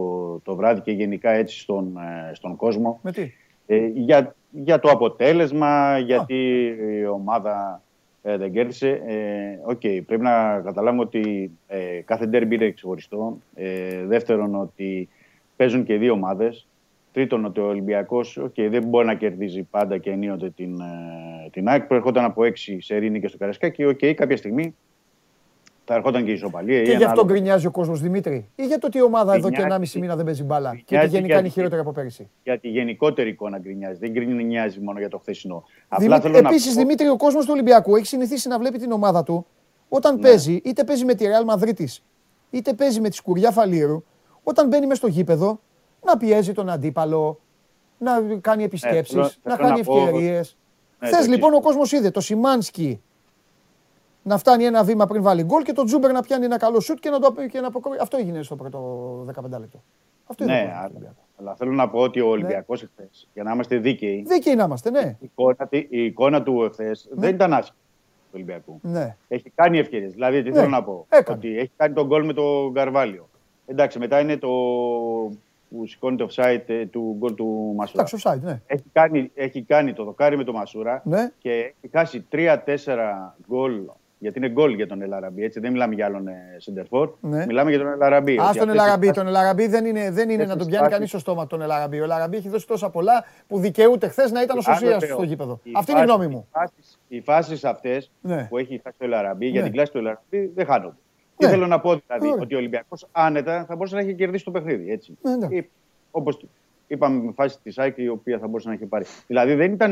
[0.43, 3.31] το βράδυ και γενικά έτσι στον, ε, στον κόσμο Με τι;
[3.67, 6.65] ε, για, για το αποτέλεσμα, γιατί
[7.01, 7.81] η ομάδα
[8.21, 9.01] ε, δεν κέρδισε.
[9.05, 13.37] Ε, Οκ, πρέπει να καταλάβουμε ότι ε, κάθε ντέρμπι είναι ξεχωριστό.
[13.55, 15.09] Ε, δεύτερον, ότι
[15.55, 16.67] παίζουν και οι δύο ομάδες.
[17.13, 21.83] Τρίτον, ότι ο Ολυμπιακός δεν μπορεί να κερδίζει πάντα και ενίοτε την, ε, την ΑΕΚ.
[21.83, 23.85] Προερχόταν από έξι σερί νίκες στο Καρασκάκι.
[23.85, 24.75] Οκ, κάποια στιγμή
[25.85, 26.79] θα ερχόταν και η ισοπαλία.
[26.79, 27.31] ή Και ένα γι' αυτό άλλο.
[27.31, 28.49] γκρινιάζει ο κόσμος Δημήτρη.
[28.55, 30.69] Ή για το ότι η ομάδα εδώ και Γκρινιάζει- 1,5 μήνα δεν παίζει μπάλα.
[30.69, 32.29] Και ότι γκρινιάζει γενικά γιατί- είναι χειρότερη από πέρυσι.
[32.43, 33.99] Για τη γενικότερη εικόνα γκρινιάζει.
[33.99, 35.63] Δεν γκρινιάζει μόνο για το χθεσινό.
[35.87, 36.79] Απλά θέλω Δημήτρη, Επίσης, να πω...
[36.87, 39.45] Δημήτρη, ο κόσμος του Ολυμπιακού έχει συνηθίσει να βλέπει την ομάδα του
[39.89, 40.21] όταν Ναι.
[40.21, 41.85] παίζει, είτε παίζει με τη Real Madrid,
[42.49, 44.03] είτε παίζει με τη Σκουριά Φαλήρου,
[44.43, 45.59] όταν μπαίνει μες στο γήπεδο,
[46.05, 47.39] να πιέζει τον αντίπαλο,
[47.97, 48.11] να
[48.41, 50.57] κάνει επισκέψεις, θέλω- να θέλω κάνει να πω- ευκαιρίες.
[50.99, 53.01] Ναι, Χθες το λοιπόν ο κόσμος είδε το Σιμάνσκι
[54.23, 56.99] να φτάνει ένα βήμα πριν βάλει γκολ και το Τζούμπερ να πιάνει ένα καλό σουτ
[56.99, 57.97] και να το και να αποκρούει.
[58.01, 58.79] Αυτό έγινε στο πρώτο
[59.27, 59.83] 15 λεπτό.
[60.27, 61.21] Αυτό είδε ο Ναι, κόσμος του αλλά, Ολυμπιακού.
[61.39, 64.89] αλλά θέλω να πω ότι ο Ολυμπιακός εχθές, για να είμαστε δίκαιοι, Δίκαιοι να είμαστε,
[64.89, 65.15] ναι.
[65.19, 67.77] η εικόνα, τη- η εικόνα του εχθές δεν ήταν άσχημη
[68.23, 68.79] του Ολυμπιακού.
[68.81, 69.15] ναι.
[69.27, 70.13] Έχει κάνει ευκαιρίες.
[70.13, 71.05] Δηλαδή, τι Ναι, θέλω να πω.
[71.09, 71.37] έκανε.
[71.37, 73.29] Ότι έχει κάνει τον γκολ με τον Καρβάλιο.
[73.65, 74.49] Εντάξει, μετά είναι το
[75.69, 78.03] που σηκώνει το offside ε, του γκολ του Μασούρα.
[78.07, 78.61] Εντάξει, offside, ναι.
[78.67, 81.29] Έχει κάνει, έχει κάνει το δοκάρι με τον Μασούρα Ναι.
[81.37, 83.81] και έχει χάσει 3-4 γκολ.
[84.21, 85.59] Γιατί είναι γκολ για τον Ελαραμπή, έτσι.
[85.59, 86.27] Δεν μιλάμε για άλλον
[86.57, 87.09] Σεντερφόρ.
[87.21, 87.45] Ναι.
[87.45, 88.37] Μιλάμε για τον Ελαραμπή.
[88.39, 89.05] Α Ότι τον αυτές οι Ελαραμπή.
[89.07, 91.61] φάσεις- Τον Ελαραμπή δεν είναι, δεν είναι να τον πιάνει φάσεις- κανείς στο στόμα τον
[91.61, 91.99] Ελαραμπή.
[91.99, 95.15] Ο Ελαραμπή έχει δώσει τόσα πολλά που δικαιούται χθες να ήταν ο Σωσίας Άλλο λέω,
[95.15, 95.59] στο γήπεδο.
[95.63, 96.47] οι Αυτή είναι η φάσεις- γνώμη μου.
[96.49, 98.45] Οι φάσεις, οι φάσεις αυτές Ναι.
[98.49, 99.65] που έχει χάσει ο Ελαραμπή για Ναι.
[99.65, 100.95] την κλάση του Ελαραμπή δεν χάνονται.
[101.39, 101.51] Τι Ναι.
[101.51, 102.41] θέλω να πω δηλαδή, Ωραία.
[102.43, 104.91] ότι ο Ολυμπιακός άνετα θα μπορούσε να έχει κερδίσει το παιχνίδι.
[104.91, 105.17] Έτσι.
[105.21, 105.69] Ναι, εντάξει.
[106.11, 106.45] Όπως
[106.87, 109.05] είπαμε με φάση της ΑΕΚ η οποία θα μπορούσε να έχει πάρει.
[109.27, 109.91] Δηλαδή δεν ήταν.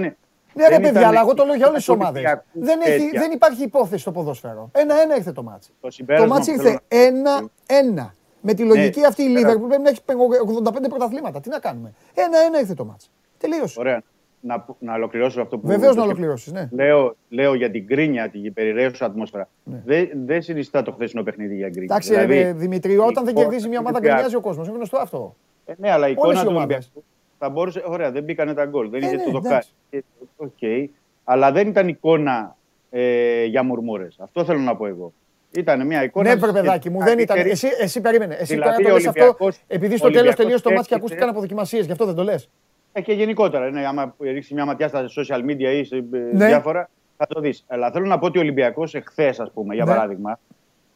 [0.53, 2.15] Ναι, ρε παιδιά, αλλά εγώ το λέω για όλες τις του ομάδες.
[2.24, 3.19] Ολυμπιακού Δεν, έχει- τέτοια.
[3.22, 4.69] δεν υπάρχει υπόθεση στο ποδόσφαιρο.
[4.74, 5.69] Ένα-ένα ήρθε το μάτσι.
[5.69, 7.30] Το Το συμπέρασμα μάτσι που θέλω ήρθε να-
[7.69, 8.14] ένα-ένα.
[8.41, 10.02] Με τη λογική Ναι, αυτή η πέρα- Λίβερ που πρέπει να έχει
[10.45, 11.40] 85 πρωταθλήματα.
[11.40, 11.94] Τι να κάνουμε.
[12.14, 13.07] Ένα-ένα ήρθε το μάτσι.
[13.38, 13.80] Τελείωσε.
[13.80, 14.02] Ωραία.
[14.48, 15.68] Να, να ολοκληρώσω αυτό που.
[15.68, 16.11] Βεβαίως το να σκέφτομαι.
[16.28, 16.52] ολοκληρώσεις.
[16.52, 16.69] Ναι.
[16.86, 19.49] Λέω, λέω για την γκρίνια, την περιραίουσα ατμόσφαιρα.
[19.64, 19.82] Ναι.
[19.86, 21.84] Δεν, δεν συνιστά το χθεσινό παιχνίδι για γκρίνια.
[21.90, 24.68] Εντάξει, Δηλαδή, ρε, Δημητρή, όταν δεν η κερδίζει μια εικόνα ομάδα, του γκρινιάζει ο κόσμος.
[24.68, 25.36] Είναι γνωστό αυτό.
[25.65, 26.76] Ε, ναι, αλλά η Όλες εικόνα οι του ομάδες.
[26.76, 27.03] Ολυμπιακού
[27.40, 27.84] θα μπορούσε.
[27.86, 28.90] Ωραία, δεν μπήκανε τα γκολ.
[28.90, 29.48] Δεν Ε, είχε ναι, το δοκάρι.
[29.53, 29.69] εντάξει.
[29.90, 29.99] Ε,
[30.38, 30.90] Οκ.
[31.24, 32.56] Αλλά δεν ήταν εικόνα
[32.90, 34.15] ε, για μουρμούρες.
[34.19, 35.14] Αυτό θέλω να πω εγώ.
[35.57, 36.30] Ήταν μια εικόνα.
[36.30, 37.26] Ναι, βρε παιδάκι μου, δεν ήταν.
[37.38, 37.49] καλύτερη.
[37.49, 38.34] Εσύ, εσύ περίμενε.
[38.34, 40.69] Εσύ Δηλαδή, τώρα το ο λες αυτό Ολυμπιακός- επειδή στο ο τέλος Ολυμπιακός τελείωσε το
[40.69, 41.82] μάτι και έρχεται- ακούστηκαν αποδοκιμασίε.
[41.82, 42.49] Γι' αυτό δεν το λες.
[42.98, 46.02] Ε, και γενικότερα, ναι, άμα ρίξει μια ματιά στα social media ή σε ε,
[46.34, 46.45] Ναι.
[46.48, 47.65] διάφορα, θα το δεις.
[47.68, 49.91] Αλλά θέλω να πω ότι ο Ολυμπιακός εχθές, ας πούμε, για Ναι.
[49.91, 50.40] παράδειγμα,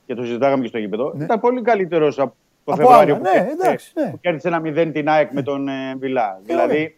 [0.05, 1.23] και το συζητάγαμε και στο γήπεδο, Ναι.
[1.23, 4.09] ήταν πολύ καλύτερος από το Από Φεβρουάριο άλλα, που, ναι, κέρδισε, εντάξει, ναι.
[4.11, 6.37] που κέρδισε ένα 0 την ΑΕΚ με τον ε, Βιλά.
[6.41, 6.95] Ε, δηλαδή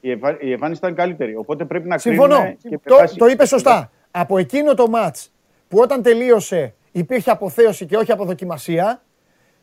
[0.00, 1.36] η, εμφα- η εμφάνιση ήταν καλύτερη.
[1.36, 2.34] Οπότε πρέπει να Συμφωνώ.
[2.34, 3.90] κρίνουμε και Το, με βάση- το είπες σωστά.
[4.10, 5.16] Από εκείνο το ματ
[5.68, 9.02] που όταν τελείωσε υπήρχε αποθέωση και όχι αποδοκιμασία,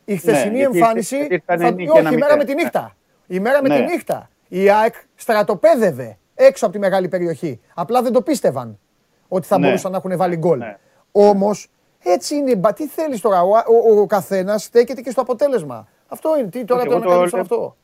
[0.05, 1.15] η χθεσινή Ναι, γιατί εμφάνιση.
[1.15, 2.38] ήρθε- ήρθαν θα- νίκη όχι, ένα η μέρα μηδέν.
[2.38, 2.95] με τη νύχτα.
[3.27, 3.76] Η μέρα με Ναι.
[3.76, 4.30] τη νύχτα.
[4.53, 7.60] Η ΑΕΚ στρατοπέδευε έξω από τη μεγάλη περιοχή.
[7.73, 8.80] Απλά δεν το πίστευαν
[9.28, 9.65] ότι θα Ναι.
[9.65, 10.57] μπορούσαν να έχουν βάλει γκολ.
[10.57, 10.78] Ναι.
[11.11, 11.68] Όμως
[12.03, 12.56] έτσι είναι.
[12.56, 13.49] Μπα, τι θέλεις τώρα, ο,
[13.94, 15.88] ο, ο καθένας στέκεται και στο αποτέλεσμα.
[16.07, 16.48] Αυτό είναι.
[16.48, 17.76] Τι τώρα Όχι, το εγώ το ανακαλύψω λέω- αυτό.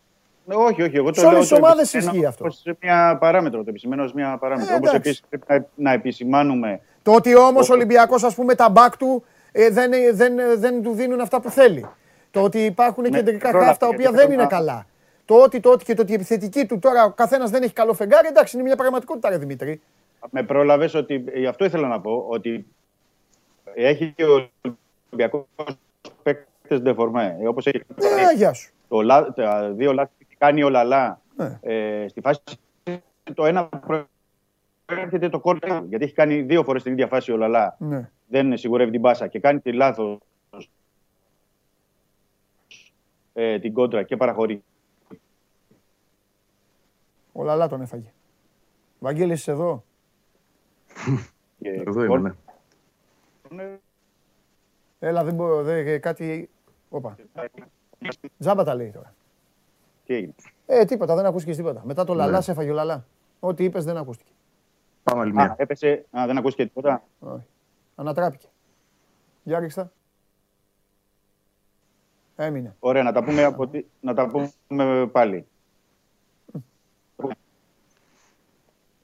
[0.46, 0.96] Ναι, Όχι, όχι.
[0.98, 2.46] Εγώ το Σε όλες λέω τις το ομάδες επισημαίνω ισχύει αυτό.
[2.46, 3.64] ως μια παράμετρο.
[3.64, 4.74] Το επισημαίνω ως μια παράμετρο.
[4.74, 5.10] Ε, Όπως εντάξει.
[5.10, 5.46] επίσης πρέπει
[5.76, 9.94] να, να επισημάνουμε Το ότι όμως ο Ολυμπιακός, ας πούμε, τα μπακ του ε, δεν,
[9.94, 11.86] ε, δεν, ε, δεν του δίνουν αυτά που θέλει.
[12.32, 14.86] Το ότι υπάρχουν Ναι, κεντρικά πρόλαβε, χάφτα τα οποία γιατί δεν θέλω είναι να- καλά.
[15.28, 17.74] Το ότι, το ότι και το ότι η επιθετική του τώρα ο καθένας δεν έχει
[17.74, 19.82] καλό φεγγάρι, εντάξει, είναι μια πραγματικότητα, ρε Δημήτρη.
[20.30, 22.66] με πρόλαβες ότι, γι' αυτό ήθελα να πω, ότι
[23.74, 24.50] έχει και ο
[25.12, 25.46] Ολυμπιακός
[26.24, 27.38] παίκτες ντεφορμέ.
[27.42, 28.72] Ε, όπως έχει Ε, γεια σου.
[28.88, 31.60] το, λά- τα δύο λάθη που κάνει ο Λαλά Ναι.
[31.62, 32.40] ε, στη φάση
[33.34, 33.70] το ένα
[34.86, 38.10] προέρχεται το κόρνερ γιατί έχει κάνει δύο φορές την ίδια φάση ο Λαλά Ναι.
[38.28, 40.18] δεν σιγουρεύει την πάσα και κάνει τη λάθος
[43.34, 44.64] ε, την κόντρα και παραχωρεί
[47.40, 48.14] Ο Λαλά τον έφαγε.
[49.00, 49.84] Βαγγέλης είσαι εδώ;
[51.60, 52.36] και Εδώ είμαι,
[53.50, 53.78] ναι.
[55.00, 56.50] Έλα, δεν μπορώ, δεν, ε, κάτι...
[56.90, 57.16] Όπα.
[58.40, 59.14] Τζάμπα τα λέει τώρα.
[60.06, 60.34] Τι έγινε;
[60.66, 61.82] Ε, τίποτα, δεν ακούστηκε τίποτα.
[61.86, 62.20] Μετά το Ναι.
[62.24, 63.06] Λαλάς σε έφαγε ο Λαλά.
[63.40, 64.32] Ό,τι είπες δεν ακούστηκε.
[65.04, 65.56] Πάμε άλλη Α, μία.
[65.58, 66.06] έπεσε.
[66.18, 67.44] Α, δεν ακούστηκε τίποτα; Όχι.
[67.96, 68.48] Ανατράπηκε.
[69.44, 69.92] Για ρίξτε.
[72.36, 72.76] Έμεινε.
[72.80, 75.48] Ωραία, να τα πούμε, από τι- να τα πούμε πάλι.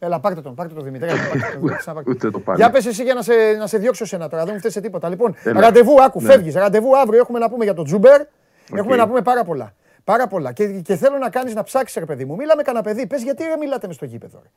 [0.04, 1.08] Έλα, πάρτε τον, πάρτε τον Δημήτρη.
[1.10, 2.10] Έλα, πάρτε τον, Δημήτρη, ξαναπάρτε.
[2.12, 2.58] Ούτε το πάλι.
[2.58, 4.82] Για πες εσύ για να σε, να σε διώξω σένα τώρα, δεν μου φταίει σε
[4.82, 5.10] τίποτα.
[5.10, 5.62] Λοιπόν, Έλα.
[5.62, 6.32] ραντεβού, άκου, Ναι.
[6.32, 6.54] φεύγεις.
[6.56, 8.22] Ραντεβού αύριο έχουμε να πούμε για τον Τζούμπερ.
[8.74, 9.00] Έχουμε Οκ.
[9.00, 9.74] να πούμε πάρα πολλά.
[10.04, 10.52] Πάρα πολλά.
[10.52, 12.36] Και, και θέλω να κάνεις να ψάξεις, ρε παιδί μου.
[12.36, 13.08] Μίλα με κανένα παιδί.
[13.08, 14.40] Πες γιατί ρε μιλάτε μες στο γήπεδο.
[14.44, 14.50] Ρε,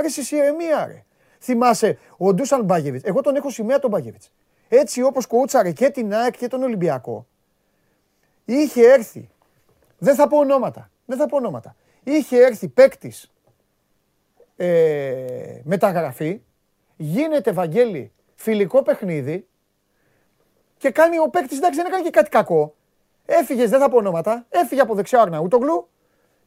[0.00, 1.04] ρε εσείς ηρεμία, ρε.
[1.42, 4.32] Θυμάσαι, ο Ντούσαν Μπάγεβιτς, εγώ τον έχω σημαία τον Μπάγεβιτς.
[4.68, 7.26] Έτσι όπως κοούτσαρε και την ΑΕΚ και τον Ολυμπιακό,
[8.44, 9.28] είχε έρθει,
[9.98, 13.30] δεν θα πω ονόματα, δεν θα πω ονόματα, είχε έρθει παίκτης
[14.62, 16.40] ε, μεταγραφή,
[16.96, 19.46] γίνεται Βαγγέλη φιλικό παιχνίδι
[20.76, 22.74] και κάνει ο παίκτης, εντάξει δεν έκανε και κάτι κακό.
[23.26, 25.88] Έφυγες, δεν θα πω ονόματα, έφυγε από δεξιά ο Αρναούτογλου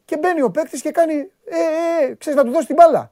[0.06, 3.12] και μπαίνει ο παίκτης και κάνει, ε, ε, ε, ξέρεις να του δώσει την μπάλα.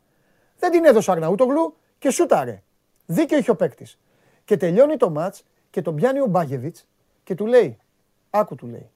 [0.60, 2.64] Δεν την έδωσε ο Αρναούτογλου και σούταρε.
[3.06, 4.00] Δίκιο είχε ο παίκτης.
[4.46, 6.88] Και τελειώνει το μάτς και τον πιάνει ο Μπάγεβιτς
[7.24, 7.80] και του λέει,
[8.30, 8.90] άκου του λέει,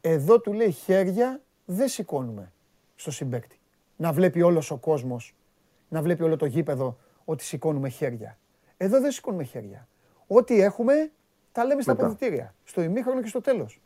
[0.00, 2.52] εδώ του λέει χέρια δεν σηκώνουμε
[2.94, 3.56] στο συμπέκτη.
[4.02, 5.34] Να βλέπει όλος ο κόσμος,
[5.88, 8.38] να βλέπει όλο το γήπεδο ότι σηκώνουμε χέρια.
[8.76, 9.88] Εδώ δεν σηκώνουμε χέρια.
[10.26, 11.10] Ό,τι έχουμε
[11.52, 12.04] τα λέμε στα Μετά.
[12.04, 12.54] αποδητήρια.
[12.64, 13.80] Στο ημίχρονο και στο τέλος.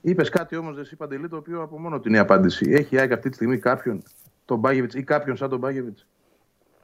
[0.00, 2.70] Είπες κάτι όμως, Δεσί Παντελή, το οποίο από μόνο την είναι απάντηση.
[2.70, 4.02] Έχει η ΑΕΚ αυτή τη στιγμή κάποιον,
[4.44, 6.06] τον Μπάγεβιτς ή κάποιον σαν τον Μπάγεβιτς;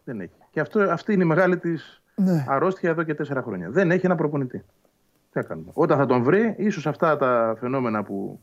[0.05, 0.35] Δεν έχει.
[0.51, 2.45] Και αυτό, αυτή είναι η μεγάλη της Ναι.
[2.49, 3.71] αρρώστια εδώ και τέσσερα χρόνια.
[3.71, 4.59] Δεν έχει ένα προπονητή.
[4.59, 4.65] Τι
[5.41, 5.71] θα κάνουμε.
[5.75, 8.41] Όταν θα τον βρει, ίσως αυτά τα φαινόμενα που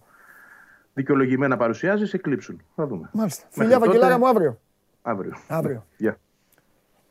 [0.93, 2.61] δικαιολογημένα παρουσιάζεις εκλείψουν.
[2.75, 3.09] Θα δούμε.
[3.13, 3.43] Μάλιστα.
[3.45, 4.59] Μέχρι Φιλιά, τότε- Βαγγελάρα μου, αύριο.
[5.01, 5.37] Αύριο.
[5.47, 5.85] Αύριο.
[5.97, 6.19] Γεια.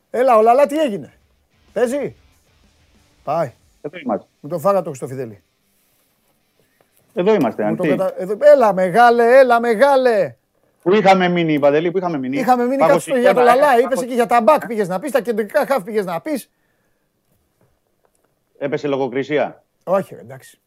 [0.09, 1.13] Έλα, ο Λαλά τι έγινε;
[1.73, 2.15] Παίζει;
[3.23, 3.51] Πάει.
[3.81, 4.27] Εδώ είμαστε.
[4.39, 5.43] Μου το φάγα το Χριστόφιδέλη.
[7.13, 7.95] Εδώ είμαστε, Μου το Αντί.
[7.95, 10.35] κατα- εδώ- Έλα, μεγάλε, έλα, μεγάλε.
[10.81, 13.55] Πού είχαμε μείνει, Παντελή, πού είχαμε μείνει; Είχαμε μείνει Πάγος κάτι στο- για το εικόνα,
[13.55, 13.71] Λαλά.
[13.73, 16.21] ε, Είπες πάγος- εκεί για τα μπακ πήγες να πεις, τα κεντρικά χαφ πήγες να
[16.21, 16.49] πεις.
[18.57, 19.63] Έπεσε λογοκρισία.
[19.83, 20.59] Όχι, ρε, εντάξει.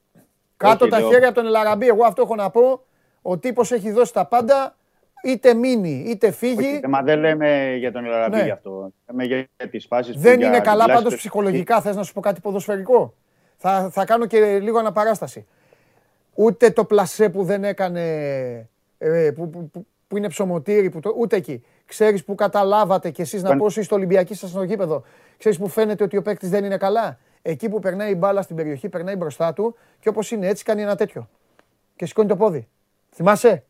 [0.56, 1.08] Κάτω τα λέω.
[1.10, 1.86] χέρια από τον Ελαραμπή.
[1.86, 2.84] Εγώ αυτό έχω να πω.
[3.22, 4.76] Ο τύπος έχει δώσει τα πάντα.
[5.24, 6.66] Είτε μείνει, είτε φύγει.
[6.74, 8.42] Όχι, μα δεν λέμε για τον Ελαραμπή Ναι.
[8.44, 8.92] γι' αυτό.
[9.10, 11.80] Λέμε για, για τις φάσεις που Δεν για είναι καλά τουλάχιστον- πάντως ψυχολογικά.
[11.80, 13.14] Θες να σου πω κάτι ποδοσφαιρικό;
[13.56, 15.46] Θα, θα κάνω και λίγο αναπαράσταση.
[16.34, 18.02] Ούτε το πλασέ που δεν έκανε,
[18.98, 21.64] ε, που, που, που, που είναι ψωμοτήρι, που το, ούτε εκεί.
[21.86, 25.02] Ξέρεις που καταλάβατε κι εσείς να Παν- πω εσείς στο Ολυμπιακή σας στο γήπεδο;
[25.38, 28.56] Ξέρεις που φαίνεται ότι ο παίκτης δεν είναι καλά; Εκεί που περνάει η μπάλα στην
[28.56, 31.28] περιοχή, περνάει μπροστά του και όπως είναι έτσι κάνει ένα τέτοιο.
[31.96, 32.68] Και σηκώνει το πόδι.
[33.14, 33.64] Θυμάσαι;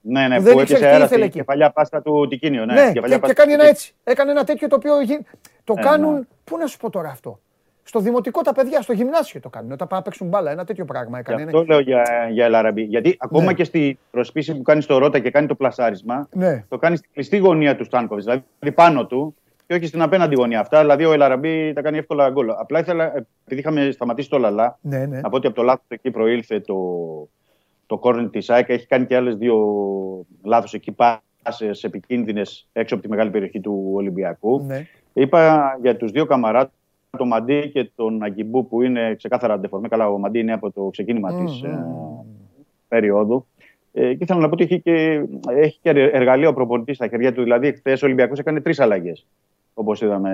[0.00, 1.38] Ναι, ναι, που που, δεν ήξερε έπιασε τι αέρα ήθελε στην εκεί.
[1.38, 2.64] κεφαλιά πάστα του Τικίνιο.
[2.64, 3.68] Ναι, Ναι, κεφαλιά και, και πάστα κάνει του ένα Τικίνιο.
[3.70, 3.94] έτσι.
[4.04, 5.26] Έκανε ένα τέτοιο το οποίο γι-
[5.64, 6.14] το Ε, κάνουν.
[6.14, 6.20] ναι.
[6.44, 7.38] Πού να σου πω τώρα αυτό;
[7.82, 9.72] Στο δημοτικό τα παιδιά, στο γυμνάσιο το κάνουν.
[9.72, 11.42] Όταν πάνε να παίξουν μπάλα, ένα τέτοιο πράγμα Γι' έκανε.
[11.44, 12.82] αυτό λέω για, για Ελαραμπή.
[12.82, 13.52] Γιατί ακόμα Ναι.
[13.52, 16.64] και στη προσπίση που κάνει στο Ρότα και κάνει το πλασάρισμα, Ναι.
[16.68, 19.34] το κάνει στη κλειστή γωνία του Στάνκοβιτς, δηλαδή πάνω του
[19.66, 20.60] και όχι στην απέναντι γωνία.
[20.60, 22.50] Αυτά δηλαδή ο Ελαραμπή τα κάνει εύκολα γκολ.
[22.50, 23.04] Απλά ήθελα,
[23.44, 25.20] επειδή είχαμε σταματήσει το Λαλά, Ναι, ναι.
[25.20, 26.74] να πω ότι από το λάθος εκεί προήλθε το,
[27.94, 28.68] το κόρνερ της ΑΕΚ.
[28.68, 29.56] Έχει κάνει και άλλες δύο
[30.42, 34.64] λάθος εκεί πάσες επικίνδυνες έξω από τη μεγάλη περιοχή του Ολυμπιακού.
[34.66, 34.86] ναι.
[35.12, 36.70] Είπα για τους δύο καμαρά,
[37.18, 39.88] τον Μαντί και τον Αγκιμπού, που είναι ξεκάθαρα αντεφορμέ.
[39.88, 42.20] Καλά, ο Μαντί είναι από το ξεκίνημα Μμμ, της τη μμμ.
[42.88, 43.46] περίοδου.
[43.92, 47.32] Ε, και ήθελα να πω ότι έχει και, έχει και εργαλείο ο προπονητής στα χέρια
[47.32, 47.42] του.
[47.42, 49.26] Δηλαδή, χθες ο Ολυμπιακός έκανε τρεις αλλαγές.
[49.74, 50.32] Όπως είδαμε,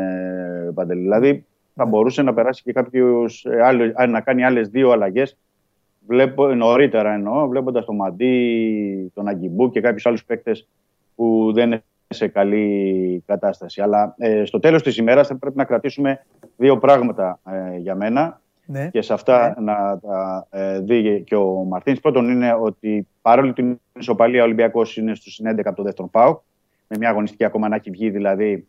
[0.74, 1.00] Παντελή.
[1.00, 1.90] Δηλαδή, θα Ναι.
[1.90, 5.36] μπορούσε να περάσει και κάποιους, ε, άλλο- α, να κάνει άλλες δύο αλλαγές.
[6.10, 10.68] Βλέπω, νωρίτερα εννοώ, βλέποντας τον Μαντί, τον Αγκιμπού και κάποιους άλλους παίκτες
[11.14, 13.80] που δεν είναι σε καλή κατάσταση.
[13.80, 16.26] Αλλά ε, στο τέλος της ημέρας θα πρέπει να κρατήσουμε
[16.56, 18.88] δύο πράγματα ε, για μένα ναι.
[18.92, 22.00] και σε αυτά να τα ε, δει και ο Μαρτίνς.
[22.00, 26.40] Πρώτον είναι ότι παρόλο την ισοπαλία ο Ολυμπιακός είναι στους 11 από το δεύτερο ΠΑΟ,
[26.86, 28.66] με μια αγωνιστική ακόμα να έχει βγει, δηλαδή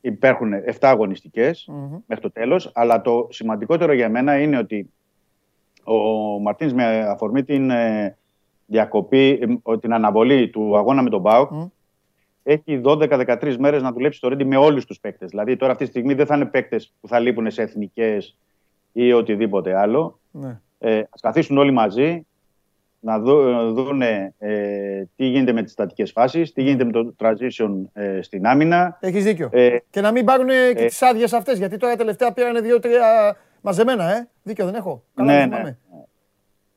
[0.00, 1.96] υπάρχουν 7 αγωνιστικές Μμμ.
[2.06, 2.70] μέχρι το τέλος.
[2.74, 4.90] Αλλά το σημαντικότερο για μένα είναι ότι
[5.86, 8.16] ο Μαρτίνς με αφορμή την ε,
[8.66, 11.64] διακοπή, ε, την αναβολή του αγώνα με τον ΠΑΟΚ, Μμ.
[12.42, 15.30] έχει 12-13 μέρες να δουλέψει το Ρέντι με όλους τους παίκτες.
[15.30, 18.36] Δηλαδή τώρα αυτή τη στιγμή δεν θα είναι παίκτες που θα λείπουν σε εθνικές
[18.92, 20.18] ή οτιδήποτε άλλο.
[20.30, 20.60] ναι.
[20.78, 22.26] Ε, ας καθίσουν όλοι μαζί
[23.00, 27.70] να δω, δούνε ε, τι γίνεται με τις στατικές φάσεις, τι γίνεται με το transition
[27.92, 28.98] ε, στην άμυνα.
[29.00, 29.48] Έχεις δίκιο.
[29.52, 31.58] Ε, Και να μην πάρουν και ε, τις άδειες αυτές.
[31.58, 33.36] Γιατί τώρα τελευταία πήραν δύο-τρία
[33.66, 34.28] μαζεμένα, ε.
[34.42, 35.02] Δίκιο δεν έχω.
[35.14, 35.54] Καλά Ναι, δεν ναι.
[35.54, 35.78] θυμάμαι.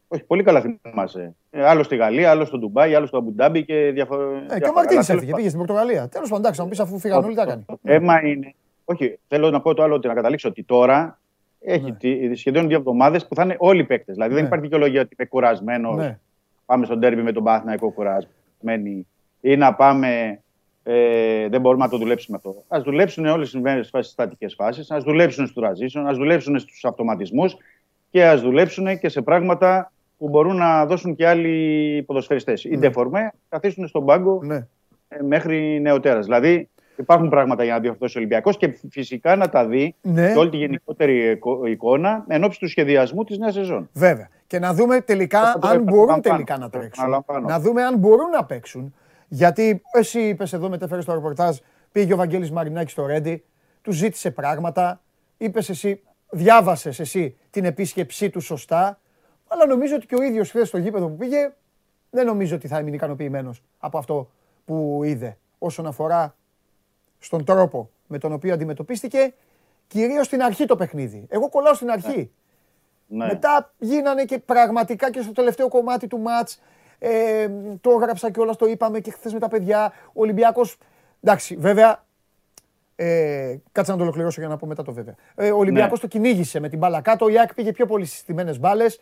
[0.08, 1.36] όχι, πολύ καλά θυμάσαι.
[1.52, 4.56] Ε, άλλο στη Γαλλία, άλλο στο Ντουμπάι, άλλο στο Αμπουντάμπι και διαφορετικά.
[4.56, 6.08] Ε, και ο Μαρτίνη έφυγε, πήγε στην Πορτογαλία.
[6.10, 7.64] Τέλος πάντων, εντάξει, να μου πεις αφού φύγαν όλοι τα κάνει.
[7.68, 8.54] Το θέμα είναι.
[8.86, 11.20] Όχι, θέλω να πω το άλλο ότι να καταλήξω ότι τώρα
[11.62, 11.92] έχει Ναι.
[11.92, 14.14] τι- σχεδόν δύο εβδομάδες που θα είναι όλοι οι παίκτες.
[14.16, 14.48] Δηλαδή δεν Ναι.
[14.48, 15.96] υπάρχει δικαιολογία ότι είμαι κουρασμένος.
[15.96, 16.20] Ναι.
[16.66, 19.08] Πάμε στον τέρμι με τον Παναθηναϊκό κουρασμένοι
[19.42, 20.40] ή να πάμε
[20.92, 22.64] Ε, δεν μπορούμε να το δουλέψουμε αυτό.
[22.68, 27.58] Α δουλέψουν όλες τι στατικές φάσεις, ας δουλέψουν στο transition, ας δουλέψουν στους αυτοματισμούς
[28.10, 32.64] και ας δουλέψουν και σε πράγματα που μπορούν να δώσουν και άλλοι ποδοσφαιριστές.
[32.64, 34.68] Οι ντεφορμές καθίσουν στον πάγκο Ναι.
[35.08, 36.26] ε, μέχρι νεοτέρας.
[36.26, 40.32] Δηλαδή υπάρχουν πράγματα για να διορθώσει ο Ολυμπιακός και φυσικά να τα δει Ναι.
[40.32, 43.90] και όλη τη γενικότερη εικο- εικόνα εν ώψη του σχεδιασμού της νέας σεζόν.
[43.94, 44.30] Βέβαια.
[44.48, 46.06] Και να δούμε τελικά Αυτό το αν επαναλαμβάνω.
[46.08, 47.04] μπορούν τελικά να Το τρέξουν.
[47.04, 47.48] επαναλαμβάνω.
[47.48, 48.94] Να δούμε αν μπορούν να παίξουν.
[49.30, 51.58] Γιατί εσύ είπες εδώ, μετέφερες το ρεπορτάζ,
[51.92, 53.44] πήγε ο Βαγγέλης Μαρινάκης στο Ρέντι,
[53.82, 55.02] του ζήτησε πράγματα.
[55.38, 59.00] Είπες εσύ, διάβασες εσύ την επίσκεψή του σωστά.
[59.48, 61.54] Αλλά νομίζω ότι και ο ίδιος χθες στο γήπεδο που πήγε,
[62.10, 64.32] δεν νομίζω ότι θα έμεινε ικανοποιημένος από αυτό
[64.66, 66.36] που είδε όσον αφορά
[67.20, 69.34] στον τρόπο με τον οποίο αντιμετωπίστηκε,
[69.88, 71.26] κυρίως στην αρχή το παιχνίδι.
[71.30, 72.32] Εγώ κολλάω στην αρχή.
[73.08, 73.26] Ναι.
[73.26, 76.62] Μετά γίνανε και πραγματικά και στο τελευταίο κομμάτι του μάτς,
[77.00, 77.48] ε,
[77.82, 80.78] το έγραψα και όλα, το είπαμε και χθες με τα παιδιά, ο Ολυμπιακός,
[81.24, 82.04] εντάξει βέβαια,
[82.96, 85.16] ε, κάτσε να το ολοκληρώσω για να πω μετά το βέβαια.
[85.36, 86.08] Ε, ο Ολυμπιακός Ναι.
[86.10, 89.00] το κυνήγησε με την μπάλα κάτω, ο Ιάκ πήγε πιο πολύ στις στιμένες μπάλες,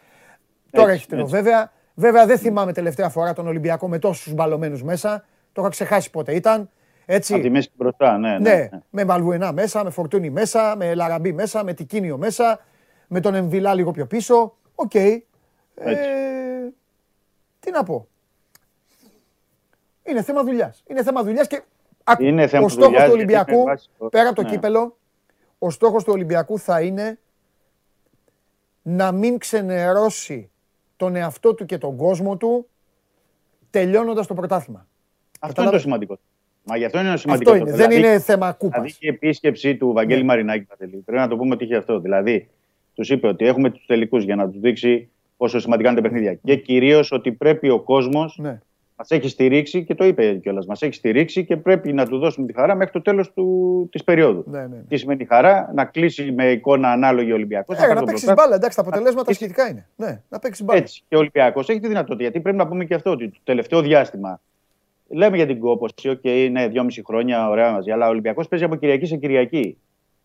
[0.72, 1.36] τώρα Έτσι, έχει το έτσι.
[1.36, 1.72] βέβαια.
[2.00, 6.36] Βέβαια δεν θυμάμαι τελευταία φορά τον Ολυμπιακό με τόσους μπαλωμένους μέσα, το είχα ξεχάσει πότε
[6.36, 6.70] ήταν.
[7.06, 7.34] Έτσι.
[7.34, 8.30] Από τη μέση και μπροστά, ναι.
[8.30, 8.70] ναι, Ναι, ναι.
[8.90, 12.60] με Βαλβουενά μέσα, με Φορτούνη μέσα, με Λαραμπή μέσα, με Τικίνιο μέσα,
[13.08, 14.56] με τον Εμβιλά λίγο πιο πίσω.
[14.76, 14.96] Οκ.
[14.96, 15.24] Ε,
[17.68, 18.08] τι να πω.
[20.04, 20.84] Είναι θέμα δουλειάς.
[20.88, 21.62] Είναι θέμα δουλειάς και
[22.04, 24.42] άκου, Είναι θέμα ο στόχος δουλειάς, του γιατί Ολυμπιακού, με βάση το- πέρα από το
[24.42, 24.50] ναι.
[24.50, 24.98] κύπελο,
[25.60, 27.20] ο στόχος του Ολυμπιακού θα είναι
[28.82, 30.50] να μην ξενερώσει
[30.98, 32.68] τον εαυτό του και τον κόσμο του
[33.70, 34.80] τελειώνοντας το πρωτάθλημα.
[35.40, 36.20] Αυτό είναι Κατάλαβες; το σημαντικό.
[36.64, 37.52] Μα γι' αυτό είναι το σημαντικό.
[37.52, 37.76] Αυτό είναι.
[37.78, 38.76] Δεν Δηλαδή, είναι θέμα κούπας.
[38.82, 40.26] Δηλαδή και η επίσκεψή του Βαγγέλη Ναι.
[40.28, 40.96] Μαρινάκη Παντελή.
[40.98, 42.00] Πρέπει να το πούμε ότι είχε αυτό.
[42.00, 42.50] Δηλαδή,
[42.94, 46.34] τους είπε ότι έχουμε τους τελικούς για να τους δείξει πόσο σημαντικά είναι τα παιχνίδια.
[46.34, 48.60] Και κυρίως ότι πρέπει ο κόσμος Ναι.
[48.96, 50.66] μας έχει στηρίξει και το είπε κιόλας.
[50.66, 53.34] Μας έχει στηρίξει και πρέπει να του δώσουμε τη χαρά μέχρι το τέλος
[53.90, 54.44] της περίοδου.
[54.48, 54.78] Ναι, ναι.
[54.88, 57.78] Τι σημαίνει χαρά, να κλείσει με εικόνα ανάλογη Ολυμπιακός.
[57.78, 59.88] Ε, να παίξει μπάλα, εντάξει, τα αποτελέσματα σχετικά είναι.
[59.96, 60.80] Ναι, να παίξει μπάλα.
[60.80, 61.04] Έτσι.
[61.10, 62.24] Και ο Ολυμπιακός έχει τη δυνατότητα.
[62.24, 64.42] Γιατί πρέπει να πούμε και αυτό ότι το τελευταίο διάστημα.
[65.10, 67.92] Λέμε για την κόπωση, οκ, είναι δυόμιση χρόνια, ωραία μαζί.
[67.92, 69.78] Αλλά ο Ολυμπιακός παίζει από Κυριακή σε Κυριακή.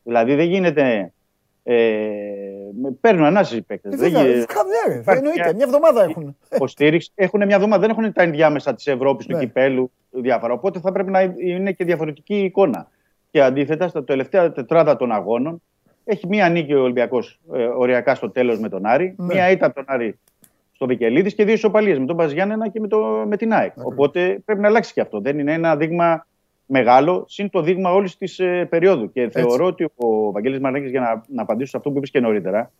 [0.02, 1.12] Δηλαδή δεν γίνεται.
[1.62, 2.51] Ε, με-
[3.01, 3.93] παίρνουν ανάσες οι παίκτες.
[3.93, 4.44] Ε, βέβαια, Καμιά
[4.89, 5.43] ρε, Υπάρχει εννοείται.
[5.43, 6.36] μια- Μια εβδομάδα έχουν.
[6.55, 7.11] υποστήριξη.
[7.15, 9.39] Έχουν μια εβδομάδα, δεν έχουν τα ενδιάμεσα της Ευρώπης, του Ναι.
[9.39, 10.53] κυπέλλου, διάφορα.
[10.53, 12.89] Οπότε θα πρέπει να είναι και διαφορετική η εικόνα.
[13.31, 15.62] Και αντίθετα, στα τελευταία τετράδα των αγώνων,
[16.05, 19.35] έχει μία νίκη ο Ολυμπιακός ε, οριακά στο τέλος με τον Άρη, Ναι.
[19.35, 20.19] μία ήττα από τον Άρη
[20.73, 23.73] στο Βικελίδης και δύο ισοπαλίες με τον Παζιάννενα και με, το, με την ΑΕΚ.
[23.82, 25.20] Οπότε πρέπει να αλλάξει και αυτό.
[25.20, 26.27] Δεν είναι ένα δείγμα
[26.73, 29.12] μεγάλο, συν το δείγμα όλης της ε, περίοδου.
[29.12, 32.20] Και θεωρώ ότι ο Βαγγέλης Μαρνάκης, για να, να απαντήσω σε αυτό που είπες και
[32.20, 32.70] νωρίτερα,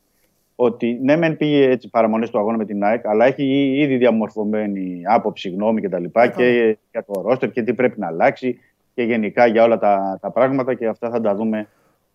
[0.57, 3.97] ότι ναι, μεν πήγε έτσι παραμονές του αγώνα με την ΑΕΚ, αλλά έχει ή- ήδη
[3.97, 6.05] διαμορφωμένη άποψη, γνώμη κτλ.
[6.05, 8.59] Και, και για το ρόστερ και τι πρέπει να αλλάξει
[8.95, 11.69] και γενικά για όλα τα, τα πράγματα και αυτά θα τα δούμε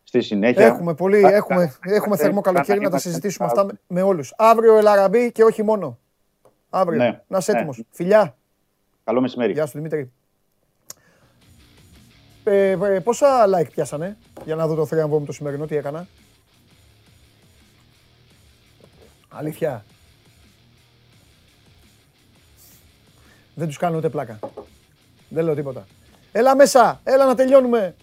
[0.04, 0.66] στη συνέχεια.
[0.66, 3.48] Έχουμε, πολύ, Θα- έχουμε, θα- έχουμε θα- θερμό θα- καλοκαίρι θα να τα είμαστε- συζητήσουμε
[3.48, 4.34] θα- αυτά με, με όλους.
[4.38, 5.98] Αύριο Ελαραμπή και όχι μόνο.
[6.70, 6.98] Αύριο.
[6.98, 7.58] Ναι, Να είσαι ναι.
[7.58, 7.84] έτοιμος.
[7.90, 8.36] Φιλιά.
[9.04, 9.52] Καλό μεσημέρι.
[9.52, 10.12] Γεια σου Δημήτρη.
[12.50, 16.08] Ε, ε, πόσα like πιάσανε για να δω το θρίαμβο μου το σημερινό, τι έκανα;
[19.30, 19.86] Αλήθεια.
[23.56, 24.40] Δεν τους κάνω ούτε πλάκα.
[25.30, 25.88] Δεν λέω τίποτα.
[26.32, 27.96] Έλα μέσα, έλα να τελειώνουμε.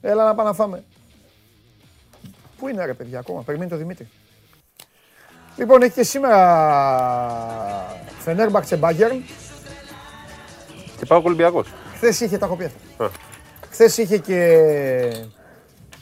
[0.00, 0.84] Έλα να πάμε να φάμε.
[2.58, 4.08] Πού είναι ρε παιδιά ακόμα, περιμένει το Δημήτρη.
[5.56, 9.22] Λοιπόν, έχει και σήμερα Φενέρμπαξε Μπάγκερν.
[10.98, 11.72] Και πάω Ολυμπιακός.
[11.94, 13.10] Χθες είχε, τα έχω πει αυτά.
[13.70, 15.26] Χθες είχε και.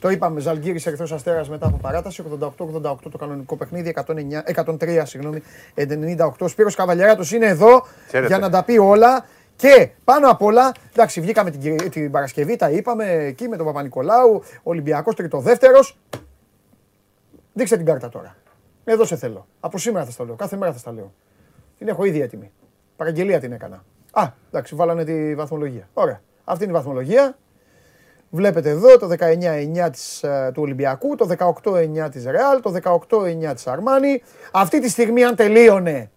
[0.00, 2.22] Το είπαμε, Ζαλγκύρη Ερυθρό Αστέρας μετά από παράταση.
[2.40, 3.88] 88-88 το κανονικό παιχνίδι.
[3.88, 5.42] 109, 103, συγγνώμη,
[5.74, 6.48] 98.
[6.48, 8.26] Σπύρος Καβαλιαράτος είναι εδώ Χαίρετε.
[8.26, 9.26] για να τα πει όλα.
[9.56, 13.66] Και πάνω απ' όλα, εντάξει, βγήκαμε την, Κυρι- την Παρασκευή, τα είπαμε εκεί με τον
[13.66, 15.78] Παπα-Νικολάου, Ολυμπιακός τρίτο-δεύτερο.
[17.52, 18.36] Δείξτε την κάρτα τώρα.
[18.84, 19.46] Εδώ σε θέλω.
[19.60, 20.34] Από σήμερα θα στα λέω.
[20.34, 21.12] Κάθε μέρα θα στα λέω.
[21.78, 22.50] Την έχω ήδη έτοιμη.
[22.96, 23.84] Παραγγελία την έκανα.
[24.16, 25.88] Α, εντάξει, βάλανε τη βαθμολογία.
[25.94, 26.20] Ωραία.
[26.44, 27.36] Αυτή είναι η βαθμολογία.
[28.30, 33.66] Βλέπετε εδώ το 19-9 της, ε, του Ολυμπιακού, το 18-9 της Ρεάλ, το 18-9 της
[33.66, 34.22] Αρμάνι.
[34.52, 36.10] Αυτή τη στιγμή αν τελείωνε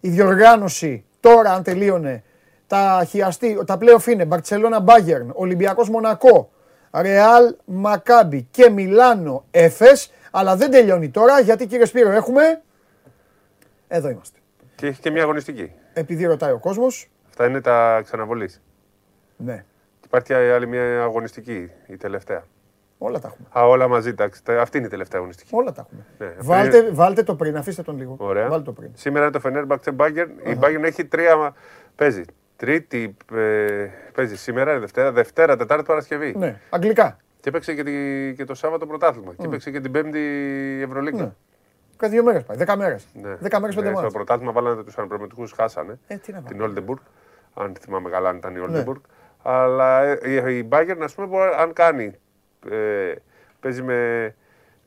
[0.00, 2.22] η διοργάνωση, τώρα αν τελείωνε,
[2.66, 6.50] τα χιαστή, τα playoff είναι Μπαρτσελώνα Μπάγερν, Ολυμπιακός Μονακό,
[6.92, 12.62] Ρεάλ Μακάμπι και Μιλάνο Έφες, αλλά δεν τελειώνει τώρα γιατί κύριε Σπύρο έχουμε,
[13.88, 14.41] εδώ είμαστε.
[14.82, 15.72] Και έχει και μια αγωνιστική.
[15.92, 18.62] Επειδή ρωτάει ο κόσμος, Αυτά είναι τα ξαναβολής.
[19.36, 19.64] ναι,
[20.04, 22.42] Υπάρχει και άλλη μια αγωνιστική, η τελευταία.
[22.98, 23.48] όλα τα έχουμε.
[23.64, 24.44] Α, όλα μαζί, εντάξει.
[24.44, 25.50] Τα- Αυτή είναι η τελευταία αγωνιστική.
[25.54, 26.06] Όλα τα έχουμε.
[26.18, 28.16] Ναι, Βάλτε, πριν- βάλτε το πριν, αφήστε τον λίγο.
[28.18, 28.48] Ωραία.
[28.48, 28.90] Βάλτε το πριν.
[28.94, 30.28] Σήμερα είναι το Fenerbahce Bayern.
[30.52, 31.54] Η Bayern έχει τρία.
[31.96, 32.22] Παίζει
[32.56, 36.34] Τρίτη ε, παίζει σήμερα, είναι Δευτέρα, Δευτέρα, Τετάρτη, Παρασκευή.
[36.38, 37.16] Ναι, αγγλικά.
[37.40, 39.34] Και παίξε και, τη- και το Σάββατο πρωτάθλημα.
[39.38, 40.20] Και παίξε και την Πέμπτη
[40.84, 41.22] Ευρωλίγκα.
[41.22, 41.32] Ναι.
[42.02, 42.56] Κάτι δύο μέρες πάει.
[42.56, 43.06] Δέκα μέρες.
[43.14, 43.34] Ναι.
[43.34, 44.14] Δέκα μέρες πέντε ναι, Στο μάτς.
[44.14, 45.98] πρωτάθλημα βάλανε τους αναπληρωματικούς, χάσανε.
[46.06, 46.74] Ε, τι να την βάλω.
[46.86, 46.98] Oldenburg.
[47.54, 48.84] Αν θυμάμαι καλά, αν ήταν η Ναι.
[48.86, 49.00] Oldenburg.
[49.42, 52.14] Αλλά ε, η- η Bayern, ας πούμε, μπορεί, αν κάνει.
[52.70, 53.12] Ε,
[53.60, 54.34] παίζει με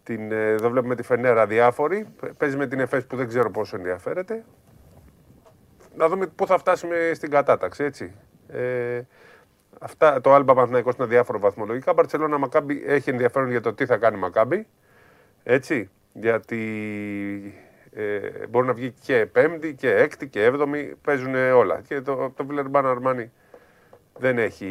[0.03, 0.31] την.
[0.31, 2.07] ε, Εδώ βλέπουμε τη Φενέρα διάφορη.
[2.37, 4.43] Παίζει με την ΕΦΕΣ που δεν ξέρω πόσο ενδιαφέρεται.
[5.95, 8.13] Να δούμε πού θα φτάσουμε στην κατάταξη, έτσι.
[8.47, 9.01] Ε,
[9.79, 11.93] αυτά, το Άλμπα Παναθηναϊκός είναι διάφορα βαθμολογικά.
[11.93, 14.67] Μπαρτσελώνα Μακάμπι έχει ενδιαφέρον για το τι θα κάνει η Μακάμπι.
[15.43, 15.89] Έτσι,
[16.19, 16.59] γιατί
[17.93, 21.81] ε, μπορεί να βγει και πέμπτη και έκτη και έβδομη, παίζουν όλα.
[21.87, 23.31] Και το, το Βιλερμπάν Αρμάνι
[24.19, 24.65] δεν έχει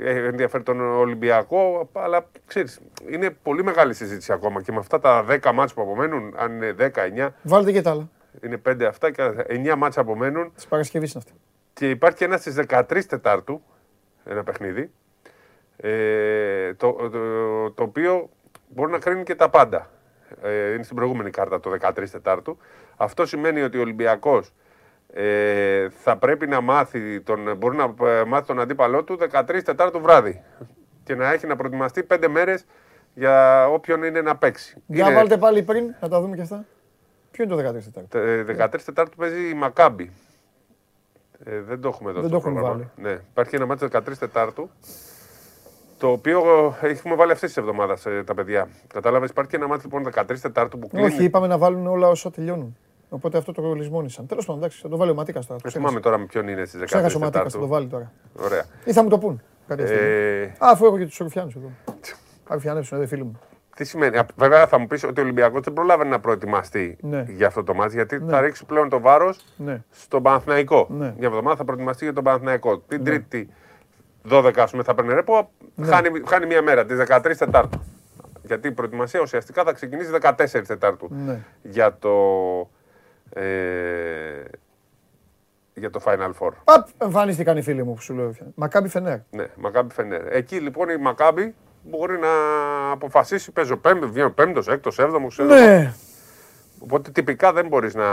[0.00, 5.24] έχει ενδιαφέρει τον Ολυμπιακό, αλλά ξέρεις, είναι πολύ μεγάλη συζήτηση ακόμα και με αυτά τα
[5.28, 8.08] 10 μάτς που απομένουν, αν είναι 10-9, Βάλτε και τα άλλα.
[8.42, 11.40] είναι 5 αυτά και 9 μάτς απομένουν Της Παρασκευής είναι αυτή.
[11.72, 13.62] και υπάρχει και ένα στις 13 Τετάρτου,
[14.24, 14.90] ένα παιχνίδι,
[15.76, 18.28] ε, το, το, το οποίο
[18.68, 19.90] μπορεί να κρίνει και τα πάντα.
[20.42, 22.58] Ε, είναι στην προηγούμενη κάρτα το 13 Τετάρτου.
[22.96, 24.52] Αυτό σημαίνει ότι ο Ολυμπιακός
[25.12, 30.00] ε, θα πρέπει να μάθει τον, μπορεί να ε, μάθει τον αντίπαλό του 13 Τετάρτου
[30.00, 30.42] βράδυ
[31.04, 32.64] και να έχει να προετοιμαστεί 5 μέρες
[33.14, 34.82] για όποιον είναι να παίξει.
[34.86, 36.64] Για Είναι- βάλτε πάλι πριν, να τα δούμε και αυτά.
[37.30, 40.10] Ποιο είναι το 14 Τετάρτου; Τε- 13 Τετάρτου παίζει η Μακάμπη.
[41.44, 42.90] Ε, δεν το έχουμε εδώ Δεν στο το έχουμε πρόγραμμα.
[42.96, 43.10] Ναι.
[43.30, 44.70] Υπάρχει ένα μάτι 13 Τετάρτου.
[46.00, 46.40] Το οποίο
[46.82, 48.68] ε, έχουμε βάλει αυτή τη εβδομάδα τα παιδιά.
[48.94, 51.06] Κατάλαβες, υπάρχει και ένα μάτι λοιπόν 13 Τετάρτου που κλείνει.
[51.06, 52.76] Όχι, είπαμε να βάλουν όλα όσα τελειώνουν.
[53.08, 54.26] Οπότε αυτό το λησμόνησαν.
[54.26, 55.60] Τέλος πάντων, εντάξει, θα το βάλει ο Ματίκας τώρα.
[55.62, 57.68] Δεν θυμάμαι τώρα με ποιον είναι στις 13 Ξέχασε ο Ματίκας, θα το Τετάρτου.
[57.68, 58.12] βάλει τώρα.
[58.46, 58.64] Ωραία.
[58.84, 59.42] Ή θα μου το πούν.
[59.66, 60.04] κάποια στιγμή.
[60.06, 61.70] Ε, Α, αφού έχω και τους Ρουφιάνου εδώ.
[62.44, 63.38] Θα Ρουφιανέψουν, εδώ οι φίλοι μου.
[63.76, 64.16] τι σημαίνει.
[64.18, 67.24] Α, Βέβαια θα μου πεις ότι ο Ολυμπιακός δεν προλάβαινε να προετοιμαστεί Ναι.
[67.28, 68.30] για αυτό το μάτι γιατί Ναι.
[68.30, 69.82] θα ρίξει πλέον το βάρος Ναι.
[69.90, 70.86] στον Παναθηναϊκό.
[70.90, 71.14] Ναι.
[71.18, 72.78] Μια εβδομάδα θα προετοιμαστεί για τον Παναθηναϊκό.
[72.78, 73.48] Την Τρίτη
[74.28, 75.86] 12 ας πούμε, θα παίρνει ρεπό, Ναι.
[75.86, 77.80] χάνει, χάνει μία μέρα, τη 13 Τετάρτου.
[78.42, 81.38] Γιατί η προετοιμασία ουσιαστικά θα ξεκινήσει 14 Τετάρτου Ναι.
[81.62, 82.10] για το.
[83.32, 83.42] Ε,
[85.74, 86.50] για το Final Four.
[86.64, 88.34] Παπ, εμφανίστηκαν οι φίλοι μου που σου λέω.
[88.54, 89.18] Μακάμπι Φενέρ.
[89.30, 90.32] Ναι, Μακάμπι Φενέρ.
[90.36, 92.28] Εκεί λοιπόν η Μακάμπι μπορεί να
[92.90, 95.48] αποφασίσει, παίζω πέμπτο, βγαίνω πέμπτος, έκτος, έβδομος, ξέρω.
[95.54, 95.92] Ναι.
[96.78, 98.04] Οπότε τυπικά δεν μπορείς να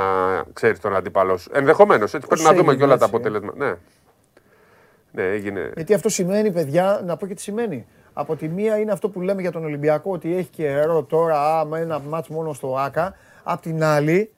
[0.54, 1.50] ξέρεις τον αντίπαλό σου.
[1.54, 3.66] Ενδεχομένως, έτσι πρέπει να έγινε δούμε και όλα τα έτσι, ε; αποτελέσματα.
[3.66, 3.76] Ναι.
[5.18, 5.72] Ναι, έγινε.
[5.76, 7.86] Γιατί αυτό σημαίνει, παιδιά, να πω και τι σημαίνει.
[8.14, 11.80] Από τη μία είναι αυτό που λέμε για τον Ολυμπιακό, ότι έχει καιρό τώρα, άμα
[11.80, 13.16] ένα μάτς μόνο στο ΆΚΑ.
[13.44, 14.32] Απ' την άλλη,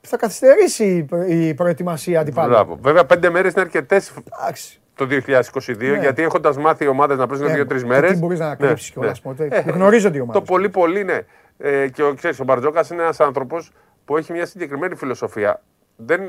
[0.00, 2.50] θα καθυστερήσει η προ- η προετοιμασία αντιπάλου.
[2.50, 2.78] Μπράβο.
[2.82, 4.80] Βέβαια, πέντε μέρες είναι αρκετές Εντάξει.
[4.94, 5.98] το 2022, Ναι.
[6.00, 8.10] γιατί έχοντας μάθει οι ομάδες να παίζουν Ναι, δύο-τρεις και μέρες.
[8.10, 9.64] τι μπορείς να κρύψεις κιόλας, ποτέ.
[9.66, 10.40] Γνωρίζονται οι ομάδες.
[10.42, 11.18] Το πολύ πολύ ναι.
[11.58, 13.72] Ε, και ο, ξέρεις, ο Μπαρτζόκας είναι ένας άνθρωπος
[14.04, 15.62] που έχει μια συγκεκριμένη φιλοσοφία.
[15.96, 16.26] Δεν ε,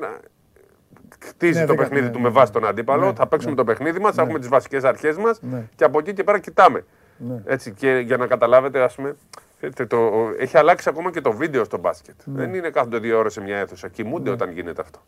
[1.25, 3.05] χτίζει Ναι, το δεν κα- παιχνίδι ναι, του ναι, με βάση τον αντίπαλο.
[3.05, 3.57] Ναι, θα παίξουμε ναι.
[3.57, 5.63] το παιχνίδι μας, θα έχουμε τις βασικές αρχές μας Ναι.
[5.75, 6.85] και από εκεί και πέρα κοιτάμε.
[7.17, 7.41] Ναι.
[7.45, 9.15] Έτσι, και για να καταλάβετε, ας πούμε,
[9.57, 12.15] ξέρετε, το, έχει αλλάξει ακόμα και το βίντεο στο μπάσκετ.
[12.25, 13.87] Δεν είναι κάθονται δύο ώρες σε μια αίθουσα.
[13.87, 14.99] Κοιμούνται όταν γίνεται αυτό.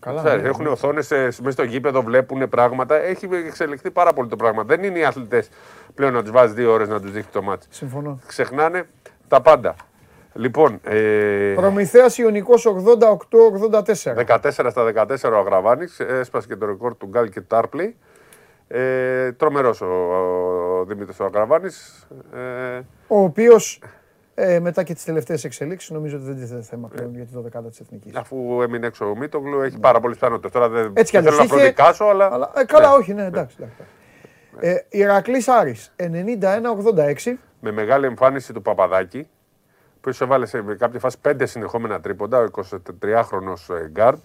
[0.00, 0.48] Καλά, Ξέρεις, ναι.
[0.48, 2.96] έχουν οθόνες μέσα στο γήπεδο, βλέπουν πράγματα.
[2.96, 4.62] Έχει εξελιχθεί πάρα πολύ το πράγμα.
[4.62, 5.48] Δεν είναι οι αθλητές
[5.94, 7.66] πλέον να τους βάζεις δύο ώρες να τους δείχνει το μάτι.
[7.70, 8.18] Συμφωνώ.
[8.26, 8.84] Ξεχνάνε
[9.28, 9.74] τα πάντα.
[10.38, 14.14] Λοιπόν, ε, Προμηθέας Ιωνικός 88-84.
[14.14, 17.96] 14 στα 14 ο Αγραβάνης, έσπασε και το ρεκόρ του Γκάλ και του Τάρπλη.
[18.68, 22.06] Ε, τρομερός ο, ο Δημήτρης ο Αγραβάνης.
[22.34, 23.82] Ε, Ο οποίος
[24.34, 27.68] ε, μετά και τις τελευταίες εξελίξεις νομίζω ότι δεν τίθεται θέμα πλέον για τη 12η
[27.70, 28.14] της Εθνικής.
[28.16, 30.50] αφού έμεινε έξω ο Μίτογλου, έχει πάρα πολλές πιθανότητες.
[30.50, 32.32] Τώρα δεν, Έτσι κι δεν θέλω αλλιώς να είχε- προδικάσω, αλλά...
[32.32, 33.56] Αλλά, ε, καλά, όχι, ναι, εντάξει.
[33.60, 33.76] εντάξει.
[34.60, 37.38] Ε, Ηρακλής Άρης 91-86.
[37.60, 39.28] με μεγάλη εμφάνιση του Παπαδάκη,
[40.16, 44.18] που έβαλε σε κάποια φάση πέντε συνεχόμενα τρίποντα, ο 23χρονος ε, γκαρντ.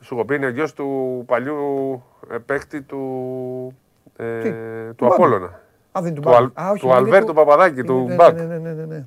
[0.00, 1.54] Σου έχω πει είναι ο γιος του παλιού
[2.30, 3.76] ε, παίκτη του,
[4.16, 5.14] ε, Τι, του του Μπάμπη.
[5.14, 5.46] Απόλλωνα.
[5.92, 6.60] Α, δεν είναι του Του, Αλ, Μπάμπη.
[6.60, 8.34] Α, όχι, του είναι Αλβέρτου του- Παπαδάκη, είναι, του ναι, Μπακ.
[8.34, 9.04] Ναι, ναι, ναι, ναι, ναι.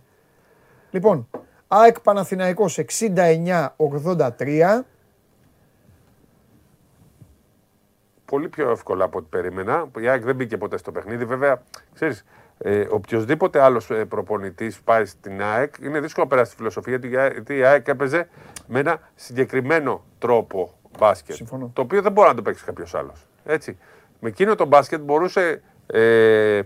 [0.92, 1.28] Λοιπόν,
[1.68, 4.84] ΑΕΚ Παναθηναϊκός 69-83.
[8.26, 9.86] Πολύ πιο εύκολα από ό,τι περίμενα.
[10.00, 11.26] Η ΑΕΚ δεν μπήκε ποτέ στο παιχνίδι.
[11.26, 11.62] Βέβαια,
[11.94, 12.26] ξέρεις,
[12.62, 17.10] ε, οποιοδήποτε άλλος ε, προπονητής πάει στην ΑΕΚ είναι δύσκολο να περάσει τη φιλοσοφία γιατί
[17.16, 18.28] η ΑΕΚ- γιατί η ΑΕΚ έπαιζε
[18.68, 21.36] με ένα συγκεκριμένο τρόπο μπάσκετ.
[21.36, 21.72] Συμφωνώ.
[21.74, 23.28] Το οποίο δεν μπορεί να το παίξει κάποιος άλλος.
[23.46, 23.78] Έτσι.
[24.20, 26.62] Με εκείνο το μπάσκετ μπορούσε ε,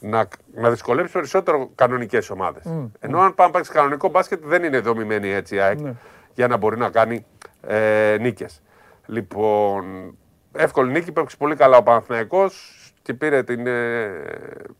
[0.00, 2.62] να, να δυσκολέψει περισσότερο κανονικές ομάδες.
[3.00, 5.92] Ενώ αν πάμε να παίξει κανονικό μπάσκετ δεν είναι δομημένη έτσι η ΑΕΚ Ναι.
[6.34, 7.26] για να μπορεί να κάνει
[7.66, 8.62] ε, νίκες.
[9.06, 10.14] Λοιπόν,
[10.52, 14.10] εύκολη νίκη, παίξει πολύ καλά ο Παναθηναϊκός και πήρε την, ε,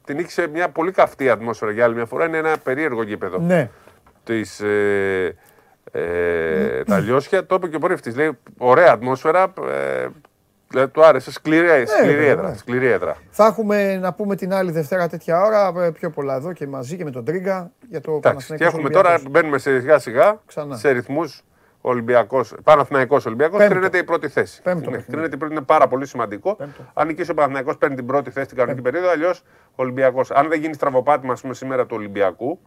[0.05, 2.27] την νίκη σε μια πολύ καυτή ατμόσφαιρα για άλλη μια φορά.
[2.27, 3.71] Είναι ένα περίεργο γήπεδο Ναι.
[4.25, 5.35] της, ε,
[5.93, 7.47] ε, τα Λιώσια.
[7.47, 8.17] Το είπε και ο Πορεύτης.
[8.17, 10.07] Λέει, ωραία ατμόσφαιρα, ε,
[10.77, 12.49] Ε, Του άρεσε σκληρή, σκληρή βέβαια, έδρα.
[12.49, 12.57] ναι.
[12.57, 13.17] Σκληρή έδρα.
[13.31, 16.97] Θα έχουμε να πούμε την άλλη Δευτέρα τέτοια ώρα, ε, πιο πολλά εδώ και μαζί
[16.97, 19.33] και με τον Τρίγκα για το Εντάξει, Παναθηναϊκός και έχουμε τώρα, Ολυμπιακός.
[19.41, 20.77] μπαίνουμε σε σιγά σιγά Ξανά.
[20.77, 21.43] σε ρυθμούς
[21.87, 23.75] Ολυμπιακός, Παναθηναϊκός Ολυμπιακός, Πέμπτο.
[23.75, 24.63] κρίνεται η πρώτη θέση.
[24.63, 25.11] Πέμπτο Ναι, παιχνίδι.
[25.11, 26.57] κρίνεται η πρώτη, είναι πάρα πολύ σημαντικό.
[26.95, 29.39] Αν νικήσει ο Παναθηναϊκός παίρνει την πρώτη θέση στην κανονική περίοδο, αλλιώς
[29.71, 30.31] ο Ολυμπιακός.
[30.31, 32.59] Αν δεν γίνει στραβοπάτημα, ας πούμε, σήμερα του Ολυμπιακού,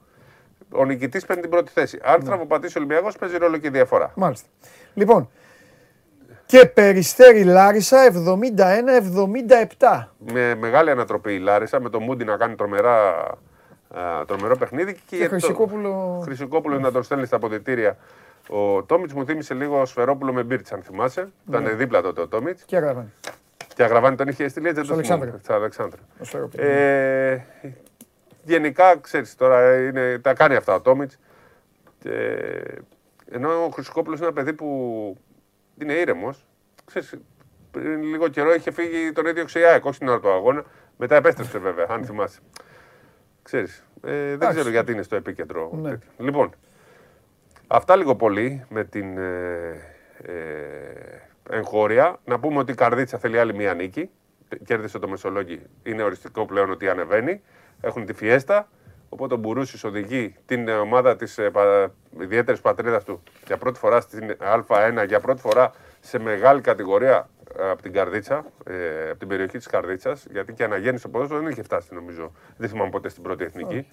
[0.71, 1.99] ο νικητής παίρνει την πρώτη θέση.
[2.05, 2.11] Ναι.
[2.11, 4.11] Αν στραβοπατήσει ο Ολυμπιακός, παίζει ρόλο και η διαφορά.
[4.15, 4.47] Μάλιστα.
[4.93, 5.29] Λοιπόν,
[6.45, 10.07] και Περιστέρη Λάρισα 71-77.
[10.33, 13.09] Με μεγάλη ανατροπή η Λάρισα, με το Μούντι να κάνει τρομερά,
[13.97, 14.93] α, τρομερό παιχνίδι.
[15.09, 16.21] Και, Και το- Χρυσικόπουλο.
[16.23, 17.97] Χρυσικόπουλο να τον στέλνει στα αποδητήρια.
[18.49, 21.21] Ο Τόμιτς μου θύμισε λίγο Σφερόπουλο με Μπίρτς, αν θυμάσαι.
[21.45, 21.57] Ναι.
[21.57, 22.63] Ήταν δίπλα τότε ο Τόμιτς.
[22.63, 23.11] Και έγραφαν.
[23.75, 24.81] Και αγραβάνει τον είχε στείλει έτσι.
[24.81, 25.21] δεν Στο το θυμάμαι.
[25.21, 25.43] Αλεξάνδρεια.
[25.43, 26.03] Στο Αλεξάνδρεια.
[26.19, 26.65] Ο Σφερόπουλος.
[26.65, 27.45] Ε,
[28.43, 31.17] γενικά, ξέρεις, τώρα είναι, τα κάνει αυτά ο Τόμιτς.
[31.99, 32.11] Και,
[33.31, 35.17] ενώ ο Χρυσοκόπουλος είναι ένα παιδί που
[35.81, 36.45] είναι ήρεμος.
[36.85, 37.15] Ξέρεις,
[37.71, 40.63] πριν λίγο καιρό είχε φύγει τον ίδιο Ξιάκ, όχι την ώρα του αγώνα.
[40.97, 42.39] Μετά επέστρεψε βέβαια, αν θυμάσαι.
[43.43, 44.55] Ξέρεις, ε, δεν Εντάξει.
[44.55, 45.71] ξέρω γιατί είναι στο επίκεντρο.
[45.73, 45.89] Ναι.
[45.89, 46.09] τέτοιο.
[46.17, 46.53] Λοιπόν,
[47.67, 49.75] αυτά λίγο πολύ με την ε,
[50.21, 50.35] ε,
[51.49, 52.19] εγχώρια.
[52.25, 54.09] Να πούμε ότι η Καρδίτσα θέλει άλλη μία νίκη.
[54.65, 55.61] Κέρδισε το Μεσολόγγι.
[55.83, 57.41] Είναι οριστικό πλέον ότι ανεβαίνει.
[57.81, 58.67] Έχουν τη Φιέστα.
[59.09, 63.79] Οπότε ο Μπουρούσης οδηγεί την ε, ομάδα της ε, πα, ιδιαίτερης πατρίδας του για πρώτη
[63.79, 64.35] φορά στην
[64.67, 67.29] Α1, για πρώτη φορά σε μεγάλη κατηγορία
[67.59, 71.39] ε, από την Καρδίτσα, ε, από την περιοχή της Καρδίτσας, γιατί και αναγέννηση στο ποδόσφαιρο
[71.39, 72.31] δεν είχε φτάσει νομίζω.
[72.57, 73.87] Δεν θυμάμαι ποτέ στην πρώτη εθνική.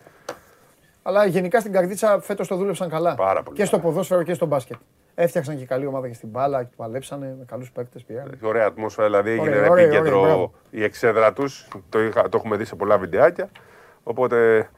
[1.07, 3.15] Αλλά γενικά στην Καρδίτσα φέτος το δούλεψαν καλά.
[3.15, 4.77] Πάρα πολύ Και στο ποδόσφαιρο και στο μπάσκετ.
[5.15, 8.39] Έφτιαξαν και καλή ομάδα και στην μπάλα και παλέψανε με καλούς παίκτες πήραν.
[8.43, 10.53] Ωραία ατμόσφαιρα, δηλαδή έγινε Ωραία, ωραία, επίκεντρο ωραία, μπράβο.
[10.71, 11.69] η εξέδρα τους.
[11.89, 13.49] Το, είχα- το έχουμε δει σε πολλά βιντεάκια.
[14.03, 14.69] Οπότε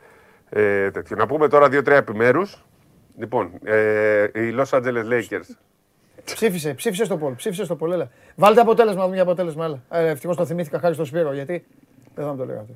[0.50, 1.16] ε, τέτοιο.
[1.16, 2.64] Να πούμε τώρα δύο-τρία επιμέρους.
[3.18, 5.56] Λοιπόν, ε, οι Los Angeles Lakers.
[6.24, 7.34] Ψήφισε, ψήφισε στο poll.
[7.34, 7.92] Ψήφισε στο poll.
[7.92, 8.10] Έλα.
[8.36, 9.64] Βάλτε αποτέλεσμα, να δούμε για αποτέλεσμα.
[9.64, 9.82] Έλα.
[9.90, 11.66] Ε, Ευτυχώς το θυμήθηκα χάρη στο Σπύρο γιατί
[12.14, 12.72] δεν θα μου το λέγατε.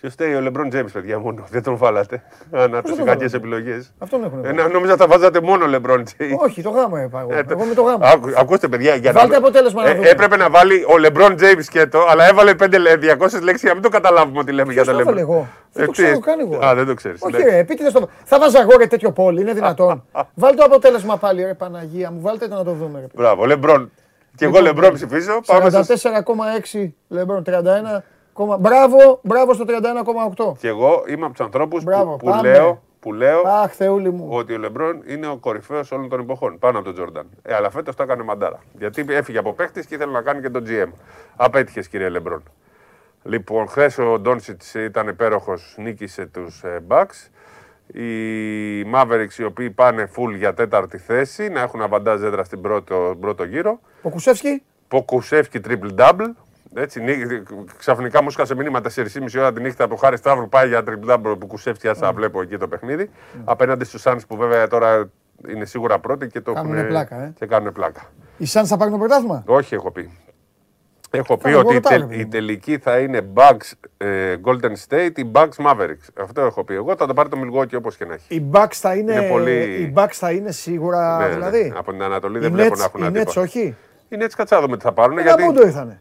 [0.00, 1.44] Ποιος φταίει, ο Λεμπρόν Τζέιμς, παιδιά, μόνο.
[1.50, 2.22] Δεν τον βάλατε.
[2.52, 3.92] Ανά Πώς τι δεν τον κακές βάλατε; επιλογές.
[3.98, 6.42] Αυτόν έχουν Ε, να- νόμιζα τα βάζατε μόνο Λεμπρόν Τζέιμς.
[6.42, 7.34] Όχι, το γάμα είπα εγώ.
[7.34, 8.06] Ε, το- Εγώ με το γάμα.
[8.06, 8.94] Άκου- Ακούστε, παιδιά.
[8.94, 9.36] Για Βάλτε να...
[9.36, 10.08] αποτέλεσμα να Ε, δούμε.
[10.08, 13.82] έπρεπε να βάλει ο Λεμπρόν Τζέιμς σκέτο, αλλά έβαλε 5 200 λέξεις για να μην
[13.82, 15.18] το καταλάβουμε ότι λέμε για Ποιος τον το Λεμπρόν.
[15.28, 16.64] έβαλε εγώ; Δεν το τι- ξέρω καν εγώ.
[16.66, 17.22] Α, δεν το ξέρεις.
[17.22, 18.08] Όχι, ρε, επίτηδες το.
[18.24, 20.04] Θα 'βαζα εγώ ρε τέτοιο poll, είναι δυνατόν.
[20.34, 22.20] Βάλτε το αποτέλεσμα πάλι, ρε Παναγία μου.
[22.20, 22.98] Βάλτε το να το δούμε.
[23.00, 23.06] Ρε.
[23.14, 23.90] Μπράβο, Λεμπρόν.
[24.36, 25.40] Και εγώ Λοιπόν, Λεμπρόν ψηφίζω.
[25.46, 28.02] Πάμε στο 44,6 Λεμπρόν, 31.
[28.32, 30.56] Κόμμα- Μπράβο, μπράβο στο 31,8.
[30.58, 32.50] Και εγώ είμαι από τους ανθρώπους Μπράβο, που, που πάμε.
[32.52, 34.26] λέω, που λέω Αχ, Θεούλη μου.
[34.30, 36.58] ότι ο Λεμπρόν είναι ο κορυφαίος όλων των εποχών.
[36.58, 37.26] Πάνω από τον Τζόρνταν.
[37.42, 38.58] Ε, αλλά φέτος το έκανε μαντάρα.
[38.78, 40.88] Γιατί έφυγε από παίχτη και ήθελε να κάνει και τον GM.
[41.36, 42.42] Απέτυχες, κύριε Λεμπρόν.
[43.22, 47.28] Λοιπόν, χθες ο Ντόνσιτς ήταν υπέροχος, νίκησε τους ε, Bucks.
[47.92, 48.10] Οι
[48.94, 53.44] Mavericks οι οποίοι πάνε full για τέταρτη θέση, να έχουν αβαντάζ έδρα στην πρώτο, πρώτο
[53.44, 53.80] γύρο.
[54.02, 56.30] Ο Κουσεύσκι, Ποκουσεύκη triple double.
[56.74, 57.42] Έτσι, νί-
[57.78, 61.36] ξαφνικά μου σκάσε μήνυμα 4,5 ώρα τη νύχτα από Χάρη Σταύρου πάει για triple double
[61.38, 63.10] που κουσεύτηκε, άσα βλέπω εκεί το παιχνίδι.
[63.44, 65.10] Απέναντι στους Suns που βέβαια τώρα
[65.48, 67.32] είναι σίγουρα πρώτοι και το Κάνουνε έχουν- πλάκα, ε.
[67.38, 68.00] Και κάνουν πλάκα.
[68.38, 70.10] οι Suns θα πάρουν το πρωτάθλημα; Όχι, έχω πει.
[71.12, 72.28] Έχω πει Κάνω ότι η, εγώ ρωτάω, τε- ρε η παιδί μου.
[72.30, 76.08] τελική θα είναι Bucks ε, Golden State ή Bucks Mavericks.
[76.20, 76.74] Αυτό έχω πει.
[76.74, 78.34] Εγώ θα το πάρει το Milwaukee όπως και να έχει.
[78.34, 81.34] Οι Bucks θα είναι, Είναι πολύ- οι Bucks θα είναι σίγουρα Ναι, ναι.
[81.34, 81.72] δηλαδή.
[81.76, 83.40] Από την Ανατολή Οι δεν βλέπω να Nets, έχουν οι Nets αντίπαλο.
[83.46, 83.76] όχι.
[84.08, 85.18] Οι Nets κατσάδομαι τι θα πάρουν.
[85.18, 85.44] Ένα γιατί...
[85.44, 86.00] πόντο ήρθανε.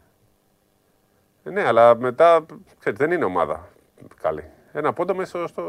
[1.44, 2.46] Ναι, αλλά μετά
[2.80, 3.68] ξέρετε, δεν είναι ομάδα
[4.22, 4.44] καλή.
[4.72, 5.62] Ένα πόντο μέσα στο.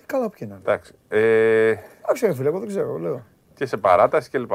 [0.00, 0.54] Ε, Καλά, ποιο είναι.
[0.54, 0.94] Εντάξει.
[1.08, 1.68] Ε,
[2.02, 3.24] Εντάξει, ρε φίλε, εγώ δεν ξέρω, λέω.
[3.54, 4.52] και σε παράταση κλπ.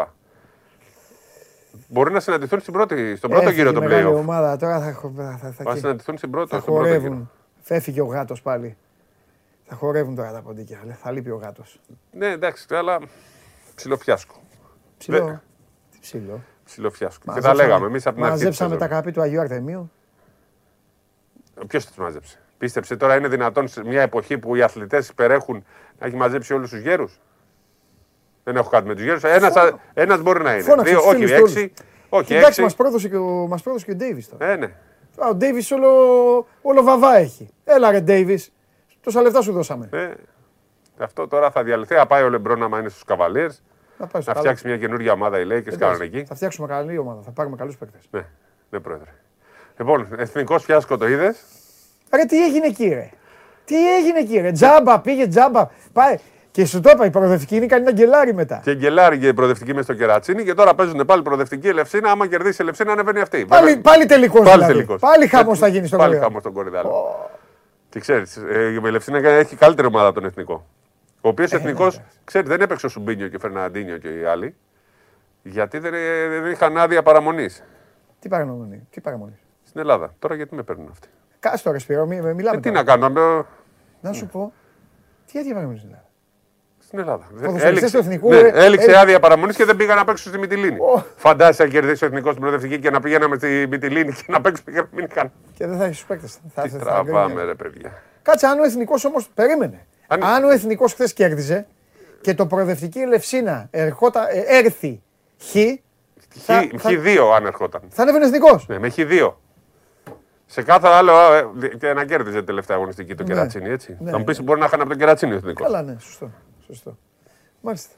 [1.87, 4.19] Μπορεί να συναντηθούν στην πρώτη, στον πρώτο Έφυγε γύρο των μεγάλη playoff.
[4.19, 6.99] ομάδα, τώρα θα, χω- θα, θα, θα, Θα συναντηθούν στην πρώτη, θα στον πρώτο γύρο.
[7.01, 7.31] χορεύουν.
[7.61, 8.77] Φέφυγε ο γάτος πάλι.
[9.65, 10.79] Θα χορεύουν τώρα τα ποντίκια.
[10.85, 10.93] λέ.
[10.93, 11.79] Θα λείπει ο γάτος.
[12.11, 12.99] Ναι, εντάξει, αλλά
[13.75, 14.35] ψιλοφιάσκο.
[14.97, 15.25] Ψηλό.
[15.25, 15.33] Δε-
[15.91, 16.41] Τι ψηλό.
[16.65, 17.19] Ψιλοφιάσκο.
[17.19, 18.37] Και τα Μαζέψαμε- λέγαμε εμείς από την αρχή.
[18.37, 19.91] Μαζέψαμε τα καπί του Αγίου Αρτεμίου.
[21.67, 22.39] Ποιος του μάζεψε.
[22.57, 25.65] Πίστεψε τώρα είναι δυνατόν σε μια εποχή που οι αθλητές υπερέχουν
[25.99, 27.19] να έχει μαζέψει όλους τους γέρους;
[28.43, 29.23] Δεν έχω κάτι με τους γέρους.
[29.23, 29.53] Ένας
[29.93, 30.61] ένας μπορεί να είναι.
[30.63, 31.57] Φώναξε Δύο, τους όχι, φίλους του έξι.
[31.59, 31.71] όλους.
[32.09, 32.61] Όχι, Εντάξει, έξι.
[32.61, 34.45] μας πρόδωσε και ο, μας πρόδωσε και ο Ντέιβις τώρα.
[34.51, 34.65] Ε, ναι.
[35.17, 35.89] Α, Ο Ντέιβις όλο,
[36.61, 37.49] όλο βαβά έχει.
[37.63, 38.51] Έλα ρε Ντέιβις.
[39.01, 39.89] Τόσα λεφτά σου δώσαμε.
[39.91, 40.13] Ε,
[40.99, 41.95] αυτό τώρα θα διαλυθεί.
[41.95, 43.59] Θα πάει ο Λεμπρόν άμα είναι στους Cavaliers.
[43.97, 44.39] Να, πάει στο Να καλό.
[44.39, 46.23] φτιάξει μια καινούργια ομάδα οι Lakers Εντάξει, κάνουν εκεί.
[46.25, 47.21] Θα φτιάξουμε καλή ομάδα.
[47.21, 48.01] Θα πάρουμε καλούς παίκτες.
[48.11, 48.25] Ναι,
[48.69, 49.09] ναι, πρόεδρε.
[49.77, 51.37] Λοιπόν, εθνικός φιάσκο το είδες;
[52.15, 53.09] Ρε τι έγινε εκεί ρε;
[53.65, 55.67] Τι έγινε εκεί ρε; Τζάμπα, πήγε τζάμπα.
[55.93, 56.17] Πάει.
[56.51, 58.59] Και σου το είπα, η προοδευτική είναι καλή να γκελάρει μετά.
[58.63, 60.43] Και γκελάρι και η προοδευτική μες στο κερατσίνι.
[60.43, 62.11] Και τώρα παίζουν πάλι προοδευτική Ελευσίνα.
[62.11, 63.45] Άμα κερδίσει η Ελευσίνα, ανεβαίνει αυτή.
[63.45, 64.73] Πάλι, Βέβαια, πάλι τελικός Πάλι δηλαδή.
[64.73, 64.99] τελικός.
[64.99, 66.27] Πάλι χαμός Ε, θα γίνει στον Πάλι κορυδαλό.
[66.29, 67.29] χαμό στον κορυδαλό.
[67.89, 70.65] Και ξέρεις, η Ελευσίνα έχει καλύτερη ομάδα από τον εθνικό.
[71.25, 74.55] Ο οποίος Ε, εθνικός, ναι, ξέρει, δεν έπαιξε ο Σουμπίνιο και Φερναντίνιο και οι άλλοι.
[75.43, 77.63] Γιατί δεν, ε, δεν είχαν άδεια παραμονής
[78.19, 79.37] Τι παραμονή, τι παραμονή.
[79.67, 80.13] στην Ελλάδα.
[80.19, 81.07] Τώρα γιατί με παίρνουν αυτοί;
[81.39, 82.57] Κάτσε τώρα, Σπύρο, μη- μιλάμε.
[82.57, 82.83] Ε, τι τώρα.
[82.83, 83.43] να κάνω, ε,
[84.01, 84.53] Να σου πω.
[85.31, 86.03] Τι άδεια παραμονής είναι.
[86.79, 87.27] στην Ελλάδα.
[87.43, 90.37] Ποδοσφαιριστές του Εθνικού, ναι, ε, έληξε ε, άδεια παραμονής και δεν πήγα να παίξω στη
[90.37, 90.77] Μυτιλίνη.
[91.15, 94.71] Φαντάζεσαι να κερδίσει ο εθνικός στην προοδευτική και να πηγαίναμε στη Μυτιλίνη και να παίξουμε
[94.71, 95.31] και να μην είχαν.
[95.53, 96.39] Και δεν θα έχεις παίκτες.
[96.53, 97.47] Θα, Τι θα, θα τραβάμε, γκρίνει.
[97.47, 98.01] ρε παιδιά.
[98.21, 99.29] Κάτσε, αν ο εθνικός όμως.
[99.33, 99.85] Περίμενε.
[100.07, 101.67] Αν- Αν, ο εθνικός χθες κέρδιζε
[102.21, 105.01] και το προοδευτική Ελευσίνα ερχότα, ε, έρθει
[105.41, 105.51] χ,
[106.29, 107.81] θα, Χ- θα, Χ δύο αν ερχόταν.
[107.89, 108.61] θα ανέβαινε εθνικό.
[108.67, 109.39] Ναι, με χ δύο.
[110.45, 111.33] Σε κάθε άλλο.
[111.33, 113.29] ε, Και να κέρδιζε τελευταία αγωνιστική το Ναι.
[113.33, 113.97] κερατσίνι, έτσι.
[113.99, 114.43] Ναι, θα μου πεις ναι.
[114.43, 115.65] μπορεί να χάνει από το κερατσίνι ο εθνικός.
[115.65, 116.31] Καλά, ναι, σωστό.
[116.65, 116.97] σωστό.
[117.61, 117.89] Μάλιστα.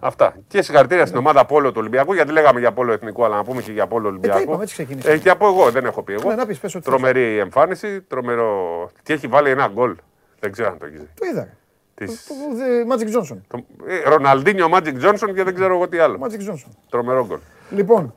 [0.00, 0.34] Αυτά.
[0.48, 3.62] Και συγχαρητήρια στην ομάδα Πόλο του Ολυμπιακού, γιατί λέγαμε για Πόλο Εθνικό, αλλά να πούμε
[3.62, 4.38] και για Πόλο Ολυμπιακού.
[4.38, 5.14] Ε, είπαμε, έτσι ξεκινήσαμε.
[5.14, 6.28] Ε, και από εγώ, δεν έχω πει εγώ.
[6.28, 8.90] Ναι, να πεις, πες ό,τι Τρομερή εμφάνιση, τρομερό.
[9.02, 9.96] Και έχει βάλει ένα γκολ.
[10.40, 11.08] Δεν ξέρω αν το έχεις δει.
[11.14, 11.40] Το είδα.
[11.40, 11.54] ρε.
[11.94, 12.26] Της...
[12.26, 13.36] Το- το- δε- Magic Johnson.
[13.48, 13.64] Το...
[13.86, 16.18] Ε, Ροναλντίνιο Magic Johnson και δεν ξέρω εγώ τι άλλο.
[16.22, 16.70] Magic Johnson.
[16.90, 17.38] Τρομερό γκολ.
[17.70, 18.14] Λοιπόν,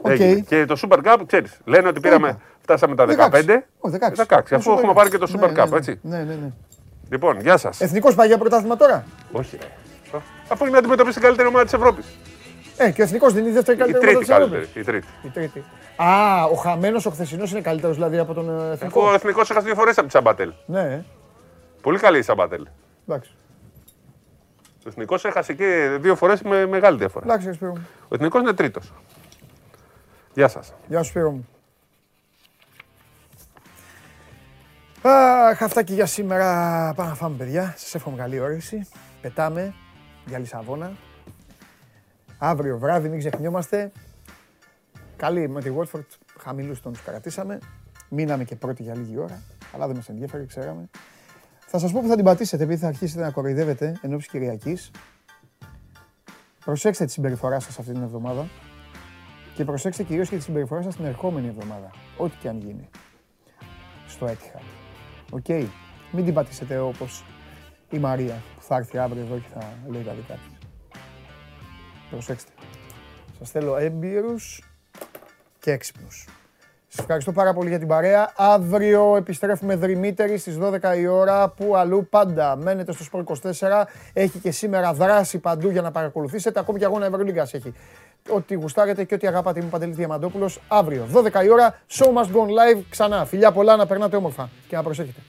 [0.00, 0.10] οκ.
[0.10, 0.40] Έγινε.
[0.40, 3.08] Και το Super Cup, ξέρεις, λένε ότι πήραμε, φτάσαμε τα 15.
[3.08, 3.66] 16.
[3.78, 4.24] Όχι, 16.
[4.26, 4.94] 16, αφού Super έχουμε Cup.
[4.94, 5.76] πάρει και το Ναι, Super ναι, Cup, ναι.
[5.76, 5.98] έτσι.
[6.02, 6.50] Ναι, ναι, ναι.
[7.10, 7.80] Λοιπόν, γεια σας.
[7.80, 10.18] Εθνικός πάει για πρωτάθλημα τώρα; Όχι, ρε.
[10.48, 12.06] Αφού είναι αντιμετωπίσει την καλύτερη ομάδα της Ευρώπης.
[12.76, 14.62] Ε, και ο Εθνικός δεν είναι η δεύτερη Η καλύτερη τρίτη ομάδα της καλύτερη.
[14.80, 14.82] Ευρώπης.
[14.82, 15.06] Η τρίτη.
[15.26, 15.64] Η τρίτη.
[15.96, 19.08] Α, ο χαμένος ο χθεσινός είναι καλύτερος δηλαδή από τον ε, Αφού Εθνικό.
[19.10, 20.52] ο εθνικός έχασε δύο φορές από τη Σαμπατέλ.
[20.66, 21.04] Ναι, ε,
[21.84, 22.66] Πολύ καλή η Σαμπατέλ.
[23.08, 23.34] εντάξει.
[24.84, 27.24] Ο εθνικός έχασε και δύο φορές με μεγάλη διαφορά.
[27.24, 27.86] Εντάξει, ρε Σπύρο μου.
[28.02, 28.92] Ο εθνικός είναι τρίτος.
[30.34, 30.74] Γεια σας.
[30.88, 31.48] Γεια σου Σπύρο μου.
[35.02, 36.44] Αχ, αυτά και για σήμερα.
[36.96, 37.74] Πάμε να φάμε, παιδιά.
[37.76, 38.88] Σας εύχομαι καλή όρεξη.
[39.20, 39.74] Πετάμε
[40.26, 40.92] για Λισαβόνα.
[42.38, 43.92] Αύριο βράδυ, μην ξεχνιόμαστε.
[45.16, 46.04] Καλή με τη Watford.
[46.40, 47.58] Χαμηλούς τόνους κρατήσαμε.
[48.08, 49.42] Μείναμε και πρώτοι για λίγη ώρα.
[49.74, 50.88] Αλλά δεν μας ενδιαφέρει, ξέραμε.
[51.76, 54.90] Θα σας πω που θα την πατήσετε, επειδή θα αρχίσετε να κοροϊδεύετε εν όψει Κυριακής.
[56.64, 58.48] Προσέξτε τη συμπεριφορά σας αυτή την εβδομάδα.
[59.54, 61.90] Και προσέξτε κυρίως και τη συμπεριφορά σας την ερχόμενη εβδομάδα.
[62.16, 62.88] Ό,τι και αν γίνει.
[64.06, 64.62] Στο Etihad.
[65.30, 65.48] OK.
[66.12, 67.24] Μην την πατήσετε όπως
[67.90, 70.68] η Μαρία που θα έρθει αύριο εδώ και θα λέει τα δικά της.
[72.10, 72.50] Προσέξτε.
[73.38, 74.62] Σας θέλω έμπειρους
[75.58, 76.26] και έξυπνους.
[76.96, 78.32] Σας ευχαριστώ πάρα πολύ για την παρέα.
[78.36, 81.48] Αύριο επιστρέφουμε δρυμύτεροι στις 12 η ώρα.
[81.48, 83.84] Που αλλού πάντα μένετε στο Sport 24.
[84.12, 86.60] Έχει και σήμερα δράση παντού για να παρακολουθήσετε.
[86.60, 87.72] Ακόμη και αγώνα Ευρωλίγκας έχει.
[88.28, 89.58] Ό,τι γουστάρετε και ό,τι αγαπάτε.
[89.58, 90.60] Είμαι ο Παντελής Διαμαντόπουλος.
[90.68, 91.78] Αύριο 12 η ώρα.
[91.90, 93.24] Show must go on live ξανά.
[93.24, 95.20] Φιλιά πολλά να περνάτε όμορφα και να προσέχετε.